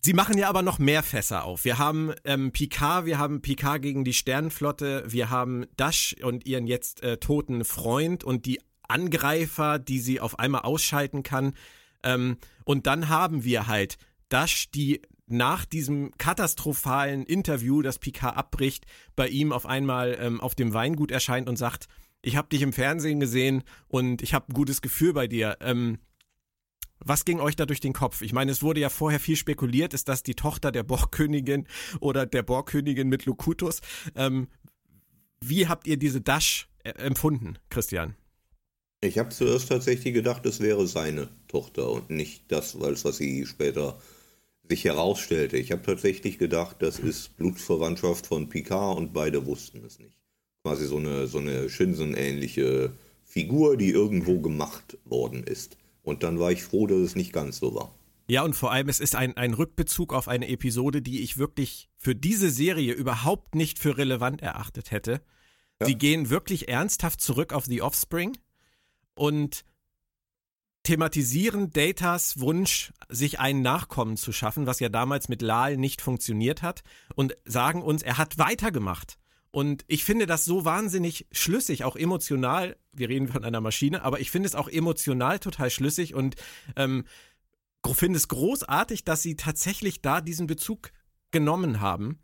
Sie 0.00 0.12
machen 0.12 0.36
ja 0.36 0.50
aber 0.50 0.60
noch 0.60 0.78
mehr 0.78 1.02
Fässer 1.02 1.44
auf. 1.44 1.64
Wir 1.64 1.78
haben 1.78 2.12
ähm, 2.24 2.52
Picard, 2.52 3.06
wir 3.06 3.16
haben 3.16 3.40
Picard 3.40 3.80
gegen 3.80 4.04
die 4.04 4.12
Sternenflotte, 4.12 5.04
wir 5.06 5.30
haben 5.30 5.64
Dash 5.78 6.14
und 6.22 6.44
ihren 6.44 6.66
jetzt 6.66 7.02
äh, 7.02 7.16
toten 7.16 7.64
Freund 7.64 8.22
und 8.22 8.44
die 8.44 8.60
Angreifer, 8.86 9.78
die 9.78 9.98
sie 9.98 10.20
auf 10.20 10.38
einmal 10.38 10.60
ausschalten 10.60 11.22
kann. 11.22 11.54
Ähm, 12.02 12.36
und 12.64 12.86
dann 12.86 13.08
haben 13.08 13.44
wir 13.44 13.66
halt 13.66 13.96
Dash, 14.28 14.70
die 14.70 15.00
nach 15.26 15.64
diesem 15.64 16.10
katastrophalen 16.18 17.24
Interview, 17.24 17.80
das 17.80 17.98
Picard 17.98 18.36
abbricht, 18.36 18.84
bei 19.16 19.28
ihm 19.28 19.52
auf 19.52 19.64
einmal 19.64 20.18
ähm, 20.20 20.40
auf 20.40 20.54
dem 20.54 20.74
Weingut 20.74 21.10
erscheint 21.10 21.48
und 21.48 21.56
sagt, 21.56 21.88
ich 22.24 22.36
habe 22.36 22.48
dich 22.48 22.62
im 22.62 22.72
Fernsehen 22.72 23.20
gesehen 23.20 23.62
und 23.88 24.22
ich 24.22 24.34
habe 24.34 24.48
ein 24.48 24.54
gutes 24.54 24.80
Gefühl 24.80 25.12
bei 25.12 25.26
dir. 25.26 25.58
Ähm, 25.60 25.98
was 26.98 27.26
ging 27.26 27.38
euch 27.38 27.54
da 27.54 27.66
durch 27.66 27.80
den 27.80 27.92
Kopf? 27.92 28.22
Ich 28.22 28.32
meine, 28.32 28.50
es 28.50 28.62
wurde 28.62 28.80
ja 28.80 28.88
vorher 28.88 29.20
viel 29.20 29.36
spekuliert, 29.36 29.92
ist 29.92 30.08
das 30.08 30.22
die 30.22 30.34
Tochter 30.34 30.72
der 30.72 30.84
Borgkönigin 30.84 31.66
oder 32.00 32.24
der 32.24 32.42
Borgkönigin 32.42 33.08
mit 33.08 33.26
Locutus? 33.26 33.80
Ähm, 34.16 34.48
wie 35.42 35.68
habt 35.68 35.86
ihr 35.86 35.98
diese 35.98 36.22
Dash 36.22 36.68
äh, 36.82 36.90
empfunden, 36.90 37.58
Christian? 37.68 38.16
Ich 39.02 39.18
habe 39.18 39.28
zuerst 39.28 39.68
tatsächlich 39.68 40.14
gedacht, 40.14 40.46
es 40.46 40.60
wäre 40.60 40.86
seine 40.86 41.28
Tochter 41.48 41.90
und 41.90 42.08
nicht 42.08 42.44
das, 42.48 42.80
was 42.80 43.18
sie 43.18 43.44
später 43.44 44.00
sich 44.66 44.84
herausstellte. 44.84 45.58
Ich 45.58 45.72
habe 45.72 45.82
tatsächlich 45.82 46.38
gedacht, 46.38 46.76
das 46.78 46.98
ist 46.98 47.36
Blutsverwandtschaft 47.36 48.26
von 48.26 48.48
Picard 48.48 48.96
und 48.96 49.12
beide 49.12 49.44
wussten 49.44 49.84
es 49.84 49.98
nicht 49.98 50.23
quasi 50.64 50.86
so 50.86 50.96
eine, 50.96 51.26
so 51.26 51.38
eine 51.38 51.68
Shinsen-ähnliche 51.68 52.92
Figur, 53.22 53.76
die 53.76 53.90
irgendwo 53.90 54.40
gemacht 54.40 54.96
worden 55.04 55.44
ist. 55.44 55.76
Und 56.02 56.22
dann 56.22 56.40
war 56.40 56.52
ich 56.52 56.62
froh, 56.62 56.86
dass 56.86 56.98
es 56.98 57.14
nicht 57.14 57.34
ganz 57.34 57.58
so 57.58 57.74
war. 57.74 57.94
Ja, 58.28 58.42
und 58.42 58.54
vor 58.54 58.72
allem, 58.72 58.88
es 58.88 58.98
ist 58.98 59.14
ein, 59.14 59.36
ein 59.36 59.52
Rückbezug 59.52 60.14
auf 60.14 60.26
eine 60.26 60.48
Episode, 60.48 61.02
die 61.02 61.20
ich 61.20 61.36
wirklich 61.36 61.90
für 61.98 62.14
diese 62.14 62.48
Serie 62.48 62.94
überhaupt 62.94 63.54
nicht 63.54 63.78
für 63.78 63.98
relevant 63.98 64.40
erachtet 64.40 64.90
hätte. 64.90 65.20
Ja. 65.80 65.86
Sie 65.86 65.96
gehen 65.96 66.30
wirklich 66.30 66.68
ernsthaft 66.68 67.20
zurück 67.20 67.52
auf 67.52 67.66
The 67.66 67.82
Offspring 67.82 68.38
und 69.14 69.66
thematisieren 70.82 71.72
Datas 71.72 72.40
Wunsch, 72.40 72.94
sich 73.10 73.38
einen 73.38 73.60
Nachkommen 73.60 74.16
zu 74.16 74.32
schaffen, 74.32 74.66
was 74.66 74.80
ja 74.80 74.88
damals 74.88 75.28
mit 75.28 75.42
Lal 75.42 75.76
nicht 75.76 76.00
funktioniert 76.00 76.62
hat, 76.62 76.84
und 77.14 77.36
sagen 77.44 77.82
uns, 77.82 78.02
er 78.02 78.16
hat 78.16 78.38
weitergemacht. 78.38 79.18
Und 79.54 79.84
ich 79.86 80.02
finde 80.02 80.26
das 80.26 80.44
so 80.44 80.64
wahnsinnig 80.64 81.28
schlüssig, 81.30 81.84
auch 81.84 81.94
emotional. 81.94 82.76
Wir 82.92 83.08
reden 83.08 83.28
von 83.28 83.44
einer 83.44 83.60
Maschine, 83.60 84.02
aber 84.02 84.18
ich 84.18 84.32
finde 84.32 84.48
es 84.48 84.56
auch 84.56 84.66
emotional 84.66 85.38
total 85.38 85.70
schlüssig 85.70 86.12
und 86.12 86.34
ähm, 86.74 87.04
finde 87.92 88.16
es 88.16 88.26
großartig, 88.26 89.04
dass 89.04 89.22
sie 89.22 89.36
tatsächlich 89.36 90.02
da 90.02 90.20
diesen 90.20 90.48
Bezug 90.48 90.90
genommen 91.30 91.80
haben, 91.80 92.18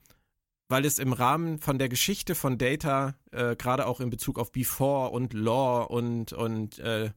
weil 0.69 0.85
es 0.85 0.99
im 0.99 1.13
Rahmen 1.13 1.61
von 1.61 1.79
der 1.79 1.89
Geschichte 1.89 2.35
von 2.35 2.59
Data, 2.59 3.15
äh, 3.31 3.55
gerade 3.55 3.87
auch 3.87 4.01
in 4.01 4.11
Bezug 4.11 4.37
auf 4.37 4.51
Before 4.51 5.11
und 5.11 5.33
Law 5.33 5.85
und, 5.85 6.33
und 6.33 6.81
äh, 6.81 7.13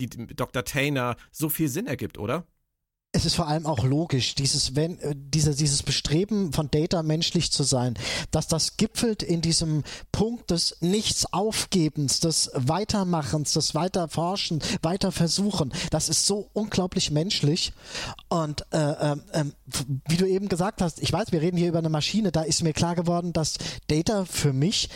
die, 0.00 0.08
Dr. 0.08 0.64
Tainer, 0.64 1.16
so 1.32 1.48
viel 1.48 1.68
Sinn 1.68 1.88
ergibt, 1.88 2.16
oder? 2.16 2.46
Es 3.12 3.24
ist 3.24 3.36
vor 3.36 3.48
allem 3.48 3.64
auch 3.64 3.84
logisch, 3.84 4.34
dieses, 4.34 4.76
wenn, 4.76 4.98
äh, 4.98 5.14
diese, 5.16 5.54
dieses 5.54 5.82
Bestreben 5.82 6.52
von 6.52 6.70
Data 6.70 7.02
menschlich 7.02 7.50
zu 7.50 7.62
sein, 7.62 7.94
dass 8.30 8.48
das 8.48 8.76
gipfelt 8.76 9.22
in 9.22 9.40
diesem 9.40 9.82
Punkt 10.12 10.50
des 10.50 10.76
Nichtsaufgebens, 10.80 12.20
des 12.20 12.50
Weitermachens, 12.54 13.54
des 13.54 13.74
Weiterforschen, 13.74 14.60
Weiterversuchen. 14.82 15.72
Das 15.90 16.10
ist 16.10 16.26
so 16.26 16.50
unglaublich 16.52 17.10
menschlich. 17.10 17.72
Und 18.28 18.66
äh, 18.72 19.12
äh, 19.12 19.16
wie 20.06 20.16
du 20.16 20.26
eben 20.26 20.48
gesagt 20.48 20.82
hast, 20.82 21.00
ich 21.00 21.12
weiß, 21.12 21.32
wir 21.32 21.40
reden 21.40 21.56
hier 21.56 21.68
über 21.68 21.78
eine 21.78 21.88
Maschine, 21.88 22.30
da 22.30 22.42
ist 22.42 22.62
mir 22.62 22.74
klar 22.74 22.94
geworden, 22.94 23.32
dass 23.32 23.54
Data 23.86 24.26
für 24.26 24.52
mich 24.52 24.90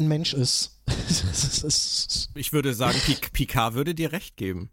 ein 0.00 0.08
Mensch 0.08 0.34
ist. 0.34 0.82
ich 2.34 2.52
würde 2.52 2.74
sagen, 2.74 2.98
Picard 3.32 3.74
würde 3.74 3.94
dir 3.94 4.12
recht 4.12 4.36
geben. 4.36 4.70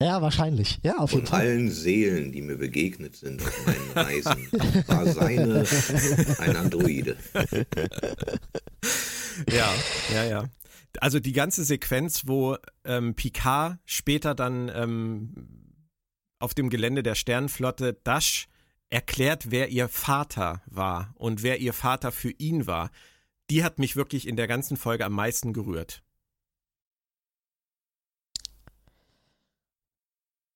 Ja, 0.00 0.22
wahrscheinlich. 0.22 0.78
Ja, 0.84 0.98
auf 0.98 1.12
jeden 1.12 1.26
Von 1.26 1.38
Fall. 1.38 1.46
allen 1.46 1.70
Seelen, 1.70 2.30
die 2.30 2.40
mir 2.40 2.56
begegnet 2.56 3.16
sind 3.16 3.42
auf 3.42 3.66
meinen 3.66 3.90
Reisen, 3.94 4.52
war 4.86 5.06
seine 5.06 5.64
ein 6.38 6.56
Androide. 6.56 7.16
Ja, 9.50 9.74
ja, 10.12 10.24
ja. 10.24 10.44
Also 11.00 11.20
die 11.20 11.32
ganze 11.32 11.64
Sequenz, 11.64 12.26
wo 12.26 12.56
ähm, 12.84 13.14
Picard 13.14 13.78
später 13.84 14.34
dann 14.34 14.70
ähm, 14.72 15.34
auf 16.38 16.54
dem 16.54 16.70
Gelände 16.70 17.02
der 17.02 17.14
Sternenflotte 17.14 17.94
Dash 18.04 18.48
erklärt, 18.90 19.50
wer 19.50 19.68
ihr 19.68 19.88
Vater 19.88 20.62
war 20.66 21.12
und 21.16 21.42
wer 21.42 21.58
ihr 21.58 21.72
Vater 21.72 22.12
für 22.12 22.30
ihn 22.30 22.66
war, 22.66 22.90
die 23.50 23.64
hat 23.64 23.78
mich 23.78 23.96
wirklich 23.96 24.26
in 24.26 24.36
der 24.36 24.46
ganzen 24.46 24.76
Folge 24.76 25.04
am 25.04 25.12
meisten 25.12 25.52
gerührt. 25.52 26.02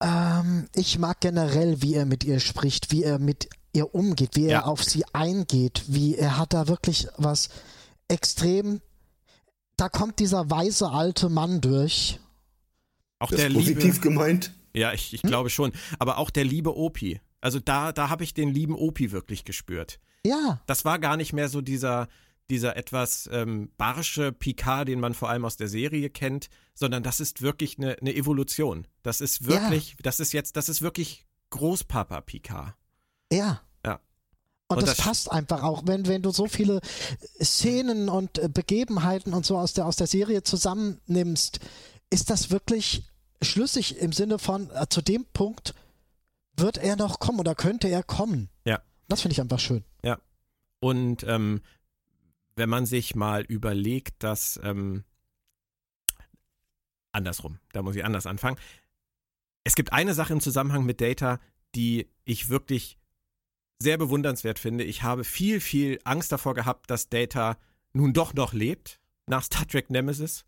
Ähm, 0.02 0.68
ich 0.74 0.98
mag 0.98 1.20
generell, 1.20 1.80
wie 1.80 1.94
er 1.94 2.06
mit 2.06 2.24
ihr 2.24 2.40
spricht, 2.40 2.90
wie 2.90 3.04
er 3.04 3.18
mit 3.18 3.48
ihr 3.72 3.94
umgeht, 3.94 4.34
wie 4.34 4.46
ja. 4.46 4.60
er 4.60 4.66
auf 4.66 4.82
sie 4.82 5.04
eingeht, 5.12 5.84
wie 5.86 6.16
er 6.16 6.38
hat 6.38 6.52
da 6.52 6.68
wirklich 6.68 7.06
was 7.16 7.48
extrem. 8.08 8.80
Da 9.76 9.88
kommt 9.88 10.18
dieser 10.18 10.50
weise 10.50 10.90
alte 10.90 11.28
Mann 11.28 11.60
durch. 11.60 12.18
Auch 13.20 13.30
das 13.30 13.38
der 13.38 13.48
ist 13.48 13.54
positiv 13.54 13.94
liebe, 13.94 14.00
gemeint. 14.00 14.52
Ja, 14.74 14.92
ich, 14.92 15.14
ich 15.14 15.22
hm? 15.22 15.30
glaube 15.30 15.50
schon. 15.50 15.72
Aber 15.98 16.18
auch 16.18 16.30
der 16.30 16.44
liebe 16.44 16.76
Opi. 16.76 17.20
Also 17.40 17.60
da, 17.60 17.92
da 17.92 18.08
habe 18.10 18.24
ich 18.24 18.34
den 18.34 18.48
lieben 18.50 18.74
Opi 18.74 19.12
wirklich 19.12 19.44
gespürt. 19.44 20.00
Ja. 20.26 20.60
Das 20.66 20.84
war 20.84 20.98
gar 20.98 21.16
nicht 21.16 21.32
mehr 21.32 21.48
so 21.48 21.60
dieser, 21.60 22.08
dieser 22.52 22.76
etwas 22.76 23.28
ähm, 23.32 23.70
barsche 23.78 24.30
Picard, 24.30 24.86
den 24.86 25.00
man 25.00 25.14
vor 25.14 25.30
allem 25.30 25.46
aus 25.46 25.56
der 25.56 25.68
Serie 25.68 26.10
kennt, 26.10 26.50
sondern 26.74 27.02
das 27.02 27.18
ist 27.18 27.40
wirklich 27.40 27.78
eine, 27.78 27.96
eine 27.98 28.14
Evolution. 28.14 28.86
Das 29.02 29.22
ist 29.22 29.46
wirklich, 29.46 29.90
ja. 29.90 29.96
das 30.02 30.20
ist 30.20 30.32
jetzt, 30.32 30.56
das 30.56 30.68
ist 30.68 30.82
wirklich 30.82 31.26
Großpapa 31.48 32.20
Picard. 32.20 32.74
Ja. 33.32 33.62
Ja. 33.84 34.00
Und, 34.68 34.78
und 34.78 34.82
das, 34.82 34.98
das, 34.98 35.06
passt 35.06 35.32
einfach 35.32 35.62
auch, 35.62 35.82
wenn, 35.86 36.06
wenn 36.06 36.20
du 36.20 36.30
so 36.30 36.46
viele 36.46 36.80
Szenen 37.42 38.10
und 38.10 38.38
äh, 38.38 38.48
Begebenheiten 38.48 39.32
und 39.32 39.46
so 39.46 39.56
aus 39.56 39.72
der, 39.72 39.86
aus 39.86 39.96
der 39.96 40.06
Serie 40.06 40.42
zusammennimmst, 40.42 41.58
ist 42.10 42.28
das 42.28 42.50
wirklich 42.50 43.04
schlüssig 43.40 43.98
im 43.98 44.12
Sinne 44.12 44.38
von, 44.38 44.70
äh, 44.74 44.86
zu 44.90 45.00
dem 45.00 45.24
Punkt 45.32 45.74
wird 46.54 46.76
er 46.76 46.96
noch 46.96 47.18
kommen 47.18 47.40
oder 47.40 47.54
könnte 47.54 47.88
er 47.88 48.02
kommen. 48.02 48.50
Ja. 48.66 48.82
Das 49.08 49.22
finde 49.22 49.32
ich 49.32 49.40
einfach 49.40 49.58
schön. 49.58 49.84
Ja. 50.04 50.18
Und 50.80 51.24
ähm, 51.26 51.62
wenn 52.56 52.68
man 52.68 52.86
sich 52.86 53.14
mal 53.14 53.42
überlegt, 53.42 54.22
dass 54.22 54.60
ähm, 54.62 55.04
andersrum, 57.12 57.58
da 57.72 57.82
muss 57.82 57.96
ich 57.96 58.04
anders 58.04 58.26
anfangen. 58.26 58.58
Es 59.64 59.74
gibt 59.74 59.92
eine 59.92 60.14
Sache 60.14 60.32
im 60.32 60.40
Zusammenhang 60.40 60.84
mit 60.84 61.00
Data, 61.00 61.38
die 61.74 62.08
ich 62.24 62.48
wirklich 62.48 62.98
sehr 63.78 63.98
bewundernswert 63.98 64.58
finde. 64.58 64.84
Ich 64.84 65.02
habe 65.02 65.24
viel, 65.24 65.60
viel 65.60 65.98
Angst 66.04 66.32
davor 66.32 66.54
gehabt, 66.54 66.90
dass 66.90 67.08
Data 67.08 67.58
nun 67.92 68.12
doch 68.12 68.34
noch 68.34 68.52
lebt 68.52 69.00
nach 69.26 69.42
Star 69.42 69.66
Trek 69.66 69.90
Nemesis. 69.90 70.44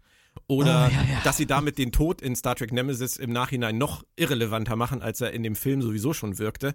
Oder 0.48 0.90
oh, 0.90 0.94
ja, 0.94 1.02
ja. 1.14 1.20
dass 1.22 1.36
sie 1.36 1.46
damit 1.46 1.78
den 1.78 1.92
Tod 1.92 2.20
in 2.20 2.34
Star 2.34 2.56
Trek 2.56 2.72
Nemesis 2.72 3.16
im 3.16 3.32
Nachhinein 3.32 3.78
noch 3.78 4.04
irrelevanter 4.16 4.74
machen, 4.74 5.00
als 5.00 5.20
er 5.20 5.32
in 5.32 5.44
dem 5.44 5.54
Film 5.54 5.80
sowieso 5.80 6.12
schon 6.12 6.38
wirkte 6.38 6.74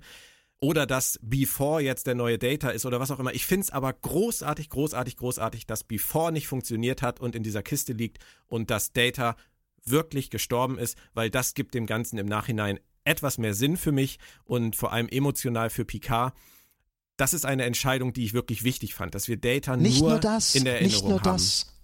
oder 0.61 0.85
dass 0.85 1.19
Before 1.21 1.81
jetzt 1.81 2.07
der 2.07 2.15
neue 2.15 2.37
Data 2.37 2.69
ist 2.69 2.85
oder 2.85 2.99
was 2.99 3.11
auch 3.11 3.19
immer. 3.19 3.33
Ich 3.33 3.45
finde 3.45 3.63
es 3.63 3.69
aber 3.69 3.93
großartig, 3.93 4.69
großartig, 4.69 5.17
großartig, 5.17 5.65
dass 5.65 5.83
Before 5.83 6.31
nicht 6.31 6.47
funktioniert 6.47 7.01
hat 7.01 7.19
und 7.19 7.35
in 7.35 7.43
dieser 7.43 7.63
Kiste 7.63 7.93
liegt 7.93 8.19
und 8.47 8.69
dass 8.69 8.91
Data 8.91 9.35
wirklich 9.85 10.29
gestorben 10.29 10.77
ist, 10.77 10.97
weil 11.13 11.29
das 11.29 11.53
gibt 11.53 11.73
dem 11.73 11.85
Ganzen 11.85 12.17
im 12.17 12.25
Nachhinein 12.25 12.79
etwas 13.05 13.37
mehr 13.37 13.53
Sinn 13.53 13.77
für 13.77 13.91
mich 13.91 14.19
und 14.43 14.75
vor 14.75 14.91
allem 14.91 15.07
emotional 15.07 15.69
für 15.69 15.85
Picard. 15.85 16.33
Das 17.15 17.33
ist 17.33 17.45
eine 17.45 17.63
Entscheidung, 17.63 18.13
die 18.13 18.25
ich 18.25 18.33
wirklich 18.33 18.63
wichtig 18.63 18.93
fand, 18.93 19.15
dass 19.15 19.27
wir 19.27 19.37
Data 19.37 19.77
nicht 19.77 19.99
nur, 19.99 20.11
nur 20.11 20.19
das, 20.19 20.55
in 20.55 20.65
der 20.65 20.75
Erinnerung 20.75 20.93
nicht 20.93 21.09
nur 21.09 21.19
haben. 21.19 21.37
Das. 21.37 21.78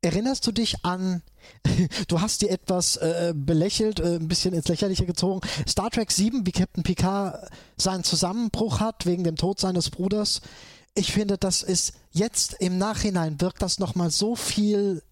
Erinnerst 0.00 0.46
du 0.46 0.52
dich 0.52 0.84
an, 0.84 1.22
du 2.08 2.20
hast 2.20 2.42
die 2.42 2.48
etwas 2.48 2.96
äh, 2.96 3.34
belächelt, 3.34 3.98
äh, 3.98 4.16
ein 4.16 4.28
bisschen 4.28 4.54
ins 4.54 4.68
Lächerliche 4.68 5.06
gezogen, 5.06 5.40
Star 5.66 5.90
Trek 5.90 6.12
7, 6.12 6.46
wie 6.46 6.52
Captain 6.52 6.84
Picard 6.84 7.50
seinen 7.76 8.04
Zusammenbruch 8.04 8.78
hat 8.78 9.06
wegen 9.06 9.24
dem 9.24 9.34
Tod 9.34 9.58
seines 9.58 9.90
Bruders. 9.90 10.40
Ich 10.94 11.12
finde, 11.12 11.36
das 11.36 11.62
ist 11.62 11.94
jetzt 12.12 12.54
im 12.60 12.78
Nachhinein 12.78 13.40
wirkt 13.40 13.60
das 13.60 13.80
nochmal 13.80 14.10
so 14.10 14.36
viel. 14.36 15.02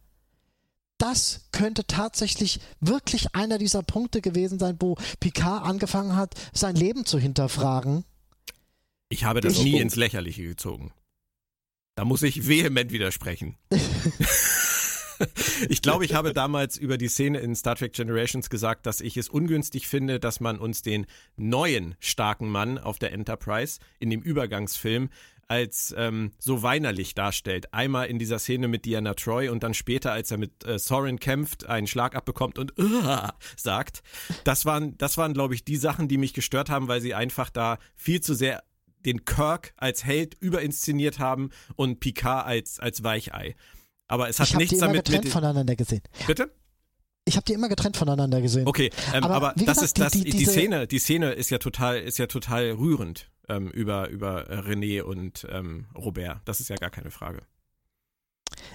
Das 0.99 1.49
könnte 1.51 1.85
tatsächlich 1.87 2.61
wirklich 2.81 3.35
einer 3.35 3.59
dieser 3.59 3.83
Punkte 3.83 4.21
gewesen 4.21 4.59
sein, 4.59 4.77
wo 4.79 4.97
Picard 5.19 5.65
angefangen 5.65 6.17
hat, 6.17 6.35
sein 6.53 6.77
Leben 6.77 7.05
zu 7.05 7.19
hinterfragen. 7.19 8.05
Ich 9.09 9.25
habe 9.25 9.41
das 9.41 9.59
nie 9.59 9.79
ins 9.79 9.97
Lächerliche 9.97 10.45
gezogen. 10.45 10.93
Da 11.97 12.05
muss 12.05 12.23
ich 12.23 12.47
vehement 12.47 12.93
widersprechen. 12.93 13.57
ich 15.69 15.83
glaube, 15.83 16.05
ich 16.05 16.15
habe 16.15 16.33
damals 16.33 16.77
über 16.77 16.99
die 16.99 17.09
Szene 17.09 17.39
in 17.39 17.55
Star 17.55 17.77
Trek 17.77 17.93
Generations 17.93 18.51
gesagt, 18.51 18.87
dass 18.87 19.01
ich 19.01 19.17
es 19.17 19.29
ungünstig 19.29 19.89
finde, 19.89 20.21
dass 20.21 20.41
man 20.41 20.59
uns 20.59 20.83
den 20.83 21.07
neuen 21.37 21.95
starken 22.01 22.49
Mann 22.49 22.79
auf 22.79 22.99
der 22.99 23.13
Enterprise 23.13 23.79
in 23.99 24.11
dem 24.11 24.23
Übergangsfilm 24.23 25.11
als 25.49 25.95
ähm, 25.97 26.33
so 26.39 26.63
weinerlich 26.63 27.15
darstellt. 27.15 27.73
Einmal 27.73 28.09
in 28.09 28.19
dieser 28.19 28.39
Szene 28.39 28.69
mit 28.69 28.85
Diana 28.85 29.15
Troy 29.15 29.49
und 29.49 29.63
dann 29.63 29.75
später, 29.75 30.13
als 30.13 30.31
er 30.31 30.39
mit 30.39 30.65
äh, 30.65 30.79
Soren 30.79 31.21
kämpft, 31.21 31.67
einen 31.67 31.87
Schlag 31.87 32.17
abbekommt 32.17 32.59
und 32.59 32.73
sagt. 33.57 34.03
Das 34.45 34.65
waren, 34.65 34.99
das 34.99 35.17
waren, 35.17 35.35
glaube 35.35 35.55
ich, 35.55 35.65
die 35.65 35.77
Sachen, 35.77 36.09
die 36.09 36.19
mich 36.19 36.35
gestört 36.35 36.69
haben, 36.69 36.89
weil 36.89 37.01
sie 37.01 37.15
einfach 37.15 37.51
da 37.51 37.79
viel 37.95 38.21
zu 38.21 38.35
sehr 38.35 38.63
den 39.05 39.25
Kirk 39.25 39.73
als 39.77 40.05
Held 40.05 40.37
überinszeniert 40.41 41.21
haben 41.21 41.51
und 41.77 42.01
Picard 42.01 42.45
als, 42.45 42.81
als 42.81 43.05
Weichei. 43.05 43.55
Aber 44.09 44.29
es 44.29 44.39
hat 44.39 44.49
ich 44.49 44.57
nichts 44.57 44.71
die 44.71 44.77
immer 44.77 44.87
damit 44.89 45.05
getrennt 45.05 45.29
voneinander 45.29 45.77
gesehen. 45.77 46.03
Bitte? 46.27 46.51
Ich 47.25 47.37
habe 47.37 47.45
die 47.45 47.55
immer 47.55 47.69
getrennt 47.69 47.97
voneinander 47.97 48.41
gesehen. 48.41 48.69
Okay, 48.69 48.91
ähm, 49.13 49.25
aber, 49.25 49.35
aber 49.35 49.53
das 49.57 49.67
gesagt, 49.67 49.83
ist 49.83 49.99
das 49.99 50.13
die, 50.13 50.25
die, 50.25 50.31
die, 50.31 50.45
Szene, 50.45 50.87
die 50.87 50.99
Szene 50.99 51.33
ist 51.33 51.51
ja 51.51 51.59
total 51.59 51.99
ist 51.99 52.19
ja 52.19 52.27
total 52.27 52.71
rührend 52.71 53.31
ähm, 53.49 53.69
über 53.71 54.09
über 54.11 54.49
René 54.49 55.03
und 55.03 55.47
ähm, 55.51 55.87
Robert. 55.97 56.41
Das 56.45 56.61
ist 56.61 56.69
ja 56.69 56.77
gar 56.77 56.91
keine 56.91 57.11
Frage. 57.11 57.43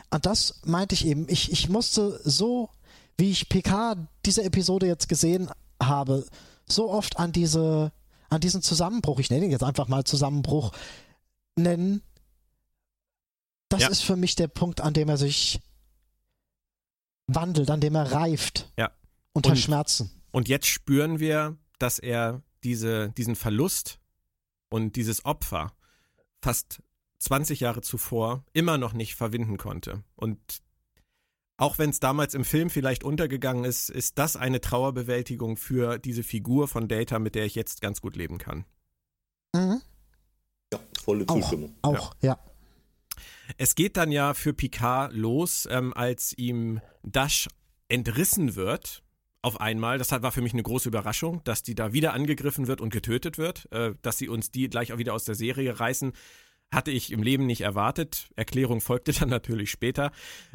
Und 0.10 0.26
das 0.26 0.62
meinte 0.66 0.96
ich 0.96 1.06
eben. 1.06 1.28
Ich 1.30 1.52
ich 1.52 1.70
musste 1.70 2.20
so 2.24 2.70
wie 3.18 3.32
ich 3.32 3.48
PK 3.48 3.96
diese 4.26 4.44
Episode 4.44 4.88
jetzt 4.88 5.08
gesehen 5.08 5.50
habe, 5.82 6.26
so 6.68 6.90
oft 6.90 7.20
an 7.20 7.32
diese 7.32 7.92
an 8.30 8.42
diesen 8.42 8.62
Zusammenbruch, 8.62 9.20
ich 9.20 9.30
nenne 9.30 9.46
ihn 9.46 9.52
jetzt 9.52 9.64
einfach 9.64 9.88
mal 9.88 10.06
Zusammenbruch 10.06 10.72
nennen, 11.58 12.02
das 13.72 13.82
ja. 13.82 13.90
ist 13.90 14.04
für 14.04 14.16
mich 14.16 14.36
der 14.36 14.48
Punkt, 14.48 14.82
an 14.82 14.94
dem 14.94 15.10
er 15.10 15.18
sich 15.18 15.60
wandelt, 17.28 17.70
an 17.70 17.82
dem 17.82 17.96
er 17.96 18.12
reift. 18.12 18.72
Ja. 18.78 18.92
Unter 19.34 19.52
und, 19.52 19.58
Schmerzen. 19.58 20.12
Und 20.32 20.48
jetzt 20.50 20.68
spüren 20.68 21.20
wir, 21.20 21.58
dass 21.80 22.00
er 22.00 22.42
diese, 22.64 23.12
diesen 23.12 23.36
Verlust 23.36 24.00
und 24.70 24.96
dieses 24.96 25.26
Opfer 25.26 25.74
fast 26.42 26.82
20 27.20 27.60
Jahre 27.60 27.82
zuvor 27.82 28.44
immer 28.54 28.78
noch 28.78 28.94
nicht 28.94 29.16
verwinden 29.16 29.58
konnte. 29.58 30.04
Und 30.16 30.40
auch 31.58 31.78
wenn 31.78 31.92
es 31.92 32.00
damals 32.00 32.34
im 32.34 32.44
Film 32.44 32.70
vielleicht 32.70 33.04
untergegangen 33.04 33.66
ist, 33.66 33.90
ist 33.90 34.18
das 34.18 34.36
eine 34.36 34.62
Trauerbewältigung 34.62 35.58
für 35.58 36.00
diese 36.00 36.24
Figur 36.24 36.68
von 36.68 36.88
Data, 36.88 37.20
mit 37.20 37.36
der 37.36 37.46
ich 37.46 37.56
jetzt 37.56 37.82
ganz 37.82 38.02
gut 38.02 38.16
leben 38.16 38.40
kann. 38.40 38.66
Mhm. 39.54 39.82
Ja, 40.74 40.80
volle 41.04 41.26
Zustimmung. 41.26 41.76
Auch, 41.84 41.98
auch 41.98 42.16
ja. 42.22 42.34
ja. 42.34 42.51
Es 43.58 43.76
geht 43.76 43.98
dann 43.98 44.12
ja 44.12 44.34
für 44.34 44.54
Picard 44.54 45.14
los, 45.14 45.68
ähm, 45.70 45.94
als 45.94 46.34
ihm 46.38 46.82
Dash 47.04 47.48
entrissen 47.88 48.56
wird. 48.56 49.04
Auf 49.44 49.60
einmal. 49.60 49.98
Das 49.98 50.12
war 50.12 50.32
für 50.32 50.42
mich 50.42 50.54
eine 50.54 50.62
große 50.62 50.90
Überraschung, 50.90 51.44
dass 51.46 51.64
die 51.64 51.74
da 51.74 51.94
wieder 51.94 52.14
angegriffen 52.14 52.68
wird 52.68 52.80
und 52.80 52.92
getötet 52.92 53.40
wird. 53.40 53.72
Äh, 53.72 53.96
dass 54.04 54.18
sie 54.18 54.30
uns 54.30 54.52
die 54.52 54.70
gleich 54.70 54.94
auch 54.94 55.00
wieder 55.00 55.16
aus 55.16 55.26
der 55.26 55.34
Serie 55.34 55.80
reißen, 55.80 56.14
hatte 56.72 56.92
ich 56.92 57.12
im 57.12 57.24
Leben 57.24 57.46
nicht 57.46 57.62
erwartet. 57.62 58.30
Erklärung 58.36 58.82
folgte 58.82 59.12
dann 59.20 59.30
natürlich 59.30 59.72
später, 59.72 60.12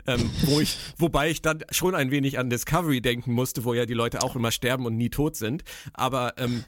ähm, 0.07 0.30
wo 0.44 0.61
ich, 0.61 0.78
wobei 0.99 1.30
ich 1.30 1.42
dann 1.42 1.64
schon 1.70 1.94
ein 1.94 2.11
wenig 2.11 2.38
an 2.38 2.49
Discovery 2.49 3.01
denken 3.01 3.32
musste, 3.32 3.64
wo 3.64 3.74
ja 3.74 3.86
die 3.86 3.94
Leute 3.94 4.22
auch 4.22 4.36
immer 4.36 4.51
sterben 4.53 4.86
und 4.86 4.97
nie 4.97 5.11
tot 5.11 5.36
sind. 5.36 5.64
Aber 5.92 6.34
ähm, 6.38 6.64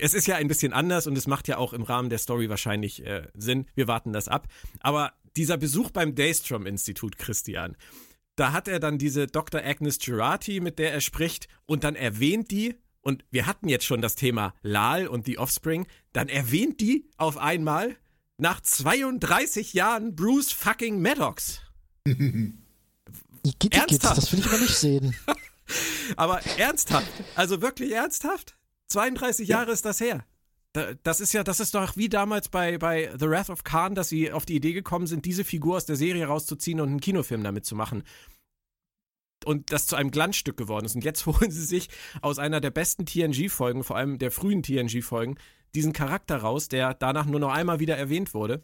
es 0.00 0.14
ist 0.14 0.26
ja 0.26 0.36
ein 0.36 0.48
bisschen 0.48 0.72
anders 0.72 1.06
und 1.06 1.16
es 1.16 1.26
macht 1.26 1.48
ja 1.48 1.58
auch 1.58 1.72
im 1.72 1.82
Rahmen 1.82 2.10
der 2.10 2.18
Story 2.18 2.50
wahrscheinlich 2.50 3.04
äh, 3.06 3.28
Sinn. 3.34 3.66
Wir 3.74 3.88
warten 3.88 4.12
das 4.12 4.28
ab. 4.28 4.48
Aber 4.80 5.12
dieser 5.36 5.56
Besuch 5.56 5.90
beim 5.90 6.14
Daystrom-Institut, 6.14 7.18
Christian, 7.18 7.76
da 8.36 8.52
hat 8.52 8.68
er 8.68 8.80
dann 8.80 8.98
diese 8.98 9.26
Dr. 9.26 9.62
Agnes 9.62 9.98
Girardi, 9.98 10.60
mit 10.60 10.78
der 10.78 10.92
er 10.92 11.00
spricht, 11.00 11.48
und 11.64 11.84
dann 11.84 11.96
erwähnt 11.96 12.50
die, 12.50 12.76
und 13.00 13.24
wir 13.30 13.46
hatten 13.46 13.68
jetzt 13.68 13.86
schon 13.86 14.02
das 14.02 14.14
Thema 14.14 14.54
Lal 14.62 15.06
und 15.06 15.26
The 15.26 15.38
Offspring, 15.38 15.86
dann 16.12 16.28
erwähnt 16.28 16.80
die 16.80 17.08
auf 17.16 17.38
einmal 17.38 17.96
nach 18.38 18.60
32 18.60 19.72
Jahren 19.72 20.14
Bruce 20.14 20.52
fucking 20.52 21.00
Maddox. 21.00 21.62
Igitt, 22.06 23.74
ernsthaft? 23.74 24.18
Das 24.18 24.32
will 24.32 24.40
ich 24.40 24.46
aber 24.46 24.58
nicht 24.58 24.76
sehen. 24.76 25.16
aber 26.16 26.40
ernsthaft, 26.58 27.10
also 27.34 27.62
wirklich 27.62 27.92
ernsthaft? 27.92 28.56
32 28.88 29.48
ja. 29.48 29.58
Jahre 29.58 29.72
ist 29.72 29.84
das 29.84 30.00
her. 30.00 30.24
Das 31.02 31.20
ist 31.20 31.32
ja, 31.32 31.42
das 31.42 31.60
ist 31.60 31.74
doch 31.74 31.96
wie 31.96 32.08
damals 32.08 32.48
bei, 32.48 32.78
bei 32.78 33.10
The 33.18 33.28
Wrath 33.28 33.50
of 33.50 33.64
Khan, 33.64 33.94
dass 33.94 34.08
sie 34.08 34.32
auf 34.32 34.44
die 34.44 34.56
Idee 34.56 34.72
gekommen 34.72 35.06
sind, 35.06 35.24
diese 35.24 35.44
Figur 35.44 35.76
aus 35.76 35.86
der 35.86 35.96
Serie 35.96 36.26
rauszuziehen 36.26 36.80
und 36.80 36.88
einen 36.88 37.00
Kinofilm 37.00 37.42
damit 37.42 37.64
zu 37.64 37.74
machen. 37.74 38.02
Und 39.44 39.72
das 39.72 39.86
zu 39.86 39.96
einem 39.96 40.10
Glanzstück 40.10 40.56
geworden 40.56 40.86
ist. 40.86 40.94
Und 40.94 41.04
jetzt 41.04 41.26
holen 41.26 41.50
sie 41.50 41.64
sich 41.64 41.88
aus 42.20 42.38
einer 42.38 42.60
der 42.60 42.70
besten 42.70 43.06
TNG-Folgen, 43.06 43.84
vor 43.84 43.96
allem 43.96 44.18
der 44.18 44.30
frühen 44.30 44.62
TNG-Folgen, 44.62 45.36
diesen 45.74 45.92
Charakter 45.92 46.38
raus, 46.38 46.68
der 46.68 46.94
danach 46.94 47.26
nur 47.26 47.40
noch 47.40 47.52
einmal 47.52 47.80
wieder 47.80 47.96
erwähnt 47.96 48.34
wurde. 48.34 48.62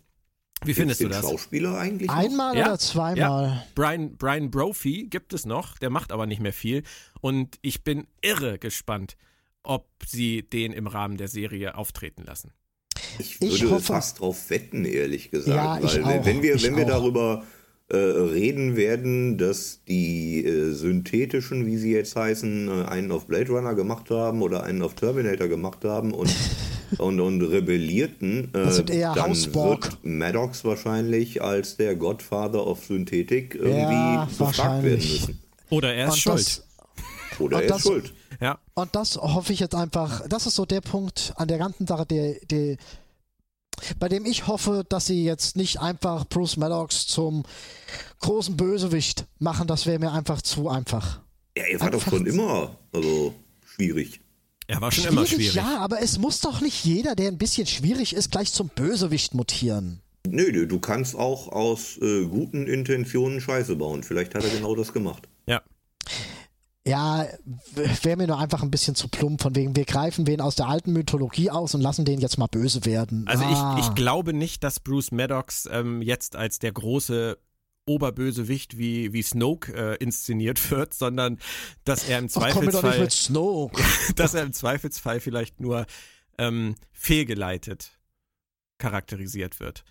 Wie 0.65 0.75
findest 0.75 1.01
du 1.01 1.09
das? 1.09 1.23
Schauspieler 1.23 1.77
eigentlich? 1.77 2.09
Noch? 2.09 2.17
Einmal 2.17 2.57
ja? 2.57 2.67
oder 2.67 2.79
zweimal? 2.79 3.17
Ja. 3.17 3.67
Brian, 3.75 4.17
Brian 4.17 4.51
Brophy 4.51 5.09
gibt 5.09 5.33
es 5.33 5.45
noch, 5.45 5.79
der 5.79 5.91
macht 5.91 6.13
aber 6.13 6.27
nicht 6.27 6.41
mehr 6.41 6.53
viel. 6.53 6.83
Und 7.21 7.59
ich 7.63 7.85
bin 7.85 8.07
irre 8.21 8.59
gespannt, 8.59 9.17
ob 9.63 9.87
sie 10.07 10.43
den 10.43 10.73
im 10.73 10.87
Rahmen 10.87 11.17
der 11.17 11.29
Serie 11.29 11.77
auftreten 11.77 12.25
lassen. 12.25 12.53
Ich 13.19 13.41
würde 13.41 13.55
ich 13.55 13.65
hoffe, 13.65 13.85
fast 13.85 14.21
drauf 14.21 14.51
wetten, 14.51 14.85
ehrlich 14.85 15.31
gesagt. 15.31 15.57
Ja, 15.57 15.83
weil 15.83 16.05
auch, 16.21 16.25
wenn 16.27 16.43
wir, 16.43 16.61
wenn 16.63 16.77
wir 16.77 16.85
darüber 16.85 17.45
äh, 17.89 17.97
reden 17.97 18.77
werden, 18.77 19.39
dass 19.39 19.81
die 19.87 20.45
äh, 20.45 20.73
synthetischen, 20.73 21.67
wie 21.67 21.77
sie 21.77 21.93
jetzt 21.93 22.17
heißen, 22.17 22.69
äh, 22.69 22.85
einen 22.87 23.13
auf 23.13 23.27
Blade 23.27 23.51
Runner 23.53 23.75
gemacht 23.75 24.11
haben 24.11 24.43
oder 24.43 24.63
einen 24.65 24.83
auf 24.83 24.95
Terminator 24.95 25.49
gemacht 25.49 25.85
haben 25.85 26.13
und, 26.13 26.35
und, 26.99 27.21
und 27.21 27.43
rebellierten, 27.43 28.45
äh, 28.45 28.65
das 28.65 28.77
sind 28.77 28.91
eher 28.91 29.15
dann 29.15 29.31
Hausborg. 29.31 29.85
wird 29.85 30.05
Maddox 30.05 30.65
wahrscheinlich 30.65 31.43
als 31.43 31.77
der 31.77 31.95
Godfather 31.97 32.67
of 32.67 32.85
Synthetik 32.85 33.55
irgendwie 33.55 33.93
ja, 33.93 34.25
gefragt 34.25 34.85
werden 34.85 34.95
müssen. 34.95 35.43
Oder 35.71 35.95
er 35.95 36.09
ist 36.09 36.13
und 36.13 36.19
schuld. 36.21 36.39
Das, 36.39 37.41
oder 37.41 37.63
er 37.63 37.77
ist 37.77 37.83
schuld. 37.83 38.15
Ja. 38.43 38.59
Und 38.75 38.97
das 38.97 39.17
hoffe 39.17 39.53
ich 39.53 39.61
jetzt 39.61 39.75
einfach, 39.75 40.27
das 40.29 40.47
ist 40.47 40.57
so 40.57 40.67
der 40.67 40.81
Punkt 40.81 41.33
an 41.37 41.47
der 41.47 41.59
ganzen 41.59 41.87
Sache, 41.87 42.05
der, 42.07 42.35
der, 42.51 42.77
bei 44.01 44.09
dem 44.09 44.27
ich 44.27 44.49
hoffe, 44.49 44.85
dass 44.89 45.07
sie 45.07 45.25
jetzt 45.25 45.57
nicht 45.57 45.81
einfach 45.81 46.29
Bruce 46.29 46.57
Maddox 46.57 47.07
zum 47.07 47.45
großen 48.19 48.57
Bösewicht 48.57 49.27
machen. 49.39 49.69
Das 49.69 49.87
wäre 49.87 50.01
mir 50.01 50.11
einfach 50.11 50.43
zu 50.43 50.69
einfach. 50.69 51.21
Ja, 51.57 51.65
er 51.65 51.79
war 51.79 51.87
einfach 51.87 52.01
doch 52.01 52.11
schon 52.11 52.27
immer 52.27 52.77
also 52.93 53.33
schwierig. 53.65 54.21
Er 54.67 54.81
war 54.81 54.91
schon 54.91 55.05
schwierig, 55.05 55.17
immer 55.17 55.27
schwierig. 55.27 55.55
Ja, 55.55 55.79
aber 55.79 56.03
es 56.03 56.19
muss 56.19 56.41
doch 56.41 56.61
nicht 56.61 56.85
jeder, 56.85 57.15
der 57.15 57.29
ein 57.29 57.39
bisschen 57.39 57.69
schwierig 57.69 58.13
ist, 58.13 58.33
gleich 58.33 58.53
zum 58.53 58.69
Bösewicht 58.69 59.35
mutieren. 59.35 60.01
Nö, 60.27 60.67
du 60.67 60.79
kannst 60.81 61.15
auch 61.15 61.49
aus 61.49 61.97
äh, 61.99 62.25
guten 62.27 62.67
Intentionen 62.67 63.41
Scheiße 63.41 63.77
bauen. 63.77 64.03
Vielleicht 64.03 64.35
hat 64.35 64.45
er 64.45 64.51
genau 64.51 64.75
das 64.75 64.93
gemacht. 64.93 65.29
Ja. 66.87 67.27
Wäre 68.03 68.17
mir 68.17 68.27
nur 68.27 68.39
einfach 68.39 68.63
ein 68.63 68.71
bisschen 68.71 68.95
zu 68.95 69.09
plump, 69.09 69.43
von 69.43 69.55
wegen, 69.55 69.77
wir 69.77 69.85
greifen 69.85 70.27
wen 70.27 70.41
aus 70.41 70.57
der 70.57 70.69
alten 70.69 70.93
Mythologie 70.93 71.51
aus 71.51 71.75
und 71.75 71.81
lassen 71.81 72.05
den 72.05 72.21
jetzt 72.21 72.39
mal 72.39 72.49
böse 72.49 72.85
werden. 72.85 73.27
Also 73.29 73.45
ah. 73.45 73.77
ich, 73.79 73.87
ich 73.87 73.95
glaube 73.95 74.33
nicht, 74.33 74.65
dass 74.65 74.81
Bruce 74.81 75.13
Maddox 75.13 75.69
ähm, 75.71 76.03
jetzt 76.03 76.35
als 76.35 76.59
der 76.59 76.73
große 76.73 77.39
Oberbösewicht 77.87 78.79
wie, 78.79 79.13
wie 79.13 79.23
Snoke 79.23 79.73
äh, 79.75 79.97
inszeniert 79.97 80.71
wird, 80.71 80.95
sondern 80.95 81.39
dass 81.85 82.09
er 82.09 82.19
im 82.19 82.29
Zweifelsfall. 82.29 83.09
Ach, 83.09 84.13
dass 84.17 84.35
er 84.35 84.43
im 84.43 84.53
Zweifelsfall 84.53 85.21
vielleicht 85.21 85.61
nur 85.61 85.87
ähm, 86.39 86.75
fehlgeleitet 86.93 87.99
charakterisiert 88.79 89.61
wird. 89.61 89.85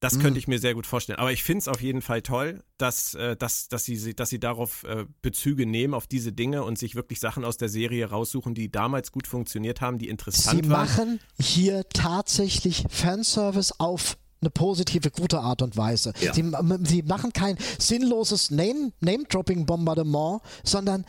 Das 0.00 0.14
mhm. 0.14 0.22
könnte 0.22 0.38
ich 0.38 0.46
mir 0.46 0.58
sehr 0.60 0.74
gut 0.74 0.86
vorstellen. 0.86 1.18
Aber 1.18 1.32
ich 1.32 1.42
finde 1.42 1.58
es 1.60 1.68
auf 1.68 1.80
jeden 1.80 2.02
Fall 2.02 2.22
toll, 2.22 2.62
dass, 2.76 3.14
äh, 3.14 3.36
dass, 3.36 3.68
dass, 3.68 3.84
sie, 3.84 4.14
dass 4.14 4.30
sie 4.30 4.38
darauf 4.38 4.84
äh, 4.84 5.06
Bezüge 5.22 5.66
nehmen, 5.66 5.94
auf 5.94 6.06
diese 6.06 6.32
Dinge 6.32 6.62
und 6.62 6.78
sich 6.78 6.94
wirklich 6.94 7.18
Sachen 7.18 7.44
aus 7.44 7.56
der 7.56 7.68
Serie 7.68 8.08
raussuchen, 8.08 8.54
die 8.54 8.70
damals 8.70 9.10
gut 9.10 9.26
funktioniert 9.26 9.80
haben, 9.80 9.98
die 9.98 10.08
interessant 10.08 10.64
sie 10.64 10.70
waren. 10.70 10.86
Sie 10.86 10.94
machen 10.94 11.20
hier 11.40 11.88
tatsächlich 11.88 12.84
Fanservice 12.88 13.72
auf 13.78 14.16
eine 14.40 14.50
positive, 14.50 15.10
gute 15.10 15.40
Art 15.40 15.62
und 15.62 15.76
Weise. 15.76 16.12
Ja. 16.20 16.32
Sie, 16.32 16.44
sie 16.84 17.02
machen 17.02 17.32
kein 17.32 17.58
sinnloses 17.78 18.52
Name-Dropping-Bombardement, 18.52 20.42
sondern 20.62 21.04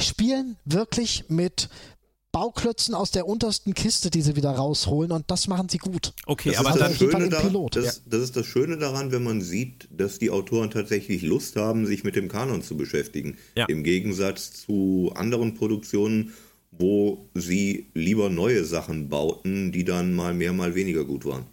spielen 0.00 0.56
wirklich 0.64 1.26
mit 1.28 1.68
Bauklötzen 2.32 2.94
aus 2.94 3.10
der 3.10 3.26
untersten 3.28 3.74
Kiste, 3.74 4.10
die 4.10 4.22
sie 4.22 4.36
wieder 4.36 4.50
rausholen 4.50 5.12
und 5.12 5.30
das 5.30 5.48
machen 5.48 5.68
sie 5.68 5.76
gut. 5.76 6.14
Okay, 6.26 6.50
das 6.50 6.58
aber 6.64 6.78
das 6.78 6.96
Schöne 6.96 7.28
daran, 7.28 7.68
das, 7.70 7.84
ja. 7.84 7.92
das, 8.06 8.22
ist 8.22 8.36
das 8.36 8.46
Schöne 8.46 8.78
daran, 8.78 9.12
wenn 9.12 9.22
man 9.22 9.42
sieht, 9.42 9.88
dass 9.90 10.18
die 10.18 10.30
Autoren 10.30 10.70
tatsächlich 10.70 11.22
Lust 11.22 11.56
haben, 11.56 11.86
sich 11.86 12.04
mit 12.04 12.16
dem 12.16 12.28
Kanon 12.28 12.62
zu 12.62 12.76
beschäftigen. 12.76 13.36
Ja. 13.54 13.66
Im 13.66 13.84
Gegensatz 13.84 14.52
zu 14.52 15.12
anderen 15.14 15.54
Produktionen, 15.54 16.32
wo 16.70 17.28
sie 17.34 17.90
lieber 17.92 18.30
neue 18.30 18.64
Sachen 18.64 19.10
bauten, 19.10 19.70
die 19.70 19.84
dann 19.84 20.14
mal 20.14 20.32
mehr, 20.32 20.54
mal 20.54 20.74
weniger 20.74 21.04
gut 21.04 21.26
waren. 21.26 21.44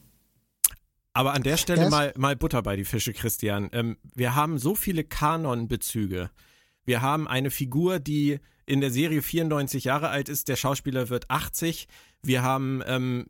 Aber 1.12 1.34
an 1.34 1.44
der 1.44 1.58
Stelle 1.58 1.90
mal, 1.90 2.14
mal 2.16 2.38
Butter 2.38 2.62
bei 2.62 2.78
die 2.78 2.86
Fische, 2.86 3.12
Christian. 3.12 3.70
Ähm, 3.74 3.98
wir 4.16 4.36
haben 4.36 4.58
so 4.58 4.76
viele 4.76 5.04
Kanon-Bezüge. 5.04 6.30
Wir 6.86 7.02
haben 7.02 7.28
eine 7.28 7.52
Figur, 7.52 8.00
die 8.00 8.40
in 8.70 8.82
der 8.82 8.92
Serie 8.92 9.24
94 9.24 9.84
Jahre 9.86 10.10
alt 10.10 10.30
ist. 10.30 10.48
Der 10.48 10.56
Schauspieler 10.56 11.10
wird 11.10 11.30
80. 11.32 11.88
Wir 12.22 12.44
haben 12.44 12.84
ähm, 12.86 13.26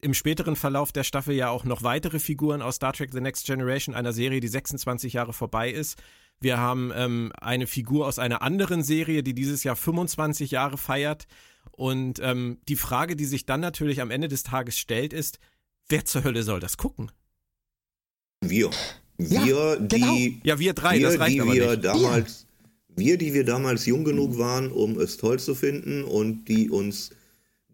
im 0.00 0.12
späteren 0.12 0.56
Verlauf 0.56 0.90
der 0.90 1.04
Staffel 1.04 1.36
ja 1.36 1.50
auch 1.50 1.64
noch 1.64 1.84
weitere 1.84 2.18
Figuren 2.18 2.60
aus 2.60 2.76
Star 2.76 2.92
Trek 2.92 3.12
The 3.12 3.20
Next 3.20 3.46
Generation, 3.46 3.94
einer 3.94 4.12
Serie, 4.12 4.40
die 4.40 4.48
26 4.48 5.12
Jahre 5.12 5.32
vorbei 5.32 5.70
ist. 5.70 6.02
Wir 6.40 6.58
haben 6.58 6.90
ähm, 6.96 7.32
eine 7.40 7.68
Figur 7.68 8.08
aus 8.08 8.18
einer 8.18 8.42
anderen 8.42 8.82
Serie, 8.82 9.22
die 9.22 9.34
dieses 9.34 9.62
Jahr 9.62 9.76
25 9.76 10.50
Jahre 10.50 10.78
feiert. 10.78 11.26
Und 11.70 12.18
ähm, 12.20 12.58
die 12.68 12.76
Frage, 12.76 13.14
die 13.14 13.26
sich 13.26 13.46
dann 13.46 13.60
natürlich 13.60 14.00
am 14.00 14.10
Ende 14.10 14.26
des 14.26 14.42
Tages 14.42 14.78
stellt, 14.78 15.12
ist, 15.12 15.38
wer 15.88 16.04
zur 16.04 16.24
Hölle 16.24 16.42
soll 16.42 16.58
das 16.58 16.76
gucken? 16.76 17.12
Wir. 18.40 18.70
Wir, 19.16 19.44
ja, 19.44 19.76
die. 19.76 20.00
Genau. 20.00 20.40
Ja, 20.42 20.58
wir 20.58 20.72
drei, 20.72 20.98
wir, 20.98 21.06
das 21.08 21.20
reicht 21.20 21.36
die 21.36 21.40
aber 21.40 21.52
wir 21.52 21.70
nicht. 21.70 21.84
damals 21.84 22.42
wir, 22.42 22.49
die 23.16 23.34
wir 23.34 23.44
damals 23.44 23.86
jung 23.86 24.04
genug 24.04 24.38
waren, 24.38 24.70
um 24.70 24.98
es 24.98 25.16
toll 25.16 25.38
zu 25.38 25.54
finden 25.54 26.04
und 26.04 26.44
die 26.46 26.70
uns, 26.70 27.10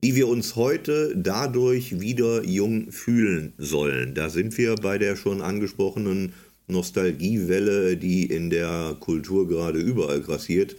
die 0.02 0.14
wir 0.14 0.28
uns 0.28 0.56
heute 0.56 1.14
dadurch 1.16 2.00
wieder 2.00 2.44
jung 2.44 2.92
fühlen 2.92 3.52
sollen. 3.58 4.14
Da 4.14 4.30
sind 4.30 4.56
wir 4.56 4.76
bei 4.76 4.98
der 4.98 5.16
schon 5.16 5.42
angesprochenen 5.42 6.32
Nostalgiewelle, 6.68 7.96
die 7.96 8.26
in 8.26 8.50
der 8.50 8.96
Kultur 9.00 9.48
gerade 9.48 9.80
überall 9.80 10.20
grassiert. 10.20 10.76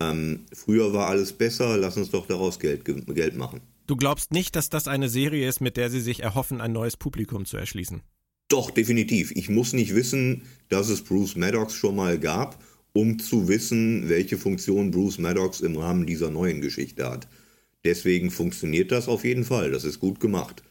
Ähm, 0.00 0.46
früher 0.52 0.92
war 0.92 1.08
alles 1.08 1.32
besser, 1.32 1.76
lass 1.76 1.96
uns 1.96 2.10
doch 2.10 2.26
daraus 2.26 2.60
Geld, 2.60 2.84
Geld 2.84 3.36
machen. 3.36 3.60
Du 3.88 3.96
glaubst 3.96 4.32
nicht, 4.32 4.54
dass 4.54 4.70
das 4.70 4.86
eine 4.86 5.08
Serie 5.08 5.48
ist, 5.48 5.60
mit 5.60 5.76
der 5.76 5.90
sie 5.90 6.00
sich 6.00 6.22
erhoffen, 6.22 6.60
ein 6.60 6.72
neues 6.72 6.96
Publikum 6.96 7.46
zu 7.46 7.56
erschließen? 7.56 8.02
Doch, 8.48 8.70
definitiv. 8.70 9.32
Ich 9.32 9.48
muss 9.48 9.72
nicht 9.72 9.94
wissen, 9.94 10.42
dass 10.68 10.88
es 10.88 11.02
Bruce 11.02 11.36
Maddox 11.36 11.74
schon 11.74 11.96
mal 11.96 12.18
gab 12.18 12.62
um 12.98 13.20
zu 13.20 13.46
wissen, 13.46 14.08
welche 14.08 14.36
Funktion 14.36 14.90
Bruce 14.90 15.18
Maddox 15.18 15.60
im 15.60 15.76
Rahmen 15.76 16.04
dieser 16.04 16.30
neuen 16.30 16.60
Geschichte 16.60 17.08
hat. 17.08 17.28
Deswegen 17.84 18.32
funktioniert 18.32 18.90
das 18.90 19.06
auf 19.06 19.24
jeden 19.24 19.44
Fall. 19.44 19.70
Das 19.70 19.84
ist 19.84 20.00
gut 20.00 20.18
gemacht. 20.18 20.64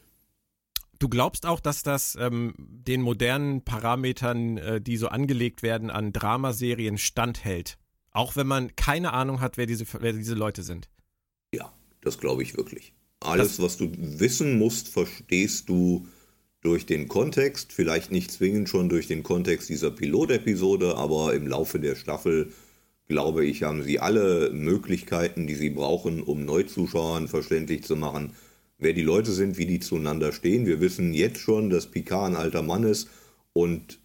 Du 0.98 1.08
glaubst 1.08 1.46
auch, 1.46 1.58
dass 1.58 1.82
das 1.82 2.18
ähm, 2.20 2.52
den 2.58 3.00
modernen 3.00 3.64
Parametern, 3.64 4.58
äh, 4.58 4.78
die 4.78 4.98
so 4.98 5.08
angelegt 5.08 5.62
werden, 5.62 5.88
an 5.88 6.12
Dramaserien 6.12 6.98
standhält? 6.98 7.78
Auch 8.10 8.36
wenn 8.36 8.46
man 8.46 8.76
keine 8.76 9.14
Ahnung 9.14 9.40
hat, 9.40 9.56
wer 9.56 9.64
diese, 9.64 9.86
wer 9.98 10.12
diese 10.12 10.34
Leute 10.34 10.62
sind. 10.62 10.90
Ja, 11.54 11.72
das 12.02 12.18
glaube 12.18 12.42
ich 12.42 12.58
wirklich. 12.58 12.92
Alles, 13.20 13.56
das 13.56 13.62
was 13.62 13.76
du 13.78 13.90
wissen 13.96 14.58
musst, 14.58 14.88
verstehst 14.88 15.70
du 15.70 16.06
durch 16.60 16.86
den 16.86 17.08
Kontext, 17.08 17.72
vielleicht 17.72 18.10
nicht 18.10 18.30
zwingend 18.32 18.68
schon 18.68 18.88
durch 18.88 19.06
den 19.06 19.22
Kontext 19.22 19.68
dieser 19.68 19.90
Pilotepisode, 19.90 20.96
aber 20.96 21.34
im 21.34 21.46
Laufe 21.46 21.78
der 21.78 21.94
Staffel, 21.94 22.52
glaube 23.06 23.44
ich, 23.44 23.62
haben 23.62 23.82
sie 23.82 24.00
alle 24.00 24.50
Möglichkeiten, 24.50 25.46
die 25.46 25.54
sie 25.54 25.70
brauchen, 25.70 26.22
um 26.22 26.44
Neuzuschauern 26.44 27.28
verständlich 27.28 27.84
zu 27.84 27.96
machen, 27.96 28.34
wer 28.78 28.92
die 28.92 29.02
Leute 29.02 29.32
sind, 29.32 29.56
wie 29.56 29.66
die 29.66 29.80
zueinander 29.80 30.32
stehen. 30.32 30.66
Wir 30.66 30.80
wissen 30.80 31.14
jetzt 31.14 31.40
schon, 31.40 31.70
dass 31.70 31.90
Picard 31.90 32.32
ein 32.32 32.36
alter 32.36 32.62
Mann 32.62 32.82
ist 32.82 33.08
und 33.52 34.00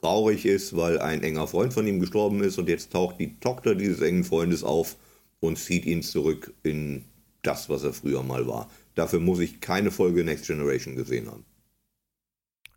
traurig 0.00 0.44
ist, 0.44 0.76
weil 0.76 0.98
ein 0.98 1.22
enger 1.22 1.46
Freund 1.46 1.72
von 1.72 1.86
ihm 1.86 2.00
gestorben 2.00 2.42
ist 2.42 2.58
und 2.58 2.68
jetzt 2.68 2.92
taucht 2.92 3.18
die 3.18 3.40
Tochter 3.40 3.74
dieses 3.74 4.02
engen 4.02 4.24
Freundes 4.24 4.62
auf 4.62 4.96
und 5.40 5.58
zieht 5.58 5.86
ihn 5.86 6.02
zurück 6.02 6.52
in 6.62 7.04
das, 7.42 7.68
was 7.68 7.84
er 7.84 7.92
früher 7.92 8.22
mal 8.22 8.46
war. 8.46 8.70
Dafür 8.94 9.20
muss 9.20 9.40
ich 9.40 9.60
keine 9.60 9.90
Folge 9.90 10.22
Next 10.24 10.46
Generation 10.46 10.94
gesehen 10.96 11.30
haben. 11.30 11.44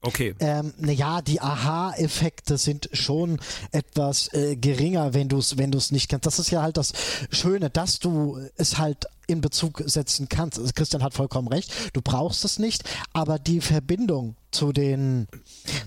Okay. 0.01 0.35
Ähm, 0.39 0.73
naja, 0.77 1.21
die 1.21 1.41
Aha-Effekte 1.41 2.57
sind 2.57 2.87
schon 2.93 3.39
etwas 3.71 4.31
äh, 4.33 4.55
geringer, 4.55 5.13
wenn 5.13 5.27
du 5.27 5.39
es 5.39 5.57
wenn 5.57 5.71
du's 5.71 5.91
nicht 5.91 6.07
kennst. 6.09 6.25
Das 6.25 6.39
ist 6.39 6.51
ja 6.51 6.61
halt 6.61 6.77
das 6.77 6.93
Schöne, 7.31 7.69
dass 7.69 7.99
du 7.99 8.39
es 8.57 8.77
halt 8.77 9.05
in 9.25 9.41
Bezug 9.41 9.83
setzen 9.85 10.29
kannst. 10.29 10.59
Also 10.59 10.71
Christian 10.73 11.03
hat 11.03 11.13
vollkommen 11.13 11.47
recht, 11.47 11.73
du 11.93 12.01
brauchst 12.01 12.45
es 12.45 12.59
nicht, 12.59 12.83
aber 13.11 13.39
die 13.39 13.59
Verbindung 13.59 14.35
zu 14.51 14.71
den 14.71 15.27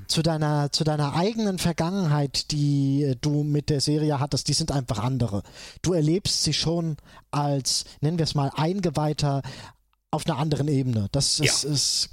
zu 0.09 0.23
deiner 0.23 0.73
zu 0.73 0.85
deiner 0.85 1.15
eigenen 1.15 1.59
Vergangenheit, 1.59 2.51
die 2.51 3.15
du 3.21 3.45
mit 3.45 3.71
der 3.71 3.81
Serie 3.81 4.19
hattest, 4.19 4.49
die 4.49 4.55
sind 4.55 4.73
einfach 4.73 4.99
andere. 4.99 5.43
Du 5.83 5.93
erlebst 5.93 6.43
sie 6.43 6.53
schon 6.53 6.97
als 7.31 7.85
nennen 8.01 8.19
wir 8.19 8.25
es 8.25 8.35
mal 8.35 8.51
eingeweihter 8.57 9.43
auf 10.11 10.27
einer 10.27 10.37
anderen 10.39 10.67
Ebene. 10.69 11.07
Das 11.13 11.39
Ja. 11.39 11.45
ist, 11.45 11.65
ist 11.65 12.09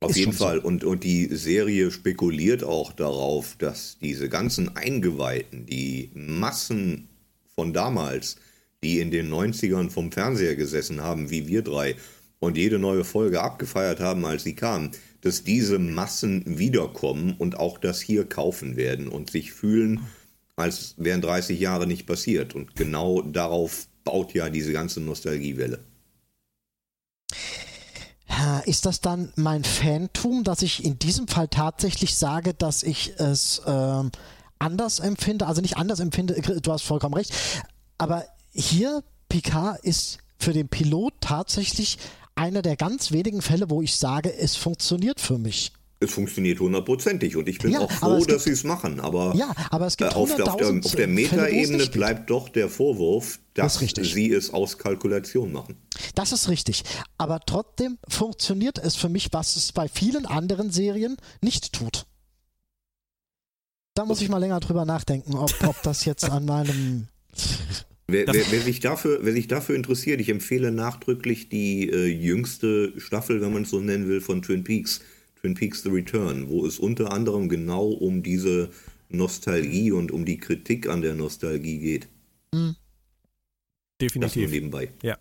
Auf 0.00 0.10
Ist 0.10 0.16
jeden 0.18 0.32
schon 0.32 0.38
so. 0.38 0.44
Fall. 0.44 0.58
Und, 0.58 0.84
und 0.84 1.04
die 1.04 1.26
Serie 1.34 1.90
spekuliert 1.90 2.64
auch 2.64 2.92
darauf, 2.92 3.56
dass 3.58 3.98
diese 3.98 4.28
ganzen 4.28 4.76
Eingeweihten, 4.76 5.66
die 5.66 6.10
Massen 6.14 7.08
von 7.54 7.72
damals, 7.72 8.36
die 8.82 9.00
in 9.00 9.10
den 9.10 9.32
90ern 9.32 9.90
vom 9.90 10.12
Fernseher 10.12 10.54
gesessen 10.54 11.02
haben, 11.02 11.30
wie 11.30 11.48
wir 11.48 11.62
drei, 11.62 11.96
und 12.38 12.58
jede 12.58 12.78
neue 12.78 13.04
Folge 13.04 13.40
abgefeiert 13.40 14.00
haben, 14.00 14.24
als 14.26 14.44
sie 14.44 14.54
kam, 14.54 14.90
dass 15.22 15.42
diese 15.42 15.78
Massen 15.78 16.58
wiederkommen 16.58 17.34
und 17.38 17.58
auch 17.58 17.78
das 17.78 18.00
hier 18.00 18.26
kaufen 18.26 18.76
werden 18.76 19.08
und 19.08 19.30
sich 19.30 19.52
fühlen, 19.52 20.00
als 20.54 20.94
wären 20.98 21.22
30 21.22 21.58
Jahre 21.58 21.86
nicht 21.86 22.06
passiert. 22.06 22.54
Und 22.54 22.76
genau 22.76 23.22
darauf 23.22 23.88
baut 24.04 24.34
ja 24.34 24.50
diese 24.50 24.72
ganze 24.72 25.00
Nostalgiewelle. 25.00 25.80
Äh, 28.28 28.68
Ist 28.68 28.86
das 28.86 29.00
dann 29.00 29.32
mein 29.36 29.64
Fantum, 29.64 30.44
dass 30.44 30.62
ich 30.62 30.84
in 30.84 30.98
diesem 30.98 31.28
Fall 31.28 31.48
tatsächlich 31.48 32.16
sage, 32.16 32.54
dass 32.54 32.82
ich 32.82 33.14
es 33.18 33.62
ähm, 33.66 34.10
anders 34.58 35.00
empfinde? 35.00 35.46
Also 35.46 35.60
nicht 35.60 35.76
anders 35.76 36.00
empfinde, 36.00 36.34
du 36.60 36.72
hast 36.72 36.82
vollkommen 36.82 37.14
recht. 37.14 37.32
Aber 37.98 38.24
hier, 38.52 39.02
Picard 39.28 39.80
ist 39.84 40.18
für 40.38 40.52
den 40.52 40.68
Pilot 40.68 41.14
tatsächlich 41.20 41.98
einer 42.34 42.62
der 42.62 42.76
ganz 42.76 43.12
wenigen 43.12 43.42
Fälle, 43.42 43.70
wo 43.70 43.82
ich 43.82 43.96
sage, 43.96 44.34
es 44.36 44.56
funktioniert 44.56 45.20
für 45.20 45.38
mich. 45.38 45.72
Es 45.98 46.10
funktioniert 46.10 46.60
hundertprozentig 46.60 47.36
und 47.36 47.48
ich 47.48 47.58
bin 47.58 47.72
Ja, 47.72 47.80
auch 47.80 47.90
froh, 47.90 48.22
dass 48.26 48.44
sie 48.44 48.50
es 48.50 48.64
machen. 48.64 49.00
Aber 49.00 49.34
Ja, 49.34 49.54
aber 49.70 49.86
es 49.86 49.96
gibt 49.96 50.12
äh, 50.12 50.14
auf, 50.14 50.34
der, 50.34 50.46
auf, 50.46 50.56
der, 50.58 50.66
100.000 50.68 50.84
auf 50.84 50.94
der 50.94 51.06
Metaebene 51.08 51.86
bleibt 51.86 52.28
doch 52.28 52.50
der 52.50 52.68
Vorwurf, 52.68 53.38
Das 53.54 53.74
dass 53.74 53.82
richtig. 53.82 54.12
sie 54.12 54.30
es 54.30 54.52
aus 54.52 54.76
Kalkulation 54.76 55.52
machen. 55.52 55.76
Das 56.14 56.32
ist 56.32 56.50
richtig. 56.50 56.82
Aber 57.16 57.40
trotzdem 57.46 57.96
funktioniert 58.08 58.78
es 58.78 58.94
für 58.94 59.08
mich, 59.08 59.28
was 59.32 59.56
es 59.56 59.72
bei 59.72 59.88
vielen 59.88 60.26
anderen 60.26 60.70
Serien 60.70 61.16
nicht 61.40 61.72
tut. 61.72 62.04
Da 63.94 64.04
muss 64.04 64.20
ich 64.20 64.28
mal 64.28 64.36
länger 64.38 64.60
drüber 64.60 64.84
nachdenken, 64.84 65.34
ob, 65.34 65.50
ob 65.66 65.82
das 65.82 66.04
jetzt 66.04 66.28
an 66.28 66.44
meinem. 66.44 67.08
Wer, 68.08 68.24
Das- 68.24 68.36
wer, 68.36 68.44
wer, 68.52 68.60
sich 68.60 68.78
dafür, 68.78 69.18
wer 69.22 69.32
sich 69.32 69.48
dafür 69.48 69.74
interessiert, 69.74 70.20
ich 70.20 70.28
empfehle 70.28 70.70
nachdrücklich 70.70 71.48
die 71.48 71.88
äh, 71.90 72.04
jüngste 72.06 72.92
Staffel, 73.00 73.40
wenn 73.40 73.52
man 73.52 73.62
es 73.64 73.70
so 73.70 73.80
nennen 73.80 74.06
will, 74.06 74.20
von 74.20 74.42
Twin 74.42 74.62
Peaks, 74.62 75.00
Twin 75.46 75.54
Peaks 75.54 75.82
The 75.84 75.90
Return, 75.90 76.48
wo 76.48 76.66
es 76.66 76.80
unter 76.80 77.12
anderem 77.12 77.48
genau 77.48 77.86
um 77.86 78.24
diese 78.24 78.70
Nostalgie 79.08 79.92
und 79.92 80.10
um 80.10 80.24
die 80.24 80.38
Kritik 80.38 80.88
an 80.88 81.02
der 81.02 81.14
Nostalgie 81.14 81.78
geht. 81.78 82.08
Das 82.50 82.60
nur 82.60 82.74
Definitiv. 84.00 84.50
nebenbei. 84.50 84.92
Ja. 85.02 85.16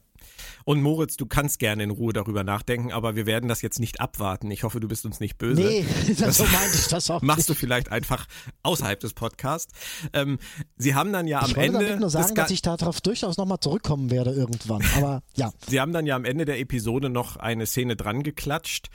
Und 0.63 0.81
Moritz, 0.81 1.15
du 1.15 1.27
kannst 1.27 1.59
gerne 1.59 1.83
in 1.83 1.91
Ruhe 1.91 2.11
darüber 2.11 2.43
nachdenken, 2.43 2.91
aber 2.91 3.15
wir 3.15 3.27
werden 3.27 3.47
das 3.47 3.61
jetzt 3.61 3.79
nicht 3.79 4.01
abwarten. 4.01 4.49
Ich 4.49 4.63
hoffe, 4.63 4.79
du 4.79 4.87
bist 4.87 5.05
uns 5.05 5.19
nicht 5.19 5.37
böse. 5.37 5.61
Nee, 5.61 5.85
das, 6.17 6.37
so 6.37 6.43
meinte 6.45 6.75
ich 6.75 6.87
das 6.87 7.11
auch 7.11 7.21
Machst 7.21 7.47
du 7.47 7.53
nicht. 7.53 7.59
vielleicht 7.59 7.91
einfach 7.91 8.25
außerhalb 8.63 8.99
des 8.99 9.13
Podcasts. 9.13 9.73
Ähm, 10.11 10.39
Sie 10.75 10.95
haben 10.95 11.13
dann 11.13 11.27
ja 11.27 11.41
am 11.41 11.51
Ich 11.51 11.55
wollte 11.55 11.67
Ende. 11.67 11.79
damit 11.85 11.99
nur 11.99 12.09
des 12.09 12.13
sagen, 12.13 12.33
dass 12.33 12.49
ich 12.49 12.63
darauf 12.63 12.99
durchaus 12.99 13.37
nochmal 13.37 13.59
zurückkommen 13.59 14.09
werde 14.09 14.31
irgendwann. 14.31 14.83
Aber 14.95 15.21
ja. 15.35 15.53
Sie 15.67 15.79
haben 15.79 15.93
dann 15.93 16.07
ja 16.07 16.15
am 16.15 16.25
Ende 16.25 16.45
der 16.45 16.59
Episode 16.59 17.09
noch 17.09 17.37
eine 17.37 17.67
Szene 17.67 17.95
dran 17.95 18.23
geklatscht, 18.23 18.89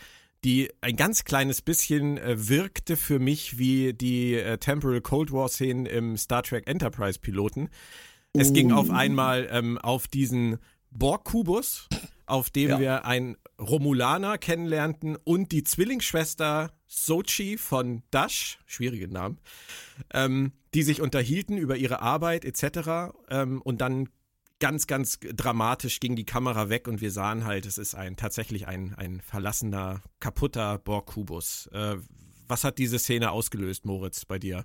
die 0.45 0.71
ein 0.81 0.97
ganz 0.97 1.25
kleines 1.25 1.63
bisschen 1.63 2.19
äh, 2.19 2.49
wirkte 2.49 2.97
für 2.97 3.19
mich 3.19 3.59
wie 3.59 3.93
die 3.93 4.35
äh, 4.35 4.59
Temporal 4.59 5.01
Cold 5.01 5.33
War 5.33 5.49
Szenen 5.49 5.87
im 5.87 6.17
Star 6.17 6.43
Trek 6.43 6.67
Enterprise 6.67 7.19
Piloten. 7.19 7.69
Es 8.33 8.53
ging 8.53 8.71
auf 8.73 8.91
einmal 8.91 9.49
ähm, 9.51 9.77
auf 9.79 10.07
diesen 10.07 10.59
Borg-Kubus, 10.93 11.89
auf 12.27 12.51
dem 12.51 12.71
Ja. 12.71 12.79
wir 12.79 13.05
einen 13.05 13.37
Romulaner 13.59 14.39
kennenlernten 14.39 15.17
und 15.17 15.53
die 15.53 15.65
Zwillingsschwester 15.65 16.73
Sochi 16.87 17.59
von 17.59 18.03
Dash, 18.11 18.59
schwierige 18.67 19.09
Namen, 19.09 19.39
ähm, 20.15 20.53
die 20.75 20.83
sich 20.83 21.01
unterhielten 21.01 21.59
über 21.59 21.77
ihre 21.77 22.03
Arbeit 22.03 22.45
etc. 22.45 23.13
Ähm, 23.29 23.61
und 23.63 23.81
dann 23.81 24.09
ganz, 24.61 24.87
ganz 24.87 25.19
dramatisch 25.21 25.99
ging 25.99 26.15
die 26.15 26.25
Kamera 26.25 26.69
weg 26.69 26.87
und 26.87 27.01
wir 27.01 27.11
sahen 27.11 27.45
halt, 27.45 27.67
es 27.67 27.79
ist 27.79 27.95
ein 27.95 28.17
tatsächlich 28.17 28.69
ein, 28.69 28.95
ein 28.95 29.21
verlassener, 29.21 30.03
kaputter 30.21 30.79
Borg-Kubus. 30.79 31.69
Äh, 31.73 31.97
was 32.47 32.65
hat 32.65 32.79
diese 32.79 32.99
Szene 32.99 33.33
ausgelöst, 33.33 33.85
Moritz, 33.85 34.25
bei 34.25 34.39
dir? 34.39 34.65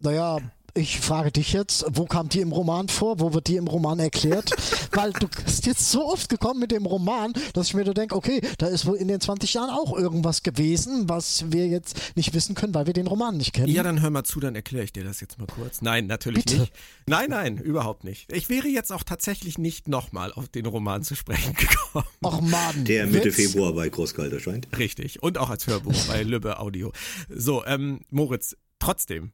Naja, 0.00 0.38
ich 0.78 1.00
frage 1.00 1.32
dich 1.32 1.52
jetzt, 1.52 1.84
wo 1.90 2.06
kam 2.06 2.28
die 2.28 2.40
im 2.40 2.52
Roman 2.52 2.88
vor? 2.88 3.18
Wo 3.18 3.34
wird 3.34 3.48
die 3.48 3.56
im 3.56 3.66
Roman 3.66 3.98
erklärt? 3.98 4.52
Weil 4.92 5.12
du 5.12 5.26
bist 5.26 5.66
jetzt 5.66 5.90
so 5.90 6.06
oft 6.06 6.28
gekommen 6.28 6.60
mit 6.60 6.70
dem 6.70 6.86
Roman, 6.86 7.32
dass 7.52 7.68
ich 7.68 7.74
mir 7.74 7.84
so 7.84 7.92
denke, 7.92 8.14
okay, 8.14 8.40
da 8.58 8.68
ist 8.68 8.86
wohl 8.86 8.96
in 8.96 9.08
den 9.08 9.20
20 9.20 9.54
Jahren 9.54 9.70
auch 9.70 9.96
irgendwas 9.96 10.42
gewesen, 10.42 11.08
was 11.08 11.50
wir 11.50 11.66
jetzt 11.66 12.16
nicht 12.16 12.32
wissen 12.32 12.54
können, 12.54 12.74
weil 12.74 12.86
wir 12.86 12.92
den 12.92 13.08
Roman 13.08 13.36
nicht 13.36 13.52
kennen. 13.52 13.68
Ja, 13.68 13.82
dann 13.82 14.00
hör 14.00 14.10
mal 14.10 14.24
zu, 14.24 14.38
dann 14.40 14.54
erkläre 14.54 14.84
ich 14.84 14.92
dir 14.92 15.04
das 15.04 15.20
jetzt 15.20 15.38
mal 15.38 15.46
kurz. 15.46 15.82
Nein, 15.82 16.06
natürlich 16.06 16.44
Bitte. 16.44 16.60
nicht. 16.60 16.72
Nein, 17.06 17.30
nein, 17.30 17.58
überhaupt 17.58 18.04
nicht. 18.04 18.32
Ich 18.32 18.48
wäre 18.48 18.68
jetzt 18.68 18.92
auch 18.92 19.02
tatsächlich 19.02 19.58
nicht 19.58 19.88
nochmal 19.88 20.32
auf 20.32 20.48
den 20.48 20.66
Roman 20.66 21.02
zu 21.02 21.16
sprechen 21.16 21.54
gekommen. 21.58 22.06
Och 22.24 22.40
Mann. 22.40 22.84
Der 22.84 23.06
Mitte 23.06 23.26
Witz. 23.26 23.34
Februar 23.34 23.72
bei 23.72 23.88
Großkalt 23.88 24.32
erscheint. 24.32 24.68
Richtig. 24.78 25.22
Und 25.22 25.38
auch 25.38 25.50
als 25.50 25.66
Hörbuch 25.66 25.96
bei 26.06 26.22
Lübbe 26.22 26.60
Audio. 26.60 26.92
So, 27.28 27.64
ähm, 27.66 28.00
Moritz, 28.10 28.56
trotzdem, 28.78 29.32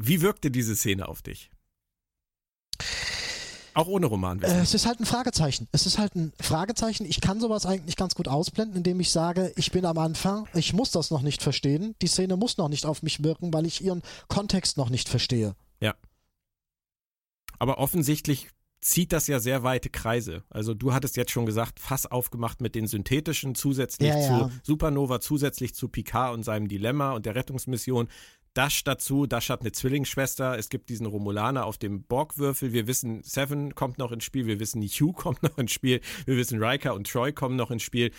wie 0.00 0.20
wirkte 0.20 0.50
diese 0.50 0.74
Szene 0.76 1.08
auf 1.08 1.22
dich? 1.22 1.50
Auch 3.74 3.86
ohne 3.86 4.06
Äh, 4.06 4.08
Romanwissen. 4.08 4.58
es 4.58 4.74
ist 4.74 4.86
halt 4.86 4.98
ein 4.98 5.06
Fragezeichen. 5.06 5.68
Es 5.70 5.86
ist 5.86 5.98
halt 5.98 6.16
ein 6.16 6.32
Fragezeichen. 6.40 7.04
Ich 7.06 7.20
kann 7.20 7.40
sowas 7.40 7.64
eigentlich 7.64 7.94
ganz 7.96 8.14
gut 8.16 8.26
ausblenden, 8.26 8.76
indem 8.78 8.98
ich 8.98 9.10
sage, 9.12 9.52
ich 9.56 9.70
bin 9.70 9.84
am 9.84 9.98
Anfang, 9.98 10.48
ich 10.54 10.72
muss 10.72 10.90
das 10.90 11.10
noch 11.12 11.22
nicht 11.22 11.42
verstehen. 11.42 11.94
Die 12.02 12.08
Szene 12.08 12.36
muss 12.36 12.56
noch 12.56 12.68
nicht 12.68 12.86
auf 12.86 13.02
mich 13.02 13.22
wirken, 13.22 13.52
weil 13.52 13.66
ich 13.66 13.82
ihren 13.84 14.02
Kontext 14.26 14.78
noch 14.78 14.90
nicht 14.90 15.08
verstehe. 15.08 15.54
Ja. 15.80 15.94
Aber 17.60 17.78
offensichtlich 17.78 18.48
zieht 18.80 19.12
das 19.12 19.26
ja 19.26 19.38
sehr 19.40 19.64
weite 19.64 19.90
Kreise. 19.90 20.44
Also 20.50 20.72
du 20.74 20.92
hattest 20.92 21.16
jetzt 21.16 21.30
schon 21.32 21.46
gesagt, 21.46 21.80
Fass 21.80 22.06
aufgemacht 22.06 22.60
mit 22.60 22.74
den 22.76 22.86
synthetischen 22.86 23.54
zusätzlich 23.56 24.08
Ja, 24.08 24.18
ja. 24.18 24.48
zu 24.48 24.52
Supernova, 24.62 25.20
zusätzlich 25.20 25.74
zu 25.74 25.88
Picard 25.88 26.34
und 26.34 26.42
seinem 26.44 26.68
Dilemma 26.68 27.12
und 27.12 27.26
der 27.26 27.34
Rettungsmission. 27.34 28.08
Dash 28.54 28.84
dazu, 28.84 29.26
Dash 29.26 29.50
hat 29.50 29.60
eine 29.60 29.72
Zwillingsschwester, 29.72 30.58
es 30.58 30.68
gibt 30.68 30.88
diesen 30.88 31.06
Romulaner 31.06 31.66
auf 31.66 31.78
dem 31.78 32.02
Borgwürfel, 32.02 32.72
wir 32.72 32.86
wissen, 32.86 33.22
Seven 33.22 33.74
kommt 33.74 33.98
noch 33.98 34.12
ins 34.12 34.24
Spiel, 34.24 34.46
wir 34.46 34.60
wissen, 34.60 34.82
Hugh 34.82 35.12
kommt 35.16 35.42
noch 35.42 35.58
ins 35.58 35.72
Spiel, 35.72 36.00
wir 36.26 36.36
wissen, 36.36 36.62
Riker 36.62 36.94
und 36.94 37.08
Troy 37.08 37.32
kommen 37.32 37.56
noch 37.56 37.70
ins 37.70 37.82
Spiel. 37.82 38.10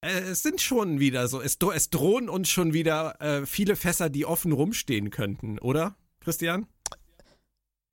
Äh, 0.00 0.20
Es 0.30 0.42
sind 0.42 0.60
schon 0.60 1.00
wieder 1.00 1.28
so, 1.28 1.40
es, 1.40 1.58
es 1.74 1.90
drohen 1.90 2.28
uns 2.28 2.48
schon 2.48 2.72
wieder 2.72 3.20
äh, 3.20 3.46
viele 3.46 3.76
Fässer, 3.76 4.08
die 4.10 4.24
offen 4.26 4.52
rumstehen 4.52 5.10
könnten, 5.10 5.58
oder, 5.58 5.96
Christian? 6.20 6.66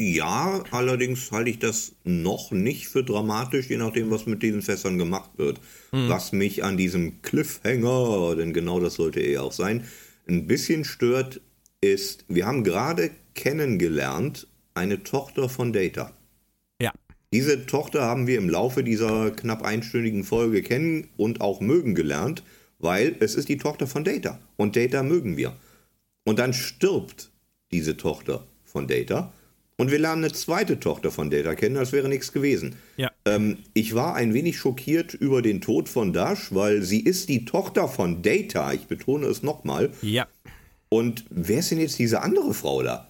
Ja, 0.02 0.64
allerdings 0.72 1.30
halte 1.34 1.50
ich 1.50 1.60
das 1.60 1.94
noch 2.06 2.52
nicht 2.52 2.88
für 2.88 3.04
dramatisch, 3.04 3.70
je 3.70 3.76
nachdem, 3.76 4.10
was 4.10 4.26
mit 4.28 4.42
diesen 4.42 4.62
Fässern 4.62 4.98
gemacht 4.98 5.32
wird. 5.36 5.60
Was 5.92 6.32
mich 6.32 6.64
an 6.64 6.78
diesem 6.78 7.22
Cliffhanger, 7.22 8.38
denn 8.38 8.54
genau 8.54 8.80
das 8.80 8.94
sollte 8.94 9.20
er 9.20 9.44
auch 9.44 9.52
sein, 9.52 9.84
ein 10.30 10.48
bisschen 10.48 10.84
stört, 10.84 11.42
ist, 11.82 12.26
wir 12.28 12.46
haben 12.46 12.64
gerade 12.64 13.12
kennengelernt 13.34 14.48
eine 14.74 15.04
Tochter 15.04 15.50
von 15.50 15.74
Data. 15.74 16.14
Ja. 16.82 16.92
Diese 17.34 17.66
Tochter 17.66 18.04
haben 18.04 18.28
wir 18.28 18.38
im 18.38 18.50
Laufe 18.50 18.84
dieser 18.84 19.32
knapp 19.32 19.64
einstündigen 19.64 20.24
Folge 20.24 20.62
kennen 20.62 21.10
und 21.18 21.42
auch 21.42 21.62
mögen 21.62 21.96
gelernt, 21.96 22.44
weil 22.80 23.16
es 23.20 23.36
ist 23.36 23.50
die 23.50 23.58
Tochter 23.58 23.88
von 23.88 24.04
Data 24.04 24.40
und 24.56 24.76
Data 24.76 25.04
mögen 25.04 25.38
wir. 25.38 25.56
Und 26.26 26.40
dann 26.40 26.54
stirbt 26.54 27.32
diese 27.72 27.98
Tochter 27.98 28.46
von 28.64 28.88
Data 28.88 29.34
und 29.80 29.92
wir 29.92 29.98
lernen 29.98 30.26
eine 30.26 30.34
zweite 30.34 30.80
Tochter 30.80 31.10
von 31.10 31.30
Data 31.30 31.56
kennen, 31.56 31.78
als 31.78 31.94
wäre 31.94 32.10
nichts 32.10 32.34
gewesen. 32.34 32.76
Ja. 32.98 33.10
Ähm, 33.24 33.60
ich 33.74 33.96
war 33.96 34.14
ein 34.14 34.34
wenig 34.34 34.58
schockiert 34.58 35.14
über 35.14 35.42
den 35.42 35.62
Tod 35.62 35.88
von 35.88 36.12
Dash, 36.12 36.54
weil 36.54 36.82
sie 36.82 37.00
ist 37.00 37.30
die 37.30 37.46
Tochter 37.46 37.88
von 37.88 38.22
Data. 38.22 38.74
Ich 38.74 38.88
betone 38.88 39.26
es 39.28 39.42
nochmal. 39.42 39.92
Ja. 40.02 40.28
Und 40.90 41.24
wer 41.30 41.60
ist 41.60 41.72
denn 41.72 41.80
jetzt 41.80 41.98
diese 41.98 42.22
andere 42.22 42.54
Frau 42.54 42.84
da? 42.84 43.08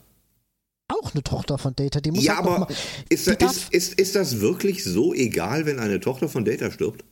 Auch 0.90 1.14
eine 1.14 1.24
Tochter 1.24 1.58
von 1.58 1.76
Data, 1.76 2.02
die 2.02 2.12
muss 2.12 2.24
Ja, 2.24 2.36
halt 2.36 2.46
noch 2.46 2.52
aber 2.52 2.60
mal, 2.66 2.76
ist, 3.10 3.26
die 3.26 3.46
ist, 3.46 3.74
ist, 3.74 3.94
ist 4.00 4.16
das 4.16 4.40
wirklich 4.40 4.84
so 4.84 5.14
egal, 5.14 5.66
wenn 5.66 5.80
eine 5.80 6.00
Tochter 6.00 6.30
von 6.30 6.46
Data 6.46 6.70
stirbt? 6.70 7.04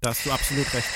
Da 0.00 0.10
hast 0.10 0.24
du 0.26 0.30
absolut 0.30 0.72
recht. 0.72 0.86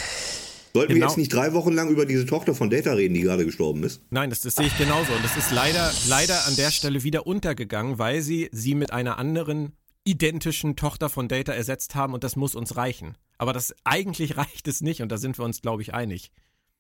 Sollten 0.73 0.91
wir 0.91 0.95
Genau. 0.97 1.09
jetzt 1.09 1.17
nicht 1.19 1.33
drei 1.33 1.53
Wochen 1.53 1.73
lang 1.73 1.89
über 1.91 2.07
diese 2.07 2.27
Tochter 2.27 2.55
von 2.55 2.71
Data 2.71 2.93
reden, 2.93 3.15
die 3.15 3.23
gerade 3.23 3.45
gestorben 3.45 3.83
ist? 3.83 4.01
Nein, 4.11 4.31
das, 4.31 4.41
das 4.41 4.55
sehe 4.55 4.67
ich 4.67 4.79
genauso. 4.79 5.13
Und 5.13 5.25
das 5.25 5.37
ist 5.37 5.51
leider, 5.51 5.93
leider 6.09 6.47
an 6.47 6.55
der 6.57 6.71
Stelle 6.71 7.03
wieder 7.03 7.27
untergegangen, 7.27 7.99
weil 7.99 8.23
sie 8.23 8.49
sie 8.53 8.75
mit 8.75 8.93
einer 8.93 9.19
anderen 9.19 9.73
identischen 10.05 10.77
Tochter 10.77 11.09
von 11.09 11.29
Data 11.29 11.53
ersetzt 11.53 11.95
haben 11.95 12.15
und 12.15 12.25
das 12.25 12.37
muss 12.37 12.55
uns 12.55 12.77
reichen. 12.77 13.17
Aber 13.39 13.53
das 13.53 13.75
eigentlich 13.85 14.37
reicht 14.37 14.69
es 14.69 14.81
nicht 14.81 15.03
und 15.03 15.11
da 15.11 15.19
sind 15.19 15.39
wir 15.39 15.45
uns, 15.45 15.61
glaube 15.61 15.83
ich, 15.83 15.93
einig. 15.95 16.31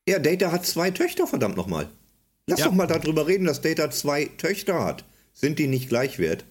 Ja, 0.08 0.18
Data 0.18 0.50
hat 0.52 0.64
zwei 0.66 0.90
Töchter, 0.90 1.26
verdammt 1.26 1.56
nochmal. 1.56 1.88
Lass 2.46 2.60
Ja. 2.60 2.66
doch 2.66 2.72
mal 2.74 2.86
darüber 2.86 3.26
reden, 3.26 3.44
dass 3.44 3.60
Data 3.60 3.90
zwei 3.90 4.24
Töchter 4.38 4.84
hat. 4.84 5.04
Sind 5.32 5.58
die 5.58 5.66
nicht 5.68 5.88
gleichwert? 5.88 6.44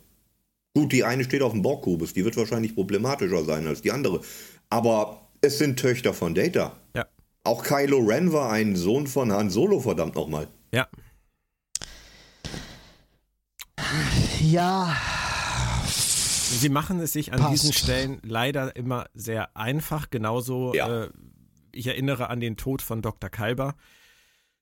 Gut, 0.75 0.91
die 0.91 1.03
eine 1.03 1.23
steht 1.23 1.41
auf 1.41 1.51
dem 1.51 1.61
Borgkubus, 1.61 2.13
die 2.13 2.23
wird 2.23 2.37
wahrscheinlich 2.37 2.75
problematischer 2.75 3.43
sein 3.43 3.65
als 3.67 3.81
die 3.81 3.91
andere. 3.91 4.21
Aber 4.69 5.27
es 5.41 5.57
sind 5.57 5.79
Töchter 5.79 6.13
von 6.13 6.35
Data. 6.35 6.77
Ja. 6.95 7.07
Auch 7.43 7.63
Kylo 7.63 7.99
Ren 7.99 8.31
war 8.33 8.51
ein 8.51 8.75
Sohn 8.75 9.07
von 9.07 9.31
Han 9.31 9.49
Solo, 9.49 9.79
verdammt 9.79 10.15
nochmal. 10.15 10.47
Ja. 10.71 10.87
ja, 14.41 14.95
Sie 15.85 16.69
machen 16.69 16.99
es 16.99 17.13
sich 17.13 17.31
an 17.31 17.39
Passt. 17.39 17.53
diesen 17.53 17.73
Stellen 17.73 18.19
leider 18.23 18.75
immer 18.75 19.05
sehr 19.13 19.55
einfach. 19.55 20.09
Genauso, 20.09 20.73
Ja. 20.73 21.03
äh, 21.05 21.09
ich 21.71 21.87
erinnere 21.87 22.29
an 22.29 22.39
den 22.39 22.57
Tod 22.57 22.81
von 22.81 23.01
Dr. 23.01 23.29
Kalber, 23.29 23.75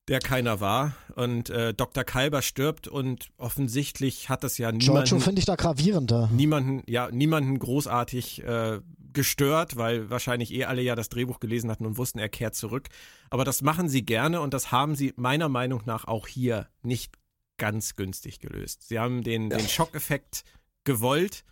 der 0.08 0.20
keiner 0.20 0.60
war. 0.60 0.94
Und 1.16 1.50
äh, 1.50 1.74
Dr. 1.74 2.04
Kalber 2.04 2.42
stirbt 2.42 2.88
und 2.88 3.30
offensichtlich 3.38 4.30
hat 4.30 4.44
das 4.44 4.58
ja 4.58 4.72
Giorgio 4.72 4.94
niemanden, 4.94 5.20
finde 5.22 5.40
ich 5.40 5.46
da 5.46 5.56
gravierender. 5.56 6.30
niemanden, 6.32 6.84
ja, 6.88 7.10
niemanden 7.12 7.60
großartig 7.60 8.44
äh, 8.44 8.80
gestört, 9.14 9.76
weil 9.76 10.10
wahrscheinlich 10.10 10.54
eh 10.54 10.66
alle 10.66 10.82
ja 10.82 10.96
das 10.96 11.10
Drehbuch 11.10 11.40
gelesen 11.40 11.72
hatten 11.72 11.86
und 11.86 11.98
wussten, 11.98 12.20
er 12.20 12.30
kehrt 12.30 12.56
zurück. 12.56 12.88
Aber 13.30 13.44
das 13.44 13.62
machen 13.62 13.90
sie 13.90 14.06
gerne 14.06 14.42
und 14.42 14.54
das 14.54 14.72
haben 14.72 14.96
sie 14.96 15.14
meiner 15.18 15.50
Meinung 15.50 15.82
nach 15.86 16.06
auch 16.06 16.28
hier 16.28 16.68
nicht 16.84 17.16
ganz 17.58 17.96
günstig 17.96 18.40
gelöst. 18.40 18.88
Sie 18.88 19.00
haben 19.00 19.24
den, 19.24 19.50
den 19.50 19.68
Schockeffekt 19.68 20.44
gewollt 20.84 21.44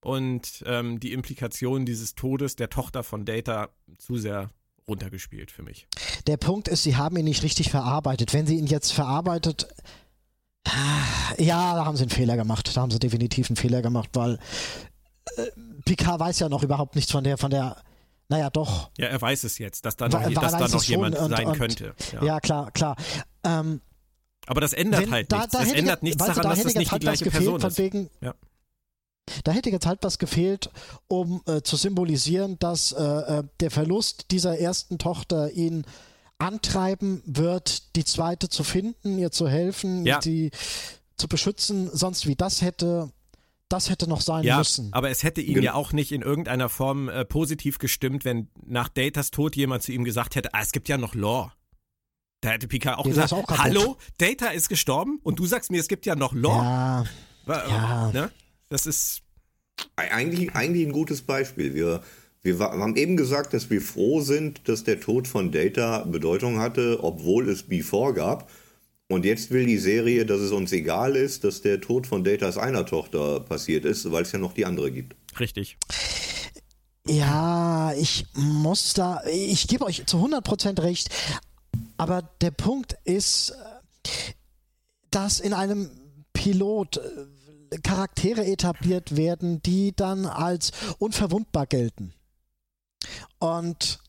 und 0.00 0.62
ähm, 0.66 1.00
die 1.00 1.12
Implikation 1.12 1.86
dieses 1.86 2.14
Todes 2.14 2.54
der 2.54 2.70
Tochter 2.70 3.02
von 3.02 3.24
Data 3.24 3.70
zu 3.98 4.18
sehr 4.18 4.50
runtergespielt 4.88 5.50
für 5.50 5.62
mich. 5.62 5.86
Der 6.26 6.36
Punkt 6.36 6.68
ist, 6.68 6.82
sie 6.82 6.96
haben 6.96 7.16
ihn 7.16 7.24
nicht 7.24 7.42
richtig 7.42 7.70
verarbeitet. 7.70 8.32
Wenn 8.32 8.46
sie 8.46 8.56
ihn 8.56 8.66
jetzt 8.66 8.92
verarbeitet, 8.92 9.68
ja, 11.38 11.74
da 11.74 11.84
haben 11.84 11.96
sie 11.96 12.02
einen 12.04 12.10
Fehler 12.10 12.36
gemacht. 12.36 12.76
Da 12.76 12.80
haben 12.80 12.90
sie 12.90 12.98
definitiv 12.98 13.48
einen 13.50 13.56
Fehler 13.56 13.82
gemacht, 13.82 14.10
weil 14.14 14.38
äh, 15.36 15.42
Picard 15.84 16.20
weiß 16.20 16.38
ja 16.40 16.48
noch 16.48 16.62
überhaupt 16.62 16.94
nichts 16.96 17.10
von 17.12 17.24
der, 17.24 17.36
von 17.38 17.50
der, 17.50 17.76
naja, 18.28 18.50
doch. 18.50 18.90
Ja, 18.98 19.06
er 19.06 19.20
weiß 19.20 19.44
es 19.44 19.58
jetzt, 19.58 19.84
dass 19.84 19.96
da 19.96 20.08
noch, 20.08 20.22
dass 20.32 20.52
da 20.52 20.68
noch 20.68 20.74
es 20.82 20.88
jemand 20.88 21.16
und- 21.16 21.30
sein 21.30 21.46
und- 21.46 21.56
könnte. 21.58 21.94
Ja. 22.12 22.24
Ja, 22.24 22.40
klar, 22.40 22.70
klar. 22.72 22.96
Ähm, 23.44 23.80
Aber 24.46 24.60
das 24.60 24.72
ändert 24.72 25.02
wenn- 25.02 25.10
halt 25.12 25.30
da- 25.32 25.38
nichts. 25.38 25.52
da 25.52 25.58
Das 25.60 25.68
ändert 25.72 25.86
jetzt- 25.96 26.02
nichts 26.02 26.20
weißt 26.20 26.30
daran, 26.30 26.42
da 26.42 26.48
dass 26.50 26.58
hätte 26.58 26.68
das 26.68 26.74
nicht 26.76 26.92
die 26.92 26.98
gleiche 26.98 27.30
Person 27.30 27.60
von 27.60 27.70
ist. 27.70 27.78
wegen, 27.78 28.10
Ja. 28.20 28.34
Da 29.46 29.52
hätte 29.52 29.70
jetzt 29.70 29.86
halt 29.86 30.00
was 30.02 30.18
gefehlt, 30.18 30.70
um 31.06 31.40
äh, 31.46 31.62
zu 31.62 31.76
symbolisieren, 31.76 32.58
dass 32.58 32.90
äh, 32.92 33.02
äh, 33.02 33.42
der 33.60 33.70
Verlust 33.70 34.32
dieser 34.32 34.58
ersten 34.58 34.98
Tochter 34.98 35.52
ihn 35.52 35.84
antreiben 36.38 37.22
wird, 37.26 37.94
die 37.96 38.04
zweite 38.04 38.48
zu 38.48 38.64
finden, 38.64 39.18
ihr 39.18 39.30
zu 39.30 39.48
helfen, 39.48 40.04
Ja. 40.04 40.20
sie 40.20 40.50
zu 41.16 41.28
beschützen, 41.28 41.88
sonst 41.92 42.26
wie 42.26 42.34
das 42.36 42.60
hätte, 42.60 43.10
das 43.68 43.88
hätte 43.88 44.08
noch 44.08 44.20
sein 44.20 44.44
Ja, 44.44 44.58
müssen. 44.58 44.92
aber 44.92 45.10
es 45.10 45.22
hätte 45.22 45.40
ihn 45.40 45.62
ja 45.62 45.74
auch 45.74 45.92
nicht 45.92 46.12
in 46.12 46.22
irgendeiner 46.22 46.68
Form 46.68 47.08
äh, 47.08 47.24
positiv 47.24 47.78
gestimmt, 47.78 48.24
wenn 48.24 48.48
nach 48.66 48.88
Datas 48.88 49.30
Tod 49.30 49.56
jemand 49.56 49.82
zu 49.82 49.92
ihm 49.92 50.04
gesagt 50.04 50.34
hätte, 50.34 50.52
ah, 50.54 50.60
es 50.60 50.72
gibt 50.72 50.88
ja 50.88 50.98
noch 50.98 51.14
Lore. 51.14 51.52
Da 52.42 52.50
hätte 52.50 52.68
Picard 52.68 52.98
auch 52.98 53.04
der 53.04 53.12
gesagt, 53.14 53.32
auch 53.32 53.58
hallo, 53.58 53.96
Data 54.18 54.48
ist 54.48 54.68
gestorben 54.68 55.20
und 55.22 55.38
du 55.38 55.46
sagst 55.46 55.70
mir, 55.70 55.80
es 55.80 55.88
gibt 55.88 56.04
ja 56.04 56.16
noch 56.16 56.32
Lore. 56.34 56.62
Ja, 56.64 57.04
Wa- 57.46 57.68
ja. 57.68 58.12
Ne? 58.12 58.30
Das 58.68 58.84
ist, 58.86 59.22
Eigentlich, 59.96 60.54
eigentlich 60.54 60.86
ein 60.86 60.92
gutes 60.92 61.22
Beispiel. 61.22 61.74
Wir, 61.74 62.02
wir 62.42 62.58
haben 62.58 62.96
eben 62.96 63.16
gesagt, 63.16 63.54
dass 63.54 63.70
wir 63.70 63.80
froh 63.80 64.20
sind, 64.20 64.68
dass 64.68 64.84
der 64.84 65.00
Tod 65.00 65.28
von 65.28 65.52
Data 65.52 66.04
Bedeutung 66.04 66.58
hatte, 66.58 67.02
obwohl 67.02 67.48
es 67.48 67.64
Before 67.64 68.14
gab. 68.14 68.50
Und 69.08 69.24
jetzt 69.24 69.50
will 69.50 69.66
die 69.66 69.78
Serie, 69.78 70.26
dass 70.26 70.40
es 70.40 70.50
uns 70.50 70.72
egal 70.72 71.14
ist, 71.14 71.44
dass 71.44 71.62
der 71.62 71.80
Tod 71.80 72.06
von 72.06 72.24
Datas 72.24 72.58
einer 72.58 72.84
Tochter 72.86 73.40
passiert 73.40 73.84
ist, 73.84 74.10
weil 74.10 74.22
es 74.22 74.32
ja 74.32 74.38
noch 74.38 74.52
die 74.52 74.66
andere 74.66 74.90
gibt. 74.90 75.14
richtig. 75.38 75.76
Ja, 77.08 77.92
ich 77.94 78.26
muss 78.34 78.92
da, 78.94 79.22
ich 79.30 79.68
gebe 79.68 79.84
euch 79.84 80.06
zu 80.06 80.16
100% 80.16 80.82
recht, 80.82 81.08
aber 81.96 82.28
der 82.40 82.50
Punkt 82.50 82.96
ist, 83.04 83.50
äh, 83.50 83.54
dass 85.12 85.38
in 85.38 85.52
einem 85.52 85.88
Pilot 86.32 86.96
äh, 86.96 87.00
Charaktere 87.82 88.46
etabliert 88.46 89.16
werden, 89.16 89.62
die 89.62 89.94
dann 89.94 90.26
als 90.26 90.72
unverwundbar 90.98 91.66
gelten. 91.66 92.12
Und 93.38 94.00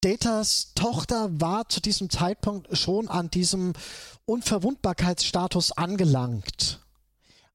Datas 0.00 0.72
Tochter 0.74 1.28
war 1.40 1.68
zu 1.68 1.80
diesem 1.80 2.08
Zeitpunkt 2.08 2.76
schon 2.76 3.08
an 3.08 3.30
diesem 3.30 3.72
Unverwundbarkeitsstatus 4.26 5.72
angelangt. 5.72 6.80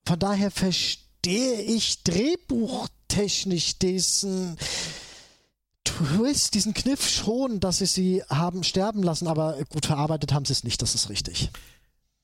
Von 0.06 0.20
daher 0.20 0.52
verstehe 0.52 1.62
ich 1.62 2.04
drehbuchtechnisch 2.04 3.80
diesen 3.80 4.58
Twist, 5.86 6.56
diesen 6.56 6.74
Kniff 6.74 7.08
schon, 7.08 7.60
dass 7.62 7.78
sie 7.78 7.86
sie 7.86 8.24
haben 8.30 8.64
sterben 8.64 9.04
lassen, 9.04 9.28
aber 9.28 9.58
gut 9.70 9.86
verarbeitet 9.86 10.34
haben 10.34 10.46
sie 10.46 10.54
es 10.54 10.64
nicht, 10.64 10.82
das 10.82 10.96
ist 10.96 11.10
richtig. 11.10 11.50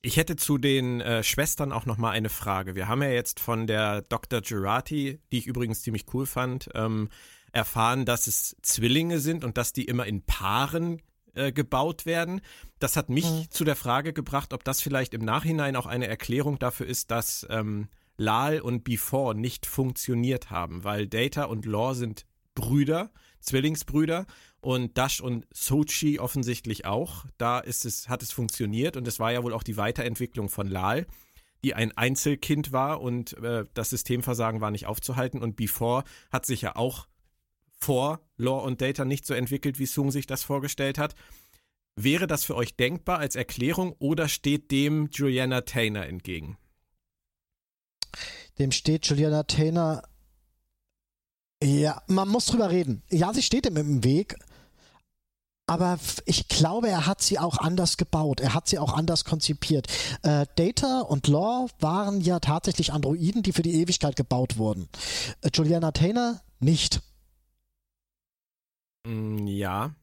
Ich 0.02 0.16
hätte 0.18 0.38
zu 0.38 0.58
den 0.58 1.02
äh, 1.02 1.24
Schwestern 1.24 1.74
auch 1.74 1.86
noch 1.86 1.98
mal 1.98 2.12
eine 2.12 2.30
Frage. 2.30 2.76
Wir 2.76 2.88
haben 2.88 3.02
ja 3.04 3.10
jetzt 3.10 3.40
von 3.40 3.68
der 3.68 4.02
Dr. 4.04 4.42
Girati, 4.42 5.20
die 5.32 5.38
ich 5.40 5.48
übrigens 5.48 5.82
ziemlich 5.82 6.06
cool 6.14 6.26
fand, 6.26 6.70
ähm, 6.74 7.10
erfahren, 7.52 8.06
dass 8.06 8.28
es 8.28 8.56
Zwillinge 8.62 9.20
sind 9.20 9.44
und 9.44 9.58
dass 9.58 9.74
die 9.74 9.84
immer 9.86 10.06
in 10.06 10.22
Paaren 10.22 11.02
äh, 11.34 11.52
gebaut 11.52 12.06
werden. 12.06 12.40
Das 12.80 12.96
hat 12.96 13.10
mich 13.10 13.26
Mhm. 13.26 13.52
zu 13.52 13.66
der 13.66 13.76
Frage 13.76 14.14
gebracht, 14.14 14.54
ob 14.54 14.64
das 14.64 14.82
vielleicht 14.82 15.14
im 15.14 15.26
Nachhinein 15.26 15.76
auch 15.76 15.86
eine 15.86 16.08
Erklärung 16.08 16.60
dafür 16.60 16.86
ist, 16.88 17.12
dass 17.12 17.46
ähm, 17.50 17.90
Lal 18.18 18.62
und 18.62 18.84
Before 18.86 19.36
nicht 19.36 19.66
funktioniert 19.66 20.50
haben, 20.50 20.84
weil 20.86 21.08
Data 21.08 21.44
und 21.46 21.66
Law 21.66 21.94
sind 21.94 22.26
Brüder, 22.56 23.12
Zwillingsbrüder 23.42 24.26
und 24.62 24.98
Dash 24.98 25.22
und 25.22 25.46
Sochi 25.54 26.20
offensichtlich 26.20 26.86
auch. 26.86 27.26
Da 27.38 27.60
ist 27.60 27.86
es, 27.86 28.10
hat 28.10 28.24
es 28.24 28.32
funktioniert 28.32 28.98
und 28.98 29.08
es 29.08 29.20
war 29.20 29.32
ja 29.32 29.44
wohl 29.44 29.54
auch 29.54 29.64
die 29.64 29.78
Weiterentwicklung 29.78 30.50
von 30.50 30.68
Lal, 30.68 31.08
die 31.64 31.74
ein 31.74 31.96
Einzelkind 31.98 32.72
war 32.72 33.02
und 33.02 33.38
äh, 33.38 33.66
das 33.74 33.90
Systemversagen 33.90 34.62
war 34.62 34.72
nicht 34.72 34.86
aufzuhalten 34.86 35.42
und 35.42 35.56
Before 35.56 36.04
hat 36.32 36.46
sich 36.46 36.62
ja 36.62 36.76
auch 36.76 37.08
vor 37.80 38.22
Law 38.38 38.64
und 38.64 38.82
Data 38.82 39.06
nicht 39.06 39.26
so 39.26 39.34
entwickelt, 39.34 39.80
wie 39.80 39.86
Sung 39.86 40.12
sich 40.12 40.28
das 40.28 40.44
vorgestellt 40.44 40.98
hat. 40.98 41.16
Wäre 41.96 42.28
das 42.28 42.46
für 42.46 42.56
euch 42.56 42.76
denkbar 42.76 43.20
als 43.20 43.36
Erklärung 43.36 43.94
oder 44.00 44.28
steht 44.28 44.72
dem 44.72 45.10
Juliana 45.12 45.62
Taylor 45.62 46.06
entgegen? 46.06 46.58
Dem 48.58 48.72
steht 48.72 49.06
Juliana 49.06 49.44
Taylor. 49.44 50.04
Ja, 51.62 52.02
man 52.08 52.30
muss 52.30 52.46
drüber 52.46 52.70
reden. 52.70 53.04
Ja, 53.10 53.34
sie 53.34 53.42
steht 53.42 53.66
ihm 53.66 53.78
im 53.78 54.04
Weg. 54.04 54.36
Aber 55.70 56.00
ich 56.26 56.48
glaube, 56.48 56.90
er 56.90 57.06
hat 57.06 57.22
sie 57.22 57.38
auch 57.40 57.58
anders 57.60 57.98
gebaut. 57.98 58.40
Er 58.42 58.54
hat 58.54 58.68
sie 58.68 58.80
auch 58.80 58.94
anders 58.94 59.24
konzipiert. 59.26 59.88
Äh, 60.24 60.46
Data 60.56 61.02
und 61.02 61.28
Law 61.28 61.68
waren 61.80 62.22
ja 62.22 62.40
tatsächlich 62.40 62.92
Androiden, 62.92 63.44
die 63.44 63.54
für 63.54 63.62
die 63.62 63.76
Ewigkeit 63.82 64.16
gebaut 64.16 64.58
wurden. 64.58 64.90
Äh, 65.42 65.50
Juliana 65.54 65.92
Taylor 65.92 66.42
nicht. 66.60 67.02
Mm, 69.06 69.48
Ja. 69.48 69.94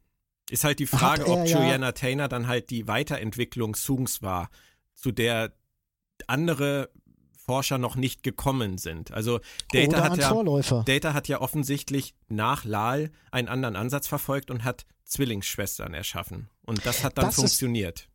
Ist 0.48 0.62
halt 0.62 0.78
die 0.78 0.86
Frage, 0.86 1.26
ob 1.26 1.44
ja- 1.46 1.58
Juliana 1.58 1.90
Taylor 1.90 2.28
dann 2.28 2.46
halt 2.46 2.70
die 2.70 2.86
Weiterentwicklung 2.86 3.74
Sungs 3.74 4.22
war, 4.22 4.48
zu 4.94 5.10
der 5.10 5.52
andere 6.28 6.88
Forscher 7.46 7.78
noch 7.78 7.94
nicht 7.96 8.22
gekommen 8.24 8.76
sind. 8.76 9.12
Also 9.12 9.40
Data 9.72 10.02
hat 10.02 10.18
ja 10.18 10.28
Vorläufer. 10.28 10.82
Data 10.84 11.14
hat 11.14 11.28
ja 11.28 11.40
offensichtlich 11.40 12.14
nach 12.28 12.64
Lal 12.64 13.10
einen 13.30 13.48
anderen 13.48 13.76
Ansatz 13.76 14.08
verfolgt 14.08 14.50
und 14.50 14.64
hat 14.64 14.84
Zwillingsschwestern 15.04 15.94
erschaffen. 15.94 16.48
Und 16.64 16.84
das 16.84 17.04
hat 17.04 17.16
dann 17.18 17.26
Das 17.26 17.34
ist- 17.34 17.40
funktioniert. 17.40 18.08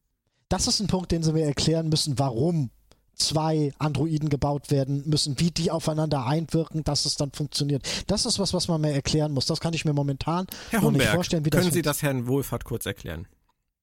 Das 0.50 0.68
ist 0.68 0.82
ein 0.82 0.88
Punkt, 0.88 1.12
den 1.14 1.24
sie 1.24 1.32
mir 1.32 1.46
erklären 1.46 1.88
müssen, 1.88 2.20
warum 2.20 2.72
zwei 3.16 3.72
Androiden 3.80 4.28
gebaut 4.30 4.70
werden 4.70 5.04
müssen, 5.08 5.40
wie 5.40 5.52
die 5.52 5.72
aufeinander 5.72 6.26
einwirken, 6.26 6.84
dass 6.84 7.06
es 7.06 7.16
dann 7.16 7.32
funktioniert. 7.32 7.88
Das 8.08 8.26
ist 8.26 8.38
was, 8.40 8.54
was 8.54 8.68
man 8.68 8.82
mir 8.82 8.92
erklären 8.92 9.32
muss. 9.32 9.46
Das 9.46 9.62
kann 9.62 9.74
ich 9.74 9.86
mir 9.86 9.94
momentan 9.94 10.48
Herr 10.72 10.82
noch 10.82 10.92
nicht 10.92 11.06
vorstellen, 11.06 11.46
wie 11.46 11.50
können 11.52 11.66
das 11.66 11.74
Sie 11.74 11.82
das 11.82 12.02
Herrn 12.02 12.28
Wohlfahrt 12.28 12.66
kurz 12.66 12.86
erklären? 12.86 13.28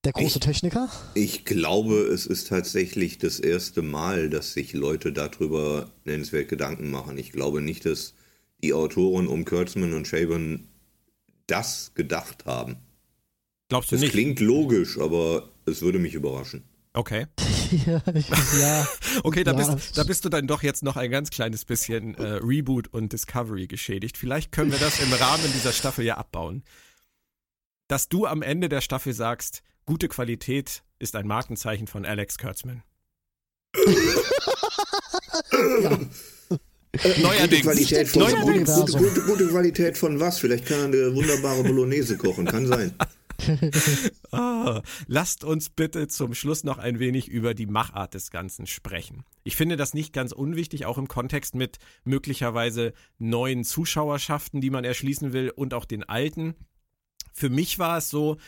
Der 0.09 0.15
große 0.15 0.39
Ich- 0.39 0.45
Techniker? 0.45 0.89
Ich 1.13 1.45
glaube, 1.45 1.97
es 1.99 2.25
ist 2.25 2.49
tatsächlich 2.49 3.19
das 3.19 3.39
erste 3.41 3.83
Mal, 3.83 4.31
dass 4.31 4.55
sich 4.55 4.73
Leute 4.73 5.13
darüber 5.13 5.91
nennenswert 6.07 6.49
Gedanken 6.49 6.91
machen. 6.91 7.19
Ich 7.19 7.31
glaube 7.31 7.61
nicht, 7.61 7.85
dass 7.85 8.15
die 8.63 8.73
Autoren 8.73 9.27
um 9.27 9.45
Kurtzman 9.45 9.93
und 9.93 10.09
Shaban 10.09 10.67
das 11.47 11.93
gedacht 11.95 12.47
haben. 12.47 12.77
Glaubst 13.69 13.91
du 13.93 13.97
Das 13.97 14.01
nicht? 14.01 14.13
klingt 14.13 14.41
logisch, 14.41 14.99
aber 14.99 15.51
es 15.67 15.83
würde 15.83 15.99
mich 15.99 16.15
überraschen. 16.15 16.63
Okay. 16.95 17.27
ja, 17.87 18.03
ja. 18.59 18.89
Okay, 19.25 19.45
da, 19.45 19.53
Ja. 19.53 19.75
bist, 19.75 19.99
da 19.99 20.05
bist 20.05 20.25
du 20.25 20.31
dann 20.31 20.47
doch 20.47 20.63
jetzt 20.63 20.83
noch 20.83 20.97
ein 20.97 21.11
ganz 21.11 21.29
kleines 21.29 21.67
bisschen 21.67 22.15
äh, 22.15 22.39
Reboot 22.43 22.89
und 22.89 23.13
Discovery 23.13 23.67
geschädigt. 23.67 24.17
Vielleicht 24.17 24.53
können 24.53 24.73
wir 24.73 24.79
das 24.79 25.01
im 25.01 25.13
Rahmen 25.13 25.53
dieser 25.55 25.73
Staffel 25.73 26.07
ja 26.07 26.17
abbauen. 26.17 26.63
Dass 27.89 28.09
du 28.09 28.25
am 28.25 28.41
Ende 28.41 28.71
der 28.71 28.81
Staffel 28.81 29.13
sagst, 29.13 29.63
gute 29.89 30.09
Qualität 30.09 30.83
ist 30.99 31.17
ein 31.17 31.27
Markenzeichen 31.27 31.87
von 31.87 32.05
Alex 32.05 32.37
Kurtzman. 32.37 32.83
Gute 33.73 33.89
Neuerdings. 37.23 37.63
Qualität 37.63 38.09
von, 38.09 38.21
Neuerdings. 38.21 38.71
gute, 38.75 38.93
gute, 38.93 39.15
gute, 39.15 39.21
gute 39.23 39.49
Qualität 39.49 39.97
von 39.97 40.21
was? 40.21 40.41
Vielleicht 40.41 40.67
kann 40.67 40.93
er 40.93 41.07
eine 41.07 41.15
wunderbare 41.15 41.63
Bolognese 41.63 42.19
kochen, 42.19 42.45
kann 42.45 42.67
sein. 42.67 42.95
Ah, 44.33 44.83
lasst 45.07 45.45
uns 45.45 45.71
bitte 45.71 46.09
zum 46.09 46.35
Schluss 46.35 46.65
noch 46.65 46.79
ein 46.79 46.99
wenig 46.99 47.29
über 47.29 47.55
die 47.55 47.67
Machart 47.67 48.15
des 48.15 48.33
Ganzen 48.33 48.67
sprechen. 48.67 49.25
Ich 49.45 49.55
finde 49.55 49.77
das 49.77 49.95
nicht 49.95 50.13
ganz 50.13 50.33
unwichtig, 50.33 50.87
auch 50.87 50.99
im 50.99 51.07
Kontext 51.07 51.55
mit 51.55 51.79
möglicherweise 52.05 52.93
neuen 53.19 53.63
Zuschauerschaften, 53.63 54.61
die 54.61 54.71
man 54.71 54.85
erschließen 54.85 55.33
will 55.33 55.51
und 55.51 55.73
auch 55.73 55.85
den 55.85 56.03
alten. 56.03 56.57
Für 57.33 57.49
mich 57.49 57.79
war 57.79 57.99
es 57.99 58.11
so, 58.11 58.39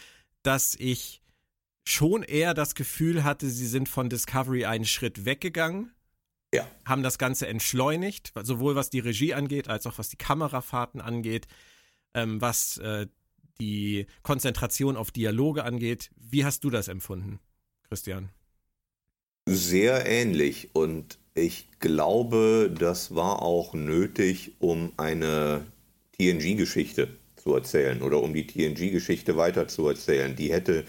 dass 0.43 0.75
ich 0.79 1.23
schon 1.85 2.23
eher 2.23 2.55
das 2.55 2.75
Gefühl 2.75 3.25
hatte, 3.25 3.49
sie 3.49 3.67
sind 3.67 3.89
von 3.89 4.09
Discovery 4.09 4.65
einen 4.65 4.85
Schritt 4.85 5.25
weggegangen, 5.25 5.93
Ja. 6.55 6.67
haben 6.85 7.03
das 7.03 7.19
Ganze 7.19 7.47
entschleunigt, 7.47 8.33
sowohl 8.43 8.75
was 8.75 8.91
die 8.91 9.01
Regie 9.01 9.35
angeht, 9.35 9.69
als 9.69 9.87
auch 9.87 9.99
was 9.99 10.09
die 10.09 10.17
Kamerafahrten 10.17 11.01
angeht, 11.01 11.47
ähm, 12.15 12.41
was 12.41 12.77
äh, 12.79 13.07
die 13.61 14.07
Konzentration 14.23 14.97
auf 14.97 15.11
Dialoge 15.11 15.65
angeht. 15.65 16.11
Wie 16.17 16.45
hast 16.45 16.65
du 16.65 16.71
das 16.71 16.89
empfunden, 16.89 17.41
Christian? 17.89 18.31
Sehr 19.49 20.07
ähnlich 20.07 20.71
und 20.75 21.19
ich 21.35 21.69
glaube, 21.81 22.73
das 22.77 23.15
war 23.15 23.43
auch 23.43 23.73
nötig, 23.75 24.57
um 24.59 24.93
eine 24.97 25.65
TNG-Geschichte 26.19 27.09
zu 27.37 27.55
erzählen 27.55 28.03
oder 28.03 28.21
um 28.23 28.35
die 28.35 28.47
TNG-Geschichte 28.47 29.37
weiter 29.37 29.67
zu 29.69 29.89
erzählen. 29.89 30.37
Die 30.37 30.53
hätte 30.53 30.85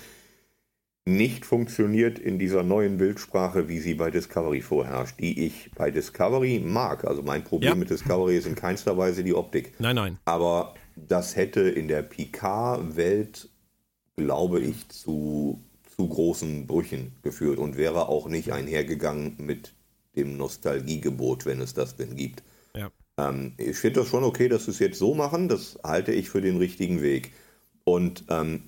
nicht 1.18 1.45
funktioniert 1.45 2.20
in 2.20 2.39
dieser 2.39 2.64
neuen 2.64 2.97
Bildsprache, 2.97 3.68
wie 3.68 3.80
sie 3.80 3.93
bei 3.93 4.12
Discovery 4.12 4.62
vorherrscht, 4.62 5.20
die 5.20 5.45
ich 5.45 5.72
bei 5.76 5.91
Discovery 5.91 6.59
mag. 6.59 7.05
Also 7.05 7.22
mein 7.22 7.43
Problem 7.43 7.70
Ja. 7.70 7.76
mit 7.76 7.89
Discovery 7.89 8.38
ist 8.38 8.47
in 8.47 8.55
keinster 8.55 8.97
Weise 8.97 9.24
die 9.24 9.34
Optik. 9.34 9.74
Nein, 9.80 9.95
nein. 9.95 10.18
Aber 10.26 10.74
das 10.95 11.36
hätte 11.36 11.62
in 11.62 11.88
der 11.88 12.01
Picard-Welt, 12.01 13.49
glaube 14.16 14.59
ich, 14.59 14.88
zu, 14.89 15.64
zu 15.95 16.07
großen 16.07 16.68
Brüchen 16.68 17.14
geführt 17.22 17.59
und 17.59 17.78
wäre 17.78 18.07
auch 18.09 18.28
nicht 18.28 18.51
einhergegangen 18.51 19.36
mit 19.38 19.74
dem 20.16 20.38
Nostalgiegebot, 20.38 21.45
wenn 21.45 21.62
es 21.62 21.74
das 21.74 21.95
denn 21.95 22.16
gibt. 22.16 22.43
Ja. 22.76 22.91
Ähm, 23.18 23.53
ich 23.57 23.78
finde 23.78 24.01
das 24.01 24.09
schon 24.09 24.24
okay, 24.24 24.49
dass 24.49 24.66
sie 24.66 24.72
es 24.72 24.80
jetzt 24.80 24.99
so 24.99 25.14
machen. 25.16 25.47
Das 25.47 25.80
halte 25.84 26.12
ich 26.12 26.30
für 26.30 26.41
den 26.41 26.57
richtigen 26.57 27.01
Weg. 27.01 27.32
Und 27.84 28.26
ähm, 28.30 28.64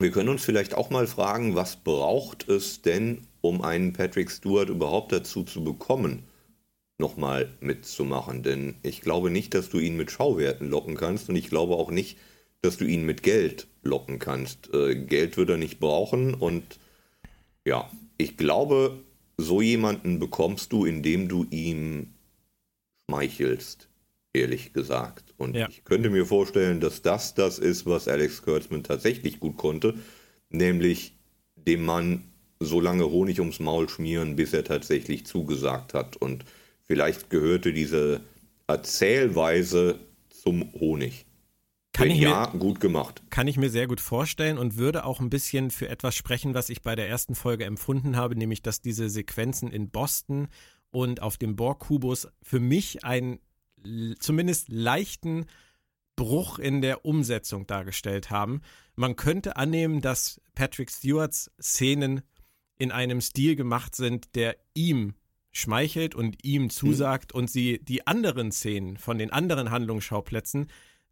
wir 0.00 0.10
können 0.10 0.30
uns 0.30 0.44
vielleicht 0.44 0.74
auch 0.74 0.88
mal 0.88 1.06
fragen, 1.06 1.54
was 1.54 1.76
braucht 1.76 2.48
es 2.48 2.80
denn, 2.80 3.26
um 3.42 3.60
einen 3.60 3.92
Patrick 3.92 4.30
Stewart 4.30 4.70
überhaupt 4.70 5.12
dazu 5.12 5.44
zu 5.44 5.62
bekommen, 5.62 6.24
nochmal 6.96 7.54
mitzumachen? 7.60 8.42
Denn 8.42 8.76
ich 8.82 9.02
glaube 9.02 9.30
nicht, 9.30 9.52
dass 9.52 9.68
du 9.68 9.78
ihn 9.78 9.98
mit 9.98 10.10
Schauwerten 10.10 10.70
locken 10.70 10.96
kannst 10.96 11.28
und 11.28 11.36
ich 11.36 11.50
glaube 11.50 11.74
auch 11.74 11.90
nicht, 11.90 12.16
dass 12.62 12.78
du 12.78 12.86
ihn 12.86 13.04
mit 13.04 13.22
Geld 13.22 13.66
locken 13.82 14.18
kannst. 14.18 14.72
Äh, 14.72 14.94
Geld 14.96 15.36
wird 15.36 15.50
er 15.50 15.58
nicht 15.58 15.80
brauchen 15.80 16.32
und 16.32 16.78
ja, 17.66 17.90
ich 18.16 18.38
glaube, 18.38 19.04
so 19.36 19.60
jemanden 19.60 20.18
bekommst 20.18 20.72
du, 20.72 20.86
indem 20.86 21.28
du 21.28 21.44
ihm 21.50 22.14
schmeichelst, 23.06 23.89
ehrlich 24.32 24.72
gesagt. 24.72 25.34
Und 25.36 25.54
Ja. 25.56 25.68
ich 25.68 25.84
könnte 25.84 26.10
mir 26.10 26.26
vorstellen, 26.26 26.80
dass 26.80 27.02
das 27.02 27.34
das 27.34 27.58
ist, 27.58 27.86
was 27.86 28.08
Alex 28.08 28.42
Kurtzman 28.42 28.82
tatsächlich 28.84 29.40
gut 29.40 29.56
konnte, 29.56 29.94
nämlich 30.50 31.14
dem 31.56 31.84
Mann 31.84 32.24
so 32.60 32.80
lange 32.80 33.06
Honig 33.10 33.40
ums 33.40 33.58
Maul 33.60 33.88
schmieren, 33.88 34.36
bis 34.36 34.52
er 34.52 34.64
tatsächlich 34.64 35.26
zugesagt 35.26 35.94
hat. 35.94 36.16
Und 36.16 36.44
vielleicht 36.86 37.30
gehörte 37.30 37.72
diese 37.72 38.20
Erzählweise 38.66 39.98
zum 40.28 40.72
Honig. 40.74 41.26
Kann 41.92 42.06
Wenn 42.08 42.14
ich, 42.16 42.20
mir, 42.22 42.28
ja, 42.28 42.46
gut 42.46 42.80
gemacht. 42.80 43.22
kann 43.30 43.48
ich 43.48 43.56
mir 43.56 43.68
sehr 43.70 43.86
gut 43.88 44.00
vorstellen 44.00 44.58
und 44.58 44.76
würde 44.76 45.04
auch 45.04 45.20
ein 45.20 45.28
bisschen 45.30 45.70
für 45.70 45.88
etwas 45.88 46.14
sprechen, 46.14 46.54
was 46.54 46.68
ich 46.70 46.82
bei 46.82 46.94
der 46.94 47.08
ersten 47.08 47.34
Folge 47.34 47.64
empfunden 47.64 48.16
habe, 48.16 48.36
nämlich 48.36 48.62
dass 48.62 48.80
diese 48.80 49.08
Sequenzen 49.10 49.70
in 49.70 49.90
Boston 49.90 50.48
und 50.90 51.20
auf 51.20 51.36
dem 51.36 51.56
Borg-Kubus 51.56 52.28
für 52.42 52.60
mich 52.60 53.04
einen 53.04 53.34
l- 53.34 53.40
zumindest 54.18 54.68
leichten 54.68 55.46
Bruch 56.16 56.58
in 56.58 56.82
der 56.82 57.04
Umsetzung 57.04 57.66
dargestellt 57.66 58.30
haben. 58.30 58.60
Man 58.94 59.16
könnte 59.16 59.56
annehmen, 59.56 60.00
dass 60.00 60.40
Patrick 60.54 60.90
Stewarts 60.90 61.50
Szenen 61.60 62.22
in 62.78 62.90
einem 62.90 63.20
Stil 63.20 63.56
gemacht 63.56 63.94
sind, 63.94 64.34
der 64.34 64.56
ihm 64.74 65.14
schmeichelt 65.52 66.14
und 66.14 66.44
ihm 66.44 66.70
zusagt 66.70 67.32
und 67.32 67.50
sie 67.50 67.82
die 67.82 68.06
anderen 68.06 68.52
Szenen 68.52 68.96
von 68.96 69.18
den 69.18 69.32
anderen 69.32 69.70
Handlungsschauplätzen 69.70 70.68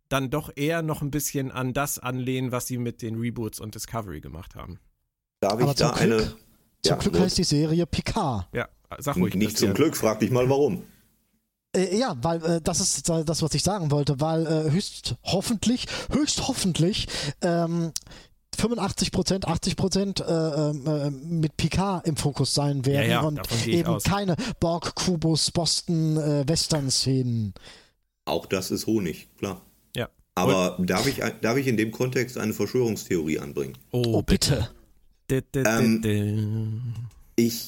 dann 0.09 0.31
doch 0.31 0.51
eher 0.57 0.83
noch 0.83 1.03
ein 1.03 1.11
bisschen 1.11 1.51
an 1.51 1.73
das 1.73 1.99
anlehnen, 1.99 2.53
was 2.53 2.67
sie 2.67 2.79
mit 2.79 3.03
den 3.03 3.19
Reboots 3.19 3.61
und 3.61 3.75
Discovery 3.75 4.21
gemacht 4.21 4.55
haben. 4.55 4.79
Darf 5.41 5.59
ich 5.59 5.63
Aber 5.63 5.75
da 5.75 5.95
zum 5.95 6.07
Glück, 6.07 6.21
eine. 6.21 6.27
zum 6.27 6.37
Ja, 6.85 6.97
Glück 6.97 7.19
heißt 7.19 7.39
die 7.39 7.45
Serie 7.45 7.87
Picard. 7.87 8.49
Ja, 8.53 8.69
sag 8.99 9.17
ruhig. 9.17 9.35
Nicht 9.35 9.59
zum. 9.59 9.75
Glück, 9.75 9.97
frag 9.97 10.21
dich 10.21 10.31
mal 10.31 10.49
warum. 10.49 10.83
Äh, 11.79 11.99
ja, 11.99 12.17
weil 12.23 12.45
äh, 12.45 12.61
das 12.63 12.81
ist 12.81 13.09
das, 13.09 13.43
was 13.43 13.55
ich 13.55 13.63
sagen 13.63 13.91
wollte, 13.91 14.21
weil 14.21 14.47
äh, 14.47 14.71
höchst 14.71 15.15
hoffentlich, 15.23 15.87
höchst 16.13 16.47
hoffentlich 16.49 17.07
ähm, 17.43 17.93
85 18.57 19.13
Prozent, 19.13 19.47
80 19.47 19.77
Prozent 19.77 20.21
äh, 20.21 20.25
äh, 20.25 21.11
mit 21.11 21.57
Picard 21.57 22.07
im 22.09 22.17
Fokus 22.17 22.55
sein 22.55 22.85
werden 22.87 23.05
Ja, 23.11 23.21
ja, 23.21 23.21
und 23.21 23.67
eben 23.69 23.89
aus. 23.89 24.03
keine 24.05 24.35
Borg, 24.59 24.95
Kubus, 24.97 25.51
Boston, 25.53 26.17
äh, 26.17 26.49
Western-Szenen. 26.49 27.55
Auch 28.25 28.47
das 28.47 28.71
ist 28.73 28.87
Honig, 28.87 29.29
klar. 29.39 29.63
Ja. 29.95 30.09
Aber 30.35 30.77
darf 30.81 31.07
ich, 31.07 31.23
darf 31.41 31.57
ich 31.57 31.67
in 31.69 31.77
dem 31.77 31.93
Kontext 31.93 32.37
eine 32.37 32.53
Verschwörungstheorie 32.53 33.39
anbringen? 33.39 33.79
Oh, 33.93 34.23
bitte. 34.23 34.69
Di- 35.31 35.43
di- 35.55 35.63
di- 35.63 35.69
Ähm. 35.69 36.83
Ich 37.37 37.67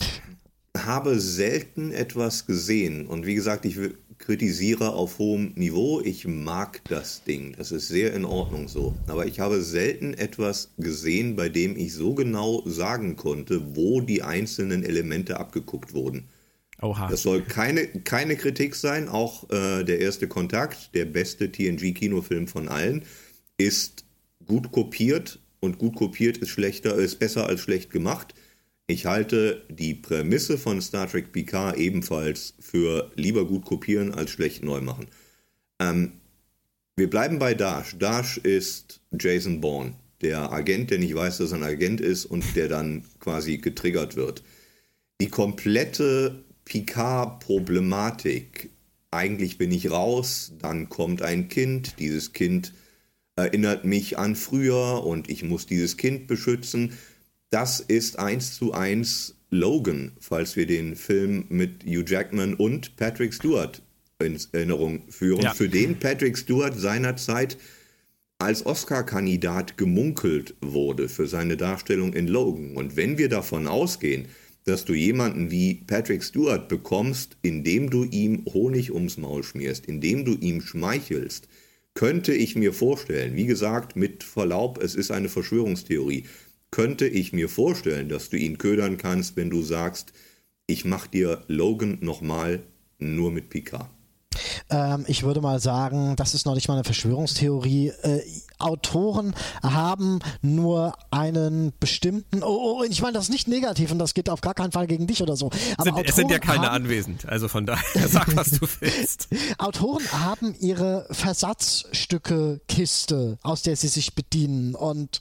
habe 0.76 1.20
selten 1.20 1.92
etwas 1.92 2.46
gesehen 2.46 3.06
und 3.06 3.26
wie 3.26 3.34
gesagt, 3.34 3.64
ich 3.64 3.78
kritisiere 4.20 4.92
auf 4.92 5.18
hohem 5.18 5.52
Niveau. 5.56 6.00
Ich 6.00 6.26
mag 6.26 6.82
das 6.84 7.24
Ding, 7.24 7.54
das 7.56 7.72
ist 7.72 7.88
sehr 7.88 8.14
in 8.14 8.24
Ordnung 8.24 8.68
so. 8.68 8.94
Aber 9.08 9.26
ich 9.26 9.40
habe 9.40 9.62
selten 9.62 10.14
etwas 10.14 10.72
gesehen, 10.78 11.36
bei 11.36 11.48
dem 11.48 11.76
ich 11.76 11.94
so 11.94 12.14
genau 12.14 12.62
sagen 12.66 13.16
konnte, 13.16 13.74
wo 13.74 14.00
die 14.00 14.22
einzelnen 14.22 14.84
Elemente 14.84 15.40
abgeguckt 15.40 15.94
wurden. 15.94 16.28
Oha. 16.82 17.08
Das 17.08 17.22
soll 17.22 17.42
keine, 17.42 17.86
keine 17.88 18.36
Kritik 18.36 18.74
sein. 18.74 19.08
Auch 19.08 19.50
äh, 19.50 19.84
der 19.84 20.00
erste 20.00 20.28
Kontakt, 20.28 20.94
der 20.94 21.04
beste 21.04 21.50
TNG-Kinofilm 21.50 22.46
von 22.46 22.68
allen, 22.68 23.02
ist 23.58 24.04
gut 24.46 24.70
kopiert 24.72 25.40
und 25.60 25.78
gut 25.78 25.96
kopiert 25.96 26.38
ist 26.38 26.48
schlechter, 26.50 26.94
ist 26.94 27.18
besser 27.18 27.46
als 27.46 27.60
schlecht 27.60 27.90
gemacht. 27.90 28.34
Ich 28.90 29.06
halte 29.06 29.62
die 29.68 29.94
Prämisse 29.94 30.58
von 30.58 30.82
Star 30.82 31.08
Trek 31.08 31.30
Picard 31.30 31.76
ebenfalls 31.76 32.54
für 32.58 33.12
lieber 33.14 33.46
gut 33.46 33.64
kopieren 33.64 34.12
als 34.12 34.32
schlecht 34.32 34.64
neu 34.64 34.80
machen. 34.80 35.06
Ähm, 35.78 36.14
wir 36.96 37.08
bleiben 37.08 37.38
bei 37.38 37.54
Dash. 37.54 37.96
Dash 38.00 38.38
ist 38.38 39.00
Jason 39.12 39.60
Bourne, 39.60 39.94
der 40.22 40.50
Agent, 40.50 40.90
der 40.90 40.98
nicht 40.98 41.14
weiß, 41.14 41.38
dass 41.38 41.52
er 41.52 41.58
ein 41.58 41.62
Agent 41.62 42.00
ist 42.00 42.24
und 42.24 42.56
der 42.56 42.66
dann 42.66 43.04
quasi 43.20 43.58
getriggert 43.58 44.16
wird. 44.16 44.42
Die 45.20 45.28
komplette 45.28 46.42
Picard-Problematik, 46.64 48.70
eigentlich 49.12 49.56
bin 49.56 49.70
ich 49.70 49.92
raus, 49.92 50.54
dann 50.58 50.88
kommt 50.88 51.22
ein 51.22 51.46
Kind, 51.46 52.00
dieses 52.00 52.32
Kind 52.32 52.74
erinnert 53.36 53.84
mich 53.84 54.18
an 54.18 54.34
früher 54.34 55.04
und 55.04 55.30
ich 55.30 55.44
muss 55.44 55.66
dieses 55.66 55.96
Kind 55.96 56.26
beschützen. 56.26 56.94
Das 57.50 57.80
ist 57.80 58.18
eins 58.18 58.54
zu 58.54 58.72
eins 58.72 59.34
Logan, 59.50 60.12
falls 60.20 60.54
wir 60.54 60.66
den 60.66 60.94
Film 60.94 61.46
mit 61.48 61.84
Hugh 61.84 62.04
Jackman 62.06 62.54
und 62.54 62.96
Patrick 62.96 63.34
Stewart 63.34 63.82
in 64.20 64.38
Erinnerung 64.52 65.02
führen, 65.08 65.42
ja. 65.42 65.54
für 65.54 65.68
den 65.68 65.98
Patrick 65.98 66.38
Stewart 66.38 66.78
seinerzeit 66.78 67.58
als 68.38 68.64
Oscar-Kandidat 68.64 69.76
gemunkelt 69.76 70.54
wurde 70.60 71.08
für 71.08 71.26
seine 71.26 71.56
Darstellung 71.56 72.14
in 72.14 72.28
Logan. 72.28 72.76
Und 72.76 72.96
wenn 72.96 73.18
wir 73.18 73.28
davon 73.28 73.66
ausgehen, 73.66 74.28
dass 74.64 74.84
du 74.84 74.94
jemanden 74.94 75.50
wie 75.50 75.82
Patrick 75.86 76.22
Stewart 76.22 76.68
bekommst, 76.68 77.36
indem 77.42 77.90
du 77.90 78.04
ihm 78.04 78.44
Honig 78.52 78.92
ums 78.92 79.18
Maul 79.18 79.42
schmierst, 79.42 79.86
indem 79.86 80.24
du 80.24 80.34
ihm 80.34 80.60
schmeichelst, 80.60 81.48
könnte 81.94 82.32
ich 82.32 82.54
mir 82.54 82.72
vorstellen, 82.72 83.34
wie 83.34 83.46
gesagt, 83.46 83.96
mit 83.96 84.22
Verlaub, 84.22 84.80
es 84.82 84.94
ist 84.94 85.10
eine 85.10 85.28
Verschwörungstheorie, 85.28 86.24
könnte 86.70 87.06
ich 87.06 87.32
mir 87.32 87.48
vorstellen, 87.48 88.08
dass 88.08 88.30
du 88.30 88.36
ihn 88.36 88.58
ködern 88.58 88.96
kannst, 88.96 89.36
wenn 89.36 89.50
du 89.50 89.62
sagst, 89.62 90.12
ich 90.66 90.84
mach 90.84 91.06
dir 91.06 91.42
Logan 91.48 91.98
nochmal 92.00 92.62
nur 92.98 93.32
mit 93.32 93.50
Picard. 93.50 93.90
Ähm, 94.70 95.04
ich 95.08 95.24
würde 95.24 95.40
mal 95.40 95.58
sagen, 95.58 96.14
das 96.16 96.34
ist 96.34 96.46
noch 96.46 96.54
nicht 96.54 96.68
mal 96.68 96.74
eine 96.74 96.84
Verschwörungstheorie. 96.84 97.88
Äh, 97.88 98.22
Autoren 98.58 99.34
haben 99.62 100.20
nur 100.42 100.94
einen 101.10 101.72
bestimmten. 101.80 102.44
Oh, 102.44 102.78
oh, 102.78 102.84
ich 102.84 103.02
meine 103.02 103.14
das 103.14 103.24
ist 103.24 103.30
nicht 103.30 103.48
negativ 103.48 103.90
und 103.90 103.98
das 103.98 104.14
geht 104.14 104.30
auf 104.30 104.40
gar 104.40 104.54
keinen 104.54 104.70
Fall 104.70 104.86
gegen 104.86 105.08
dich 105.08 105.20
oder 105.22 105.36
so. 105.36 105.50
Aber 105.76 105.96
sind, 105.96 106.08
es 106.08 106.14
sind 106.14 106.30
ja 106.30 106.38
keine 106.38 106.68
haben, 106.68 106.84
anwesend, 106.84 107.26
also 107.26 107.48
von 107.48 107.66
daher 107.66 108.06
sag, 108.08 108.36
was 108.36 108.52
du 108.52 108.68
willst. 108.80 109.26
Autoren 109.58 110.04
haben 110.12 110.54
ihre 110.60 111.08
Versatzstücke-Kiste, 111.10 113.38
aus 113.42 113.62
der 113.62 113.74
sie 113.76 113.88
sich 113.88 114.14
bedienen 114.14 114.76
und 114.76 115.20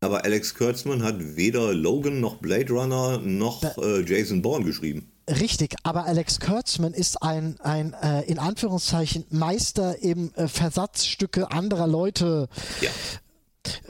aber 0.00 0.24
Alex 0.24 0.54
Kurtzman 0.54 1.02
hat 1.02 1.36
weder 1.36 1.74
Logan 1.74 2.20
noch 2.20 2.36
Blade 2.36 2.72
Runner 2.72 3.18
noch 3.18 3.62
äh, 3.78 4.02
Jason 4.02 4.40
Bourne 4.42 4.64
geschrieben. 4.64 5.12
Richtig, 5.28 5.76
aber 5.82 6.06
Alex 6.06 6.40
Kurtzman 6.40 6.94
ist 6.94 7.22
ein, 7.22 7.60
ein 7.60 7.92
äh, 8.02 8.22
in 8.22 8.38
Anführungszeichen 8.38 9.26
Meister 9.28 10.02
im 10.02 10.32
äh, 10.34 10.48
Versatzstücke 10.48 11.52
anderer 11.52 11.86
Leute 11.86 12.48
ja. 12.80 12.90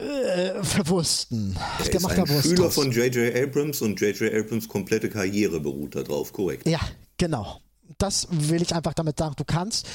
äh, 0.05 0.63
verwursten. 0.63 1.57
Er 1.79 1.85
Der 1.85 1.95
ist 1.95 2.05
ein 2.05 2.25
da 2.25 2.41
Schüler 2.41 2.69
von 2.69 2.91
J.J. 2.91 3.33
Abrams 3.35 3.81
und 3.81 3.99
J.J. 3.99 4.33
Abrams 4.33 4.67
komplette 4.67 5.09
Karriere 5.09 5.61
beruht 5.61 5.95
darauf, 5.95 6.33
korrekt. 6.33 6.67
Ja, 6.67 6.81
genau. 7.17 7.61
Das 7.97 8.27
will 8.29 8.61
ich 8.61 8.75
einfach 8.75 8.93
damit 8.93 9.17
sagen. 9.17 9.33
Du 9.37 9.45
kannst, 9.45 9.87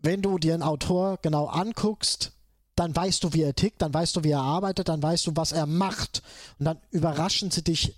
wenn 0.00 0.22
du 0.22 0.38
dir 0.38 0.54
einen 0.54 0.62
Autor 0.62 1.18
genau 1.22 1.46
anguckst, 1.46 2.37
dann 2.78 2.94
weißt 2.94 3.24
du, 3.24 3.32
wie 3.32 3.42
er 3.42 3.54
tickt, 3.54 3.82
dann 3.82 3.92
weißt 3.92 4.16
du, 4.16 4.24
wie 4.24 4.30
er 4.30 4.40
arbeitet, 4.40 4.88
dann 4.88 5.02
weißt 5.02 5.26
du, 5.26 5.32
was 5.34 5.52
er 5.52 5.66
macht. 5.66 6.22
Und 6.58 6.66
dann 6.66 6.78
überraschen 6.90 7.50
sie 7.50 7.62
dich 7.62 7.94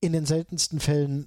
in 0.00 0.12
den 0.12 0.26
seltensten 0.26 0.80
Fällen 0.80 1.26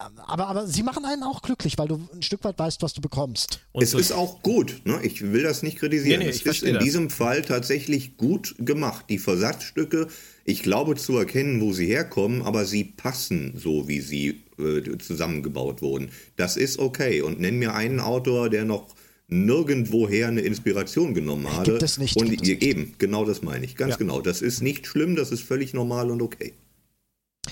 aber, 0.00 0.46
aber 0.46 0.66
sie 0.66 0.82
machen 0.82 1.04
einen 1.04 1.22
auch 1.22 1.42
glücklich, 1.42 1.76
weil 1.76 1.88
du 1.88 2.00
ein 2.14 2.22
Stück 2.22 2.42
weit 2.44 2.58
weißt, 2.58 2.80
was 2.82 2.94
du 2.94 3.00
bekommst. 3.00 3.60
Und 3.72 3.82
es 3.82 3.90
so 3.90 3.98
ist 3.98 4.12
auch 4.12 4.42
gut, 4.42 4.80
ne? 4.84 4.98
ich 5.02 5.20
will 5.20 5.42
das 5.42 5.62
nicht 5.62 5.78
kritisieren. 5.78 6.20
Nee, 6.20 6.26
nee, 6.26 6.30
es 6.30 6.42
ist 6.42 6.62
in 6.62 6.74
das. 6.74 6.84
diesem 6.84 7.10
Fall 7.10 7.42
tatsächlich 7.42 8.16
gut 8.16 8.54
gemacht. 8.58 9.06
Die 9.10 9.18
Versatzstücke, 9.18 10.08
ich 10.44 10.62
glaube 10.62 10.96
zu 10.96 11.18
erkennen, 11.18 11.60
wo 11.60 11.72
sie 11.72 11.86
herkommen, 11.86 12.42
aber 12.42 12.64
sie 12.64 12.84
passen 12.84 13.52
so, 13.56 13.88
wie 13.88 14.00
sie 14.00 14.42
äh, 14.58 14.96
zusammengebaut 14.98 15.82
wurden. 15.82 16.10
Das 16.36 16.56
ist 16.56 16.78
okay. 16.78 17.20
Und 17.20 17.40
nenn 17.40 17.58
mir 17.58 17.74
einen 17.74 18.00
Autor, 18.00 18.48
der 18.48 18.64
noch 18.64 18.94
nirgendwoher 19.30 20.28
eine 20.28 20.40
Inspiration 20.40 21.14
genommen 21.14 21.50
hatte. 21.50 21.72
Gibt 21.72 21.82
es 21.82 21.98
nicht. 21.98 22.16
Und 22.16 22.32
es 22.32 22.40
nicht. 22.40 22.62
eben, 22.62 22.94
genau 22.98 23.24
das 23.24 23.42
meine 23.42 23.64
ich. 23.64 23.76
Ganz 23.76 23.92
ja. 23.92 23.96
genau. 23.96 24.20
Das 24.20 24.42
ist 24.42 24.60
nicht 24.60 24.86
schlimm, 24.86 25.16
das 25.16 25.32
ist 25.32 25.42
völlig 25.42 25.72
normal 25.72 26.10
und 26.10 26.20
okay. 26.20 26.54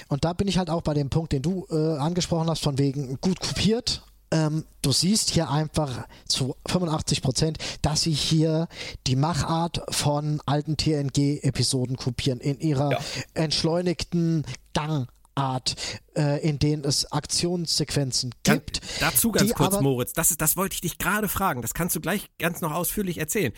Und 0.08 0.24
da 0.24 0.32
bin 0.32 0.48
ich 0.48 0.58
halt 0.58 0.70
auch 0.70 0.82
bei 0.82 0.94
dem 0.94 1.08
Punkt, 1.08 1.32
den 1.32 1.42
du 1.42 1.66
äh, 1.70 1.74
angesprochen 1.74 2.48
hast, 2.50 2.62
von 2.62 2.78
wegen 2.78 3.18
gut 3.20 3.40
kopiert. 3.40 4.02
Ähm, 4.30 4.64
du 4.82 4.92
siehst 4.92 5.30
hier 5.30 5.50
einfach 5.50 6.06
zu 6.26 6.54
85 6.66 7.22
Prozent, 7.22 7.58
dass 7.80 8.02
sie 8.02 8.12
hier 8.12 8.68
die 9.06 9.16
Machart 9.16 9.80
von 9.88 10.42
alten 10.44 10.76
TNG-Episoden 10.76 11.96
kopieren 11.96 12.40
in 12.40 12.60
ihrer 12.60 12.92
ja. 12.92 12.98
entschleunigten 13.32 14.44
Gangart, 15.38 15.76
äh, 16.16 16.40
in 16.46 16.58
denen 16.58 16.84
es 16.84 17.10
Aktionssequenzen 17.12 18.34
gibt. 18.42 18.80
Ja, 19.00 19.10
dazu 19.10 19.32
ganz 19.32 19.54
kurz, 19.54 19.80
Moritz, 19.80 20.12
das, 20.12 20.30
ist, 20.30 20.40
das 20.40 20.56
wollte 20.56 20.74
ich 20.74 20.80
dich 20.80 20.98
gerade 20.98 21.28
fragen. 21.28 21.62
Das 21.62 21.74
kannst 21.74 21.94
du 21.96 22.00
gleich 22.00 22.28
ganz 22.38 22.60
noch 22.60 22.72
ausführlich 22.72 23.18
erzählen 23.18 23.52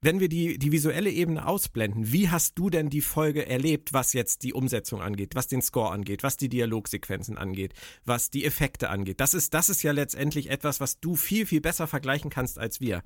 wenn 0.00 0.20
wir 0.20 0.28
die, 0.28 0.58
die 0.58 0.70
visuelle 0.70 1.10
Ebene 1.10 1.46
ausblenden, 1.46 2.12
wie 2.12 2.28
hast 2.28 2.58
du 2.58 2.68
denn 2.68 2.90
die 2.90 3.00
Folge 3.00 3.48
erlebt, 3.48 3.94
was 3.94 4.12
jetzt 4.12 4.42
die 4.42 4.52
Umsetzung 4.52 5.00
angeht, 5.00 5.34
was 5.34 5.46
den 5.46 5.62
Score 5.62 5.92
angeht, 5.92 6.22
was 6.22 6.36
die 6.36 6.50
Dialogsequenzen 6.50 7.38
angeht, 7.38 7.72
was 8.04 8.28
die 8.28 8.44
Effekte 8.44 8.90
angeht? 8.90 9.18
Das 9.18 9.32
ist, 9.32 9.54
das 9.54 9.70
ist 9.70 9.82
ja 9.82 9.92
letztendlich 9.92 10.50
etwas, 10.50 10.78
was 10.78 11.00
du 11.00 11.16
viel, 11.16 11.46
viel 11.46 11.62
besser 11.62 11.86
vergleichen 11.86 12.28
kannst 12.28 12.58
als 12.58 12.82
wir. 12.82 13.02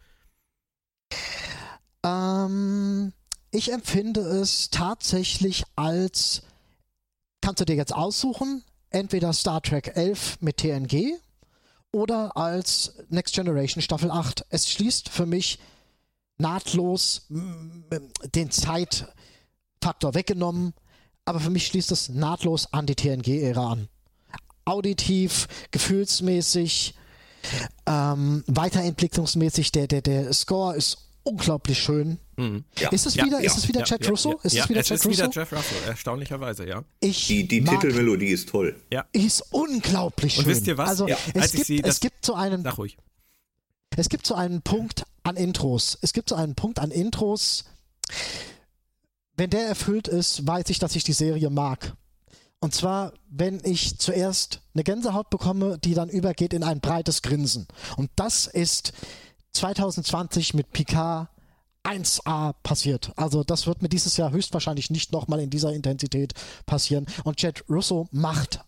Ähm, 2.05 3.13
ich 3.53 3.73
empfinde 3.73 4.21
es 4.21 4.71
tatsächlich 4.71 5.63
als, 5.77 6.43
kannst 7.49 7.63
du 7.63 7.65
dir 7.65 7.77
jetzt 7.77 7.95
aussuchen, 7.95 8.63
entweder 8.91 9.33
Star 9.33 9.63
Trek 9.63 9.93
11 9.95 10.43
mit 10.43 10.59
TNG 10.59 11.15
oder 11.93 12.37
als 12.37 12.93
Next 13.09 13.35
Generation 13.35 13.81
Staffel 13.81 14.11
8. 14.11 14.45
Es 14.51 14.71
schließt 14.71 15.09
für 15.09 15.25
mich 15.25 15.59
nahtlos 16.37 17.23
den 17.31 18.51
Zeitfaktor 18.51 20.13
weggenommen, 20.13 20.75
aber 21.25 21.41
für 21.41 21.49
mich 21.49 21.69
schließt 21.69 21.91
es 21.91 22.11
nahtlos 22.11 22.71
an 22.75 22.85
die 22.85 22.97
TNG-Ära 22.97 23.73
an. 23.73 23.89
Auditiv, 24.67 25.49
gefühlsmäßig, 25.71 26.97
ähm, 27.87 28.45
weiterentwicklungsmäßig, 28.47 29.73
der, 29.73 29.87
der, 29.87 30.03
der 30.03 30.35
Score 30.35 30.77
ist 30.77 31.08
unglaublich 31.29 31.79
schön. 31.79 32.19
Mhm. 32.37 32.65
Ja. 32.79 32.89
Ist 32.91 33.07
es 33.07 33.17
wieder, 33.17 33.41
ja, 33.41 33.47
ist 33.47 33.59
es 33.59 33.69
wieder 33.69 33.81
ja, 33.81 33.87
Chad 33.87 34.09
Russo? 34.09 34.41
Ist 34.43 34.57
es 34.57 34.69
wieder 34.69 34.81
es 34.81 34.87
Chad 34.87 34.99
ist 34.99 35.07
Russo? 35.07 35.23
wieder 35.23 35.31
Jeff 35.31 35.53
Russell, 35.53 35.79
erstaunlicherweise, 35.87 36.67
ja. 36.67 36.85
Ich 37.01 37.27
die 37.27 37.47
die 37.47 37.65
Titelmelodie 37.65 38.29
ist 38.29 38.49
toll. 38.49 38.77
Ja. 38.93 39.07
Ist 39.13 39.45
unglaublich 39.51 40.35
schön. 40.35 40.45
Und 40.45 40.51
wisst 40.51 40.67
ihr 40.67 40.79
was? 40.79 40.89
Also, 40.91 41.09
es, 41.35 41.53
gibt, 41.53 41.67
sie, 41.67 41.83
es 41.83 42.01
gibt 42.01 42.25
so 42.25 42.35
einen. 42.35 42.63
Sag 42.63 42.79
ruhig. 42.79 42.97
Es 43.97 44.09
gibt 44.09 44.27
so 44.27 44.35
einen 44.35 44.63
Punkt 44.63 45.05
an 45.25 45.37
Intros. 45.37 45.99
Es 46.03 46.13
gibt 46.13 46.29
so 46.29 46.37
einen 46.37 46.55
Punkt 46.55 46.79
an 46.79 46.91
Intros. 46.91 47.65
Wenn 49.37 49.51
der 49.51 49.67
erfüllt 49.67 50.09
ist, 50.09 50.47
weiß 50.47 50.71
ich, 50.71 50.79
dass 50.79 50.97
ich 50.97 51.05
die 51.05 51.13
Serie 51.13 51.51
mag. 51.51 51.95
Und 52.61 52.75
zwar, 52.75 53.13
wenn 53.31 53.61
ich 53.65 53.99
zuerst 53.99 54.63
eine 54.75 54.83
Gänsehaut 54.83 55.31
bekomme, 55.31 55.79
die 55.79 55.95
dann 55.95 56.09
übergeht 56.09 56.53
in 56.53 56.65
ein 56.65 56.81
breites 56.81 57.23
Grinsen. 57.23 57.69
Und 57.97 58.11
das 58.17 58.47
ist 58.47 58.93
2020 59.53 60.55
mit 60.55 60.73
Picard 60.73 61.29
1A 61.85 62.55
passiert. 62.63 63.13
Also 63.17 63.45
das 63.45 63.67
wird 63.67 63.83
mir 63.83 63.89
dieses 63.89 64.17
Jahr 64.17 64.31
höchstwahrscheinlich 64.31 64.91
nicht 64.91 65.13
nochmal 65.13 65.41
in 65.41 65.51
dieser 65.51 65.73
Intensität 65.73 66.35
passieren. 66.67 67.07
Und 67.25 67.41
Jet 67.41 67.65
Russo 67.69 68.09
macht 68.11 68.61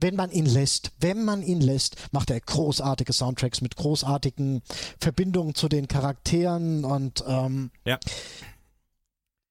wenn 0.00 0.16
man 0.16 0.30
ihn 0.30 0.46
lässt, 0.46 0.92
wenn 1.00 1.24
man 1.24 1.42
ihn 1.42 1.60
lässt, 1.60 1.96
macht 2.12 2.30
er 2.30 2.40
großartige 2.40 3.12
Soundtracks 3.12 3.60
mit 3.60 3.76
großartigen 3.76 4.62
Verbindungen 4.98 5.54
zu 5.54 5.68
den 5.68 5.88
Charakteren 5.88 6.84
und 6.84 7.22
ähm, 7.26 7.70
ja. 7.84 7.98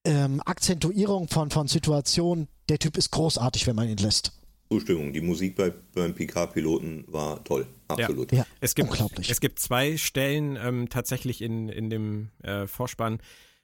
ähm, 0.05 0.41
Akzentuierung 0.45 1.27
von, 1.27 1.51
von 1.51 1.67
Situationen. 1.67 2.47
Der 2.67 2.79
Typ 2.79 2.97
ist 2.97 3.11
großartig, 3.11 3.67
wenn 3.67 3.75
man 3.75 3.89
ihn 3.89 3.97
lässt. 3.97 4.33
Zustimmung. 4.71 5.13
Die 5.13 5.21
Musik 5.21 5.55
bei, 5.55 5.71
beim 5.93 6.13
Picard-Piloten 6.13 7.05
war 7.07 7.43
toll. 7.43 7.67
Absolut. 7.89 8.31
Ja, 8.31 8.39
ja 8.39 8.45
es 8.59 8.75
gibt, 8.75 8.89
unglaublich. 8.89 9.29
Es 9.29 9.41
gibt 9.41 9.59
zwei 9.59 9.97
Stellen 9.97 10.57
ähm, 10.61 10.89
tatsächlich 10.89 11.41
in, 11.41 11.69
in 11.69 11.89
dem 11.89 12.29
äh, 12.43 12.67
Vorspann. 12.67 13.19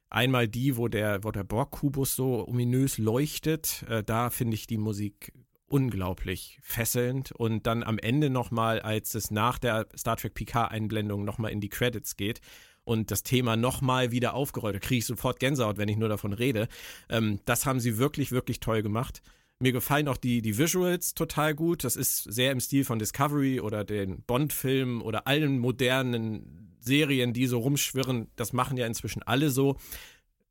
Einmal 0.10 0.48
die, 0.48 0.78
wo 0.78 0.88
der, 0.88 1.24
wo 1.24 1.32
der 1.32 1.44
Borg-Kubus 1.44 2.16
so 2.16 2.48
ominös 2.48 2.98
leuchtet. 2.98 3.84
Äh, 3.90 4.04
da 4.04 4.30
finde 4.30 4.56
ich 4.56 4.68
die 4.68 4.78
Musik 4.78 5.32
unglaublich 5.68 6.60
fesselnd 6.62 7.32
und 7.32 7.66
dann 7.66 7.84
am 7.84 7.98
Ende 7.98 8.30
nochmal, 8.30 8.80
als 8.82 9.16
es 9.16 9.32
nach 9.32 9.58
der 9.58 9.88
Star 9.98 10.16
Trek 10.16 10.34
PK-Einblendung 10.36 11.26
nochmal 11.26 11.52
in 11.52 11.60
die 11.60 11.70
Credits 11.70 12.18
geht 12.18 12.40
und 12.84 13.10
das 13.12 13.24
Thema 13.24 13.58
nochmal 13.58 14.12
wieder 14.12 14.36
aufgerollt, 14.36 14.76
da 14.76 14.80
kriege 14.80 15.00
ich 15.00 15.06
sofort 15.06 15.40
Gänsehaut, 15.40 15.78
wenn 15.78 15.90
ich 15.90 15.98
nur 15.98 16.10
davon 16.10 16.34
rede. 16.34 16.68
Ähm, 17.10 17.40
das 17.46 17.66
haben 17.66 17.80
sie 17.80 17.98
wirklich, 17.98 18.32
wirklich 18.32 18.60
toll 18.60 18.84
gemacht. 18.84 19.22
Mir 19.60 19.72
gefallen 19.72 20.08
auch 20.10 20.18
die, 20.18 20.41
die 20.41 20.58
Visuals 20.58 21.14
total 21.14 21.56
gut. 21.56 21.84
Das 21.84 21.95
ist 21.95 22.24
sehr 22.24 22.51
im 22.51 22.60
Stil 22.60 22.84
von 22.84 22.99
Discovery 22.99 23.62
oder 23.62 23.86
den 23.86 24.22
Bond-Filmen 24.24 25.01
oder 25.01 25.28
allen 25.28 25.60
modernen 25.60 26.78
Serien, 26.82 27.34
die 27.34 27.47
so 27.47 27.60
rumschwirren. 27.60 28.28
Das 28.36 28.51
machen 28.51 28.78
ja 28.78 28.86
inzwischen 28.86 29.24
alle 29.24 29.49
so. 29.49 29.78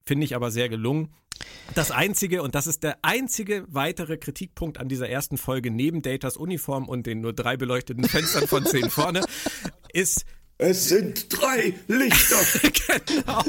Finde 0.07 0.24
ich 0.24 0.34
aber 0.34 0.50
sehr 0.50 0.68
gelungen. 0.68 1.14
Das 1.74 1.90
einzige, 1.90 2.42
und 2.42 2.55
das 2.55 2.66
ist 2.66 2.82
der 2.82 2.98
einzige 3.02 3.64
weitere 3.68 4.16
Kritikpunkt 4.16 4.78
an 4.78 4.88
dieser 4.88 5.09
ersten 5.09 5.36
Folge, 5.36 5.70
neben 5.70 6.02
Datas 6.02 6.36
Uniform 6.36 6.88
und 6.88 7.07
den 7.07 7.20
nur 7.20 7.32
drei 7.32 7.57
beleuchteten 7.57 8.05
Fenstern 8.05 8.46
von 8.46 8.64
zehn 8.64 8.90
vorne, 8.90 9.24
ist. 9.92 10.24
Es 10.57 10.88
sind 10.88 11.26
drei 11.30 11.74
Lichter! 11.88 12.36
genau. 13.07 13.42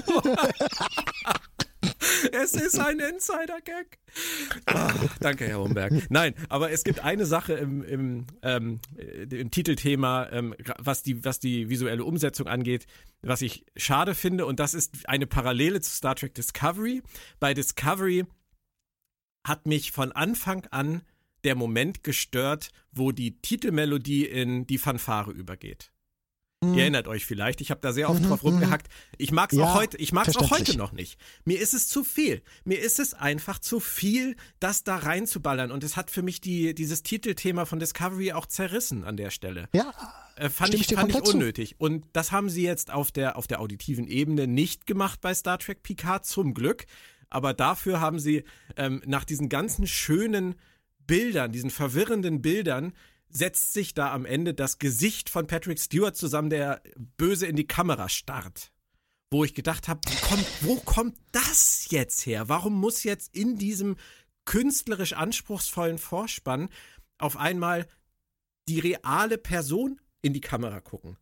Es 2.31 2.53
ist 2.53 2.79
ein 2.79 2.99
Insider-Gag. 2.99 3.99
Danke, 5.19 5.47
Herr 5.47 5.59
Homberg. 5.59 6.09
Nein, 6.09 6.33
aber 6.49 6.71
es 6.71 6.83
gibt 6.83 6.99
eine 6.99 7.25
Sache 7.25 7.53
im, 7.53 7.83
im, 7.83 8.25
ähm, 8.41 8.79
im 8.97 9.51
Titelthema, 9.51 10.29
ähm, 10.31 10.55
was, 10.79 11.03
die, 11.03 11.23
was 11.23 11.39
die 11.39 11.69
visuelle 11.69 12.03
Umsetzung 12.03 12.47
angeht, 12.47 12.85
was 13.21 13.41
ich 13.41 13.65
schade 13.75 14.15
finde. 14.15 14.45
Und 14.45 14.59
das 14.59 14.73
ist 14.73 15.07
eine 15.07 15.27
Parallele 15.27 15.81
zu 15.81 15.91
Star 15.91 16.15
Trek 16.15 16.33
Discovery. 16.33 17.01
Bei 17.39 17.53
Discovery 17.53 18.25
hat 19.45 19.65
mich 19.65 19.91
von 19.91 20.11
Anfang 20.11 20.65
an 20.71 21.03
der 21.43 21.55
Moment 21.55 22.03
gestört, 22.03 22.69
wo 22.91 23.11
die 23.11 23.39
Titelmelodie 23.39 24.25
in 24.25 24.65
die 24.65 24.79
Fanfare 24.79 25.31
übergeht. 25.31 25.91
Ihr 26.67 26.73
mhm. 26.73 26.79
erinnert 26.79 27.07
euch 27.07 27.25
vielleicht, 27.25 27.61
ich 27.61 27.71
habe 27.71 27.81
da 27.81 27.93
sehr 27.93 28.09
oft 28.09 28.21
mhm, 28.21 28.27
drauf 28.27 28.43
mhm. 28.43 28.49
rumgehackt. 28.49 28.87
Ich 29.17 29.31
mag 29.31 29.51
es 29.51 29.59
ja, 29.59 29.65
auch 29.65 29.75
heute, 29.75 29.97
ich 29.97 30.11
mag 30.11 30.27
es 30.27 30.35
auch 30.37 30.51
heute 30.51 30.77
noch 30.77 30.91
nicht. 30.91 31.19
Mir 31.43 31.59
ist 31.59 31.73
es 31.73 31.87
zu 31.87 32.03
viel. 32.03 32.41
Mir 32.63 32.79
ist 32.79 32.99
es 32.99 33.13
einfach 33.13 33.59
zu 33.59 33.79
viel, 33.79 34.35
das 34.59 34.83
da 34.83 34.97
reinzuballern. 34.97 35.71
Und 35.71 35.83
es 35.83 35.97
hat 35.97 36.11
für 36.11 36.21
mich 36.21 36.41
die, 36.41 36.73
dieses 36.75 37.03
Titelthema 37.03 37.65
von 37.65 37.79
Discovery 37.79 38.33
auch 38.33 38.45
zerrissen 38.45 39.03
an 39.03 39.17
der 39.17 39.29
Stelle. 39.29 39.69
Ja. 39.73 39.93
Äh, 40.35 40.49
fand 40.49 40.73
ich, 40.73 40.87
fand 40.87 41.09
ich 41.09 41.21
unnötig. 41.21 41.69
Zu. 41.71 41.75
Und 41.77 42.05
das 42.13 42.31
haben 42.31 42.49
sie 42.49 42.63
jetzt 42.63 42.91
auf 42.91 43.11
der, 43.11 43.37
auf 43.37 43.47
der 43.47 43.61
auditiven 43.61 44.07
Ebene 44.07 44.47
nicht 44.47 44.85
gemacht 44.85 45.21
bei 45.21 45.33
Star 45.33 45.59
Trek 45.59 45.83
Picard, 45.83 46.25
zum 46.25 46.53
Glück. 46.53 46.85
Aber 47.29 47.53
dafür 47.53 47.99
haben 47.99 48.19
sie 48.19 48.43
ähm, 48.77 49.01
nach 49.05 49.25
diesen 49.25 49.49
ganzen 49.49 49.87
schönen 49.87 50.55
Bildern, 51.07 51.51
diesen 51.51 51.69
verwirrenden 51.69 52.41
Bildern, 52.41 52.93
setzt 53.29 53.73
sich 53.73 53.93
da 53.93 54.13
am 54.13 54.25
Ende 54.25 54.53
das 54.53 54.79
Gesicht 54.79 55.29
von 55.29 55.47
Patrick 55.47 55.79
Stewart 55.79 56.15
zusammen, 56.15 56.49
der 56.49 56.81
böse 57.17 57.47
in 57.47 57.55
die 57.55 57.67
Kamera 57.67 58.09
starrt. 58.09 58.71
Wo 59.31 59.43
ich 59.43 59.53
gedacht 59.53 59.87
habe, 59.87 60.01
wo 60.61 60.75
kommt 60.77 61.17
das 61.31 61.87
jetzt 61.89 62.25
her? 62.25 62.47
Warum 62.47 62.79
muss 62.79 63.03
jetzt 63.03 63.35
in 63.35 63.57
diesem 63.57 63.97
künstlerisch 64.45 65.13
anspruchsvollen 65.13 65.97
Vorspann 65.97 66.69
auf 67.17 67.35
einmal 67.35 67.87
die 68.69 68.79
reale 68.79 69.37
Person 69.37 69.99
in 70.21 70.33
die 70.33 70.41
Kamera 70.41 70.79
gucken? 70.79 71.17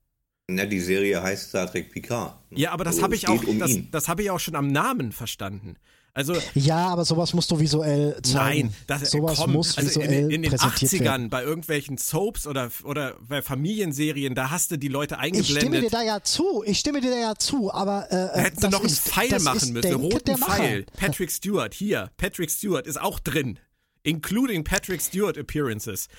Na, 0.50 0.66
die 0.66 0.82
Serie 0.82 1.22
heißt 1.24 1.50
Star 1.50 1.72
Trek 1.72 1.92
Picard. 1.92 2.38
Ja, 2.52 2.72
aber 2.72 2.84
das 2.84 2.96
also 2.96 3.04
habe 3.04 3.16
ich 3.16 3.28
auch, 3.28 3.44
um 3.44 3.60
das, 3.60 3.78
das 3.92 4.08
habe 4.10 4.24
ich 4.24 4.30
auch 4.30 4.40
schon 4.40 4.56
am 4.56 4.68
Namen 4.68 5.14
verstanden. 5.14 5.78
Also 6.16 6.36
ja, 6.54 6.90
aber 6.90 7.06
sowas 7.06 7.34
musst 7.34 7.50
du 7.50 7.60
visuell 7.60 8.20
zeigen. 8.22 8.68
Nein, 8.68 8.76
das 8.86 9.10
sowas 9.10 9.40
komm, 9.40 9.54
muss 9.54 9.78
also 9.78 9.90
visuell 9.90 10.26
in, 10.26 10.30
in 10.30 10.42
den 10.44 10.54
80ern 10.54 11.04
werden. 11.04 11.30
bei 11.32 11.44
irgendwelchen 11.44 11.98
Soaps 11.98 12.46
oder 12.46 12.70
oder 12.84 13.16
bei 13.28 13.42
Familienserien, 13.42 14.36
da 14.36 14.52
hast 14.52 14.70
du 14.70 14.78
die 14.78 14.90
Leute 14.90 15.18
eingeblendet. 15.18 15.56
Ich 15.56 15.62
stimme 15.62 15.82
dir 15.82 15.90
da 15.90 16.04
ja 16.04 16.22
zu. 16.22 16.64
Ich 16.68 16.78
stimme 16.78 17.02
dir 17.02 17.10
da 17.10 17.18
ja 17.18 17.36
zu, 17.36 17.74
aber 17.74 18.12
äh, 18.12 18.16
da 18.16 18.42
hätten 18.42 18.62
sie 18.62 18.70
noch 18.70 18.82
einen 18.82 18.90
Pfeil 18.90 19.40
machen 19.40 19.74
müssen, 19.74 19.88
einen 19.88 20.02
roten 20.02 20.38
Pfeil. 20.38 20.86
Patrick 20.96 21.32
Stewart 21.32 21.74
hier, 21.74 22.12
Patrick 22.18 22.52
Stewart 22.52 22.86
ist 22.86 23.02
auch 23.02 23.20
drin, 23.20 23.58
including 24.04 24.64
Patrick 24.64 25.02
Stewart 25.02 25.38
appearances. 25.38 26.10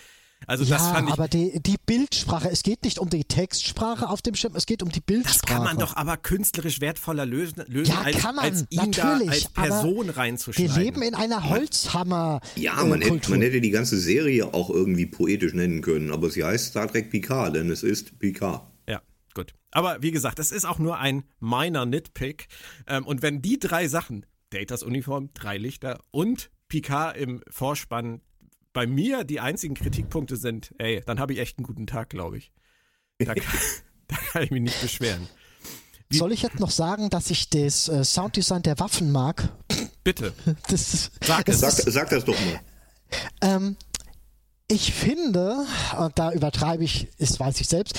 Also 0.46 0.64
ja, 0.64 0.76
das 0.76 0.88
fand 0.88 1.08
ich. 1.08 1.12
Aber 1.12 1.28
die, 1.28 1.60
die 1.60 1.76
Bildsprache, 1.84 2.50
es 2.50 2.62
geht 2.62 2.84
nicht 2.84 2.98
um 2.98 3.10
die 3.10 3.24
Textsprache 3.24 4.08
auf 4.08 4.22
dem 4.22 4.34
Schirm, 4.34 4.54
es 4.56 4.66
geht 4.66 4.82
um 4.82 4.90
die 4.90 5.00
Bildsprache. 5.00 5.38
Das 5.38 5.42
kann 5.42 5.64
man 5.64 5.78
doch 5.78 5.96
aber 5.96 6.16
künstlerisch 6.16 6.80
wertvoller 6.80 7.26
lösen, 7.26 7.64
lösen 7.66 7.92
ja, 7.92 8.02
als, 8.02 8.18
kann 8.18 8.34
man, 8.36 8.44
als 8.44 8.66
ihn 8.70 8.92
da 8.92 9.18
als 9.18 9.48
Person 9.48 10.10
reinzuschneiden. 10.10 10.76
Wir 10.76 10.82
leben 10.82 11.02
in 11.02 11.14
einer 11.14 11.48
Holzhammer. 11.48 12.40
Ja, 12.56 12.82
man, 12.84 13.02
äh, 13.02 13.10
hätte, 13.10 13.30
man 13.30 13.40
hätte 13.40 13.60
die 13.60 13.70
ganze 13.70 13.98
Serie 13.98 14.52
auch 14.52 14.70
irgendwie 14.70 15.06
poetisch 15.06 15.54
nennen 15.54 15.80
können, 15.82 16.12
aber 16.12 16.30
sie 16.30 16.44
heißt 16.44 16.66
Star 16.66 16.88
Trek 16.88 17.10
Picard, 17.10 17.56
denn 17.56 17.70
es 17.70 17.82
ist 17.82 18.18
Picard. 18.18 18.62
Ja, 18.88 19.00
gut. 19.34 19.54
Aber 19.70 20.02
wie 20.02 20.10
gesagt, 20.10 20.38
es 20.38 20.52
ist 20.52 20.64
auch 20.64 20.78
nur 20.78 20.98
ein 20.98 21.24
minor 21.40 21.86
Nitpick. 21.86 22.48
Ähm, 22.86 23.06
und 23.06 23.22
wenn 23.22 23.42
die 23.42 23.58
drei 23.58 23.88
Sachen, 23.88 24.26
Datas 24.50 24.82
Uniform, 24.82 25.30
drei 25.34 25.58
Lichter 25.58 26.00
und 26.10 26.50
Picard 26.68 27.16
im 27.16 27.42
Vorspann 27.50 28.20
bei 28.74 28.86
mir 28.86 29.24
die 29.24 29.40
einzigen 29.40 29.74
Kritikpunkte 29.74 30.36
sind, 30.36 30.74
ey, 30.76 31.02
dann 31.06 31.18
habe 31.18 31.32
ich 31.32 31.38
echt 31.38 31.56
einen 31.56 31.64
guten 31.64 31.86
Tag, 31.86 32.10
glaube 32.10 32.36
ich. 32.36 32.52
Da 33.18 33.34
kann, 33.34 33.44
da 34.08 34.16
kann, 34.16 34.42
ich 34.42 34.50
mich 34.50 34.60
nicht 34.60 34.82
beschweren. 34.82 35.26
Wie, 36.10 36.18
Soll 36.18 36.32
ich 36.32 36.42
jetzt 36.42 36.60
noch 36.60 36.70
sagen, 36.70 37.08
dass 37.08 37.30
ich 37.30 37.48
das 37.48 37.88
äh, 37.88 38.04
Sounddesign 38.04 38.62
der 38.62 38.78
Waffen 38.78 39.10
mag? 39.10 39.48
Bitte. 40.02 40.34
Das, 40.68 41.10
sag, 41.22 41.46
das, 41.46 41.60
sag, 41.60 41.72
sag 41.72 42.10
das 42.10 42.24
doch 42.26 42.38
mal. 42.38 42.60
Ähm, 43.40 43.76
ich 44.68 44.92
finde, 44.92 45.64
und 45.98 46.18
da 46.18 46.32
übertreibe 46.32 46.84
ich, 46.84 47.08
das 47.18 47.38
weiß 47.38 47.60
ich 47.60 47.68
selbst, 47.68 47.98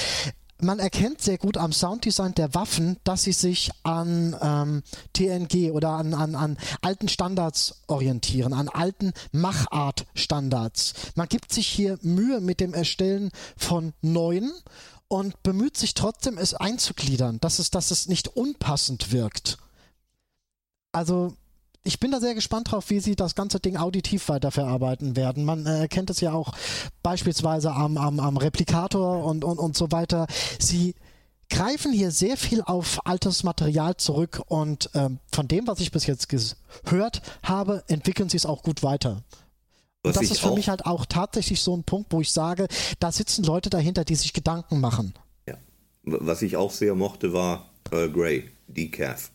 man 0.66 0.80
erkennt 0.80 1.22
sehr 1.22 1.38
gut 1.38 1.57
am 1.57 1.72
Sounddesign 1.72 2.34
der 2.34 2.53
Waffen, 2.53 2.97
dass 3.03 3.24
sie 3.24 3.32
sich 3.32 3.72
an 3.84 4.36
ähm, 4.41 4.84
TNG 5.13 5.72
oder 5.72 5.89
an, 5.89 6.13
an, 6.13 6.36
an 6.36 6.57
alten 6.82 7.07
Standards 7.07 7.84
orientieren, 7.88 8.53
an 8.53 8.70
alten 8.70 9.13
Machart-Standards. 9.32 10.93
Man 11.16 11.30
gibt 11.30 11.53
sich 11.53 11.68
hier 11.68 11.97
Mühe 12.01 12.41
mit 12.41 12.59
dem 12.59 12.74
Erstellen 12.74 13.32
von 13.55 13.93
neuen 14.01 14.51
und 15.07 15.41
bemüht 15.43 15.78
sich 15.78 15.93
trotzdem, 15.93 16.38
es 16.38 16.53
einzugliedern, 16.53 17.39
dass 17.39 17.59
es, 17.59 17.70
dass 17.70 17.91
es 17.91 18.07
nicht 18.07 18.30
unpassend 18.30 19.11
wirkt. 19.11 19.57
Also 20.91 21.36
ich 21.86 22.00
bin 22.00 22.12
da 22.12 22.20
sehr 22.20 22.36
gespannt 22.36 22.72
drauf, 22.72 22.90
wie 22.90 23.00
sie 23.00 23.16
das 23.16 23.36
ganze 23.36 23.60
Ding 23.60 23.78
auditiv 23.78 24.28
weiterverarbeiten 24.28 25.16
werden. 25.16 25.46
Man 25.46 25.66
äh, 25.66 25.88
kennt 25.88 26.10
es 26.10 26.20
ja 26.20 26.34
auch 26.34 26.52
beispielsweise 27.04 27.72
am, 27.72 27.98
am, 27.98 28.20
am 28.20 28.38
Replikator 28.38 29.24
und, 29.24 29.46
und, 29.46 29.60
und 29.60 29.78
so 29.78 29.92
weiter. 29.92 30.26
Sie 30.60 30.96
greifen 31.50 31.94
hier 31.94 32.10
sehr 32.10 32.38
viel 32.38 32.62
auf 32.64 33.06
altes 33.06 33.44
Material 33.44 33.96
zurück 33.98 34.42
und 34.48 34.90
ähm, 34.96 35.20
von 35.32 35.48
dem, 35.48 35.68
was 35.68 35.80
ich 35.80 35.92
bis 35.92 36.08
jetzt 36.08 36.28
gehört 36.28 37.22
habe, 37.44 37.84
entwickeln 37.88 38.30
sie 38.30 38.38
es 38.38 38.48
auch 38.48 38.64
gut 38.64 38.82
weiter. 38.82 39.22
Und 40.02 40.16
das 40.16 40.30
ist 40.30 40.40
für 40.40 40.54
mich 40.54 40.70
halt 40.70 40.86
auch 40.86 41.06
tatsächlich 41.06 41.62
so 41.62 41.76
ein 41.76 41.84
Punkt, 41.84 42.12
wo 42.14 42.22
ich 42.22 42.32
sage, 42.32 42.68
da 43.00 43.12
sitzen 43.12 43.44
Leute 43.44 43.70
dahinter, 43.70 44.06
die 44.06 44.16
sich 44.16 44.34
Gedanken 44.34 44.80
machen. 44.80 45.14
Ja. 45.48 45.56
Was 46.04 46.42
ich 46.42 46.58
auch 46.58 46.72
sehr 46.72 46.96
mochte, 46.96 47.34
war 47.34 47.70
Earl 47.92 48.12
Grey, 48.12 48.52
Decaf. 48.68 49.32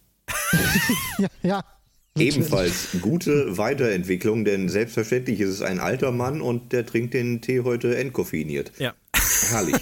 ja, 1.19 1.29
ja. 1.43 1.65
Ebenfalls 2.19 2.89
gute 3.01 3.57
Weiterentwicklung, 3.57 4.45
denn 4.45 4.69
selbstverständlich 4.69 5.41
ist 5.41 5.51
es 5.51 5.63
ein 5.63 5.79
alter 5.79 6.11
Mann 6.11 6.41
und 6.41 6.73
der 6.73 6.85
trinkt 6.85 7.15
den 7.15 7.41
Tee 7.41 7.61
heute 7.61 7.97
entkoffiniert. 7.97 8.73
Ja. 8.79 8.95
Herrlich. 9.51 9.77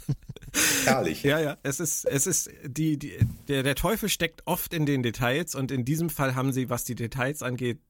Herrlich. 0.84 1.22
Ja, 1.22 1.40
ja. 1.40 1.58
Es 1.62 1.80
ist, 1.80 2.04
es 2.04 2.26
ist, 2.26 2.50
die, 2.64 2.98
die, 2.98 3.18
der, 3.48 3.62
der 3.62 3.74
Teufel 3.74 4.08
steckt 4.08 4.46
oft 4.46 4.72
in 4.74 4.86
den 4.86 5.02
Details 5.02 5.54
und 5.54 5.70
in 5.70 5.84
diesem 5.84 6.08
Fall 6.08 6.34
haben 6.34 6.52
sie, 6.52 6.70
was 6.70 6.84
die 6.84 6.94
Details 6.94 7.42
angeht, 7.42 7.80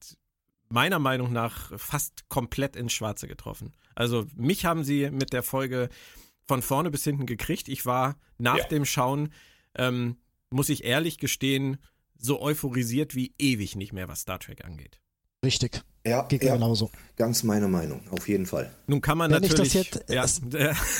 meiner 0.69 0.99
Meinung 0.99 1.31
nach 1.31 1.71
fast 1.79 2.29
komplett 2.29 2.75
ins 2.75 2.93
Schwarze 2.93 3.27
getroffen. 3.27 3.73
Also 3.93 4.25
mich 4.35 4.65
haben 4.65 4.83
sie 4.83 5.11
mit 5.11 5.33
der 5.33 5.43
Folge 5.43 5.89
von 6.47 6.61
vorne 6.61 6.91
bis 6.91 7.03
hinten 7.03 7.25
gekriegt. 7.25 7.69
Ich 7.69 7.85
war 7.85 8.17
nach 8.37 8.57
ja. 8.57 8.67
dem 8.67 8.85
Schauen, 8.85 9.33
ähm, 9.75 10.17
muss 10.49 10.69
ich 10.69 10.83
ehrlich 10.83 11.17
gestehen, 11.17 11.77
so 12.21 12.41
euphorisiert 12.41 13.15
wie 13.15 13.33
ewig 13.37 13.75
nicht 13.75 13.93
mehr, 13.93 14.07
was 14.07 14.21
Star 14.21 14.39
Trek 14.39 14.63
angeht. 14.63 14.99
Richtig. 15.43 15.81
Ja, 16.05 16.23
geht 16.23 16.43
ja, 16.43 16.53
genauso. 16.53 16.89
Ganz 17.15 17.43
meine 17.43 17.67
Meinung, 17.67 18.01
auf 18.09 18.27
jeden 18.27 18.45
Fall. 18.45 18.71
Nun 18.87 19.01
kann 19.01 19.17
man 19.17 19.31
wenn 19.31 19.41
natürlich. 19.41 19.75
Ich 19.75 19.89
das 19.89 20.03
jetzt, 20.07 20.09
ja. 20.11 20.23
es, 20.23 20.41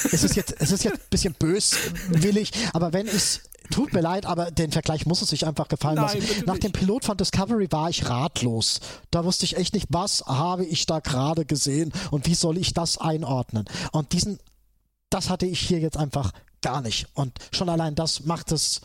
es, 0.13 0.23
ist 0.23 0.35
jetzt, 0.35 0.55
es 0.59 0.71
ist 0.71 0.83
jetzt 0.83 0.99
ein 0.99 1.09
bisschen 1.09 1.33
böswillig, 1.33 2.51
aber 2.73 2.93
wenn 2.93 3.07
ich 3.07 3.41
Tut 3.69 3.93
mir 3.93 4.01
leid, 4.01 4.25
aber 4.25 4.51
den 4.51 4.71
Vergleich 4.71 5.05
muss 5.05 5.21
es 5.21 5.29
sich 5.29 5.47
einfach 5.47 5.67
gefallen 5.67 5.95
Nein, 5.95 6.19
lassen. 6.19 6.43
Nach 6.45 6.57
dem 6.57 6.73
Pilot 6.73 7.05
von 7.05 7.15
Discovery 7.15 7.71
war 7.71 7.89
ich 7.89 8.09
ratlos. 8.09 8.81
Da 9.11 9.23
wusste 9.23 9.45
ich 9.45 9.55
echt 9.55 9.73
nicht, 9.73 9.87
was 9.89 10.25
habe 10.25 10.65
ich 10.65 10.85
da 10.85 10.99
gerade 10.99 11.45
gesehen 11.45 11.93
und 12.11 12.25
wie 12.27 12.35
soll 12.35 12.57
ich 12.57 12.73
das 12.73 12.97
einordnen. 12.97 13.65
Und 13.93 14.11
diesen, 14.11 14.39
das 15.09 15.29
hatte 15.29 15.45
ich 15.45 15.59
hier 15.61 15.79
jetzt 15.79 15.95
einfach 15.95 16.33
gar 16.61 16.81
nicht. 16.81 17.07
Und 17.13 17.37
schon 17.51 17.69
allein 17.69 17.95
das 17.95 18.25
macht 18.25 18.51
es, 18.51 18.81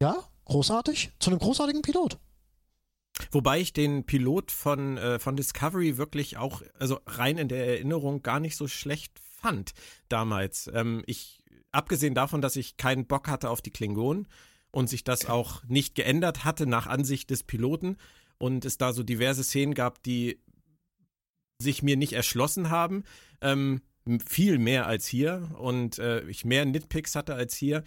ja, 0.00 0.14
großartig, 0.52 1.12
zu 1.18 1.30
einem 1.30 1.38
großartigen 1.38 1.80
Pilot. 1.80 2.18
Wobei 3.30 3.60
ich 3.60 3.72
den 3.72 4.04
Pilot 4.04 4.50
von, 4.50 4.98
äh, 4.98 5.18
von 5.18 5.34
Discovery 5.34 5.96
wirklich 5.96 6.36
auch, 6.36 6.62
also 6.78 7.00
rein 7.06 7.38
in 7.38 7.48
der 7.48 7.66
Erinnerung 7.66 8.22
gar 8.22 8.38
nicht 8.38 8.56
so 8.56 8.68
schlecht 8.68 9.18
fand 9.18 9.72
damals. 10.08 10.70
Ähm, 10.74 11.02
ich, 11.06 11.42
abgesehen 11.70 12.14
davon, 12.14 12.42
dass 12.42 12.56
ich 12.56 12.76
keinen 12.76 13.06
Bock 13.06 13.28
hatte 13.28 13.48
auf 13.48 13.62
die 13.62 13.70
Klingonen 13.70 14.28
und 14.70 14.88
sich 14.88 15.04
das 15.04 15.24
auch 15.26 15.64
nicht 15.64 15.94
geändert 15.94 16.44
hatte 16.44 16.66
nach 16.66 16.86
Ansicht 16.86 17.30
des 17.30 17.42
Piloten 17.42 17.96
und 18.36 18.66
es 18.66 18.76
da 18.76 18.92
so 18.92 19.02
diverse 19.02 19.44
Szenen 19.44 19.72
gab, 19.72 20.02
die 20.02 20.38
sich 21.58 21.82
mir 21.82 21.96
nicht 21.96 22.12
erschlossen 22.12 22.68
haben, 22.68 23.04
ähm, 23.40 23.80
viel 24.26 24.58
mehr 24.58 24.86
als 24.86 25.06
hier 25.06 25.50
und 25.58 25.98
äh, 25.98 26.22
ich 26.28 26.44
mehr 26.44 26.66
Nitpicks 26.66 27.14
hatte 27.14 27.34
als 27.34 27.54
hier, 27.54 27.84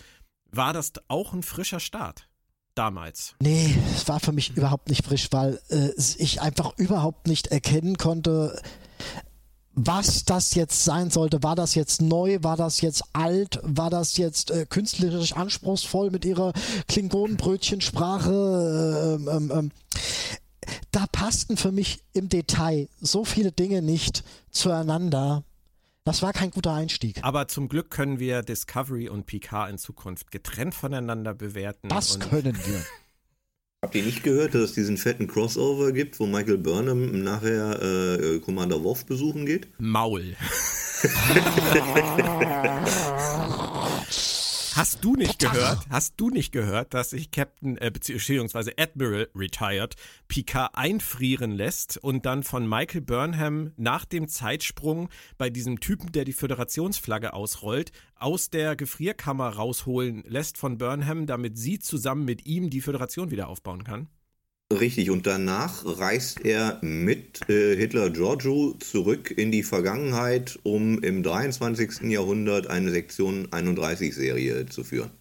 war 0.50 0.74
das 0.74 0.94
auch 1.10 1.34
ein 1.34 1.44
frischer 1.44 1.80
Start 1.80 2.28
damals? 2.76 3.36
Nee, 3.40 3.76
es 3.96 4.08
war 4.08 4.20
für 4.20 4.32
mich 4.32 4.56
überhaupt 4.56 4.90
nicht 4.90 5.06
frisch, 5.06 5.28
weil 5.32 5.60
äh, 5.70 5.90
ich 6.18 6.42
einfach 6.42 6.78
überhaupt 6.78 7.28
nicht 7.28 7.48
erkennen 7.48 7.98
konnte, 7.98 8.62
was 9.76 10.24
das 10.24 10.56
jetzt 10.56 10.86
sein 10.86 11.10
sollte. 11.10 11.44
War 11.44 11.56
das 11.56 11.76
jetzt 11.76 12.02
neu? 12.02 12.40
War 12.42 12.56
das 12.56 12.80
jetzt 12.82 13.04
alt? 13.14 13.60
War 13.62 13.90
das 13.90 14.16
jetzt 14.18 14.52
äh, 14.52 14.66
künstlerisch 14.66 15.34
anspruchsvoll 15.34 16.12
mit 16.12 16.26
ihrer 16.26 16.54
Klingonenbrötchensprache? 16.88 19.20
Ähm, 19.20 19.30
ähm, 19.30 19.52
ähm. 19.54 19.72
Da 20.92 21.06
passten 21.12 21.58
für 21.58 21.74
mich 21.74 22.00
im 22.14 22.30
Detail 22.30 22.88
so 23.02 23.26
viele 23.26 23.52
Dinge 23.52 23.82
nicht 23.82 24.24
zueinander. 24.50 25.44
Das 26.08 26.22
war 26.22 26.34
kein 26.34 26.52
guter 26.52 26.72
Einstieg. 26.72 27.18
Aber 27.24 27.48
zum 27.48 27.68
Glück 27.68 27.90
können 27.90 28.20
wir 28.20 28.44
Discovery 28.44 29.10
und 29.10 29.26
Picard 29.26 29.72
in 29.72 29.80
Zukunft 29.80 30.30
getrennt 30.30 30.76
voneinander 30.76 31.34
bewerten. 31.34 31.90
Das 31.90 32.20
können 32.20 32.56
wir. 32.56 32.86
Habt 33.82 33.96
ihr 33.96 34.04
nicht 34.04 34.22
gehört, 34.22 34.54
dass 34.54 34.62
es 34.62 34.74
diesen 34.74 34.98
fetten 34.98 35.28
Crossover 35.28 35.92
gibt, 35.92 36.20
wo 36.20 36.28
Michael 36.28 36.60
Burnham 36.60 37.24
nachher 37.24 37.82
äh, 37.82 38.40
Commander 38.40 38.84
Worf 38.84 39.08
besuchen 39.08 39.48
geht? 39.48 39.68
Maul. 39.80 40.36
Hast 44.76 45.06
du 45.06 45.16
nicht 45.16 45.40
gehört? 45.40 45.86
Hast 45.90 46.16
du 46.18 46.30
nicht 46.30 46.52
gehört, 46.52 46.94
dass 46.94 47.12
sich 47.12 47.32
Captain 47.32 47.78
äh, 47.78 47.90
beziehungsweise 47.90 48.74
Admiral 48.78 49.30
retired 49.34 49.96
Picard 50.28 50.76
einfrieren 50.76 51.52
lässt 51.52 51.98
und 51.98 52.26
dann 52.26 52.44
von 52.44 52.68
Michael 52.68 53.00
Burnham 53.00 53.72
nach 53.78 54.04
dem 54.04 54.28
Zeitsprung 54.28 55.08
bei 55.38 55.50
diesem 55.50 55.80
Typen, 55.80 56.12
der 56.12 56.26
die 56.26 56.34
Föderationsflagge 56.34 57.32
ausrollt, 57.32 57.94
aus 58.18 58.50
der 58.50 58.76
Gefrierkammer 58.76 59.48
rausholen 59.48 60.26
lässt 60.28 60.58
von 60.58 60.78
Burnham, 60.78 61.26
damit 61.26 61.58
sie 61.58 61.80
zusammen 61.80 62.26
mit 62.26 62.46
ihm 62.46 62.70
die 62.70 62.82
Föderation 62.82 63.32
wieder 63.32 63.48
aufbauen 63.48 63.86
kann? 63.86 64.10
Richtig, 64.74 65.12
und 65.12 65.28
danach 65.28 65.84
reist 65.86 66.44
er 66.44 66.80
mit 66.82 67.48
äh, 67.50 67.76
Hitler 67.76 68.10
Giorgio 68.10 68.74
zurück 68.80 69.30
in 69.30 69.52
die 69.52 69.62
Vergangenheit, 69.62 70.58
um 70.64 71.04
im 71.04 71.22
23. 71.22 72.10
Jahrhundert 72.10 72.66
eine 72.66 72.90
Sektion 72.90 73.48
31-Serie 73.50 74.66
zu 74.66 74.84
führen. 74.84 75.12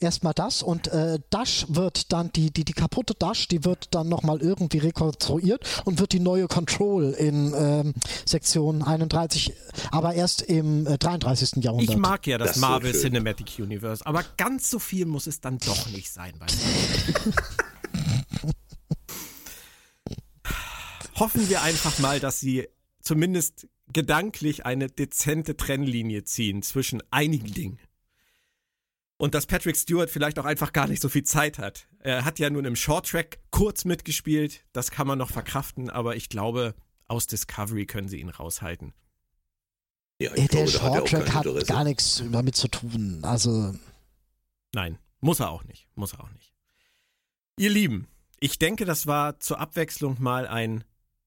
Erstmal 0.00 0.34
das 0.34 0.62
und 0.62 0.88
äh, 0.88 1.18
Dash 1.30 1.66
wird 1.68 2.12
dann, 2.12 2.30
die, 2.32 2.50
die, 2.52 2.64
die 2.64 2.74
kaputte 2.74 3.14
Dash, 3.14 3.48
die 3.48 3.64
wird 3.64 3.94
dann 3.94 4.08
nochmal 4.08 4.40
irgendwie 4.42 4.78
rekonstruiert 4.78 5.82
und 5.86 5.98
wird 5.98 6.12
die 6.12 6.20
neue 6.20 6.46
Control 6.46 7.10
in 7.12 7.54
ähm, 7.56 7.94
Sektion 8.26 8.82
31, 8.82 9.54
aber 9.90 10.14
erst 10.14 10.42
im 10.42 10.86
äh, 10.86 10.98
33. 10.98 11.64
Jahrhundert. 11.64 11.90
Ich 11.90 11.96
mag 11.96 12.26
ja 12.26 12.36
das, 12.36 12.50
das 12.50 12.56
Marvel 12.58 12.92
Cinematic 12.92 13.58
Universe, 13.58 14.04
aber 14.06 14.24
ganz 14.36 14.70
so 14.70 14.78
viel 14.78 15.06
muss 15.06 15.26
es 15.26 15.40
dann 15.40 15.58
doch 15.58 15.88
nicht 15.90 16.10
sein. 16.10 16.34
Bei 16.38 16.46
hoffen 21.14 21.48
wir 21.48 21.62
einfach 21.62 21.98
mal, 21.98 22.20
dass 22.20 22.40
sie 22.40 22.68
zumindest 23.00 23.68
gedanklich 23.92 24.64
eine 24.66 24.88
dezente 24.88 25.56
Trennlinie 25.56 26.24
ziehen 26.24 26.62
zwischen 26.62 27.02
einigen 27.10 27.52
Dingen. 27.52 27.78
Und 29.16 29.34
dass 29.34 29.46
Patrick 29.46 29.76
Stewart 29.76 30.10
vielleicht 30.10 30.38
auch 30.38 30.44
einfach 30.44 30.72
gar 30.72 30.88
nicht 30.88 31.00
so 31.00 31.08
viel 31.08 31.22
Zeit 31.22 31.58
hat. 31.58 31.86
Er 32.00 32.24
hat 32.24 32.38
ja 32.38 32.50
nun 32.50 32.64
im 32.64 32.76
Short 32.76 33.08
Track 33.08 33.38
kurz 33.50 33.84
mitgespielt, 33.84 34.64
das 34.72 34.90
kann 34.90 35.06
man 35.06 35.18
noch 35.18 35.30
verkraften, 35.30 35.88
aber 35.88 36.16
ich 36.16 36.28
glaube, 36.28 36.74
aus 37.06 37.26
Discovery 37.26 37.86
können 37.86 38.08
sie 38.08 38.18
ihn 38.18 38.28
raushalten. 38.28 38.92
Ja, 40.18 40.34
ich 40.34 40.48
der 40.48 40.66
Short 40.66 41.08
Track 41.08 41.32
hat, 41.32 41.46
hat 41.46 41.66
gar 41.66 41.84
nichts 41.84 42.22
damit 42.30 42.56
zu 42.56 42.68
tun. 42.68 43.20
Also. 43.22 43.74
Nein, 44.74 44.98
muss 45.20 45.40
er 45.40 45.50
auch 45.50 45.64
nicht. 45.64 45.88
Muss 45.94 46.12
er 46.12 46.20
auch 46.20 46.30
nicht. 46.30 46.52
Ihr 47.56 47.70
Lieben, 47.70 48.08
ich 48.40 48.58
denke, 48.58 48.84
das 48.84 49.06
war 49.06 49.38
zur 49.38 49.60
Abwechslung 49.60 50.16
mal 50.20 50.46
ein 50.46 50.84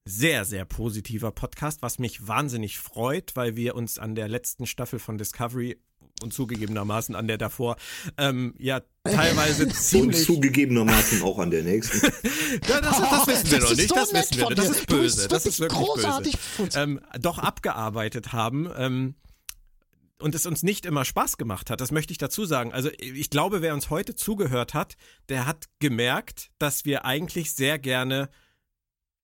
sehr, 0.07 0.45
sehr 0.45 0.65
positiver 0.65 1.31
Podcast, 1.31 1.81
was 1.81 1.99
mich 1.99 2.27
wahnsinnig 2.27 2.79
freut, 2.79 3.35
weil 3.35 3.55
wir 3.55 3.75
uns 3.75 3.99
an 3.99 4.15
der 4.15 4.27
letzten 4.27 4.65
Staffel 4.65 4.99
von 4.99 5.17
Discovery 5.17 5.77
und 6.23 6.33
zugegebenermaßen 6.33 7.13
an 7.15 7.27
der 7.27 7.37
davor, 7.37 7.75
ähm, 8.17 8.55
ja, 8.57 8.81
teilweise 9.03 9.67
ziemlich... 9.69 10.19
Und 10.19 10.35
zugegebenermaßen 10.35 11.21
auch 11.21 11.37
an 11.39 11.51
der 11.51 11.63
nächsten. 11.63 11.99
ja, 12.67 12.81
das, 12.81 12.99
das, 12.99 13.27
wissen 13.27 13.51
wir 13.51 13.59
noch 13.59 13.75
nicht, 13.75 13.95
das 13.95 14.13
wissen 14.13 14.37
wir 14.39 14.55
Das 14.55 14.69
ist 14.69 14.87
böse, 14.87 15.27
das 15.27 15.45
ist 15.45 15.59
wirklich 15.59 15.79
großartig 15.79 16.37
böse. 16.57 16.79
Ähm, 16.79 16.99
doch 17.19 17.37
abgearbeitet 17.37 18.33
haben, 18.33 18.69
ähm, 18.77 19.15
und 20.19 20.33
es 20.33 20.47
uns 20.47 20.63
nicht 20.63 20.87
immer 20.87 21.05
Spaß 21.05 21.37
gemacht 21.37 21.69
hat, 21.69 21.79
das 21.79 21.91
möchte 21.91 22.11
ich 22.11 22.17
dazu 22.17 22.45
sagen. 22.45 22.73
Also 22.73 22.89
ich 22.97 23.29
glaube, 23.29 23.61
wer 23.61 23.75
uns 23.75 23.91
heute 23.91 24.15
zugehört 24.15 24.73
hat, 24.73 24.95
der 25.29 25.45
hat 25.45 25.65
gemerkt, 25.77 26.49
dass 26.57 26.85
wir 26.85 27.05
eigentlich 27.05 27.51
sehr 27.51 27.77
gerne 27.77 28.29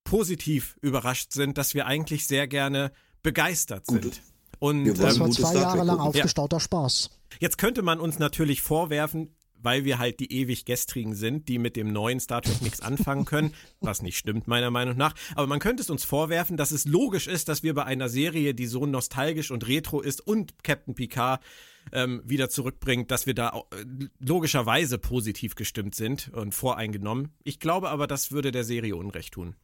positiv 0.04 0.78
überrascht 0.82 1.34
sind, 1.34 1.58
dass 1.58 1.74
wir 1.74 1.86
eigentlich 1.86 2.28
sehr 2.28 2.48
gerne 2.48 2.92
begeistert 3.22 3.88
sind. 3.88 4.04
Gut. 4.04 4.22
Und 4.60 4.86
das 4.98 5.20
war 5.20 5.30
zwei 5.32 5.56
Jahre 5.56 5.84
lang 5.84 6.00
aufgestauter 6.00 6.58
ja. 6.58 6.62
Spaß. 6.62 7.10
Jetzt 7.40 7.58
könnte 7.58 7.82
man 7.82 8.00
uns 8.00 8.20
natürlich 8.20 8.62
vorwerfen, 8.62 9.36
weil 9.64 9.86
wir 9.86 9.98
halt 9.98 10.20
die 10.20 10.32
ewig 10.32 10.66
gestrigen 10.66 11.16
sind, 11.16 11.48
die 11.48 11.58
mit 11.58 11.76
dem 11.76 11.92
neuen 11.92 12.20
Star 12.20 12.42
Trek 12.42 12.62
nichts 12.62 12.82
anfangen 12.82 13.26
können, 13.26 13.54
was 13.82 14.02
nicht 14.02 14.18
stimmt 14.18 14.48
meiner 14.48 14.72
Meinung 14.72 14.96
nach. 14.96 15.16
Aber 15.36 15.48
man 15.48 15.60
könnte 15.60 15.82
es 15.82 15.90
uns 15.90 16.04
vorwerfen, 16.04 16.58
dass 16.58 16.72
es 16.72 16.86
logisch 16.86 17.28
ist, 17.28 17.50
dass 17.50 17.64
wir 17.64 17.74
bei 17.74 17.86
einer 17.86 18.10
Serie, 18.10 18.54
die 18.54 18.68
so 18.68 18.86
nostalgisch 18.86 19.52
und 19.52 19.68
retro 19.68 20.02
ist 20.02 20.26
und 20.26 20.64
Captain 20.64 20.96
Picard 20.96 21.42
ähm, 21.92 22.22
wieder 22.26 22.50
zurückbringt, 22.50 23.12
dass 23.12 23.26
wir 23.26 23.34
da 23.34 23.64
äh, 23.72 23.86
logischerweise 24.20 24.98
positiv 24.98 25.56
gestimmt 25.56 25.96
sind 25.96 26.30
und 26.30 26.54
voreingenommen. 26.54 27.34
Ich 27.44 27.60
glaube 27.60 27.90
aber, 27.90 28.08
das 28.08 28.32
würde 28.32 28.52
der 28.52 28.64
Serie 28.64 28.96
Unrecht 28.96 29.34
tun. 29.34 29.56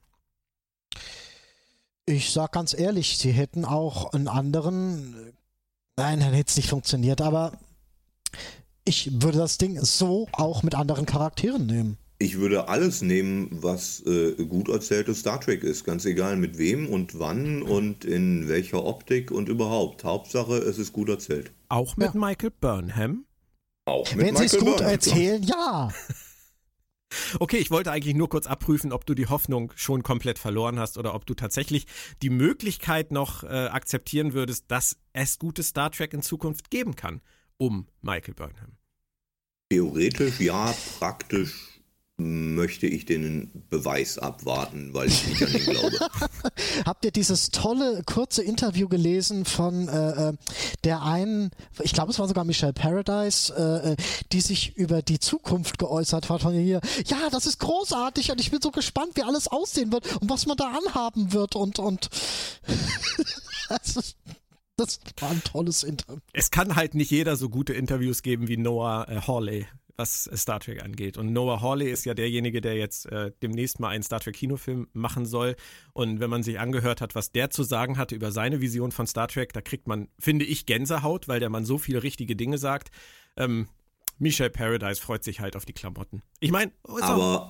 Ich 2.09 2.31
sag 2.31 2.53
ganz 2.53 2.73
ehrlich, 2.73 3.19
sie 3.19 3.31
hätten 3.31 3.65
auch 3.65 4.13
einen 4.13 4.27
anderen. 4.27 5.31
Nein, 5.95 6.19
dann 6.19 6.33
hätte 6.33 6.49
es 6.49 6.57
nicht 6.57 6.69
funktioniert, 6.69 7.21
aber 7.21 7.51
ich 8.83 9.21
würde 9.21 9.37
das 9.37 9.59
Ding 9.59 9.79
so 9.79 10.27
auch 10.31 10.63
mit 10.63 10.73
anderen 10.73 11.05
Charakteren 11.05 11.67
nehmen. 11.67 11.97
Ich 12.17 12.39
würde 12.39 12.67
alles 12.67 13.03
nehmen, 13.03 13.49
was 13.51 14.01
äh, 14.07 14.31
gut 14.43 14.69
erzähltes 14.69 15.19
Star 15.19 15.39
Trek 15.39 15.63
ist, 15.63 15.83
ganz 15.83 16.03
egal 16.05 16.35
mit 16.35 16.57
wem 16.57 16.89
und 16.89 17.19
wann 17.19 17.61
und 17.61 18.05
in 18.05 18.47
welcher 18.47 18.83
Optik 18.83 19.29
und 19.29 19.47
überhaupt. 19.47 20.03
Hauptsache, 20.03 20.55
es 20.55 20.79
ist 20.79 20.91
gut 20.93 21.09
erzählt. 21.09 21.51
Auch 21.67 21.95
mit 21.95 22.15
ja. 22.15 22.19
Michael 22.19 22.51
Burnham? 22.59 23.25
Auch 23.85 24.15
mit 24.15 24.25
Wenn 24.25 24.35
sie 24.35 24.45
es 24.45 24.57
gut 24.57 24.77
Burnham. 24.77 24.89
erzählen, 24.89 25.43
ja. 25.43 25.89
Okay, 27.39 27.57
ich 27.57 27.71
wollte 27.71 27.91
eigentlich 27.91 28.15
nur 28.15 28.29
kurz 28.29 28.47
abprüfen, 28.47 28.91
ob 28.91 29.05
du 29.05 29.13
die 29.13 29.27
Hoffnung 29.27 29.73
schon 29.75 30.03
komplett 30.03 30.39
verloren 30.39 30.79
hast 30.79 30.97
oder 30.97 31.15
ob 31.15 31.25
du 31.25 31.33
tatsächlich 31.33 31.87
die 32.21 32.29
Möglichkeit 32.29 33.11
noch 33.11 33.43
äh, 33.43 33.47
akzeptieren 33.47 34.33
würdest, 34.33 34.65
dass 34.67 34.97
es 35.13 35.39
gutes 35.39 35.69
Star 35.69 35.91
Trek 35.91 36.13
in 36.13 36.21
Zukunft 36.21 36.69
geben 36.69 36.95
kann, 36.95 37.21
um 37.57 37.87
Michael 38.01 38.35
Burnham. 38.35 38.77
Theoretisch 39.69 40.39
ja, 40.39 40.73
praktisch 40.99 41.78
möchte 42.19 42.85
ich 42.85 43.05
den 43.05 43.63
Beweis 43.69 44.17
abwarten, 44.17 44.93
weil 44.93 45.07
ich 45.07 45.27
nicht 45.27 45.43
an 45.43 45.53
ihn 45.53 45.63
glaube. 45.63 45.97
Habt 46.85 47.05
ihr 47.05 47.11
dieses 47.11 47.49
tolle 47.51 48.03
kurze 48.05 48.43
Interview 48.43 48.87
gelesen 48.87 49.45
von 49.45 49.87
äh, 49.87 50.29
äh, 50.29 50.33
der 50.83 51.01
einen, 51.03 51.51
ich 51.81 51.93
glaube 51.93 52.11
es 52.11 52.19
war 52.19 52.27
sogar 52.27 52.43
Michelle 52.43 52.73
Paradise, 52.73 53.53
äh, 53.53 53.91
äh, 53.91 53.95
die 54.31 54.41
sich 54.41 54.75
über 54.75 55.01
die 55.01 55.19
Zukunft 55.19 55.79
geäußert 55.79 56.29
hat 56.29 56.41
von 56.41 56.53
hier. 56.53 56.81
Ja, 57.05 57.29
das 57.31 57.45
ist 57.45 57.59
großartig 57.59 58.31
und 58.31 58.41
ich 58.41 58.51
bin 58.51 58.61
so 58.61 58.71
gespannt, 58.71 59.11
wie 59.15 59.23
alles 59.23 59.47
aussehen 59.47 59.91
wird 59.91 60.21
und 60.21 60.29
was 60.29 60.45
man 60.45 60.57
da 60.57 60.71
anhaben 60.85 61.31
wird 61.31 61.55
und 61.55 61.79
und 61.79 62.09
das 64.77 64.99
war 65.19 65.29
ein 65.29 65.43
tolles 65.43 65.83
Interview. 65.83 66.19
Es 66.33 66.51
kann 66.51 66.75
halt 66.75 66.95
nicht 66.95 67.11
jeder 67.11 67.35
so 67.35 67.49
gute 67.49 67.73
Interviews 67.73 68.21
geben 68.21 68.47
wie 68.47 68.57
Noah 68.57 69.07
äh, 69.09 69.21
Hawley 69.21 69.67
was 69.99 70.29
Star 70.33 70.59
Trek 70.59 70.81
angeht. 70.81 71.17
Und 71.17 71.33
Noah 71.33 71.61
Hawley 71.61 71.91
ist 71.91 72.05
ja 72.05 72.13
derjenige, 72.13 72.61
der 72.61 72.75
jetzt 72.75 73.05
äh, 73.07 73.31
demnächst 73.43 73.79
mal 73.79 73.89
einen 73.89 74.01
Star 74.01 74.21
Trek 74.21 74.35
Kinofilm 74.35 74.87
machen 74.93 75.25
soll. 75.25 75.55
Und 75.93 76.19
wenn 76.21 76.29
man 76.29 76.41
sich 76.41 76.59
angehört 76.59 77.01
hat, 77.01 77.15
was 77.15 77.31
der 77.31 77.49
zu 77.49 77.63
sagen 77.63 77.97
hatte 77.97 78.15
über 78.15 78.31
seine 78.31 78.61
Vision 78.61 78.91
von 78.91 79.05
Star 79.05 79.27
Trek, 79.27 79.51
da 79.53 79.61
kriegt 79.61 79.87
man, 79.87 80.07
finde 80.17 80.45
ich, 80.45 80.65
Gänsehaut, 80.65 81.27
weil 81.27 81.41
der 81.41 81.49
Mann 81.49 81.65
so 81.65 81.77
viele 81.77 82.01
richtige 82.01 82.35
Dinge 82.35 82.57
sagt. 82.57 82.89
Ähm, 83.35 83.67
Michelle 84.17 84.49
Paradise 84.49 85.01
freut 85.01 85.23
sich 85.23 85.41
halt 85.41 85.55
auf 85.55 85.65
die 85.65 85.73
Klamotten. 85.73 86.23
Ich 86.39 86.51
meine, 86.51 86.71
aber, 86.83 87.49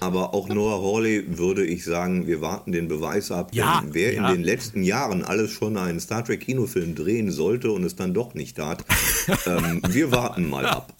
aber 0.00 0.34
auch 0.34 0.48
Noah 0.48 0.82
Hawley 0.82 1.38
würde 1.38 1.64
ich 1.64 1.84
sagen, 1.84 2.26
wir 2.26 2.40
warten 2.40 2.72
den 2.72 2.88
Beweis 2.88 3.30
ab. 3.30 3.50
Ja, 3.54 3.82
wer 3.86 4.14
ja. 4.14 4.28
in 4.28 4.36
den 4.36 4.44
letzten 4.44 4.82
Jahren 4.82 5.22
alles 5.22 5.52
schon 5.52 5.76
einen 5.76 6.00
Star 6.00 6.24
Trek 6.24 6.40
Kinofilm 6.40 6.94
drehen 6.94 7.30
sollte 7.30 7.70
und 7.70 7.84
es 7.84 7.96
dann 7.96 8.14
doch 8.14 8.34
nicht 8.34 8.56
tat, 8.56 8.84
ähm, 9.46 9.82
wir 9.88 10.12
warten 10.12 10.48
mal 10.48 10.66
ab. 10.66 10.92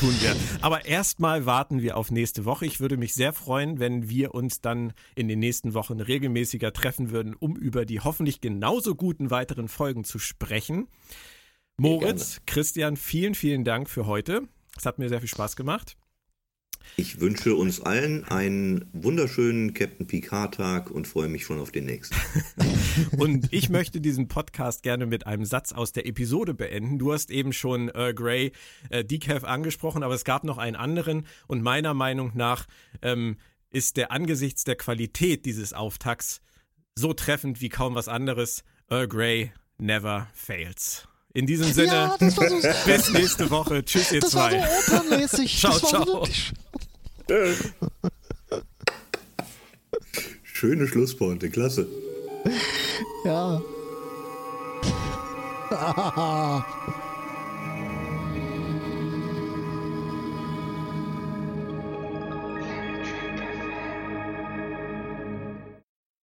Tun 0.00 0.14
wir. 0.20 0.34
Aber 0.60 0.84
erstmal 0.84 1.46
warten 1.46 1.80
wir 1.80 1.96
auf 1.96 2.10
nächste 2.10 2.44
Woche. 2.44 2.66
Ich 2.66 2.80
würde 2.80 2.96
mich 2.96 3.14
sehr 3.14 3.32
freuen, 3.32 3.78
wenn 3.78 4.08
wir 4.08 4.34
uns 4.34 4.60
dann 4.60 4.92
in 5.14 5.28
den 5.28 5.38
nächsten 5.38 5.74
Wochen 5.74 6.00
regelmäßiger 6.00 6.72
treffen 6.72 7.10
würden, 7.10 7.34
um 7.34 7.56
über 7.56 7.84
die 7.84 8.00
hoffentlich 8.00 8.40
genauso 8.40 8.94
guten 8.94 9.30
weiteren 9.30 9.68
Folgen 9.68 10.04
zu 10.04 10.18
sprechen. 10.18 10.88
Moritz, 11.76 12.40
Christian, 12.46 12.96
vielen, 12.96 13.34
vielen 13.34 13.64
Dank 13.64 13.90
für 13.90 14.06
heute. 14.06 14.42
Es 14.76 14.86
hat 14.86 14.98
mir 14.98 15.08
sehr 15.08 15.20
viel 15.20 15.28
Spaß 15.28 15.56
gemacht. 15.56 15.96
Ich 16.96 17.20
wünsche 17.20 17.54
uns 17.54 17.80
allen 17.80 18.24
einen 18.24 18.84
wunderschönen 18.92 19.74
Captain 19.74 20.06
Picard-Tag 20.06 20.90
und 20.90 21.06
freue 21.06 21.28
mich 21.28 21.44
schon 21.44 21.60
auf 21.60 21.72
den 21.72 21.86
nächsten. 21.86 22.16
und 23.18 23.52
ich 23.52 23.68
möchte 23.68 24.00
diesen 24.00 24.28
Podcast 24.28 24.82
gerne 24.82 25.06
mit 25.06 25.26
einem 25.26 25.44
Satz 25.44 25.72
aus 25.72 25.92
der 25.92 26.06
Episode 26.06 26.54
beenden. 26.54 26.98
Du 26.98 27.12
hast 27.12 27.30
eben 27.30 27.52
schon 27.52 27.88
Earl 27.88 28.14
Grey 28.14 28.52
äh, 28.90 29.04
Decaf 29.04 29.44
angesprochen, 29.44 30.02
aber 30.02 30.14
es 30.14 30.24
gab 30.24 30.44
noch 30.44 30.58
einen 30.58 30.76
anderen 30.76 31.26
und 31.46 31.62
meiner 31.62 31.94
Meinung 31.94 32.32
nach 32.34 32.66
ähm, 33.02 33.36
ist 33.70 33.96
der 33.96 34.12
angesichts 34.12 34.64
der 34.64 34.76
Qualität 34.76 35.46
dieses 35.46 35.72
Auftakts 35.72 36.40
so 36.94 37.12
treffend 37.12 37.60
wie 37.60 37.68
kaum 37.68 37.94
was 37.94 38.08
anderes. 38.08 38.62
Earl 38.88 39.08
Grey 39.08 39.52
never 39.78 40.28
fails. 40.32 41.08
In 41.34 41.46
diesem 41.46 41.72
Sinne, 41.72 42.16
ja, 42.20 42.30
so, 42.30 42.42
bis 42.86 43.10
nächste 43.10 43.50
Woche. 43.50 43.84
Tschüss, 43.84 44.12
ihr 44.12 44.20
das 44.20 44.30
zwei. 44.30 44.52
Das 44.60 44.92
war 44.92 44.98
so 44.98 45.06
opernmäßig. 45.06 45.58
ciao, 45.58 45.78
ciao. 45.78 46.24
Schöne 50.44 50.86
Schlusspointe, 50.86 51.50
klasse. 51.50 51.88
Ja. 53.24 53.60